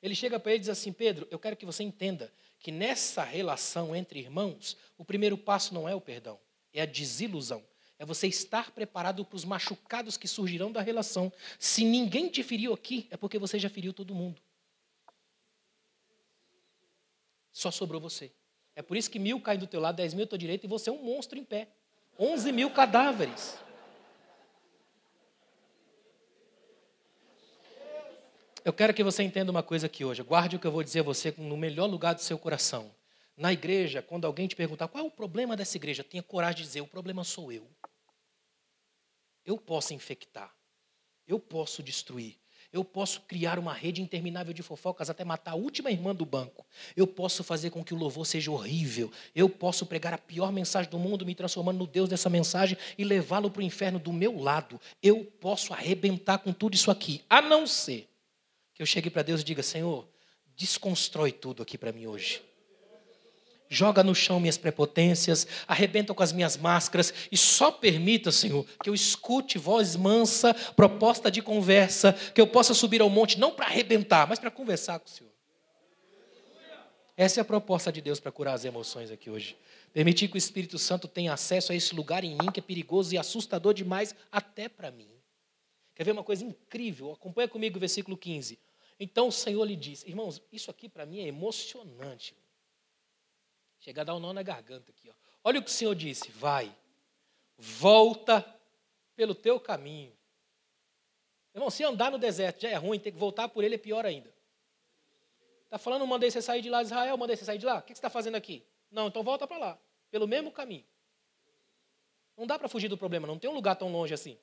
Ele 0.00 0.14
chega 0.14 0.40
para 0.40 0.52
ele 0.52 0.60
e 0.60 0.60
diz 0.60 0.70
assim, 0.70 0.94
Pedro, 0.94 1.28
eu 1.30 1.38
quero 1.38 1.54
que 1.54 1.66
você 1.66 1.82
entenda 1.82 2.32
que 2.58 2.72
nessa 2.72 3.22
relação 3.22 3.94
entre 3.94 4.18
irmãos, 4.18 4.78
o 4.96 5.04
primeiro 5.04 5.36
passo 5.36 5.74
não 5.74 5.86
é 5.86 5.94
o 5.94 6.00
perdão, 6.00 6.40
é 6.72 6.80
a 6.80 6.86
desilusão. 6.86 7.62
É 7.98 8.06
você 8.06 8.28
estar 8.28 8.70
preparado 8.70 9.26
para 9.26 9.36
os 9.36 9.44
machucados 9.44 10.16
que 10.16 10.26
surgirão 10.26 10.72
da 10.72 10.80
relação. 10.80 11.30
Se 11.58 11.84
ninguém 11.84 12.30
te 12.30 12.42
feriu 12.42 12.72
aqui, 12.72 13.06
é 13.10 13.16
porque 13.18 13.38
você 13.38 13.58
já 13.58 13.68
feriu 13.68 13.92
todo 13.92 14.14
mundo. 14.14 14.40
Só 17.52 17.70
sobrou 17.70 18.00
você. 18.00 18.32
É 18.74 18.80
por 18.80 18.96
isso 18.96 19.10
que 19.10 19.18
mil 19.18 19.38
caem 19.38 19.58
do 19.58 19.66
teu 19.66 19.80
lado, 19.80 19.96
dez 19.96 20.14
mil 20.14 20.24
à 20.24 20.26
tua 20.26 20.38
direita 20.38 20.64
e 20.64 20.68
você 20.68 20.88
é 20.88 20.92
um 20.94 21.02
monstro 21.02 21.38
em 21.38 21.44
pé. 21.44 21.68
Onze 22.18 22.52
mil 22.52 22.70
cadáveres. 22.70 23.58
Eu 28.66 28.72
quero 28.72 28.92
que 28.92 29.04
você 29.04 29.22
entenda 29.22 29.48
uma 29.48 29.62
coisa 29.62 29.86
aqui 29.86 30.04
hoje. 30.04 30.24
Guarde 30.24 30.56
o 30.56 30.58
que 30.58 30.66
eu 30.66 30.72
vou 30.72 30.82
dizer 30.82 30.98
a 30.98 31.02
você 31.04 31.32
no 31.38 31.56
melhor 31.56 31.86
lugar 31.86 32.16
do 32.16 32.20
seu 32.20 32.36
coração. 32.36 32.90
Na 33.36 33.52
igreja, 33.52 34.02
quando 34.02 34.24
alguém 34.24 34.48
te 34.48 34.56
perguntar 34.56 34.88
qual 34.88 35.04
é 35.04 35.06
o 35.06 35.10
problema 35.10 35.56
dessa 35.56 35.76
igreja, 35.76 36.02
tenha 36.02 36.20
coragem 36.20 36.56
de 36.56 36.62
dizer: 36.64 36.80
o 36.80 36.86
problema 36.88 37.22
sou 37.22 37.52
eu. 37.52 37.64
Eu 39.44 39.56
posso 39.56 39.94
infectar. 39.94 40.52
Eu 41.28 41.38
posso 41.38 41.80
destruir. 41.80 42.34
Eu 42.72 42.84
posso 42.84 43.20
criar 43.20 43.56
uma 43.56 43.72
rede 43.72 44.02
interminável 44.02 44.52
de 44.52 44.64
fofocas 44.64 45.08
até 45.08 45.24
matar 45.24 45.52
a 45.52 45.54
última 45.54 45.92
irmã 45.92 46.12
do 46.12 46.26
banco. 46.26 46.66
Eu 46.96 47.06
posso 47.06 47.44
fazer 47.44 47.70
com 47.70 47.84
que 47.84 47.94
o 47.94 47.96
louvor 47.96 48.26
seja 48.26 48.50
horrível. 48.50 49.12
Eu 49.32 49.48
posso 49.48 49.86
pregar 49.86 50.12
a 50.12 50.18
pior 50.18 50.50
mensagem 50.50 50.90
do 50.90 50.98
mundo, 50.98 51.24
me 51.24 51.36
transformando 51.36 51.78
no 51.78 51.86
Deus 51.86 52.08
dessa 52.08 52.28
mensagem 52.28 52.76
e 52.98 53.04
levá-lo 53.04 53.48
para 53.48 53.60
o 53.60 53.64
inferno 53.64 54.00
do 54.00 54.12
meu 54.12 54.36
lado. 54.36 54.80
Eu 55.00 55.24
posso 55.24 55.72
arrebentar 55.72 56.38
com 56.38 56.52
tudo 56.52 56.74
isso 56.74 56.90
aqui, 56.90 57.22
a 57.30 57.40
não 57.40 57.64
ser 57.64 58.08
que 58.76 58.82
eu 58.82 58.86
chegue 58.86 59.10
para 59.10 59.22
Deus 59.22 59.40
e 59.40 59.44
diga: 59.44 59.62
Senhor, 59.64 60.08
desconstrói 60.54 61.32
tudo 61.32 61.64
aqui 61.64 61.76
para 61.76 61.90
mim 61.90 62.06
hoje 62.06 62.40
joga 63.68 64.02
no 64.02 64.14
chão 64.14 64.40
minhas 64.40 64.58
prepotências, 64.58 65.46
arrebenta 65.66 66.14
com 66.14 66.22
as 66.22 66.32
minhas 66.32 66.56
máscaras 66.56 67.12
e 67.30 67.36
só 67.36 67.70
permita, 67.70 68.30
Senhor, 68.30 68.64
que 68.82 68.88
eu 68.88 68.94
escute 68.94 69.58
voz 69.58 69.96
mansa, 69.96 70.54
proposta 70.74 71.30
de 71.30 71.42
conversa, 71.42 72.12
que 72.12 72.40
eu 72.40 72.46
possa 72.46 72.74
subir 72.74 73.00
ao 73.00 73.10
monte 73.10 73.38
não 73.38 73.52
para 73.52 73.66
arrebentar, 73.66 74.26
mas 74.28 74.38
para 74.38 74.50
conversar 74.50 74.98
com 74.98 75.06
o 75.06 75.10
Senhor. 75.10 75.32
Essa 77.16 77.40
é 77.40 77.42
a 77.42 77.44
proposta 77.44 77.90
de 77.90 78.02
Deus 78.02 78.20
para 78.20 78.30
curar 78.30 78.54
as 78.54 78.64
emoções 78.64 79.10
aqui 79.10 79.30
hoje. 79.30 79.56
Permitir 79.92 80.28
que 80.28 80.36
o 80.36 80.38
Espírito 80.38 80.78
Santo 80.78 81.08
tenha 81.08 81.32
acesso 81.32 81.72
a 81.72 81.74
esse 81.74 81.94
lugar 81.94 82.22
em 82.22 82.34
mim 82.34 82.52
que 82.52 82.60
é 82.60 82.62
perigoso 82.62 83.14
e 83.14 83.18
assustador 83.18 83.72
demais 83.72 84.14
até 84.30 84.68
para 84.68 84.90
mim. 84.90 85.08
Quer 85.94 86.04
ver 86.04 86.12
uma 86.12 86.22
coisa 86.22 86.44
incrível? 86.44 87.12
Acompanha 87.12 87.48
comigo 87.48 87.78
o 87.78 87.80
versículo 87.80 88.18
15. 88.18 88.58
Então 88.98 89.28
o 89.28 89.32
Senhor 89.32 89.64
lhe 89.64 89.76
disse: 89.76 90.08
Irmãos, 90.08 90.42
isso 90.50 90.70
aqui 90.70 90.88
para 90.88 91.04
mim 91.06 91.20
é 91.20 91.26
emocionante. 91.26 92.36
Chega 93.78 94.00
a 94.00 94.04
dar 94.04 94.14
um 94.14 94.20
nó 94.20 94.32
na 94.32 94.42
garganta 94.42 94.90
aqui. 94.90 95.10
Ó. 95.10 95.14
Olha 95.44 95.60
o 95.60 95.62
que 95.62 95.70
o 95.70 95.72
Senhor 95.72 95.94
disse: 95.94 96.30
vai, 96.30 96.74
volta 97.56 98.44
pelo 99.14 99.34
teu 99.34 99.60
caminho. 99.60 100.16
Irmão, 101.54 101.70
se 101.70 101.84
andar 101.84 102.10
no 102.10 102.18
deserto 102.18 102.60
já 102.60 102.68
é 102.68 102.74
ruim, 102.74 102.98
ter 102.98 103.12
que 103.12 103.18
voltar 103.18 103.48
por 103.48 103.64
ele 103.64 103.76
é 103.76 103.78
pior 103.78 104.04
ainda. 104.04 104.34
Está 105.64 105.78
falando, 105.78 106.06
mandei 106.06 106.30
você 106.30 106.42
sair 106.42 106.62
de 106.62 106.68
lá, 106.68 106.82
Israel, 106.82 107.16
mandei 107.16 107.34
você 107.34 107.44
sair 107.44 107.58
de 107.58 107.66
lá. 107.66 107.78
O 107.78 107.82
que 107.82 107.88
você 107.88 107.98
está 107.98 108.10
fazendo 108.10 108.34
aqui? 108.34 108.64
Não, 108.90 109.08
então 109.08 109.22
volta 109.22 109.46
para 109.46 109.58
lá, 109.58 109.78
pelo 110.10 110.28
mesmo 110.28 110.52
caminho. 110.52 110.84
Não 112.36 112.46
dá 112.46 112.58
para 112.58 112.68
fugir 112.68 112.88
do 112.88 112.98
problema, 112.98 113.26
não 113.26 113.38
tem 113.38 113.48
um 113.48 113.54
lugar 113.54 113.74
tão 113.76 113.90
longe 113.90 114.12
assim. 114.12 114.38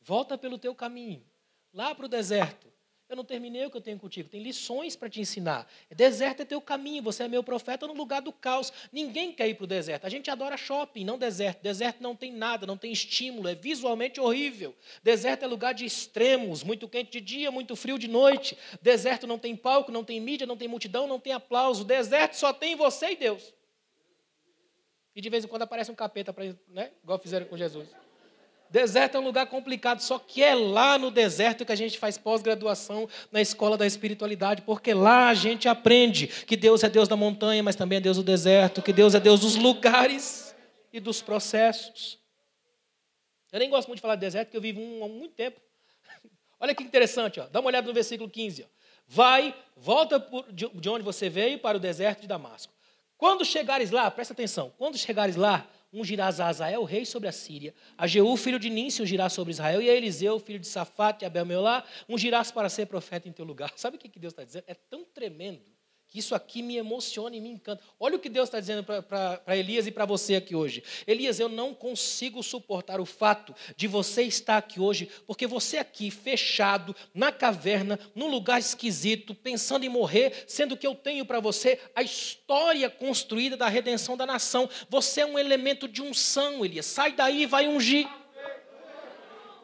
Volta 0.00 0.38
pelo 0.38 0.58
teu 0.58 0.74
caminho, 0.74 1.26
lá 1.72 1.94
para 1.94 2.06
o 2.06 2.08
deserto. 2.08 2.72
Eu 3.08 3.16
não 3.16 3.24
terminei 3.24 3.64
o 3.64 3.70
que 3.70 3.76
eu 3.78 3.80
tenho 3.80 3.98
contigo. 3.98 4.28
Tem 4.28 4.42
lições 4.42 4.94
para 4.94 5.08
te 5.08 5.18
ensinar. 5.18 5.66
Deserto 5.90 6.42
é 6.42 6.44
teu 6.44 6.60
caminho. 6.60 7.02
Você 7.04 7.22
é 7.22 7.28
meu 7.28 7.42
profeta 7.42 7.86
no 7.86 7.94
lugar 7.94 8.20
do 8.20 8.30
caos. 8.30 8.70
Ninguém 8.92 9.32
quer 9.32 9.48
ir 9.48 9.54
para 9.54 9.64
o 9.64 9.66
deserto. 9.66 10.04
A 10.04 10.10
gente 10.10 10.30
adora 10.30 10.58
shopping, 10.58 11.04
não 11.04 11.16
deserto. 11.16 11.62
Deserto 11.62 12.02
não 12.02 12.14
tem 12.14 12.30
nada, 12.30 12.66
não 12.66 12.76
tem 12.76 12.92
estímulo. 12.92 13.48
É 13.48 13.54
visualmente 13.54 14.20
horrível. 14.20 14.76
Deserto 15.02 15.42
é 15.42 15.46
lugar 15.46 15.72
de 15.72 15.86
extremos. 15.86 16.62
Muito 16.62 16.86
quente 16.86 17.10
de 17.12 17.20
dia, 17.22 17.50
muito 17.50 17.74
frio 17.74 17.98
de 17.98 18.08
noite. 18.08 18.58
Deserto 18.82 19.26
não 19.26 19.38
tem 19.38 19.56
palco, 19.56 19.90
não 19.90 20.04
tem 20.04 20.20
mídia, 20.20 20.46
não 20.46 20.56
tem 20.56 20.68
multidão, 20.68 21.06
não 21.06 21.18
tem 21.18 21.32
aplauso. 21.32 21.84
Deserto 21.84 22.34
só 22.34 22.52
tem 22.52 22.76
você 22.76 23.12
e 23.12 23.16
Deus. 23.16 23.54
E 25.16 25.22
de 25.22 25.30
vez 25.30 25.46
em 25.46 25.48
quando 25.48 25.62
aparece 25.62 25.90
um 25.90 25.94
capeta, 25.94 26.30
para, 26.30 26.44
né? 26.68 26.92
igual 27.02 27.18
fizeram 27.18 27.46
com 27.46 27.56
Jesus. 27.56 27.88
Deserto 28.70 29.16
é 29.16 29.20
um 29.20 29.24
lugar 29.24 29.46
complicado, 29.46 30.00
só 30.00 30.18
que 30.18 30.42
é 30.42 30.54
lá 30.54 30.98
no 30.98 31.10
deserto 31.10 31.64
que 31.64 31.72
a 31.72 31.76
gente 31.76 31.98
faz 31.98 32.18
pós-graduação 32.18 33.08
na 33.32 33.40
escola 33.40 33.78
da 33.78 33.86
espiritualidade, 33.86 34.62
porque 34.62 34.92
lá 34.92 35.28
a 35.28 35.34
gente 35.34 35.68
aprende 35.68 36.26
que 36.26 36.56
Deus 36.56 36.84
é 36.84 36.88
Deus 36.88 37.08
da 37.08 37.16
montanha, 37.16 37.62
mas 37.62 37.76
também 37.76 37.96
é 37.96 38.00
Deus 38.00 38.18
do 38.18 38.22
deserto, 38.22 38.82
que 38.82 38.92
Deus 38.92 39.14
é 39.14 39.20
Deus 39.20 39.40
dos 39.40 39.56
lugares 39.56 40.54
e 40.92 41.00
dos 41.00 41.22
processos. 41.22 42.18
Eu 43.50 43.58
nem 43.58 43.70
gosto 43.70 43.88
muito 43.88 43.98
de 43.98 44.02
falar 44.02 44.16
de 44.16 44.20
deserto, 44.20 44.48
porque 44.48 44.58
eu 44.58 44.62
vivo 44.62 44.80
um 44.80 45.02
há 45.02 45.08
muito 45.08 45.34
tempo. 45.34 45.58
Olha 46.60 46.74
que 46.74 46.82
interessante, 46.82 47.40
ó. 47.40 47.46
dá 47.46 47.60
uma 47.60 47.68
olhada 47.68 47.86
no 47.86 47.94
versículo 47.94 48.28
15. 48.28 48.64
Ó. 48.64 48.66
Vai, 49.06 49.54
volta 49.74 50.22
de 50.52 50.88
onde 50.90 51.02
você 51.02 51.30
veio 51.30 51.58
para 51.58 51.78
o 51.78 51.80
deserto 51.80 52.20
de 52.20 52.26
Damasco. 52.26 52.72
Quando 53.16 53.44
chegares 53.44 53.90
lá, 53.90 54.10
presta 54.10 54.34
atenção, 54.34 54.72
quando 54.76 54.98
chegares 54.98 55.34
lá, 55.34 55.66
ungirás 55.92 56.40
a 56.40 56.48
Azael, 56.48 56.84
rei 56.84 57.04
sobre 57.04 57.28
a 57.28 57.32
Síria, 57.32 57.74
a 57.96 58.06
Jeú, 58.06 58.36
filho 58.36 58.58
de 58.58 58.68
Nício, 58.68 59.02
ungirás 59.02 59.32
sobre 59.32 59.52
Israel, 59.52 59.80
e 59.80 59.88
a 59.88 59.94
Eliseu, 59.94 60.38
filho 60.38 60.58
de 60.58 60.66
Safate, 60.66 61.24
e 61.24 61.26
Abel 61.26 61.46
Meolá, 61.46 61.84
ungirás 62.08 62.50
para 62.50 62.68
ser 62.68 62.86
profeta 62.86 63.28
em 63.28 63.32
teu 63.32 63.44
lugar. 63.44 63.72
Sabe 63.76 63.96
o 63.96 63.98
que 63.98 64.18
Deus 64.18 64.32
está 64.32 64.44
dizendo? 64.44 64.64
É 64.66 64.74
tão 64.74 65.04
tremendo 65.04 65.77
que 66.08 66.18
isso 66.18 66.34
aqui 66.34 66.62
me 66.62 66.76
emociona 66.76 67.36
e 67.36 67.40
me 67.40 67.50
encanta. 67.50 67.82
Olha 68.00 68.16
o 68.16 68.18
que 68.18 68.28
Deus 68.28 68.48
está 68.48 68.58
dizendo 68.58 68.82
para 68.82 69.56
Elias 69.56 69.86
e 69.86 69.90
para 69.90 70.06
você 70.06 70.36
aqui 70.36 70.54
hoje. 70.54 70.82
Elias, 71.06 71.38
eu 71.38 71.48
não 71.48 71.74
consigo 71.74 72.42
suportar 72.42 72.98
o 72.98 73.04
fato 73.04 73.54
de 73.76 73.86
você 73.86 74.22
estar 74.22 74.56
aqui 74.56 74.80
hoje, 74.80 75.08
porque 75.26 75.46
você 75.46 75.76
aqui, 75.76 76.10
fechado, 76.10 76.96
na 77.14 77.30
caverna, 77.30 77.98
num 78.14 78.28
lugar 78.28 78.58
esquisito, 78.58 79.34
pensando 79.34 79.84
em 79.84 79.88
morrer, 79.90 80.44
sendo 80.46 80.76
que 80.76 80.86
eu 80.86 80.94
tenho 80.94 81.26
para 81.26 81.40
você 81.40 81.78
a 81.94 82.02
história 82.02 82.88
construída 82.88 83.56
da 83.56 83.68
redenção 83.68 84.16
da 84.16 84.24
nação. 84.24 84.68
Você 84.88 85.20
é 85.20 85.26
um 85.26 85.38
elemento 85.38 85.86
de 85.86 86.00
unção, 86.00 86.64
Elias. 86.64 86.86
Sai 86.86 87.12
daí 87.12 87.42
e 87.42 87.46
vai 87.46 87.68
ungir. 87.68 88.08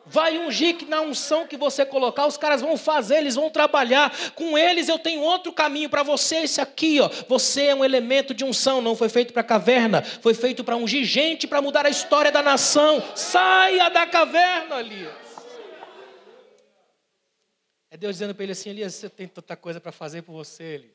Vai 0.07 0.38
ungir 0.38 0.76
que 0.76 0.84
na 0.84 1.00
unção 1.00 1.46
que 1.46 1.57
você 1.57 1.84
colocar, 1.86 2.26
os 2.26 2.36
caras 2.36 2.61
vão 2.61 2.76
fazer, 2.76 3.16
eles 3.16 3.36
vão 3.36 3.48
trabalhar. 3.48 4.12
Com 4.34 4.57
eles 4.59 4.88
eu 4.88 4.98
tenho 4.98 5.22
outro 5.22 5.52
caminho 5.52 5.88
para 5.88 6.02
você, 6.02 6.36
esse 6.36 6.61
aqui, 6.61 7.00
ó. 7.00 7.09
Você 7.28 7.66
é 7.66 7.74
um 7.74 7.84
elemento 7.84 8.34
de 8.34 8.44
unção, 8.44 8.82
não 8.82 8.94
foi 8.94 9.09
feito 9.09 9.32
para 9.32 9.42
caverna, 9.42 10.02
foi 10.02 10.34
feito 10.34 10.62
para 10.62 10.76
ungir 10.76 11.05
gente, 11.05 11.46
para 11.46 11.62
mudar 11.62 11.86
a 11.86 11.90
história 11.90 12.30
da 12.30 12.42
nação. 12.42 13.02
Saia 13.16 13.88
da 13.88 14.07
caverna, 14.07 14.80
Elias. 14.80 15.14
É 17.90 17.96
Deus 17.96 18.16
dizendo 18.16 18.34
para 18.34 18.42
ele 18.42 18.52
assim, 18.52 18.70
Elias, 18.70 18.94
você 18.94 19.09
tem 19.09 19.26
tanta 19.26 19.57
coisa 19.57 19.80
para 19.80 19.92
fazer 19.92 20.22
por 20.22 20.32
você, 20.32 20.64
Elias. 20.64 20.94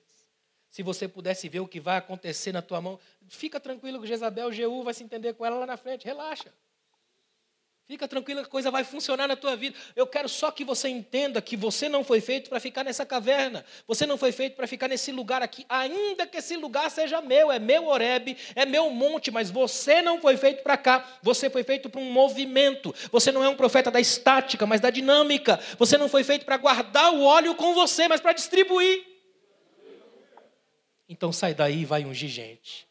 Se 0.70 0.84
você 0.84 1.08
pudesse 1.08 1.50
ver 1.50 1.62
o 1.62 1.68
que 1.68 1.80
vai 1.80 1.98
acontecer 1.98 2.52
na 2.52 2.62
tua 2.62 2.80
mão, 2.80 3.00
fica 3.28 3.60
tranquilo 3.60 4.00
que 4.00 4.08
Jezabel, 4.08 4.52
Jeú 4.52 4.84
vai 4.84 4.94
se 4.94 5.04
entender 5.04 5.34
com 5.34 5.44
ela 5.44 5.58
lá 5.58 5.66
na 5.66 5.78
frente, 5.78 6.06
relaxa. 6.06 6.54
Fica 7.90 8.08
tranquilo 8.08 8.42
que 8.42 8.46
a 8.46 8.52
coisa 8.52 8.70
vai 8.70 8.84
funcionar 8.84 9.28
na 9.28 9.36
tua 9.36 9.56
vida. 9.56 9.76
Eu 9.96 10.06
quero 10.06 10.30
só 10.30 10.52
que 10.52 10.64
você 10.64 10.88
entenda 10.88 11.42
que 11.42 11.58
você 11.58 11.90
não 11.90 12.04
foi 12.04 12.22
feito 12.22 12.48
para 12.48 12.60
ficar 12.60 12.84
nessa 12.84 13.04
caverna. 13.04 13.66
Você 13.88 14.06
não 14.06 14.16
foi 14.16 14.32
feito 14.32 14.56
para 14.56 14.68
ficar 14.68 14.88
nesse 14.88 15.12
lugar 15.12 15.42
aqui. 15.42 15.66
Ainda 15.68 16.28
que 16.28 16.38
esse 16.38 16.56
lugar 16.56 16.92
seja 16.92 17.20
meu, 17.20 17.52
é 17.52 17.58
meu 17.58 17.88
Oreb, 17.88 18.38
é 18.54 18.64
meu 18.64 18.92
monte, 18.92 19.32
mas 19.32 19.50
você 19.50 20.04
não 20.04 20.22
foi 20.22 20.38
feito 20.38 20.62
para 20.62 20.78
cá. 20.78 21.04
Você 21.24 21.50
foi 21.50 21.64
feito 21.64 21.90
para 21.90 22.00
um 22.00 22.12
movimento. 22.12 22.94
Você 23.12 23.32
não 23.32 23.44
é 23.44 23.50
um 23.50 23.56
profeta 23.56 23.90
da 23.90 24.00
estática, 24.00 24.68
mas 24.68 24.80
da 24.80 24.92
dinâmica. 24.92 25.60
Você 25.80 25.98
não 25.98 26.08
foi 26.08 26.24
feito 26.24 26.46
para 26.46 26.58
guardar 26.58 27.12
o 27.12 27.24
óleo 27.24 27.56
com 27.56 27.74
você, 27.74 28.08
mas 28.08 28.22
para 28.22 28.34
distribuir. 28.34 29.04
Então 31.10 31.34
sai 31.34 31.56
daí 31.56 31.82
e 31.82 31.86
vai 31.86 32.06
ungir 32.06 32.30
gente. 32.30 32.88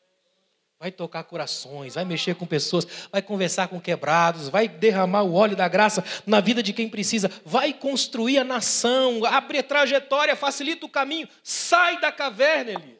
Vai 0.81 0.93
tocar 0.93 1.25
corações, 1.25 1.97
vai 1.97 2.05
mexer 2.05 2.37
com 2.37 2.47
pessoas, 2.47 2.87
vai 3.11 3.21
conversar 3.21 3.67
com 3.67 3.81
quebrados, 3.81 4.49
vai 4.49 4.69
derramar 4.69 5.25
o 5.25 5.35
óleo 5.35 5.57
da 5.57 5.67
graça 5.67 6.05
na 6.25 6.41
vida 6.41 6.63
de 6.63 6.73
quem 6.73 6.89
precisa, 6.89 7.29
vai 7.45 7.73
construir 7.73 8.39
a 8.39 8.45
nação, 8.45 9.25
abre 9.25 9.59
a 9.59 9.63
trajetória, 9.63 10.37
facilita 10.37 10.87
o 10.87 10.89
caminho. 10.89 11.29
Sai 11.43 12.01
da 12.01 12.13
caverna, 12.13 12.73
Elias. 12.73 12.99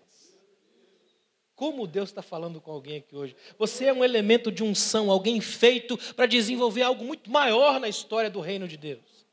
Como 1.55 1.87
Deus 1.87 2.09
está 2.09 2.23
falando 2.23 2.61
com 2.61 2.73
alguém 2.73 2.99
aqui 2.99 3.15
hoje? 3.15 3.37
Você 3.59 3.85
é 3.85 3.93
um 3.93 4.05
elemento 4.05 4.51
de 4.51 4.65
unção, 4.65 5.09
alguém 5.09 5.41
feito 5.41 5.97
para 6.15 6.27
desenvolver 6.27 6.83
algo 6.83 7.05
muito 7.05 7.31
maior 7.31 7.79
na 7.79 7.89
história 7.89 8.31
do 8.31 8.41
reino 8.41 8.67
de 8.67 8.77
Deus. 8.77 9.27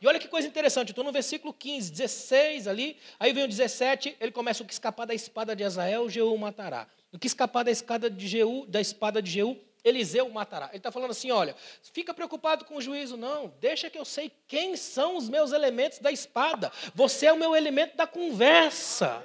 E 0.00 0.06
olha 0.06 0.18
que 0.18 0.28
coisa 0.28 0.48
interessante, 0.48 0.90
estou 0.90 1.04
no 1.04 1.12
versículo 1.12 1.52
15, 1.52 1.90
16 1.92 2.66
ali, 2.66 2.96
aí 3.20 3.32
vem 3.32 3.44
o 3.44 3.48
17, 3.48 4.16
ele 4.18 4.32
começa 4.32 4.62
o 4.62 4.66
que 4.66 4.72
escapar 4.72 5.06
da 5.06 5.14
espada 5.14 5.54
de 5.54 5.62
Azael, 5.62 6.08
Jeú 6.08 6.36
matará. 6.38 6.88
O 7.12 7.18
que 7.18 7.26
escapar 7.26 7.62
da 7.62 7.70
espada 7.70 8.10
de 8.10 8.26
Jeú, 8.26 8.64
da 8.66 8.80
espada 8.80 9.20
de 9.20 9.30
Jeú, 9.30 9.60
Eliseu 9.84 10.28
matará. 10.30 10.68
Ele 10.68 10.78
está 10.78 10.90
falando 10.90 11.10
assim: 11.10 11.30
olha, 11.30 11.54
fica 11.92 12.14
preocupado 12.14 12.64
com 12.64 12.76
o 12.76 12.80
juízo, 12.80 13.16
não. 13.16 13.52
Deixa 13.60 13.90
que 13.90 13.98
eu 13.98 14.04
sei 14.04 14.32
quem 14.48 14.76
são 14.76 15.16
os 15.16 15.28
meus 15.28 15.52
elementos 15.52 15.98
da 15.98 16.10
espada. 16.10 16.72
Você 16.94 17.26
é 17.26 17.32
o 17.32 17.38
meu 17.38 17.54
elemento 17.54 17.96
da 17.96 18.06
conversa. 18.06 19.22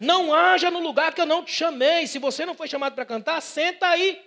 Não 0.00 0.34
haja 0.34 0.70
no 0.70 0.80
lugar 0.80 1.14
que 1.14 1.20
eu 1.20 1.26
não 1.26 1.44
te 1.44 1.52
chamei. 1.52 2.08
Se 2.08 2.18
você 2.18 2.44
não 2.44 2.54
foi 2.54 2.66
chamado 2.66 2.94
para 2.94 3.06
cantar, 3.06 3.40
senta 3.40 3.86
aí. 3.86 4.20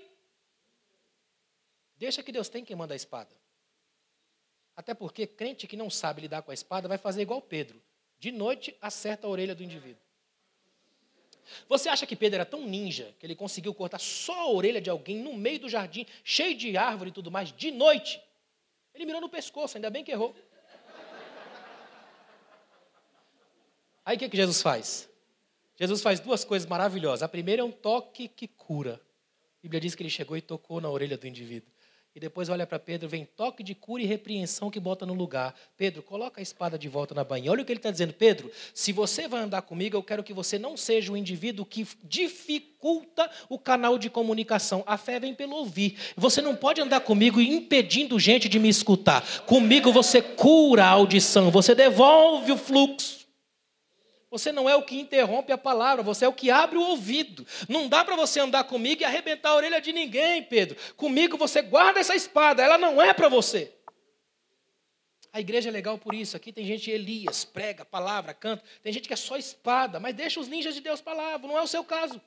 Deixa 1.98 2.24
que 2.24 2.32
Deus 2.32 2.48
tem 2.48 2.64
quem 2.64 2.76
manda 2.76 2.94
a 2.94 2.96
espada. 2.96 3.36
Até 4.76 4.94
porque 4.94 5.26
crente 5.26 5.68
que 5.68 5.76
não 5.76 5.90
sabe 5.90 6.22
lidar 6.22 6.44
com 6.44 6.52
a 6.52 6.54
espada 6.54 6.88
vai 6.88 6.98
fazer 6.98 7.22
igual 7.24 7.42
Pedro. 7.42 7.82
De 8.20 8.32
noite 8.32 8.78
acerta 8.82 9.28
a 9.28 9.30
orelha 9.30 9.56
do 9.56 9.64
indivíduo. 9.64 10.05
Você 11.68 11.90
acha 11.90 12.06
que 12.06 12.16
Pedro 12.16 12.36
era 12.36 12.46
tão 12.46 12.66
ninja 12.66 13.14
que 13.20 13.26
ele 13.26 13.36
conseguiu 13.36 13.74
cortar 13.74 14.00
só 14.00 14.34
a 14.42 14.52
orelha 14.52 14.82
de 14.82 14.90
alguém 14.90 15.18
no 15.18 15.34
meio 15.34 15.60
do 15.60 15.70
jardim, 15.70 16.06
cheio 16.24 16.56
de 16.56 16.76
árvore 16.78 17.10
e 17.10 17.14
tudo 17.14 17.32
mais, 17.32 17.52
de 17.52 17.72
noite? 17.72 18.22
Ele 18.94 19.06
mirou 19.06 19.22
no 19.22 19.30
pescoço, 19.30 19.78
ainda 19.78 19.90
bem 19.90 20.04
que 20.04 20.12
errou. 20.12 20.36
Aí 24.06 24.16
o 24.16 24.20
que, 24.20 24.30
que 24.30 24.38
Jesus 24.38 24.62
faz? 24.62 25.10
Jesus 25.78 26.02
faz 26.02 26.20
duas 26.20 26.46
coisas 26.46 26.68
maravilhosas. 26.68 27.24
A 27.24 27.28
primeira 27.28 27.62
é 27.62 27.66
um 27.66 27.72
toque 27.72 28.28
que 28.28 28.48
cura. 28.48 29.02
A 29.60 29.62
Bíblia 29.64 29.82
diz 29.82 29.96
que 29.96 30.04
ele 30.04 30.10
chegou 30.10 30.38
e 30.38 30.42
tocou 30.42 30.80
na 30.80 30.90
orelha 30.90 31.18
do 31.18 31.28
indivíduo. 31.28 31.75
E 32.16 32.20
depois 32.20 32.48
olha 32.48 32.66
para 32.66 32.80
Pedro, 32.80 33.10
vem 33.10 33.28
toque 33.36 33.62
de 33.62 33.76
cura 33.76 34.02
e 34.02 34.06
repreensão 34.06 34.72
que 34.72 34.80
bota 34.80 35.06
no 35.06 35.14
lugar. 35.14 35.54
Pedro, 35.76 36.02
coloca 36.02 36.40
a 36.40 36.42
espada 36.42 36.80
de 36.80 36.88
volta 36.88 37.14
na 37.14 37.26
bainha. 37.26 37.52
Olha 37.52 37.62
o 37.62 37.66
que 37.66 37.74
ele 37.74 37.80
está 37.80 37.92
dizendo. 37.92 38.14
Pedro, 38.14 38.50
se 38.74 38.94
você 38.94 39.28
vai 39.28 39.42
andar 39.42 39.64
comigo, 39.64 39.98
eu 39.98 40.02
quero 40.02 40.24
que 40.24 40.34
você 40.34 40.58
não 40.58 40.78
seja 40.78 41.12
um 41.12 41.18
indivíduo 41.18 41.66
que 41.66 41.86
dificulta 42.06 43.30
o 43.50 43.60
canal 43.60 43.98
de 43.98 44.10
comunicação. 44.10 44.82
A 44.88 44.98
fé 44.98 45.20
vem 45.20 45.34
pelo 45.34 45.58
ouvir. 45.58 45.98
Você 46.16 46.42
não 46.42 46.56
pode 46.56 46.80
andar 46.80 47.02
comigo 47.02 47.42
impedindo 47.42 48.18
gente 48.18 48.48
de 48.48 48.60
me 48.60 48.70
escutar. 48.70 49.22
Comigo 49.42 49.92
você 49.92 50.22
cura 50.22 50.86
a 50.86 50.90
audição, 50.92 51.52
você 51.52 51.76
devolve 51.76 52.50
o 52.50 52.58
fluxo. 52.58 53.25
Você 54.36 54.52
não 54.52 54.70
é 54.70 54.76
o 54.76 54.84
que 54.84 55.00
interrompe 55.00 55.54
a 55.54 55.58
palavra, 55.58 56.04
você 56.04 56.26
é 56.26 56.28
o 56.28 56.34
que 56.34 56.52
abre 56.52 56.78
o 56.78 56.82
ouvido. 56.82 57.48
Não 57.70 57.88
dá 57.88 58.04
para 58.04 58.18
você 58.18 58.42
andar 58.42 58.66
comigo 58.66 59.02
e 59.02 59.06
arrebentar 59.06 59.52
a 59.52 59.56
orelha 59.56 59.80
de 59.80 59.94
ninguém, 59.94 60.44
Pedro. 60.44 60.76
Comigo 60.98 61.38
você 61.38 61.62
guarda 61.62 62.02
essa 62.02 62.14
espada, 62.14 62.62
ela 62.62 62.78
não 62.78 63.02
é 63.02 63.14
para 63.14 63.30
você. 63.30 63.74
A 65.32 65.40
igreja 65.40 65.70
é 65.70 65.72
legal 65.72 65.98
por 65.98 66.14
isso. 66.14 66.36
Aqui 66.36 66.52
tem 66.52 66.66
gente 66.66 66.92
Elias, 66.92 67.46
prega, 67.46 67.86
palavra, 67.86 68.34
canta. 68.34 68.62
Tem 68.84 68.92
gente 68.92 69.08
que 69.08 69.14
é 69.14 69.16
só 69.18 69.38
espada, 69.38 70.02
mas 70.02 70.14
deixa 70.14 70.38
os 70.38 70.50
ninjas 70.50 70.76
de 70.76 70.82
Deus 70.82 71.00
palavra, 71.00 71.48
não 71.48 71.58
é 71.58 71.62
o 71.62 71.68
seu 71.68 71.86
caso. 71.86 72.22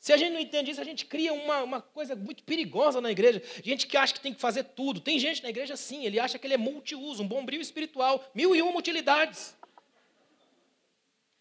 Se 0.00 0.12
a 0.12 0.16
gente 0.16 0.32
não 0.32 0.40
entende 0.40 0.72
isso, 0.72 0.80
a 0.80 0.84
gente 0.84 1.06
cria 1.06 1.32
uma, 1.32 1.62
uma 1.62 1.80
coisa 1.80 2.16
muito 2.16 2.42
perigosa 2.42 3.00
na 3.00 3.12
igreja. 3.12 3.40
Gente 3.62 3.86
que 3.86 3.96
acha 3.96 4.14
que 4.14 4.20
tem 4.20 4.34
que 4.34 4.40
fazer 4.40 4.64
tudo. 4.64 5.00
Tem 5.00 5.16
gente 5.16 5.44
na 5.44 5.50
igreja 5.50 5.76
sim, 5.76 6.04
ele 6.04 6.18
acha 6.18 6.40
que 6.40 6.46
ele 6.46 6.54
é 6.54 6.58
multiuso, 6.58 7.22
um 7.22 7.28
bombril 7.28 7.60
espiritual, 7.60 8.28
mil 8.34 8.56
e 8.56 8.60
uma 8.60 8.76
utilidades. 8.76 9.54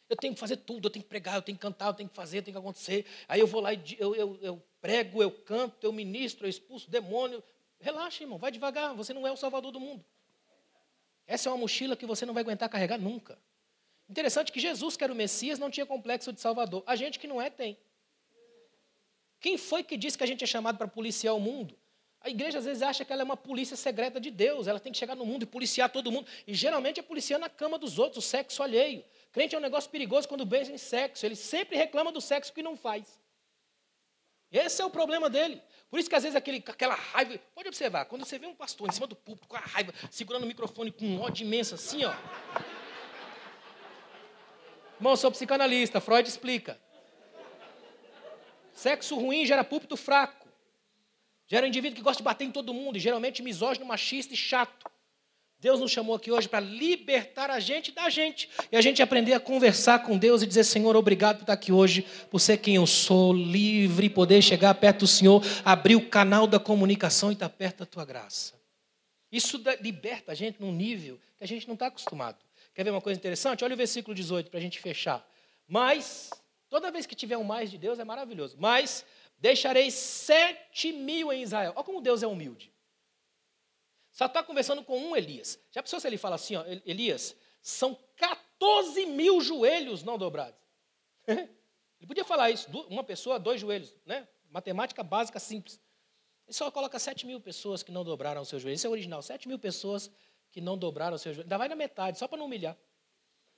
Eu 0.09 0.17
tenho 0.17 0.33
que 0.33 0.39
fazer 0.39 0.57
tudo, 0.57 0.87
eu 0.87 0.89
tenho 0.89 1.03
que 1.03 1.09
pregar, 1.09 1.35
eu 1.35 1.41
tenho 1.41 1.57
que 1.57 1.61
cantar, 1.61 1.87
eu 1.87 1.93
tenho 1.93 2.09
que 2.09 2.15
fazer, 2.15 2.41
tem 2.41 2.51
que 2.51 2.57
acontecer. 2.57 3.05
Aí 3.27 3.39
eu 3.39 3.45
vou 3.45 3.61
lá 3.61 3.73
e 3.73 3.81
eu, 3.99 4.15
eu, 4.15 4.39
eu 4.41 4.63
prego, 4.81 5.21
eu 5.21 5.29
canto, 5.29 5.83
eu 5.83 5.93
ministro, 5.93 6.45
eu 6.45 6.49
expulso 6.49 6.89
demônio. 6.89 7.43
Relaxa, 7.79 8.23
irmão, 8.23 8.39
vai 8.39 8.51
devagar, 8.51 8.95
você 8.95 9.13
não 9.13 9.27
é 9.27 9.31
o 9.31 9.37
salvador 9.37 9.71
do 9.71 9.79
mundo. 9.79 10.03
Essa 11.27 11.47
é 11.47 11.51
uma 11.51 11.59
mochila 11.59 11.95
que 11.95 12.07
você 12.07 12.25
não 12.25 12.33
vai 12.33 12.41
aguentar 12.41 12.67
carregar 12.67 12.97
nunca. 12.97 13.37
Interessante 14.09 14.51
que 14.51 14.59
Jesus, 14.59 14.97
que 14.97 15.03
era 15.03 15.13
o 15.13 15.15
Messias, 15.15 15.59
não 15.59 15.69
tinha 15.69 15.85
complexo 15.85 16.33
de 16.33 16.41
salvador. 16.41 16.83
A 16.87 16.95
gente 16.95 17.19
que 17.19 17.27
não 17.27 17.39
é, 17.39 17.51
tem. 17.51 17.77
Quem 19.39 19.55
foi 19.57 19.83
que 19.83 19.95
disse 19.95 20.17
que 20.17 20.23
a 20.23 20.27
gente 20.27 20.43
é 20.43 20.47
chamado 20.47 20.77
para 20.77 20.87
policiar 20.87 21.35
o 21.35 21.39
mundo? 21.39 21.77
A 22.21 22.29
igreja 22.29 22.57
às 22.57 22.65
vezes 22.65 22.81
acha 22.81 23.05
que 23.05 23.13
ela 23.13 23.21
é 23.21 23.23
uma 23.25 23.37
polícia 23.37 23.77
secreta 23.77 24.19
de 24.19 24.29
Deus, 24.29 24.67
ela 24.67 24.79
tem 24.79 24.91
que 24.91 24.97
chegar 24.97 25.15
no 25.15 25.25
mundo 25.25 25.43
e 25.43 25.45
policiar 25.45 25.89
todo 25.89 26.11
mundo. 26.11 26.27
E 26.45 26.53
geralmente 26.53 26.99
é 26.99 27.03
policiando 27.03 27.45
a 27.45 27.49
cama 27.49 27.77
dos 27.77 27.97
outros, 27.99 28.25
o 28.25 28.27
sexo 28.27 28.61
alheio. 28.61 29.03
Crente 29.31 29.55
é 29.55 29.57
um 29.57 29.61
negócio 29.61 29.89
perigoso 29.89 30.27
quando 30.27 30.45
pensa 30.45 30.71
em 30.71 30.77
sexo. 30.77 31.25
Ele 31.25 31.35
sempre 31.35 31.77
reclama 31.77 32.11
do 32.11 32.19
sexo 32.19 32.51
que 32.51 32.63
não 32.63 32.75
faz. 32.75 33.19
Esse 34.51 34.81
é 34.81 34.85
o 34.85 34.89
problema 34.89 35.29
dele. 35.29 35.61
Por 35.89 35.99
isso 35.99 36.09
que 36.09 36.15
às 36.15 36.23
vezes 36.23 36.35
aquele, 36.35 36.63
aquela 36.65 36.95
raiva. 36.95 37.39
Pode 37.53 37.67
observar, 37.67 38.05
quando 38.05 38.25
você 38.25 38.39
vê 38.39 38.47
um 38.47 38.55
pastor 38.55 38.89
em 38.89 38.91
cima 38.91 39.05
do 39.05 39.15
púlpito 39.15 39.47
com 39.47 39.55
a 39.55 39.59
raiva, 39.59 39.93
segurando 40.09 40.43
o 40.43 40.47
microfone 40.47 40.91
com 40.91 41.05
um 41.05 41.21
ódio 41.21 41.45
imenso 41.45 41.75
assim, 41.75 42.03
ó. 42.03 42.13
Irmão, 44.95 45.15
sou 45.15 45.31
psicanalista, 45.31 46.01
Freud 46.01 46.27
explica. 46.27 46.79
Sexo 48.73 49.15
ruim 49.15 49.45
gera 49.45 49.63
púlpito 49.63 49.95
fraco. 49.95 50.47
Gera 51.47 51.65
um 51.65 51.69
indivíduo 51.69 51.95
que 51.95 52.01
gosta 52.01 52.21
de 52.21 52.23
bater 52.23 52.45
em 52.45 52.51
todo 52.51 52.73
mundo, 52.73 52.97
e 52.97 52.99
geralmente 52.99 53.41
misógino, 53.41 53.85
machista 53.85 54.33
e 54.33 54.37
chato. 54.37 54.89
Deus 55.59 55.79
nos 55.81 55.91
chamou 55.91 56.15
aqui 56.15 56.31
hoje 56.31 56.47
para 56.47 56.61
libertar 56.61 57.49
a 57.49 57.59
gente 57.59 57.91
da 57.91 58.09
gente. 58.09 58.49
E 58.71 58.77
a 58.77 58.81
gente 58.81 59.01
aprender 59.01 59.33
a 59.33 59.39
conversar 59.39 60.03
com 60.03 60.17
Deus 60.17 60.41
e 60.41 60.47
dizer: 60.47 60.63
Senhor, 60.63 60.95
obrigado 60.95 61.37
por 61.37 61.43
estar 61.43 61.53
aqui 61.53 61.71
hoje, 61.71 62.05
por 62.31 62.39
ser 62.39 62.57
quem 62.57 62.75
eu 62.75 62.87
sou, 62.87 63.33
livre, 63.33 64.09
poder 64.09 64.41
chegar 64.41 64.73
perto 64.75 64.99
do 64.99 65.07
Senhor, 65.07 65.43
abrir 65.65 65.97
o 65.97 66.09
canal 66.09 66.47
da 66.47 66.59
comunicação 66.59 67.29
e 67.29 67.33
estar 67.33 67.49
perto 67.49 67.79
da 67.79 67.85
tua 67.85 68.05
graça. 68.05 68.53
Isso 69.29 69.61
liberta 69.81 70.31
a 70.31 70.35
gente 70.35 70.61
num 70.61 70.71
nível 70.71 71.19
que 71.37 71.43
a 71.43 71.47
gente 71.47 71.67
não 71.67 71.73
está 71.73 71.87
acostumado. 71.87 72.37
Quer 72.73 72.83
ver 72.83 72.91
uma 72.91 73.01
coisa 73.01 73.19
interessante? 73.19 73.63
Olha 73.63 73.73
o 73.73 73.77
versículo 73.77 74.15
18 74.15 74.49
para 74.49 74.59
a 74.59 74.63
gente 74.63 74.79
fechar. 74.79 75.27
Mas, 75.67 76.29
toda 76.69 76.89
vez 76.89 77.05
que 77.05 77.15
tiver 77.15 77.37
um 77.37 77.43
mais 77.43 77.69
de 77.69 77.77
Deus 77.77 77.99
é 77.99 78.05
maravilhoso. 78.05 78.55
Mas 78.57 79.05
deixarei 79.37 79.91
sete 79.91 80.93
mil 80.93 81.33
em 81.33 81.43
Israel. 81.43 81.73
Olha 81.75 81.83
como 81.83 82.01
Deus 82.01 82.23
é 82.23 82.27
humilde. 82.27 82.71
Só 84.19 84.25
está 84.25 84.43
conversando 84.43 84.83
com 84.83 84.99
um 84.99 85.15
Elias. 85.15 85.57
Já 85.71 85.81
pensou 85.81 85.97
se 85.97 86.05
ele 86.05 86.17
fala 86.17 86.35
assim, 86.35 86.57
ó, 86.57 86.65
Elias, 86.85 87.33
são 87.61 87.97
14 88.17 89.05
mil 89.05 89.39
joelhos 89.39 90.03
não 90.03 90.17
dobrados. 90.17 90.59
ele 91.25 92.05
podia 92.05 92.25
falar 92.25 92.51
isso, 92.51 92.69
uma 92.89 93.01
pessoa, 93.01 93.39
dois 93.39 93.61
joelhos, 93.61 93.95
né? 94.05 94.27
Matemática 94.49 95.01
básica 95.03 95.39
simples. 95.39 95.79
Ele 96.45 96.53
só 96.53 96.69
coloca 96.69 96.99
7 96.99 97.25
mil 97.25 97.39
pessoas 97.39 97.81
que 97.81 97.93
não 97.93 98.03
dobraram 98.03 98.43
seus 98.43 98.61
joelhos. 98.61 98.81
Isso 98.81 98.87
é 98.87 98.89
original, 98.89 99.21
7 99.21 99.47
mil 99.47 99.57
pessoas 99.57 100.11
que 100.51 100.59
não 100.59 100.77
dobraram 100.77 101.17
seus 101.17 101.37
joelhos. 101.37 101.45
Ainda 101.45 101.57
vai 101.57 101.69
na 101.69 101.75
metade, 101.77 102.19
só 102.19 102.27
para 102.27 102.39
não 102.39 102.47
humilhar. 102.47 102.77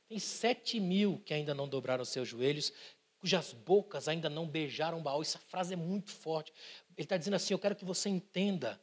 Tem 0.07 0.19
7 0.19 0.79
mil 0.79 1.23
que 1.25 1.33
ainda 1.33 1.55
não 1.55 1.67
dobraram 1.67 2.03
os 2.03 2.09
seus 2.09 2.27
joelhos, 2.27 2.71
cujas 3.17 3.51
bocas 3.51 4.07
ainda 4.07 4.29
não 4.29 4.47
beijaram 4.47 5.01
Baal. 5.01 5.23
Essa 5.23 5.39
frase 5.39 5.73
é 5.73 5.77
muito 5.77 6.11
forte. 6.11 6.53
Ele 6.95 7.03
está 7.03 7.17
dizendo 7.17 7.33
assim: 7.33 7.51
Eu 7.51 7.57
quero 7.57 7.75
que 7.75 7.83
você 7.83 8.09
entenda 8.09 8.79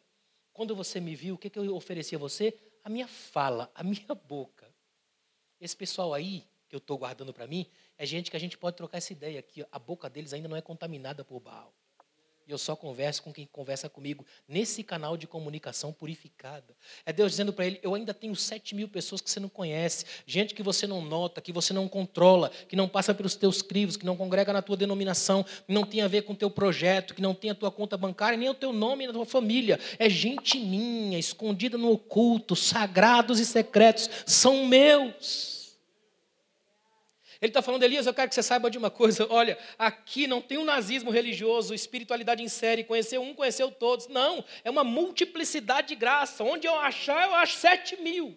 quando 0.58 0.74
você 0.74 0.98
me 0.98 1.14
viu, 1.14 1.36
o 1.36 1.38
que, 1.38 1.48
que 1.48 1.56
eu 1.56 1.72
ofereci 1.76 2.16
a 2.16 2.18
você? 2.18 2.52
A 2.82 2.88
minha 2.88 3.06
fala, 3.06 3.70
a 3.76 3.84
minha 3.84 4.12
boca. 4.26 4.68
Esse 5.60 5.76
pessoal 5.76 6.12
aí, 6.12 6.48
que 6.68 6.74
eu 6.74 6.78
estou 6.78 6.98
guardando 6.98 7.32
para 7.32 7.46
mim, 7.46 7.64
é 7.96 8.04
gente 8.04 8.28
que 8.28 8.36
a 8.36 8.40
gente 8.40 8.58
pode 8.58 8.76
trocar 8.76 8.98
essa 8.98 9.12
ideia 9.12 9.38
aqui. 9.38 9.64
A 9.70 9.78
boca 9.78 10.10
deles 10.10 10.32
ainda 10.32 10.48
não 10.48 10.56
é 10.56 10.60
contaminada 10.60 11.24
por 11.24 11.38
Baal. 11.38 11.72
E 12.48 12.50
eu 12.50 12.56
só 12.56 12.74
converso 12.74 13.22
com 13.22 13.30
quem 13.30 13.46
conversa 13.46 13.90
comigo 13.90 14.24
nesse 14.48 14.82
canal 14.82 15.18
de 15.18 15.26
comunicação 15.26 15.92
purificada. 15.92 16.74
É 17.04 17.12
Deus 17.12 17.32
dizendo 17.32 17.52
para 17.52 17.66
ele: 17.66 17.78
Eu 17.82 17.94
ainda 17.94 18.14
tenho 18.14 18.34
sete 18.34 18.74
mil 18.74 18.88
pessoas 18.88 19.20
que 19.20 19.30
você 19.30 19.38
não 19.38 19.50
conhece, 19.50 20.06
gente 20.24 20.54
que 20.54 20.62
você 20.62 20.86
não 20.86 21.02
nota, 21.02 21.42
que 21.42 21.52
você 21.52 21.74
não 21.74 21.86
controla, 21.86 22.50
que 22.66 22.74
não 22.74 22.88
passa 22.88 23.14
pelos 23.14 23.36
teus 23.36 23.60
crivos, 23.60 23.98
que 23.98 24.06
não 24.06 24.16
congrega 24.16 24.50
na 24.50 24.62
tua 24.62 24.78
denominação, 24.78 25.44
que 25.44 25.70
não 25.70 25.84
tem 25.84 26.00
a 26.00 26.08
ver 26.08 26.22
com 26.22 26.32
o 26.32 26.36
teu 26.36 26.50
projeto, 26.50 27.14
que 27.14 27.20
não 27.20 27.34
tem 27.34 27.50
a 27.50 27.54
tua 27.54 27.70
conta 27.70 27.98
bancária, 27.98 28.38
nem 28.38 28.48
o 28.48 28.54
teu 28.54 28.72
nome 28.72 29.06
na 29.06 29.12
tua 29.12 29.26
família. 29.26 29.78
É 29.98 30.08
gente 30.08 30.58
minha, 30.58 31.18
escondida 31.18 31.76
no 31.76 31.92
oculto, 31.92 32.56
sagrados 32.56 33.40
e 33.40 33.44
secretos, 33.44 34.08
são 34.24 34.66
meus. 34.66 35.57
Ele 37.40 37.50
está 37.50 37.62
falando, 37.62 37.84
Elias, 37.84 38.06
eu 38.06 38.14
quero 38.14 38.28
que 38.28 38.34
você 38.34 38.42
saiba 38.42 38.70
de 38.70 38.78
uma 38.78 38.90
coisa. 38.90 39.26
Olha, 39.30 39.56
aqui 39.78 40.26
não 40.26 40.40
tem 40.40 40.58
um 40.58 40.64
nazismo 40.64 41.10
religioso, 41.10 41.72
espiritualidade 41.72 42.42
em 42.42 42.48
série, 42.48 42.82
conhecer 42.82 43.18
um, 43.18 43.32
conheceu 43.32 43.70
todos. 43.70 44.08
Não, 44.08 44.44
é 44.64 44.70
uma 44.70 44.82
multiplicidade 44.82 45.88
de 45.88 45.94
graça. 45.94 46.42
Onde 46.42 46.66
eu 46.66 46.74
achar, 46.74 47.28
eu 47.28 47.34
acho 47.34 47.56
sete 47.56 47.96
mil. 47.96 48.36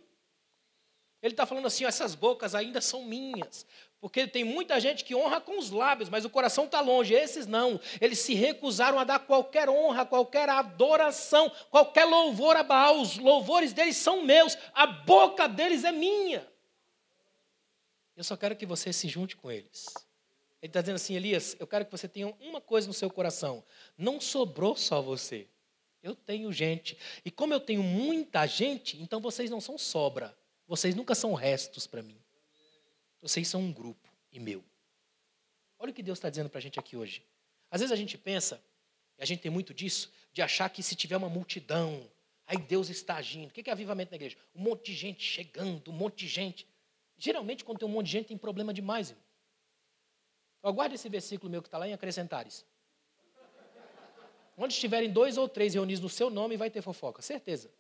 Ele 1.21 1.33
está 1.33 1.45
falando 1.45 1.65
assim: 1.67 1.85
essas 1.85 2.13
bocas 2.13 2.53
ainda 2.53 2.79
são 2.79 3.03
minhas. 3.03 3.65
Porque 3.99 4.25
tem 4.25 4.43
muita 4.43 4.79
gente 4.79 5.03
que 5.03 5.13
honra 5.13 5.39
com 5.39 5.59
os 5.59 5.69
lábios, 5.69 6.09
mas 6.09 6.25
o 6.25 6.29
coração 6.29 6.65
está 6.65 6.81
longe. 6.81 7.13
Esses 7.13 7.45
não. 7.45 7.79
Eles 7.99 8.17
se 8.17 8.33
recusaram 8.33 8.97
a 8.97 9.03
dar 9.03 9.19
qualquer 9.19 9.69
honra, 9.69 10.05
qualquer 10.05 10.49
adoração, 10.49 11.51
qualquer 11.69 12.05
louvor 12.05 12.55
a 12.55 12.63
Baal. 12.63 12.99
Os 12.99 13.17
louvores 13.17 13.73
deles 13.73 13.97
são 13.97 14.23
meus, 14.23 14.57
a 14.73 14.87
boca 14.87 15.47
deles 15.47 15.83
é 15.83 15.91
minha. 15.91 16.50
Eu 18.21 18.23
só 18.23 18.37
quero 18.37 18.55
que 18.55 18.67
você 18.67 18.93
se 18.93 19.07
junte 19.07 19.35
com 19.35 19.51
eles. 19.51 19.87
Ele 20.61 20.69
está 20.69 20.79
dizendo 20.79 20.97
assim, 20.97 21.15
Elias, 21.15 21.55
eu 21.59 21.65
quero 21.65 21.83
que 21.83 21.91
você 21.91 22.07
tenha 22.07 22.27
uma 22.39 22.61
coisa 22.61 22.87
no 22.87 22.93
seu 22.93 23.09
coração. 23.09 23.63
Não 23.97 24.21
sobrou 24.21 24.75
só 24.75 25.01
você. 25.01 25.47
Eu 26.03 26.13
tenho 26.13 26.53
gente. 26.53 26.95
E 27.25 27.31
como 27.31 27.51
eu 27.51 27.59
tenho 27.59 27.81
muita 27.81 28.45
gente, 28.45 29.01
então 29.01 29.19
vocês 29.19 29.49
não 29.49 29.59
são 29.59 29.75
sobra. 29.75 30.37
Vocês 30.67 30.93
nunca 30.93 31.15
são 31.15 31.33
restos 31.33 31.87
para 31.87 32.03
mim. 32.03 32.15
Vocês 33.23 33.47
são 33.47 33.59
um 33.59 33.73
grupo 33.73 34.07
e 34.31 34.39
meu. 34.39 34.63
Olha 35.79 35.89
o 35.89 35.93
que 35.95 36.03
Deus 36.03 36.19
está 36.19 36.29
dizendo 36.29 36.47
para 36.47 36.59
a 36.59 36.61
gente 36.61 36.79
aqui 36.79 36.95
hoje. 36.95 37.25
Às 37.71 37.81
vezes 37.81 37.91
a 37.91 37.95
gente 37.95 38.19
pensa, 38.19 38.63
e 39.17 39.23
a 39.23 39.25
gente 39.25 39.39
tem 39.39 39.49
muito 39.49 39.73
disso, 39.73 40.11
de 40.31 40.43
achar 40.43 40.69
que 40.69 40.83
se 40.83 40.95
tiver 40.95 41.17
uma 41.17 41.27
multidão, 41.27 42.07
aí 42.45 42.57
Deus 42.59 42.87
está 42.87 43.15
agindo. 43.15 43.49
O 43.49 43.51
que 43.51 43.67
é 43.67 43.73
avivamento 43.73 44.11
na 44.11 44.17
igreja? 44.17 44.37
Um 44.53 44.61
monte 44.61 44.91
de 44.91 44.93
gente 44.93 45.23
chegando, 45.23 45.89
um 45.89 45.95
monte 45.95 46.17
de 46.17 46.27
gente. 46.27 46.67
Geralmente, 47.21 47.63
quando 47.63 47.77
tem 47.77 47.87
um 47.87 47.91
monte 47.91 48.07
de 48.07 48.13
gente, 48.13 48.27
tem 48.29 48.37
problema 48.37 48.73
demais. 48.73 49.11
Irmão. 49.11 49.23
Aguarde 50.63 50.95
esse 50.95 51.07
versículo 51.07 51.51
meu 51.51 51.61
que 51.61 51.67
está 51.67 51.77
lá 51.77 51.87
em 51.87 51.93
Acrescentares. 51.93 52.65
Onde 54.57 54.73
estiverem 54.73 55.11
dois 55.11 55.37
ou 55.37 55.47
três 55.47 55.75
reunidos 55.75 56.01
no 56.01 56.09
seu 56.09 56.31
nome, 56.31 56.57
vai 56.57 56.71
ter 56.71 56.81
fofoca, 56.81 57.21
certeza. 57.21 57.71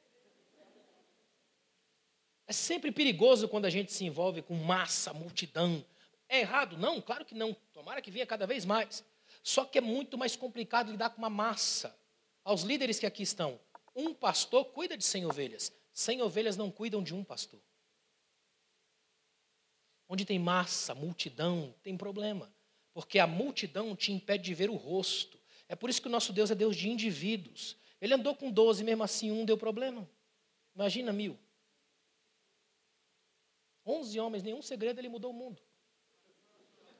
É 2.45 2.53
sempre 2.53 2.91
perigoso 2.91 3.49
quando 3.49 3.65
a 3.65 3.69
gente 3.71 3.91
se 3.91 4.05
envolve 4.05 4.43
com 4.43 4.53
massa, 4.53 5.11
multidão. 5.11 5.83
É 6.29 6.41
errado? 6.41 6.77
Não, 6.77 7.01
claro 7.01 7.25
que 7.25 7.33
não. 7.33 7.55
Tomara 7.73 7.99
que 7.99 8.11
venha 8.11 8.27
cada 8.27 8.45
vez 8.45 8.63
mais. 8.63 9.03
Só 9.41 9.65
que 9.65 9.79
é 9.79 9.81
muito 9.81 10.19
mais 10.19 10.35
complicado 10.35 10.91
lidar 10.91 11.09
com 11.09 11.17
uma 11.17 11.31
massa. 11.31 11.97
Aos 12.43 12.61
líderes 12.61 12.99
que 12.99 13.07
aqui 13.07 13.23
estão, 13.23 13.59
um 13.95 14.13
pastor 14.13 14.65
cuida 14.65 14.95
de 14.95 15.03
100 15.03 15.25
ovelhas. 15.25 15.73
100 15.95 16.21
ovelhas 16.21 16.57
não 16.57 16.69
cuidam 16.69 17.01
de 17.01 17.15
um 17.15 17.23
pastor. 17.23 17.59
Onde 20.11 20.25
tem 20.25 20.37
massa, 20.37 20.93
multidão, 20.93 21.73
tem 21.81 21.95
problema. 21.95 22.53
Porque 22.93 23.17
a 23.17 23.25
multidão 23.25 23.95
te 23.95 24.11
impede 24.11 24.43
de 24.43 24.53
ver 24.53 24.69
o 24.69 24.75
rosto. 24.75 25.39
É 25.69 25.73
por 25.73 25.89
isso 25.89 26.01
que 26.01 26.09
o 26.09 26.11
nosso 26.11 26.33
Deus 26.33 26.51
é 26.51 26.55
Deus 26.55 26.75
de 26.75 26.89
indivíduos. 26.89 27.77
Ele 28.01 28.13
andou 28.13 28.35
com 28.35 28.51
12, 28.51 28.83
mesmo 28.83 29.03
assim 29.03 29.31
um 29.31 29.45
deu 29.45 29.57
problema. 29.57 30.05
Imagina 30.75 31.13
mil. 31.13 31.39
Onze 33.85 34.19
homens, 34.19 34.43
nenhum 34.43 34.61
segredo, 34.61 34.99
ele 34.99 35.07
mudou 35.07 35.31
o 35.31 35.33
mundo. 35.33 35.61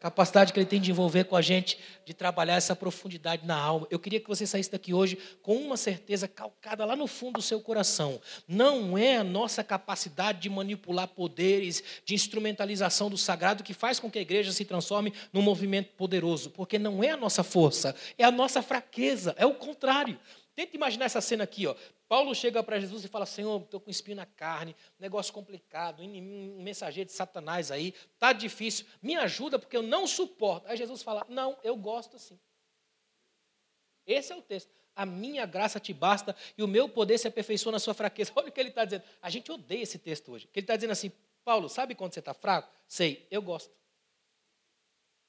Capacidade 0.01 0.51
que 0.51 0.57
ele 0.59 0.65
tem 0.65 0.81
de 0.81 0.89
envolver 0.89 1.25
com 1.25 1.35
a 1.35 1.43
gente, 1.43 1.77
de 2.03 2.11
trabalhar 2.11 2.55
essa 2.55 2.75
profundidade 2.75 3.45
na 3.45 3.55
alma. 3.55 3.85
Eu 3.91 3.99
queria 3.99 4.19
que 4.19 4.27
você 4.27 4.47
saísse 4.47 4.71
daqui 4.71 4.95
hoje 4.95 5.15
com 5.43 5.55
uma 5.55 5.77
certeza 5.77 6.27
calcada 6.27 6.83
lá 6.83 6.95
no 6.95 7.05
fundo 7.05 7.33
do 7.33 7.41
seu 7.43 7.61
coração. 7.61 8.19
Não 8.47 8.97
é 8.97 9.17
a 9.17 9.23
nossa 9.23 9.63
capacidade 9.63 10.39
de 10.39 10.49
manipular 10.49 11.07
poderes, 11.07 11.83
de 12.03 12.15
instrumentalização 12.15 13.11
do 13.11 13.17
sagrado 13.17 13.63
que 13.63 13.75
faz 13.75 13.99
com 13.99 14.09
que 14.09 14.17
a 14.17 14.23
igreja 14.23 14.51
se 14.51 14.65
transforme 14.65 15.13
num 15.31 15.43
movimento 15.43 15.91
poderoso, 15.95 16.49
porque 16.49 16.79
não 16.79 17.03
é 17.03 17.11
a 17.11 17.17
nossa 17.17 17.43
força, 17.43 17.95
é 18.17 18.23
a 18.23 18.31
nossa 18.31 18.63
fraqueza, 18.63 19.35
é 19.37 19.45
o 19.45 19.53
contrário. 19.53 20.17
Tenta 20.55 20.75
imaginar 20.75 21.05
essa 21.05 21.21
cena 21.21 21.43
aqui, 21.43 21.65
ó. 21.65 21.75
Paulo 22.07 22.35
chega 22.35 22.61
para 22.61 22.79
Jesus 22.79 23.05
e 23.05 23.07
fala: 23.07 23.25
Senhor, 23.25 23.61
estou 23.61 23.79
com 23.79 23.89
espinho 23.89 24.17
na 24.17 24.25
carne, 24.25 24.75
negócio 24.99 25.33
complicado, 25.33 26.01
um 26.03 26.61
mensageiro 26.61 27.09
de 27.09 27.15
Satanás 27.15 27.71
aí, 27.71 27.93
tá 28.19 28.33
difícil, 28.33 28.85
me 29.01 29.15
ajuda 29.15 29.57
porque 29.57 29.77
eu 29.77 29.81
não 29.81 30.05
suporto. 30.05 30.67
Aí 30.67 30.75
Jesus 30.75 31.01
fala: 31.01 31.25
Não, 31.29 31.57
eu 31.63 31.75
gosto 31.75 32.17
assim. 32.17 32.37
Esse 34.05 34.33
é 34.33 34.35
o 34.35 34.41
texto. 34.41 34.69
A 34.93 35.05
minha 35.05 35.45
graça 35.45 35.79
te 35.79 35.93
basta 35.93 36.35
e 36.57 36.61
o 36.61 36.67
meu 36.67 36.89
poder 36.89 37.17
se 37.17 37.27
aperfeiçoa 37.27 37.71
na 37.71 37.79
sua 37.79 37.93
fraqueza. 37.93 38.31
Olha 38.35 38.49
o 38.49 38.51
que 38.51 38.59
ele 38.59 38.69
está 38.69 38.83
dizendo. 38.83 39.03
A 39.21 39.29
gente 39.29 39.49
odeia 39.51 39.83
esse 39.83 39.97
texto 39.97 40.33
hoje. 40.33 40.49
Ele 40.53 40.63
está 40.63 40.75
dizendo 40.75 40.91
assim: 40.91 41.11
Paulo, 41.45 41.69
sabe 41.69 41.95
quando 41.95 42.13
você 42.13 42.19
está 42.19 42.33
fraco? 42.33 42.69
Sei, 42.87 43.25
eu 43.31 43.41
gosto. 43.41 43.73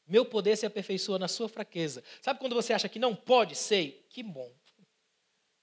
Meu 0.04 0.24
poder 0.24 0.56
se 0.56 0.66
aperfeiçoa 0.66 1.18
na 1.18 1.28
sua 1.28 1.48
fraqueza. 1.48 2.02
Sabe 2.20 2.40
quando 2.40 2.54
você 2.54 2.72
acha 2.72 2.88
que 2.88 2.98
não 2.98 3.14
pode? 3.14 3.54
Sei, 3.54 4.04
que 4.10 4.22
bom. 4.22 4.52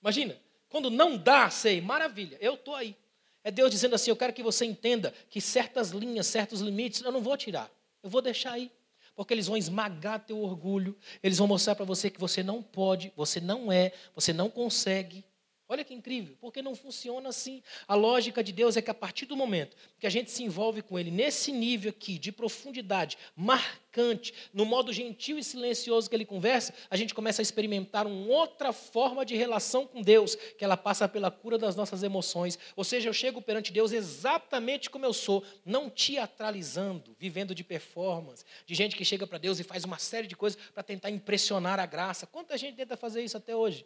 Imagina, 0.01 0.37
quando 0.69 0.89
não 0.89 1.17
dá, 1.17 1.49
sei, 1.49 1.81
maravilha, 1.81 2.37
eu 2.39 2.53
estou 2.55 2.75
aí. 2.75 2.95
É 3.43 3.51
Deus 3.51 3.71
dizendo 3.71 3.95
assim: 3.95 4.11
eu 4.11 4.15
quero 4.15 4.33
que 4.33 4.43
você 4.43 4.65
entenda 4.65 5.13
que 5.29 5.41
certas 5.41 5.89
linhas, 5.89 6.27
certos 6.27 6.61
limites, 6.61 7.01
eu 7.01 7.11
não 7.11 7.21
vou 7.21 7.35
tirar, 7.35 7.69
eu 8.03 8.09
vou 8.09 8.21
deixar 8.21 8.53
aí. 8.53 8.71
Porque 9.15 9.33
eles 9.33 9.47
vão 9.47 9.57
esmagar 9.57 10.25
teu 10.25 10.39
orgulho, 10.39 10.97
eles 11.21 11.37
vão 11.37 11.47
mostrar 11.47 11.75
para 11.75 11.83
você 11.83 12.09
que 12.09 12.19
você 12.19 12.41
não 12.41 12.63
pode, 12.63 13.11
você 13.17 13.41
não 13.41 13.71
é, 13.71 13.91
você 14.15 14.31
não 14.31 14.49
consegue. 14.49 15.25
Olha 15.71 15.83
que 15.83 15.93
incrível, 15.93 16.35
porque 16.41 16.63
não 16.63 16.73
funciona 16.73 17.29
assim. 17.29 17.61
A 17.87 17.93
lógica 17.93 18.43
de 18.43 18.51
Deus 18.51 18.75
é 18.75 18.81
que 18.81 18.89
a 18.89 18.93
partir 18.93 19.27
do 19.27 19.37
momento 19.37 19.77
que 19.99 20.07
a 20.07 20.09
gente 20.09 20.31
se 20.31 20.41
envolve 20.41 20.81
com 20.81 20.97
Ele 20.97 21.11
nesse 21.11 21.51
nível 21.51 21.91
aqui 21.91 22.17
de 22.17 22.31
profundidade, 22.31 23.19
marcante, 23.35 24.33
no 24.51 24.65
modo 24.65 24.91
gentil 24.91 25.37
e 25.37 25.43
silencioso 25.43 26.09
que 26.09 26.15
Ele 26.15 26.25
conversa, 26.25 26.73
a 26.89 26.97
gente 26.97 27.13
começa 27.13 27.39
a 27.39 27.43
experimentar 27.43 28.07
uma 28.07 28.33
outra 28.33 28.73
forma 28.73 29.23
de 29.23 29.35
relação 29.35 29.85
com 29.85 30.01
Deus, 30.01 30.33
que 30.33 30.65
ela 30.65 30.75
passa 30.75 31.07
pela 31.07 31.29
cura 31.29 31.55
das 31.55 31.75
nossas 31.75 32.01
emoções. 32.01 32.57
Ou 32.75 32.83
seja, 32.83 33.07
eu 33.07 33.13
chego 33.13 33.39
perante 33.39 33.71
Deus 33.71 33.91
exatamente 33.91 34.89
como 34.89 35.05
eu 35.05 35.13
sou, 35.13 35.43
não 35.63 35.87
teatralizando, 35.87 37.15
vivendo 37.19 37.53
de 37.53 37.63
performance, 37.63 38.43
de 38.65 38.73
gente 38.73 38.95
que 38.95 39.05
chega 39.05 39.27
para 39.27 39.37
Deus 39.37 39.59
e 39.59 39.63
faz 39.63 39.83
uma 39.83 39.99
série 39.99 40.25
de 40.25 40.35
coisas 40.35 40.59
para 40.73 40.81
tentar 40.81 41.11
impressionar 41.11 41.79
a 41.79 41.85
graça. 41.85 42.25
Quanta 42.25 42.57
gente 42.57 42.75
tenta 42.75 42.97
fazer 42.97 43.21
isso 43.21 43.37
até 43.37 43.55
hoje? 43.55 43.85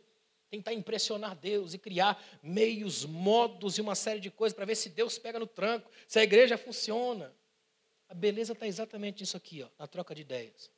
Tentar 0.54 0.72
impressionar 0.72 1.36
Deus 1.36 1.74
e 1.74 1.80
criar 1.80 2.24
meios, 2.44 3.06
modos 3.06 3.80
e 3.80 3.82
uma 3.82 3.96
série 3.96 4.20
de 4.20 4.30
coisas 4.30 4.56
para 4.56 4.66
ver 4.66 4.76
se 4.76 4.88
Deus 4.88 5.18
pega 5.18 5.40
no 5.40 5.48
tranco, 5.48 5.90
se 6.08 6.20
a 6.20 6.24
igreja 6.24 6.60
funciona. 6.60 7.34
A 8.08 8.14
beleza 8.14 8.54
está 8.54 8.68
exatamente 8.68 9.22
nisso 9.22 9.36
aqui, 9.36 9.64
ó, 9.64 9.70
na 9.80 9.88
troca 9.88 10.14
de 10.14 10.22
ideias. 10.22 10.70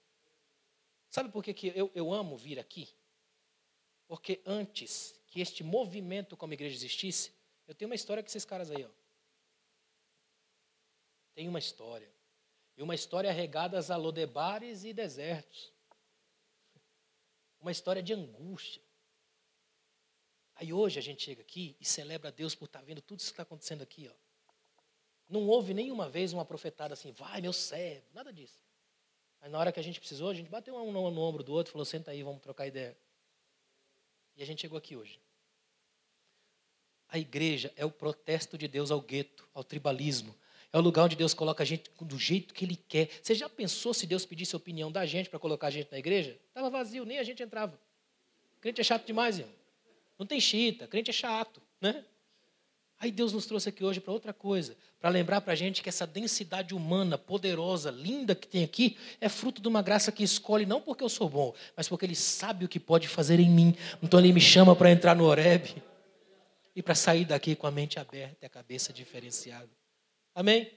Sabe 1.10 1.30
por 1.30 1.44
que, 1.44 1.54
que 1.54 1.74
eu, 1.76 1.92
eu 1.94 2.14
amo 2.14 2.38
vir 2.38 2.58
aqui? 2.58 2.88
Porque 4.08 4.42
antes 4.46 5.20
que 5.28 5.42
este 5.42 5.62
movimento 5.62 6.38
como 6.38 6.54
igreja 6.54 6.76
existisse, 6.76 7.34
eu 7.68 7.76
tenho 7.76 7.90
uma 7.90 7.96
história 7.96 8.24
com 8.24 8.28
esses 8.28 8.46
caras 8.46 8.72
aí. 8.72 8.86
Ó. 8.86 8.90
Tem 11.34 11.50
uma 11.50 11.60
história. 11.60 12.10
E 12.78 12.82
uma 12.82 12.96
história 12.96 13.30
regada 13.30 13.78
a 13.78 13.98
lodebares 13.98 14.86
e 14.86 14.94
desertos. 14.94 15.74
Uma 17.60 17.74
história 17.74 18.02
de 18.02 18.14
angústia. 18.14 18.85
Aí 20.56 20.72
hoje 20.72 20.98
a 20.98 21.02
gente 21.02 21.24
chega 21.24 21.42
aqui 21.42 21.76
e 21.80 21.86
celebra 21.86 22.30
a 22.30 22.32
Deus 22.32 22.56
por 22.56 22.66
estar 22.66 22.80
tá 22.80 22.86
vendo 22.86 23.02
tudo 23.02 23.20
isso 23.20 23.28
que 23.30 23.34
está 23.34 23.44
acontecendo 23.44 23.82
aqui. 23.82 24.10
Ó. 24.10 24.26
Não 25.30 25.48
houve 25.48 25.74
nenhuma 25.74 26.08
vez 26.08 26.32
uma 26.34 26.46
profetada 26.46 26.94
assim, 26.94 27.12
vai 27.12 27.42
meu 27.42 27.52
servo, 27.52 28.06
nada 28.14 28.32
disso. 28.32 28.60
Aí 29.42 29.50
na 29.50 29.60
hora 29.60 29.72
que 29.72 29.80
a 29.80 29.84
gente 29.84 30.00
precisou, 30.00 30.30
a 30.30 30.34
gente 30.34 30.50
bateu 30.50 30.76
um 30.76 30.92
no, 30.92 31.12
no 31.12 31.22
ombro 31.22 31.44
do 31.44 31.52
outro 31.52 31.72
e 31.72 31.74
falou, 31.74 31.86
senta 31.86 32.12
aí, 32.12 32.24
vamos 32.24 32.42
trocar 32.42 32.68
ideia. 32.68 32.98
E 34.38 34.44
a 34.44 34.46
gente 34.46 34.62
chegou 34.62 34.78
aqui 34.78 34.96
hoje. 34.96 35.20
A 37.10 37.20
igreja 37.20 37.72
é 37.76 37.86
o 37.86 37.92
protesto 37.92 38.58
de 38.58 38.68
Deus 38.68 38.92
ao 38.92 39.02
gueto, 39.02 39.48
ao 39.54 39.64
tribalismo. 39.64 40.36
É 40.72 40.78
o 40.78 40.82
lugar 40.82 41.04
onde 41.04 41.16
Deus 41.16 41.34
coloca 41.34 41.64
a 41.64 41.66
gente 41.66 41.90
do 42.02 42.20
jeito 42.20 42.54
que 42.54 42.66
Ele 42.66 42.76
quer. 42.76 43.10
Você 43.22 43.34
já 43.34 43.48
pensou 43.48 43.94
se 43.94 44.06
Deus 44.06 44.26
pedisse 44.26 44.56
a 44.56 44.58
opinião 44.58 44.92
da 44.92 45.06
gente 45.06 45.30
para 45.30 45.40
colocar 45.40 45.68
a 45.68 45.70
gente 45.70 45.92
na 45.92 45.98
igreja? 45.98 46.40
Estava 46.48 46.70
vazio, 46.70 47.06
nem 47.06 47.20
a 47.20 47.24
gente 47.24 47.42
entrava. 47.42 47.80
O 48.58 48.60
crente 48.60 48.82
é 48.82 48.84
chato 48.84 49.06
demais, 49.06 49.40
irmão. 49.40 49.65
Não 50.18 50.26
tem 50.26 50.40
chita, 50.40 50.88
crente 50.88 51.10
é 51.10 51.14
chato, 51.14 51.62
né? 51.82 52.04
Aí 52.98 53.12
Deus 53.12 53.34
nos 53.34 53.46
trouxe 53.46 53.70
aqui 53.70 53.84
hoje 53.84 54.00
para 54.00 54.14
outra 54.14 54.34
coisa, 54.34 54.76
para 55.00 55.10
lembrar 55.10 55.42
para 55.42 55.54
a 55.54 55.56
gente 55.56 55.84
que 55.84 55.90
essa 55.90 56.08
densidade 56.08 56.74
humana, 56.74 57.18
poderosa, 57.18 57.92
linda 57.92 58.34
que 58.34 58.48
tem 58.48 58.64
aqui, 58.64 58.98
é 59.20 59.28
fruto 59.28 59.62
de 59.62 59.68
uma 59.68 59.82
graça 59.82 60.12
que 60.12 60.24
escolhe 60.24 60.66
não 60.66 60.82
porque 60.82 61.04
eu 61.04 61.10
sou 61.10 61.30
bom, 61.30 61.54
mas 61.76 61.90
porque 61.90 62.06
Ele 62.06 62.16
sabe 62.16 62.64
o 62.64 62.70
que 62.70 62.80
pode 62.80 63.08
fazer 63.08 63.40
em 63.40 63.50
mim. 63.50 63.76
Então 64.02 64.20
Ele 64.20 64.32
me 64.32 64.40
chama 64.40 64.76
para 64.76 64.90
entrar 64.92 65.14
no 65.14 65.26
Oreb 65.26 65.76
e 66.74 66.82
para 66.82 66.96
sair 66.96 67.26
daqui 67.26 67.56
com 67.56 67.68
a 67.68 67.72
mente 67.72 68.00
aberta 68.00 68.38
e 68.42 68.46
a 68.46 68.50
cabeça 68.50 68.94
diferenciada. 68.94 69.70
Amém? 70.34 70.72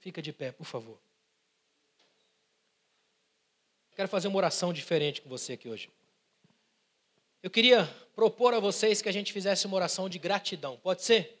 Fica 0.00 0.20
de 0.20 0.32
pé, 0.32 0.50
por 0.50 0.64
favor. 0.64 0.98
Quero 3.94 4.08
fazer 4.08 4.28
uma 4.28 4.38
oração 4.38 4.72
diferente 4.72 5.20
com 5.20 5.28
você 5.28 5.52
aqui 5.52 5.68
hoje. 5.68 5.90
Eu 7.42 7.50
queria 7.50 7.86
propor 8.14 8.52
a 8.52 8.60
vocês 8.60 9.00
que 9.00 9.08
a 9.08 9.12
gente 9.12 9.32
fizesse 9.32 9.66
uma 9.66 9.76
oração 9.76 10.08
de 10.08 10.18
gratidão. 10.18 10.76
Pode 10.76 11.02
ser? 11.02 11.38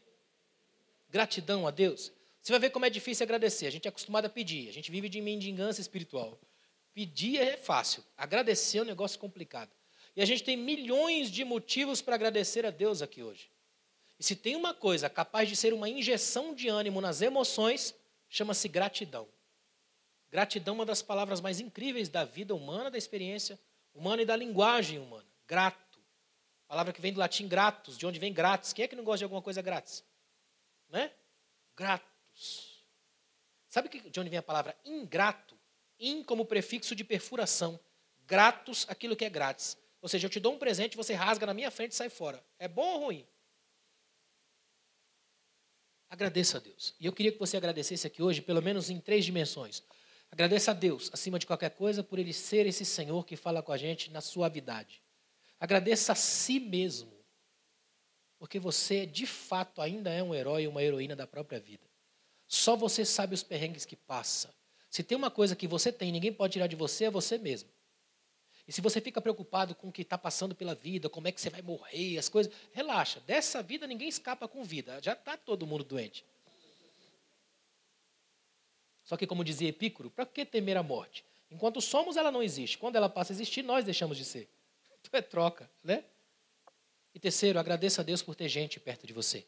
Gratidão 1.10 1.66
a 1.66 1.70
Deus. 1.70 2.10
Você 2.40 2.52
vai 2.52 2.60
ver 2.60 2.70
como 2.70 2.86
é 2.86 2.90
difícil 2.90 3.24
agradecer. 3.24 3.66
A 3.66 3.70
gente 3.70 3.86
é 3.86 3.90
acostumado 3.90 4.24
a 4.24 4.30
pedir. 4.30 4.68
A 4.70 4.72
gente 4.72 4.90
vive 4.90 5.10
de 5.10 5.20
mendigância 5.20 5.82
espiritual. 5.82 6.38
Pedir 6.94 7.38
é 7.38 7.56
fácil. 7.58 8.02
Agradecer 8.16 8.78
é 8.78 8.82
um 8.82 8.86
negócio 8.86 9.18
complicado. 9.18 9.70
E 10.16 10.22
a 10.22 10.24
gente 10.24 10.42
tem 10.42 10.56
milhões 10.56 11.30
de 11.30 11.44
motivos 11.44 12.00
para 12.00 12.14
agradecer 12.14 12.64
a 12.64 12.70
Deus 12.70 13.02
aqui 13.02 13.22
hoje. 13.22 13.50
E 14.18 14.24
se 14.24 14.34
tem 14.34 14.56
uma 14.56 14.72
coisa 14.72 15.08
capaz 15.08 15.48
de 15.48 15.56
ser 15.56 15.74
uma 15.74 15.88
injeção 15.88 16.54
de 16.54 16.68
ânimo 16.68 17.00
nas 17.00 17.20
emoções, 17.20 17.94
chama-se 18.28 18.68
gratidão. 18.68 19.28
Gratidão 20.30 20.74
é 20.74 20.78
uma 20.78 20.86
das 20.86 21.02
palavras 21.02 21.40
mais 21.40 21.60
incríveis 21.60 22.08
da 22.08 22.24
vida 22.24 22.54
humana, 22.54 22.90
da 22.90 22.98
experiência 22.98 23.58
humana 23.94 24.22
e 24.22 24.26
da 24.26 24.36
linguagem 24.36 24.98
humana. 24.98 25.26
Grato. 25.46 25.89
Palavra 26.70 26.92
que 26.92 27.00
vem 27.00 27.12
do 27.12 27.18
latim 27.18 27.48
gratus, 27.48 27.98
de 27.98 28.06
onde 28.06 28.20
vem 28.20 28.32
grátis. 28.32 28.72
Quem 28.72 28.84
é 28.84 28.88
que 28.88 28.94
não 28.94 29.02
gosta 29.02 29.18
de 29.18 29.24
alguma 29.24 29.42
coisa 29.42 29.60
grátis? 29.60 30.04
Né? 30.88 31.10
Gratos. 31.76 32.86
Sabe 33.66 33.88
de 33.88 34.20
onde 34.20 34.30
vem 34.30 34.38
a 34.38 34.42
palavra 34.42 34.78
ingrato? 34.84 35.58
In 35.98 36.22
como 36.22 36.44
prefixo 36.44 36.94
de 36.94 37.02
perfuração. 37.02 37.78
Gratos, 38.24 38.86
aquilo 38.88 39.16
que 39.16 39.24
é 39.24 39.28
grátis. 39.28 39.76
Ou 40.00 40.08
seja, 40.08 40.26
eu 40.26 40.30
te 40.30 40.38
dou 40.38 40.54
um 40.54 40.60
presente, 40.60 40.96
você 40.96 41.12
rasga 41.12 41.44
na 41.44 41.52
minha 41.52 41.72
frente 41.72 41.90
e 41.90 41.96
sai 41.96 42.08
fora. 42.08 42.40
É 42.56 42.68
bom 42.68 42.86
ou 42.86 43.00
ruim? 43.06 43.26
Agradeça 46.08 46.58
a 46.58 46.60
Deus. 46.60 46.94
E 47.00 47.06
eu 47.06 47.12
queria 47.12 47.32
que 47.32 47.38
você 47.40 47.56
agradecesse 47.56 48.06
aqui 48.06 48.22
hoje, 48.22 48.40
pelo 48.40 48.62
menos 48.62 48.90
em 48.90 49.00
três 49.00 49.24
dimensões. 49.24 49.82
Agradeça 50.30 50.70
a 50.70 50.74
Deus, 50.74 51.10
acima 51.12 51.36
de 51.36 51.48
qualquer 51.48 51.70
coisa, 51.70 52.04
por 52.04 52.20
Ele 52.20 52.32
ser 52.32 52.64
esse 52.64 52.84
Senhor 52.84 53.26
que 53.26 53.34
fala 53.34 53.60
com 53.60 53.72
a 53.72 53.76
gente 53.76 54.08
na 54.12 54.20
suavidade. 54.20 55.02
Agradeça 55.60 56.12
a 56.12 56.16
si 56.16 56.58
mesmo, 56.58 57.12
porque 58.38 58.58
você, 58.58 59.04
de 59.04 59.26
fato, 59.26 59.82
ainda 59.82 60.10
é 60.10 60.22
um 60.22 60.34
herói 60.34 60.62
e 60.62 60.68
uma 60.68 60.82
heroína 60.82 61.14
da 61.14 61.26
própria 61.26 61.60
vida. 61.60 61.84
Só 62.48 62.74
você 62.74 63.04
sabe 63.04 63.34
os 63.34 63.42
perrengues 63.42 63.84
que 63.84 63.94
passa. 63.94 64.52
Se 64.88 65.02
tem 65.02 65.16
uma 65.16 65.30
coisa 65.30 65.54
que 65.54 65.68
você 65.68 65.92
tem, 65.92 66.10
ninguém 66.10 66.32
pode 66.32 66.54
tirar 66.54 66.66
de 66.66 66.74
você, 66.74 67.04
é 67.04 67.10
você 67.10 67.36
mesmo. 67.36 67.68
E 68.66 68.72
se 68.72 68.80
você 68.80 69.00
fica 69.00 69.20
preocupado 69.20 69.74
com 69.74 69.88
o 69.88 69.92
que 69.92 70.02
está 70.02 70.16
passando 70.16 70.54
pela 70.54 70.74
vida, 70.74 71.10
como 71.10 71.28
é 71.28 71.32
que 71.32 71.40
você 71.40 71.50
vai 71.50 71.60
morrer, 71.60 72.16
as 72.16 72.28
coisas, 72.28 72.52
relaxa. 72.72 73.20
Dessa 73.20 73.62
vida 73.62 73.86
ninguém 73.86 74.08
escapa 74.08 74.48
com 74.48 74.64
vida. 74.64 74.98
Já 75.02 75.12
está 75.12 75.36
todo 75.36 75.66
mundo 75.66 75.84
doente. 75.84 76.24
Só 79.04 79.16
que, 79.16 79.26
como 79.26 79.44
dizia 79.44 79.68
Epicuro, 79.68 80.10
para 80.10 80.24
que 80.24 80.46
temer 80.46 80.76
a 80.76 80.82
morte? 80.82 81.24
Enquanto 81.50 81.80
somos, 81.80 82.16
ela 82.16 82.30
não 82.30 82.42
existe. 82.42 82.78
Quando 82.78 82.96
ela 82.96 83.08
passa 83.08 83.32
a 83.32 83.34
existir, 83.34 83.62
nós 83.62 83.84
deixamos 83.84 84.16
de 84.16 84.24
ser. 84.24 84.48
Então 85.08 85.18
é 85.18 85.22
troca, 85.22 85.70
né? 85.82 86.04
E 87.14 87.18
terceiro, 87.18 87.58
agradeça 87.58 88.02
a 88.02 88.04
Deus 88.04 88.22
por 88.22 88.34
ter 88.34 88.48
gente 88.48 88.78
perto 88.78 89.06
de 89.06 89.12
você. 89.12 89.44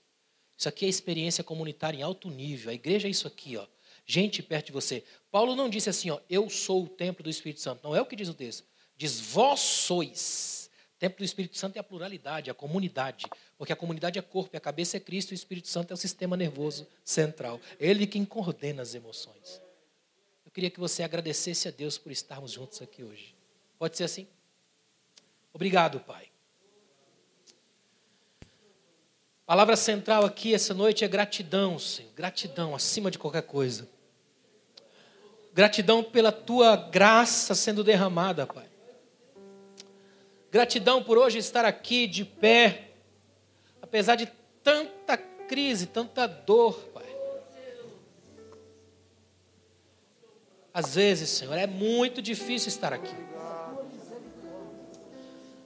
Isso 0.57 0.69
aqui 0.69 0.85
é 0.85 0.89
experiência 0.89 1.45
comunitária 1.45 1.99
em 1.99 2.03
alto 2.03 2.31
nível. 2.31 2.71
A 2.71 2.75
igreja 2.75 3.09
é 3.09 3.11
isso 3.11 3.27
aqui, 3.27 3.57
ó. 3.57 3.67
Gente 4.05 4.43
perto 4.43 4.67
de 4.67 4.73
você. 4.73 5.05
Paulo 5.31 5.55
não 5.55 5.69
disse 5.69 5.89
assim, 5.89 6.11
ó, 6.11 6.21
eu 6.29 6.49
sou 6.51 6.85
o 6.85 6.89
templo 6.89 7.23
do 7.23 7.31
Espírito 7.31 7.61
Santo. 7.61 7.83
Não 7.85 7.95
é 7.95 8.01
o 8.01 8.07
que 8.07 8.17
diz 8.17 8.29
o 8.29 8.35
texto. 8.35 8.65
Diz 8.97 9.21
vós 9.21 9.61
sois. 9.61 10.71
O 10.97 10.99
templo 10.99 11.19
do 11.19 11.25
Espírito 11.25 11.57
Santo 11.57 11.77
é 11.77 11.81
a 11.81 11.85
pluralidade, 11.85 12.51
a 12.51 12.55
comunidade. 12.55 13.27
Porque 13.57 13.73
a 13.73 13.77
comunidade 13.77 14.19
é 14.19 14.23
corpo, 14.23 14.57
a 14.57 14.61
cabeça 14.61 14.97
é 14.97 15.01
Cristo 15.01 15.31
e 15.31 15.35
o 15.35 15.37
Espírito 15.37 15.69
Santo 15.69 15.91
é 15.93 15.95
o 15.95 15.97
sistema 15.97 16.37
nervoso 16.37 16.87
central. 17.05 17.61
Ele 17.79 18.07
quem 18.07 18.25
coordena 18.25 18.83
as 18.83 18.95
emoções. 18.95 19.61
Eu 20.45 20.51
queria 20.51 20.71
que 20.71 20.81
você 20.81 21.03
agradecesse 21.03 21.69
a 21.69 21.71
Deus 21.71 21.97
por 21.97 22.13
estarmos 22.13 22.53
juntos 22.53 22.83
aqui 22.83 23.03
hoje. 23.03 23.35
Pode 23.79 23.97
ser 23.97 24.05
assim? 24.05 24.29
Obrigado, 25.53 26.01
Pai. 26.01 26.29
A 29.47 29.53
palavra 29.53 29.77
central 29.77 30.25
aqui 30.25 30.55
essa 30.55 30.73
noite 30.73 31.05
é 31.05 31.09
gratidão, 31.09 31.79
Senhor. 31.79 32.11
Gratidão 32.15 32.75
acima 32.75 33.11
de 33.11 33.19
qualquer 33.19 33.43
coisa. 33.43 33.89
Gratidão 35.53 36.03
pela 36.03 36.33
tua 36.33 36.77
graça 36.77 37.55
sendo 37.55 37.85
derramada, 37.85 38.47
Pai. 38.47 38.67
Gratidão 40.51 41.03
por 41.03 41.19
hoje 41.19 41.39
estar 41.39 41.65
aqui 41.65 42.07
de 42.07 42.25
pé, 42.25 42.91
apesar 43.81 44.17
de 44.17 44.27
tanta 44.63 45.17
crise, 45.19 45.87
tanta 45.87 46.27
dor, 46.27 46.75
Pai. 46.95 47.03
Às 50.73 50.95
vezes, 50.95 51.29
Senhor, 51.29 51.59
é 51.59 51.67
muito 51.67 52.23
difícil 52.23 52.69
estar 52.69 52.93
aqui. 52.95 53.15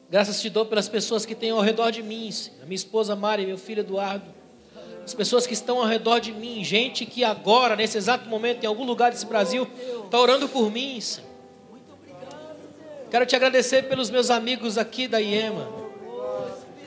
Graças 0.09 0.41
te 0.41 0.49
dou 0.49 0.65
pelas 0.65 0.89
pessoas 0.89 1.27
que 1.27 1.35
têm 1.35 1.51
ao 1.51 1.61
redor 1.61 1.91
de 1.91 2.03
mim, 2.03 2.31
Senhor. 2.31 2.65
minha 2.65 2.77
esposa 2.77 3.17
Mari, 3.17 3.45
meu 3.45 3.59
filho 3.59 3.81
Eduardo. 3.81 4.25
As 5.05 5.13
pessoas 5.15 5.47
que 5.47 5.53
estão 5.53 5.79
ao 5.79 5.87
redor 5.87 6.21
de 6.21 6.33
mim, 6.33 6.63
gente 6.63 7.05
que 7.05 7.25
agora, 7.25 7.75
nesse 7.75 7.99
exato 7.99 8.29
momento, 8.29 8.63
em 8.63 8.67
algum 8.67 8.85
lugar 8.85 9.11
desse 9.11 9.27
Brasil, 9.27 9.69
está 10.05 10.19
orando 10.19 10.49
por 10.49 10.71
mim, 10.71 11.01
Senhor. 11.01 11.29
Quero 13.11 13.27
te 13.27 13.35
agradecer 13.35 13.89
pelos 13.89 14.11
meus 14.11 14.31
amigos 14.31 14.79
aqui 14.79 15.09
da 15.09 15.21
IEMA. 15.21 15.69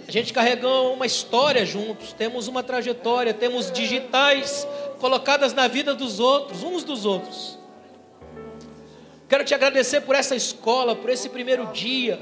A 0.08 0.12
gente 0.12 0.34
carregou 0.34 0.94
uma 0.94 1.06
história 1.06 1.66
juntos, 1.66 2.14
temos 2.14 2.48
uma 2.48 2.64
trajetória, 2.64 3.34
temos 3.34 3.72
digitais 3.72 4.68
colocadas 5.00 5.54
na 5.54 5.68
vida 5.68 5.94
dos 5.94 6.20
outros, 6.20 6.64
uns 6.64 6.84
dos 6.84 7.06
outros. 7.06 7.60
Quero 9.28 9.44
te 9.44 9.54
agradecer 9.54 10.02
por 10.02 10.16
essa 10.16 10.36
escola, 10.36 10.96
por 10.96 11.10
esse 11.10 11.30
primeiro 11.30 11.68
dia. 11.68 12.20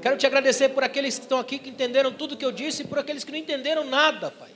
Quero 0.00 0.16
te 0.16 0.26
agradecer 0.26 0.70
por 0.70 0.82
aqueles 0.82 1.18
que 1.18 1.24
estão 1.24 1.38
aqui 1.38 1.58
que 1.58 1.68
entenderam 1.70 2.12
tudo 2.12 2.36
que 2.36 2.44
eu 2.44 2.52
disse 2.52 2.82
e 2.82 2.86
por 2.86 2.98
aqueles 2.98 3.22
que 3.22 3.30
não 3.30 3.38
entenderam 3.38 3.84
nada, 3.84 4.30
Pai. 4.30 4.50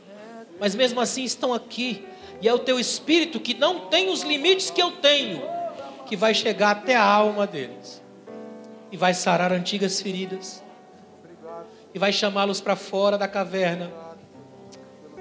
Mas 0.59 0.75
mesmo 0.75 1.01
assim 1.01 1.25
estão 1.25 1.53
aqui. 1.53 2.05
E 2.41 2.49
é 2.49 2.53
o 2.53 2.59
teu 2.59 2.79
espírito 2.79 3.39
que 3.39 3.55
não 3.55 3.89
tem 3.89 4.11
os 4.11 4.23
limites 4.23 4.71
que 4.71 4.83
eu 4.83 4.93
tenho 4.93 5.43
que 6.07 6.16
vai 6.16 6.35
chegar 6.35 6.71
até 6.71 6.95
a 6.95 7.03
alma 7.03 7.47
deles 7.47 8.03
e 8.93 8.97
vai 8.97 9.15
sarar 9.15 9.53
antigas 9.53 10.01
feridas 10.01 10.62
e 11.93 11.99
vai 11.99 12.12
chamá-los 12.12 12.61
para 12.61 12.77
fora 12.77 13.16
da 13.16 13.29
caverna. 13.29 13.91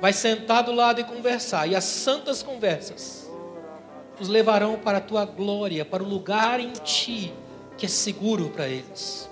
Vai 0.02 0.12
sentar 0.12 0.64
do 0.64 0.74
lado 0.74 1.00
e 1.00 1.04
conversar, 1.04 1.66
e 1.68 1.76
as 1.76 1.86
santas 1.86 2.44
conversas 2.44 3.32
os 4.20 4.28
levarão 4.28 4.78
para 4.78 5.00
a 5.00 5.02
tua 5.02 5.26
glória, 5.26 5.84
para 5.84 6.04
o 6.04 6.08
lugar 6.08 6.60
em 6.60 6.72
ti 6.72 7.34
que 7.78 7.86
é 7.86 7.90
seguro 7.90 8.50
para 8.50 8.68
eles. 8.68 9.30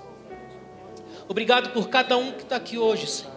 Obrigado 1.28 1.70
por 1.70 1.88
cada 1.88 2.16
um 2.16 2.32
que 2.32 2.42
está 2.42 2.56
aqui 2.56 2.78
hoje, 2.78 3.06
Senhor. 3.06 3.32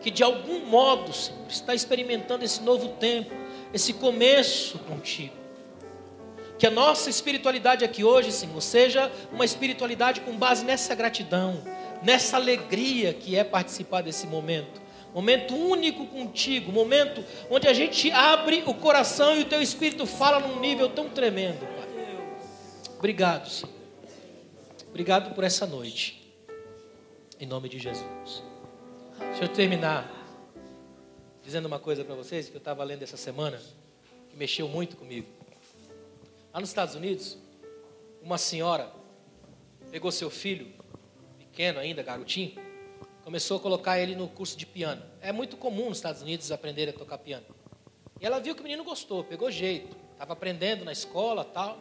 Que 0.00 0.10
de 0.10 0.22
algum 0.22 0.66
modo, 0.66 1.12
Senhor, 1.12 1.46
está 1.48 1.74
experimentando 1.74 2.44
esse 2.44 2.62
novo 2.62 2.88
tempo, 2.88 3.34
esse 3.72 3.92
começo 3.92 4.78
contigo. 4.80 5.34
Que 6.58 6.66
a 6.66 6.70
nossa 6.70 7.08
espiritualidade 7.08 7.84
aqui 7.84 8.04
hoje, 8.04 8.30
Senhor, 8.32 8.60
seja 8.60 9.10
uma 9.32 9.44
espiritualidade 9.44 10.20
com 10.20 10.36
base 10.36 10.64
nessa 10.64 10.94
gratidão, 10.94 11.62
nessa 12.02 12.36
alegria 12.36 13.14
que 13.14 13.34
é 13.36 13.42
participar 13.42 14.02
desse 14.02 14.26
momento. 14.26 14.80
Momento 15.14 15.56
único 15.56 16.06
contigo, 16.06 16.70
momento 16.70 17.24
onde 17.50 17.66
a 17.66 17.72
gente 17.72 18.12
abre 18.12 18.62
o 18.66 18.74
coração 18.74 19.36
e 19.36 19.40
o 19.40 19.44
teu 19.44 19.60
espírito 19.60 20.06
fala 20.06 20.46
num 20.46 20.60
nível 20.60 20.88
tão 20.88 21.08
tremendo, 21.08 21.60
Pai. 21.60 21.88
Obrigado, 22.98 23.48
Senhor. 23.48 23.74
Obrigado 24.90 25.34
por 25.34 25.42
essa 25.42 25.66
noite. 25.66 26.19
Em 27.40 27.46
nome 27.46 27.70
de 27.70 27.78
Jesus. 27.78 28.42
Deixa 29.18 29.44
eu 29.44 29.48
terminar 29.48 30.06
dizendo 31.42 31.64
uma 31.64 31.78
coisa 31.78 32.04
para 32.04 32.14
vocês 32.14 32.50
que 32.50 32.54
eu 32.54 32.58
estava 32.58 32.84
lendo 32.84 33.02
essa 33.02 33.16
semana, 33.16 33.58
que 34.28 34.36
mexeu 34.36 34.68
muito 34.68 34.94
comigo. 34.94 35.26
Lá 36.52 36.60
nos 36.60 36.68
Estados 36.68 36.94
Unidos, 36.94 37.38
uma 38.20 38.36
senhora 38.36 38.92
pegou 39.90 40.12
seu 40.12 40.28
filho, 40.28 40.70
pequeno 41.38 41.78
ainda, 41.78 42.02
garotinho, 42.02 42.60
começou 43.24 43.56
a 43.56 43.60
colocar 43.60 43.98
ele 43.98 44.14
no 44.14 44.28
curso 44.28 44.54
de 44.54 44.66
piano. 44.66 45.02
É 45.22 45.32
muito 45.32 45.56
comum 45.56 45.88
nos 45.88 45.96
Estados 45.96 46.20
Unidos 46.20 46.52
aprender 46.52 46.90
a 46.90 46.92
tocar 46.92 47.16
piano. 47.16 47.46
E 48.20 48.26
ela 48.26 48.38
viu 48.38 48.54
que 48.54 48.60
o 48.60 48.64
menino 48.64 48.84
gostou, 48.84 49.24
pegou 49.24 49.50
jeito, 49.50 49.96
estava 50.12 50.34
aprendendo 50.34 50.84
na 50.84 50.92
escola 50.92 51.42
tal. 51.42 51.78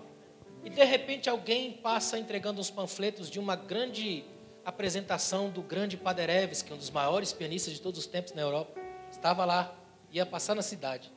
E 0.64 0.69
de 0.69 0.86
repente 0.86 1.30
alguém 1.30 1.73
passa 1.73 2.18
entregando 2.18 2.61
uns 2.61 2.72
panfletos 2.72 3.30
de 3.30 3.41
uma 3.41 3.57
grande 3.57 4.23
apresentação 4.69 5.49
do 5.49 5.61
grande 5.61 5.97
Paderewski, 5.97 6.67
que 6.67 6.73
é 6.73 6.75
um 6.75 6.79
dos 6.79 6.89
maiores 6.89 7.33
pianistas 7.33 7.73
de 7.73 7.81
todos 7.81 7.99
os 7.99 8.05
tempos 8.05 8.33
na 8.33 8.41
Europa. 8.41 8.79
Estava 9.11 9.43
lá, 9.43 9.75
ia 10.11 10.25
passar 10.25 10.55
na 10.55 10.61
cidade. 10.61 11.11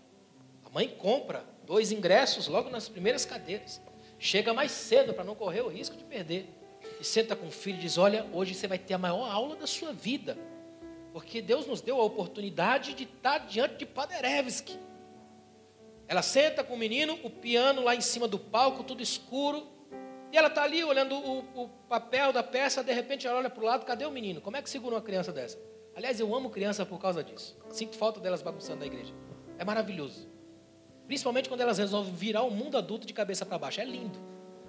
A 0.65 0.71
mãe 0.71 0.89
compra 0.89 1.45
dois 1.65 1.93
ingressos 1.93 2.49
logo 2.49 2.69
nas 2.71 2.89
primeiras 2.89 3.25
cadeiras. 3.25 3.81
Chega 4.19 4.53
mais 4.55 4.73
cedo 4.73 5.13
para 5.15 5.25
não 5.25 5.35
correr 5.35 5.63
o 5.63 5.69
risco 5.69 5.97
de 5.97 6.05
perder. 6.05 6.49
E 7.01 7.05
senta 7.05 7.37
com 7.37 7.47
o 7.47 7.51
filho 7.51 7.79
e 7.79 7.81
diz: 7.81 7.99
Olha, 7.99 8.27
hoje 8.33 8.55
você 8.55 8.67
vai 8.67 8.79
ter 8.79 8.95
a 8.95 8.99
maior 8.99 9.31
aula 9.31 9.57
da 9.57 9.67
sua 9.67 9.93
vida. 9.93 10.37
Porque 11.13 11.43
Deus 11.43 11.67
nos 11.67 11.81
deu 11.81 12.01
a 12.01 12.05
oportunidade 12.05 12.95
de 12.95 13.05
estar 13.05 13.39
diante 13.39 13.77
de 13.77 13.87
Paderewski. 13.87 14.79
Ela 16.09 16.23
senta 16.23 16.65
com 16.65 16.75
o 16.75 16.79
menino, 16.79 17.19
o 17.23 17.31
piano 17.31 17.83
lá 17.83 17.95
em 17.95 18.01
cima 18.01 18.27
do 18.27 18.39
palco, 18.39 18.83
tudo 18.83 19.03
escuro. 19.03 19.67
E 20.33 20.39
ela 20.39 20.49
está 20.49 20.63
ali 20.63 20.83
olhando 20.83 21.15
o, 21.15 21.65
o, 21.65 21.69
papel 21.89 22.33
da 22.33 22.43
peça, 22.43 22.83
de 22.83 22.91
repente 22.91 23.27
ela 23.27 23.39
olha 23.39 23.51
para 23.51 23.63
o 23.63 23.67
lado, 23.67 23.85
cadê 23.85 24.07
o 24.07 24.11
menino? 24.11 24.41
Como 24.41 24.57
é 24.57 24.63
que 24.63 24.71
segura 24.71 24.95
uma 24.95 25.03
criança 25.03 25.31
dessa? 25.31 25.59
Aliás, 25.95 26.19
eu 26.19 26.35
amo 26.35 26.49
criança 26.49 26.87
por 26.87 26.99
causa 26.99 27.23
disso. 27.23 27.55
Sinto 27.71 27.97
falta 27.97 28.19
delas 28.19 28.41
bagunçando 28.41 28.81
na 28.81 28.87
igreja. 28.87 29.13
É 29.59 29.65
maravilhoso. 29.65 30.27
Principalmente 31.07 31.51
quando 31.51 31.61
elas 31.61 31.77
resolvem 31.77 32.15
virar 32.15 32.43
o 32.43 32.51
mundo 32.51 32.79
adulto 32.79 33.07
de 33.07 33.13
cabeça 33.13 33.45
para 33.45 33.59
baixo. 33.59 33.83
É 33.83 33.85
lindo. 33.85 34.19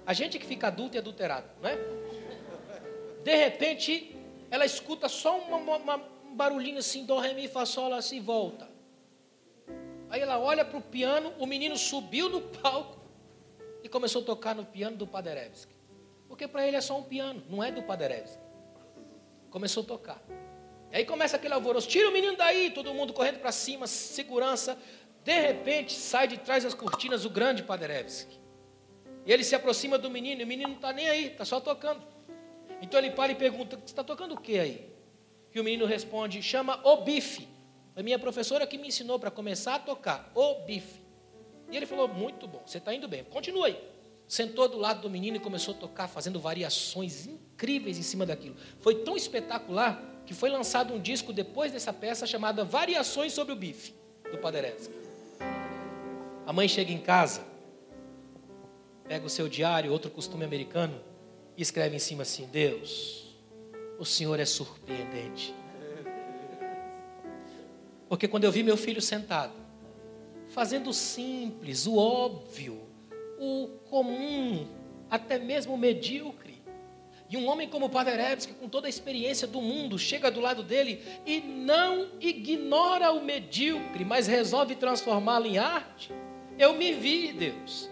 A 0.06 0.12
gente 0.12 0.38
que 0.38 0.44
fica 0.44 0.66
adulto 0.66 0.96
e 0.96 0.98
adulterado, 0.98 1.48
não 1.62 1.70
é? 1.70 1.78
De 3.22 3.34
repente, 3.34 4.14
ela 4.50 4.66
escuta 4.66 5.08
só 5.08 5.38
uma, 5.38 5.76
uma, 5.76 5.96
um 6.26 6.36
barulhinho 6.36 6.76
assim, 6.76 7.06
do, 7.06 7.18
ré, 7.18 7.32
mi, 7.32 7.48
fá, 7.48 7.64
sol, 7.64 7.90
volta. 8.22 8.68
Aí 10.10 10.20
ela 10.20 10.38
olha 10.38 10.62
para 10.62 10.76
o 10.76 10.82
piano, 10.82 11.32
o 11.38 11.46
menino 11.46 11.74
subiu 11.78 12.28
no 12.28 12.42
palco, 12.42 13.03
e 13.84 13.88
começou 13.88 14.22
a 14.22 14.24
tocar 14.24 14.54
no 14.54 14.64
piano 14.64 14.96
do 14.96 15.06
Paderewski. 15.06 15.74
Porque 16.26 16.48
para 16.48 16.66
ele 16.66 16.76
é 16.76 16.80
só 16.80 16.98
um 16.98 17.02
piano, 17.02 17.44
não 17.50 17.62
é 17.62 17.70
do 17.70 17.82
Paderewski. 17.82 18.42
Começou 19.50 19.82
a 19.82 19.86
tocar. 19.86 20.22
E 20.90 20.96
aí 20.96 21.04
começa 21.04 21.36
aquele 21.36 21.52
alvoroço, 21.52 21.86
tira 21.86 22.08
o 22.08 22.12
menino 22.12 22.34
daí, 22.34 22.70
todo 22.70 22.94
mundo 22.94 23.12
correndo 23.12 23.40
para 23.40 23.52
cima, 23.52 23.86
segurança. 23.86 24.78
De 25.22 25.38
repente, 25.38 25.92
sai 25.92 26.26
de 26.26 26.38
trás 26.38 26.64
das 26.64 26.72
cortinas 26.72 27.26
o 27.26 27.30
grande 27.30 27.62
Paderewski. 27.62 28.40
E 29.26 29.32
ele 29.32 29.44
se 29.44 29.54
aproxima 29.54 29.98
do 29.98 30.10
menino, 30.10 30.40
e 30.40 30.44
o 30.44 30.46
menino 30.46 30.70
não 30.70 30.76
está 30.76 30.92
nem 30.92 31.08
aí, 31.08 31.26
está 31.26 31.44
só 31.44 31.60
tocando. 31.60 32.02
Então 32.80 32.98
ele 32.98 33.10
para 33.10 33.32
e 33.32 33.34
pergunta: 33.34 33.76
Você 33.76 33.84
está 33.84 34.02
tocando 34.02 34.34
o 34.34 34.40
que 34.40 34.58
aí? 34.58 34.90
E 35.54 35.60
o 35.60 35.64
menino 35.64 35.84
responde: 35.84 36.42
Chama 36.42 36.80
o 36.84 37.02
bife. 37.02 37.48
A 37.94 38.02
minha 38.02 38.18
professora 38.18 38.66
que 38.66 38.78
me 38.78 38.88
ensinou 38.88 39.18
para 39.18 39.30
começar 39.30 39.74
a 39.76 39.78
tocar, 39.78 40.32
o 40.34 40.62
bife. 40.62 41.03
E 41.70 41.76
ele 41.76 41.86
falou: 41.86 42.08
Muito 42.08 42.46
bom, 42.46 42.62
você 42.66 42.78
está 42.78 42.94
indo 42.94 43.08
bem, 43.08 43.24
continua 43.24 43.66
aí. 43.66 43.94
Sentou 44.26 44.68
do 44.68 44.78
lado 44.78 45.02
do 45.02 45.10
menino 45.10 45.36
e 45.36 45.40
começou 45.40 45.74
a 45.74 45.76
tocar, 45.76 46.08
fazendo 46.08 46.40
variações 46.40 47.26
incríveis 47.26 47.98
em 47.98 48.02
cima 48.02 48.24
daquilo. 48.24 48.56
Foi 48.80 48.96
tão 48.96 49.16
espetacular 49.16 50.02
que 50.24 50.32
foi 50.32 50.48
lançado 50.48 50.94
um 50.94 51.00
disco 51.00 51.32
depois 51.32 51.72
dessa 51.72 51.92
peça 51.92 52.26
chamada 52.26 52.64
Variações 52.64 53.32
sobre 53.32 53.52
o 53.52 53.56
Bife, 53.56 53.94
do 54.30 54.38
Paderewski. 54.38 54.94
A 56.46 56.52
mãe 56.52 56.66
chega 56.66 56.92
em 56.92 56.98
casa, 56.98 57.44
pega 59.06 59.26
o 59.26 59.30
seu 59.30 59.48
diário, 59.48 59.92
outro 59.92 60.10
costume 60.10 60.44
americano, 60.44 61.00
e 61.56 61.62
escreve 61.62 61.96
em 61.96 61.98
cima 61.98 62.22
assim: 62.22 62.46
Deus, 62.46 63.36
o 63.98 64.04
Senhor 64.04 64.40
é 64.40 64.44
surpreendente. 64.44 65.54
Porque 68.08 68.28
quando 68.28 68.44
eu 68.44 68.52
vi 68.52 68.62
meu 68.62 68.76
filho 68.76 69.02
sentado, 69.02 69.52
fazendo 70.54 70.90
o 70.90 70.94
simples, 70.94 71.84
o 71.84 71.96
óbvio, 71.96 72.80
o 73.40 73.66
comum, 73.90 74.68
até 75.10 75.36
mesmo 75.36 75.74
o 75.74 75.78
medíocre, 75.78 76.62
e 77.28 77.36
um 77.36 77.48
homem 77.48 77.68
como 77.68 77.88
Paderewski, 77.88 78.52
com 78.52 78.68
toda 78.68 78.86
a 78.86 78.88
experiência 78.88 79.48
do 79.48 79.60
mundo, 79.60 79.98
chega 79.98 80.30
do 80.30 80.40
lado 80.40 80.62
dele 80.62 81.02
e 81.26 81.40
não 81.40 82.06
ignora 82.20 83.10
o 83.10 83.24
medíocre, 83.24 84.04
mas 84.04 84.28
resolve 84.28 84.76
transformá-lo 84.76 85.46
em 85.46 85.58
arte. 85.58 86.12
Eu 86.56 86.74
me 86.74 86.92
vi, 86.92 87.32
Deus. 87.32 87.90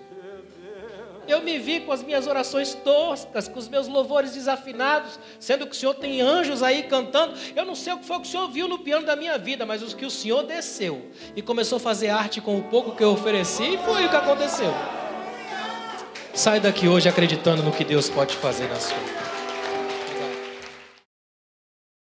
Eu 1.27 1.41
me 1.41 1.59
vi 1.59 1.81
com 1.81 1.93
as 1.93 2.03
minhas 2.03 2.27
orações 2.27 2.75
toscas, 2.75 3.47
com 3.47 3.59
os 3.59 3.69
meus 3.69 3.87
louvores 3.87 4.33
desafinados, 4.33 5.19
sendo 5.39 5.67
que 5.67 5.73
o 5.73 5.79
Senhor 5.79 5.95
tem 5.95 6.21
anjos 6.21 6.63
aí 6.63 6.83
cantando. 6.83 7.35
Eu 7.55 7.65
não 7.65 7.75
sei 7.75 7.93
o 7.93 7.99
que 7.99 8.07
foi 8.07 8.19
que 8.21 8.27
o 8.27 8.31
Senhor 8.31 8.49
viu 8.49 8.67
no 8.67 8.79
piano 8.79 9.07
da 9.07 9.15
minha 9.15 9.39
vida, 9.39 9.65
mas 9.65 9.83
os 9.83 9.95
que 9.95 10.05
o 10.05 10.11
Senhor 10.11 10.43
desceu 10.43 11.11
e 11.37 11.43
começou 11.43 11.77
a 11.77 11.81
fazer 11.81 12.09
arte 12.09 12.41
com 12.41 12.59
o 12.59 12.63
pouco 12.65 12.97
que 12.97 13.05
eu 13.05 13.11
ofereci, 13.11 13.79
foi 13.85 14.07
o 14.07 14.09
que 14.09 14.17
aconteceu. 14.17 14.73
Sai 16.35 16.61
daqui 16.61 16.89
hoje 16.89 17.09
acreditando 17.09 17.63
no 17.63 17.71
que 17.71 17.85
Deus 17.85 18.09
pode 18.09 18.35
fazer 18.37 18.69
na 18.69 18.81
sua 18.81 18.97
vida. 18.99 19.32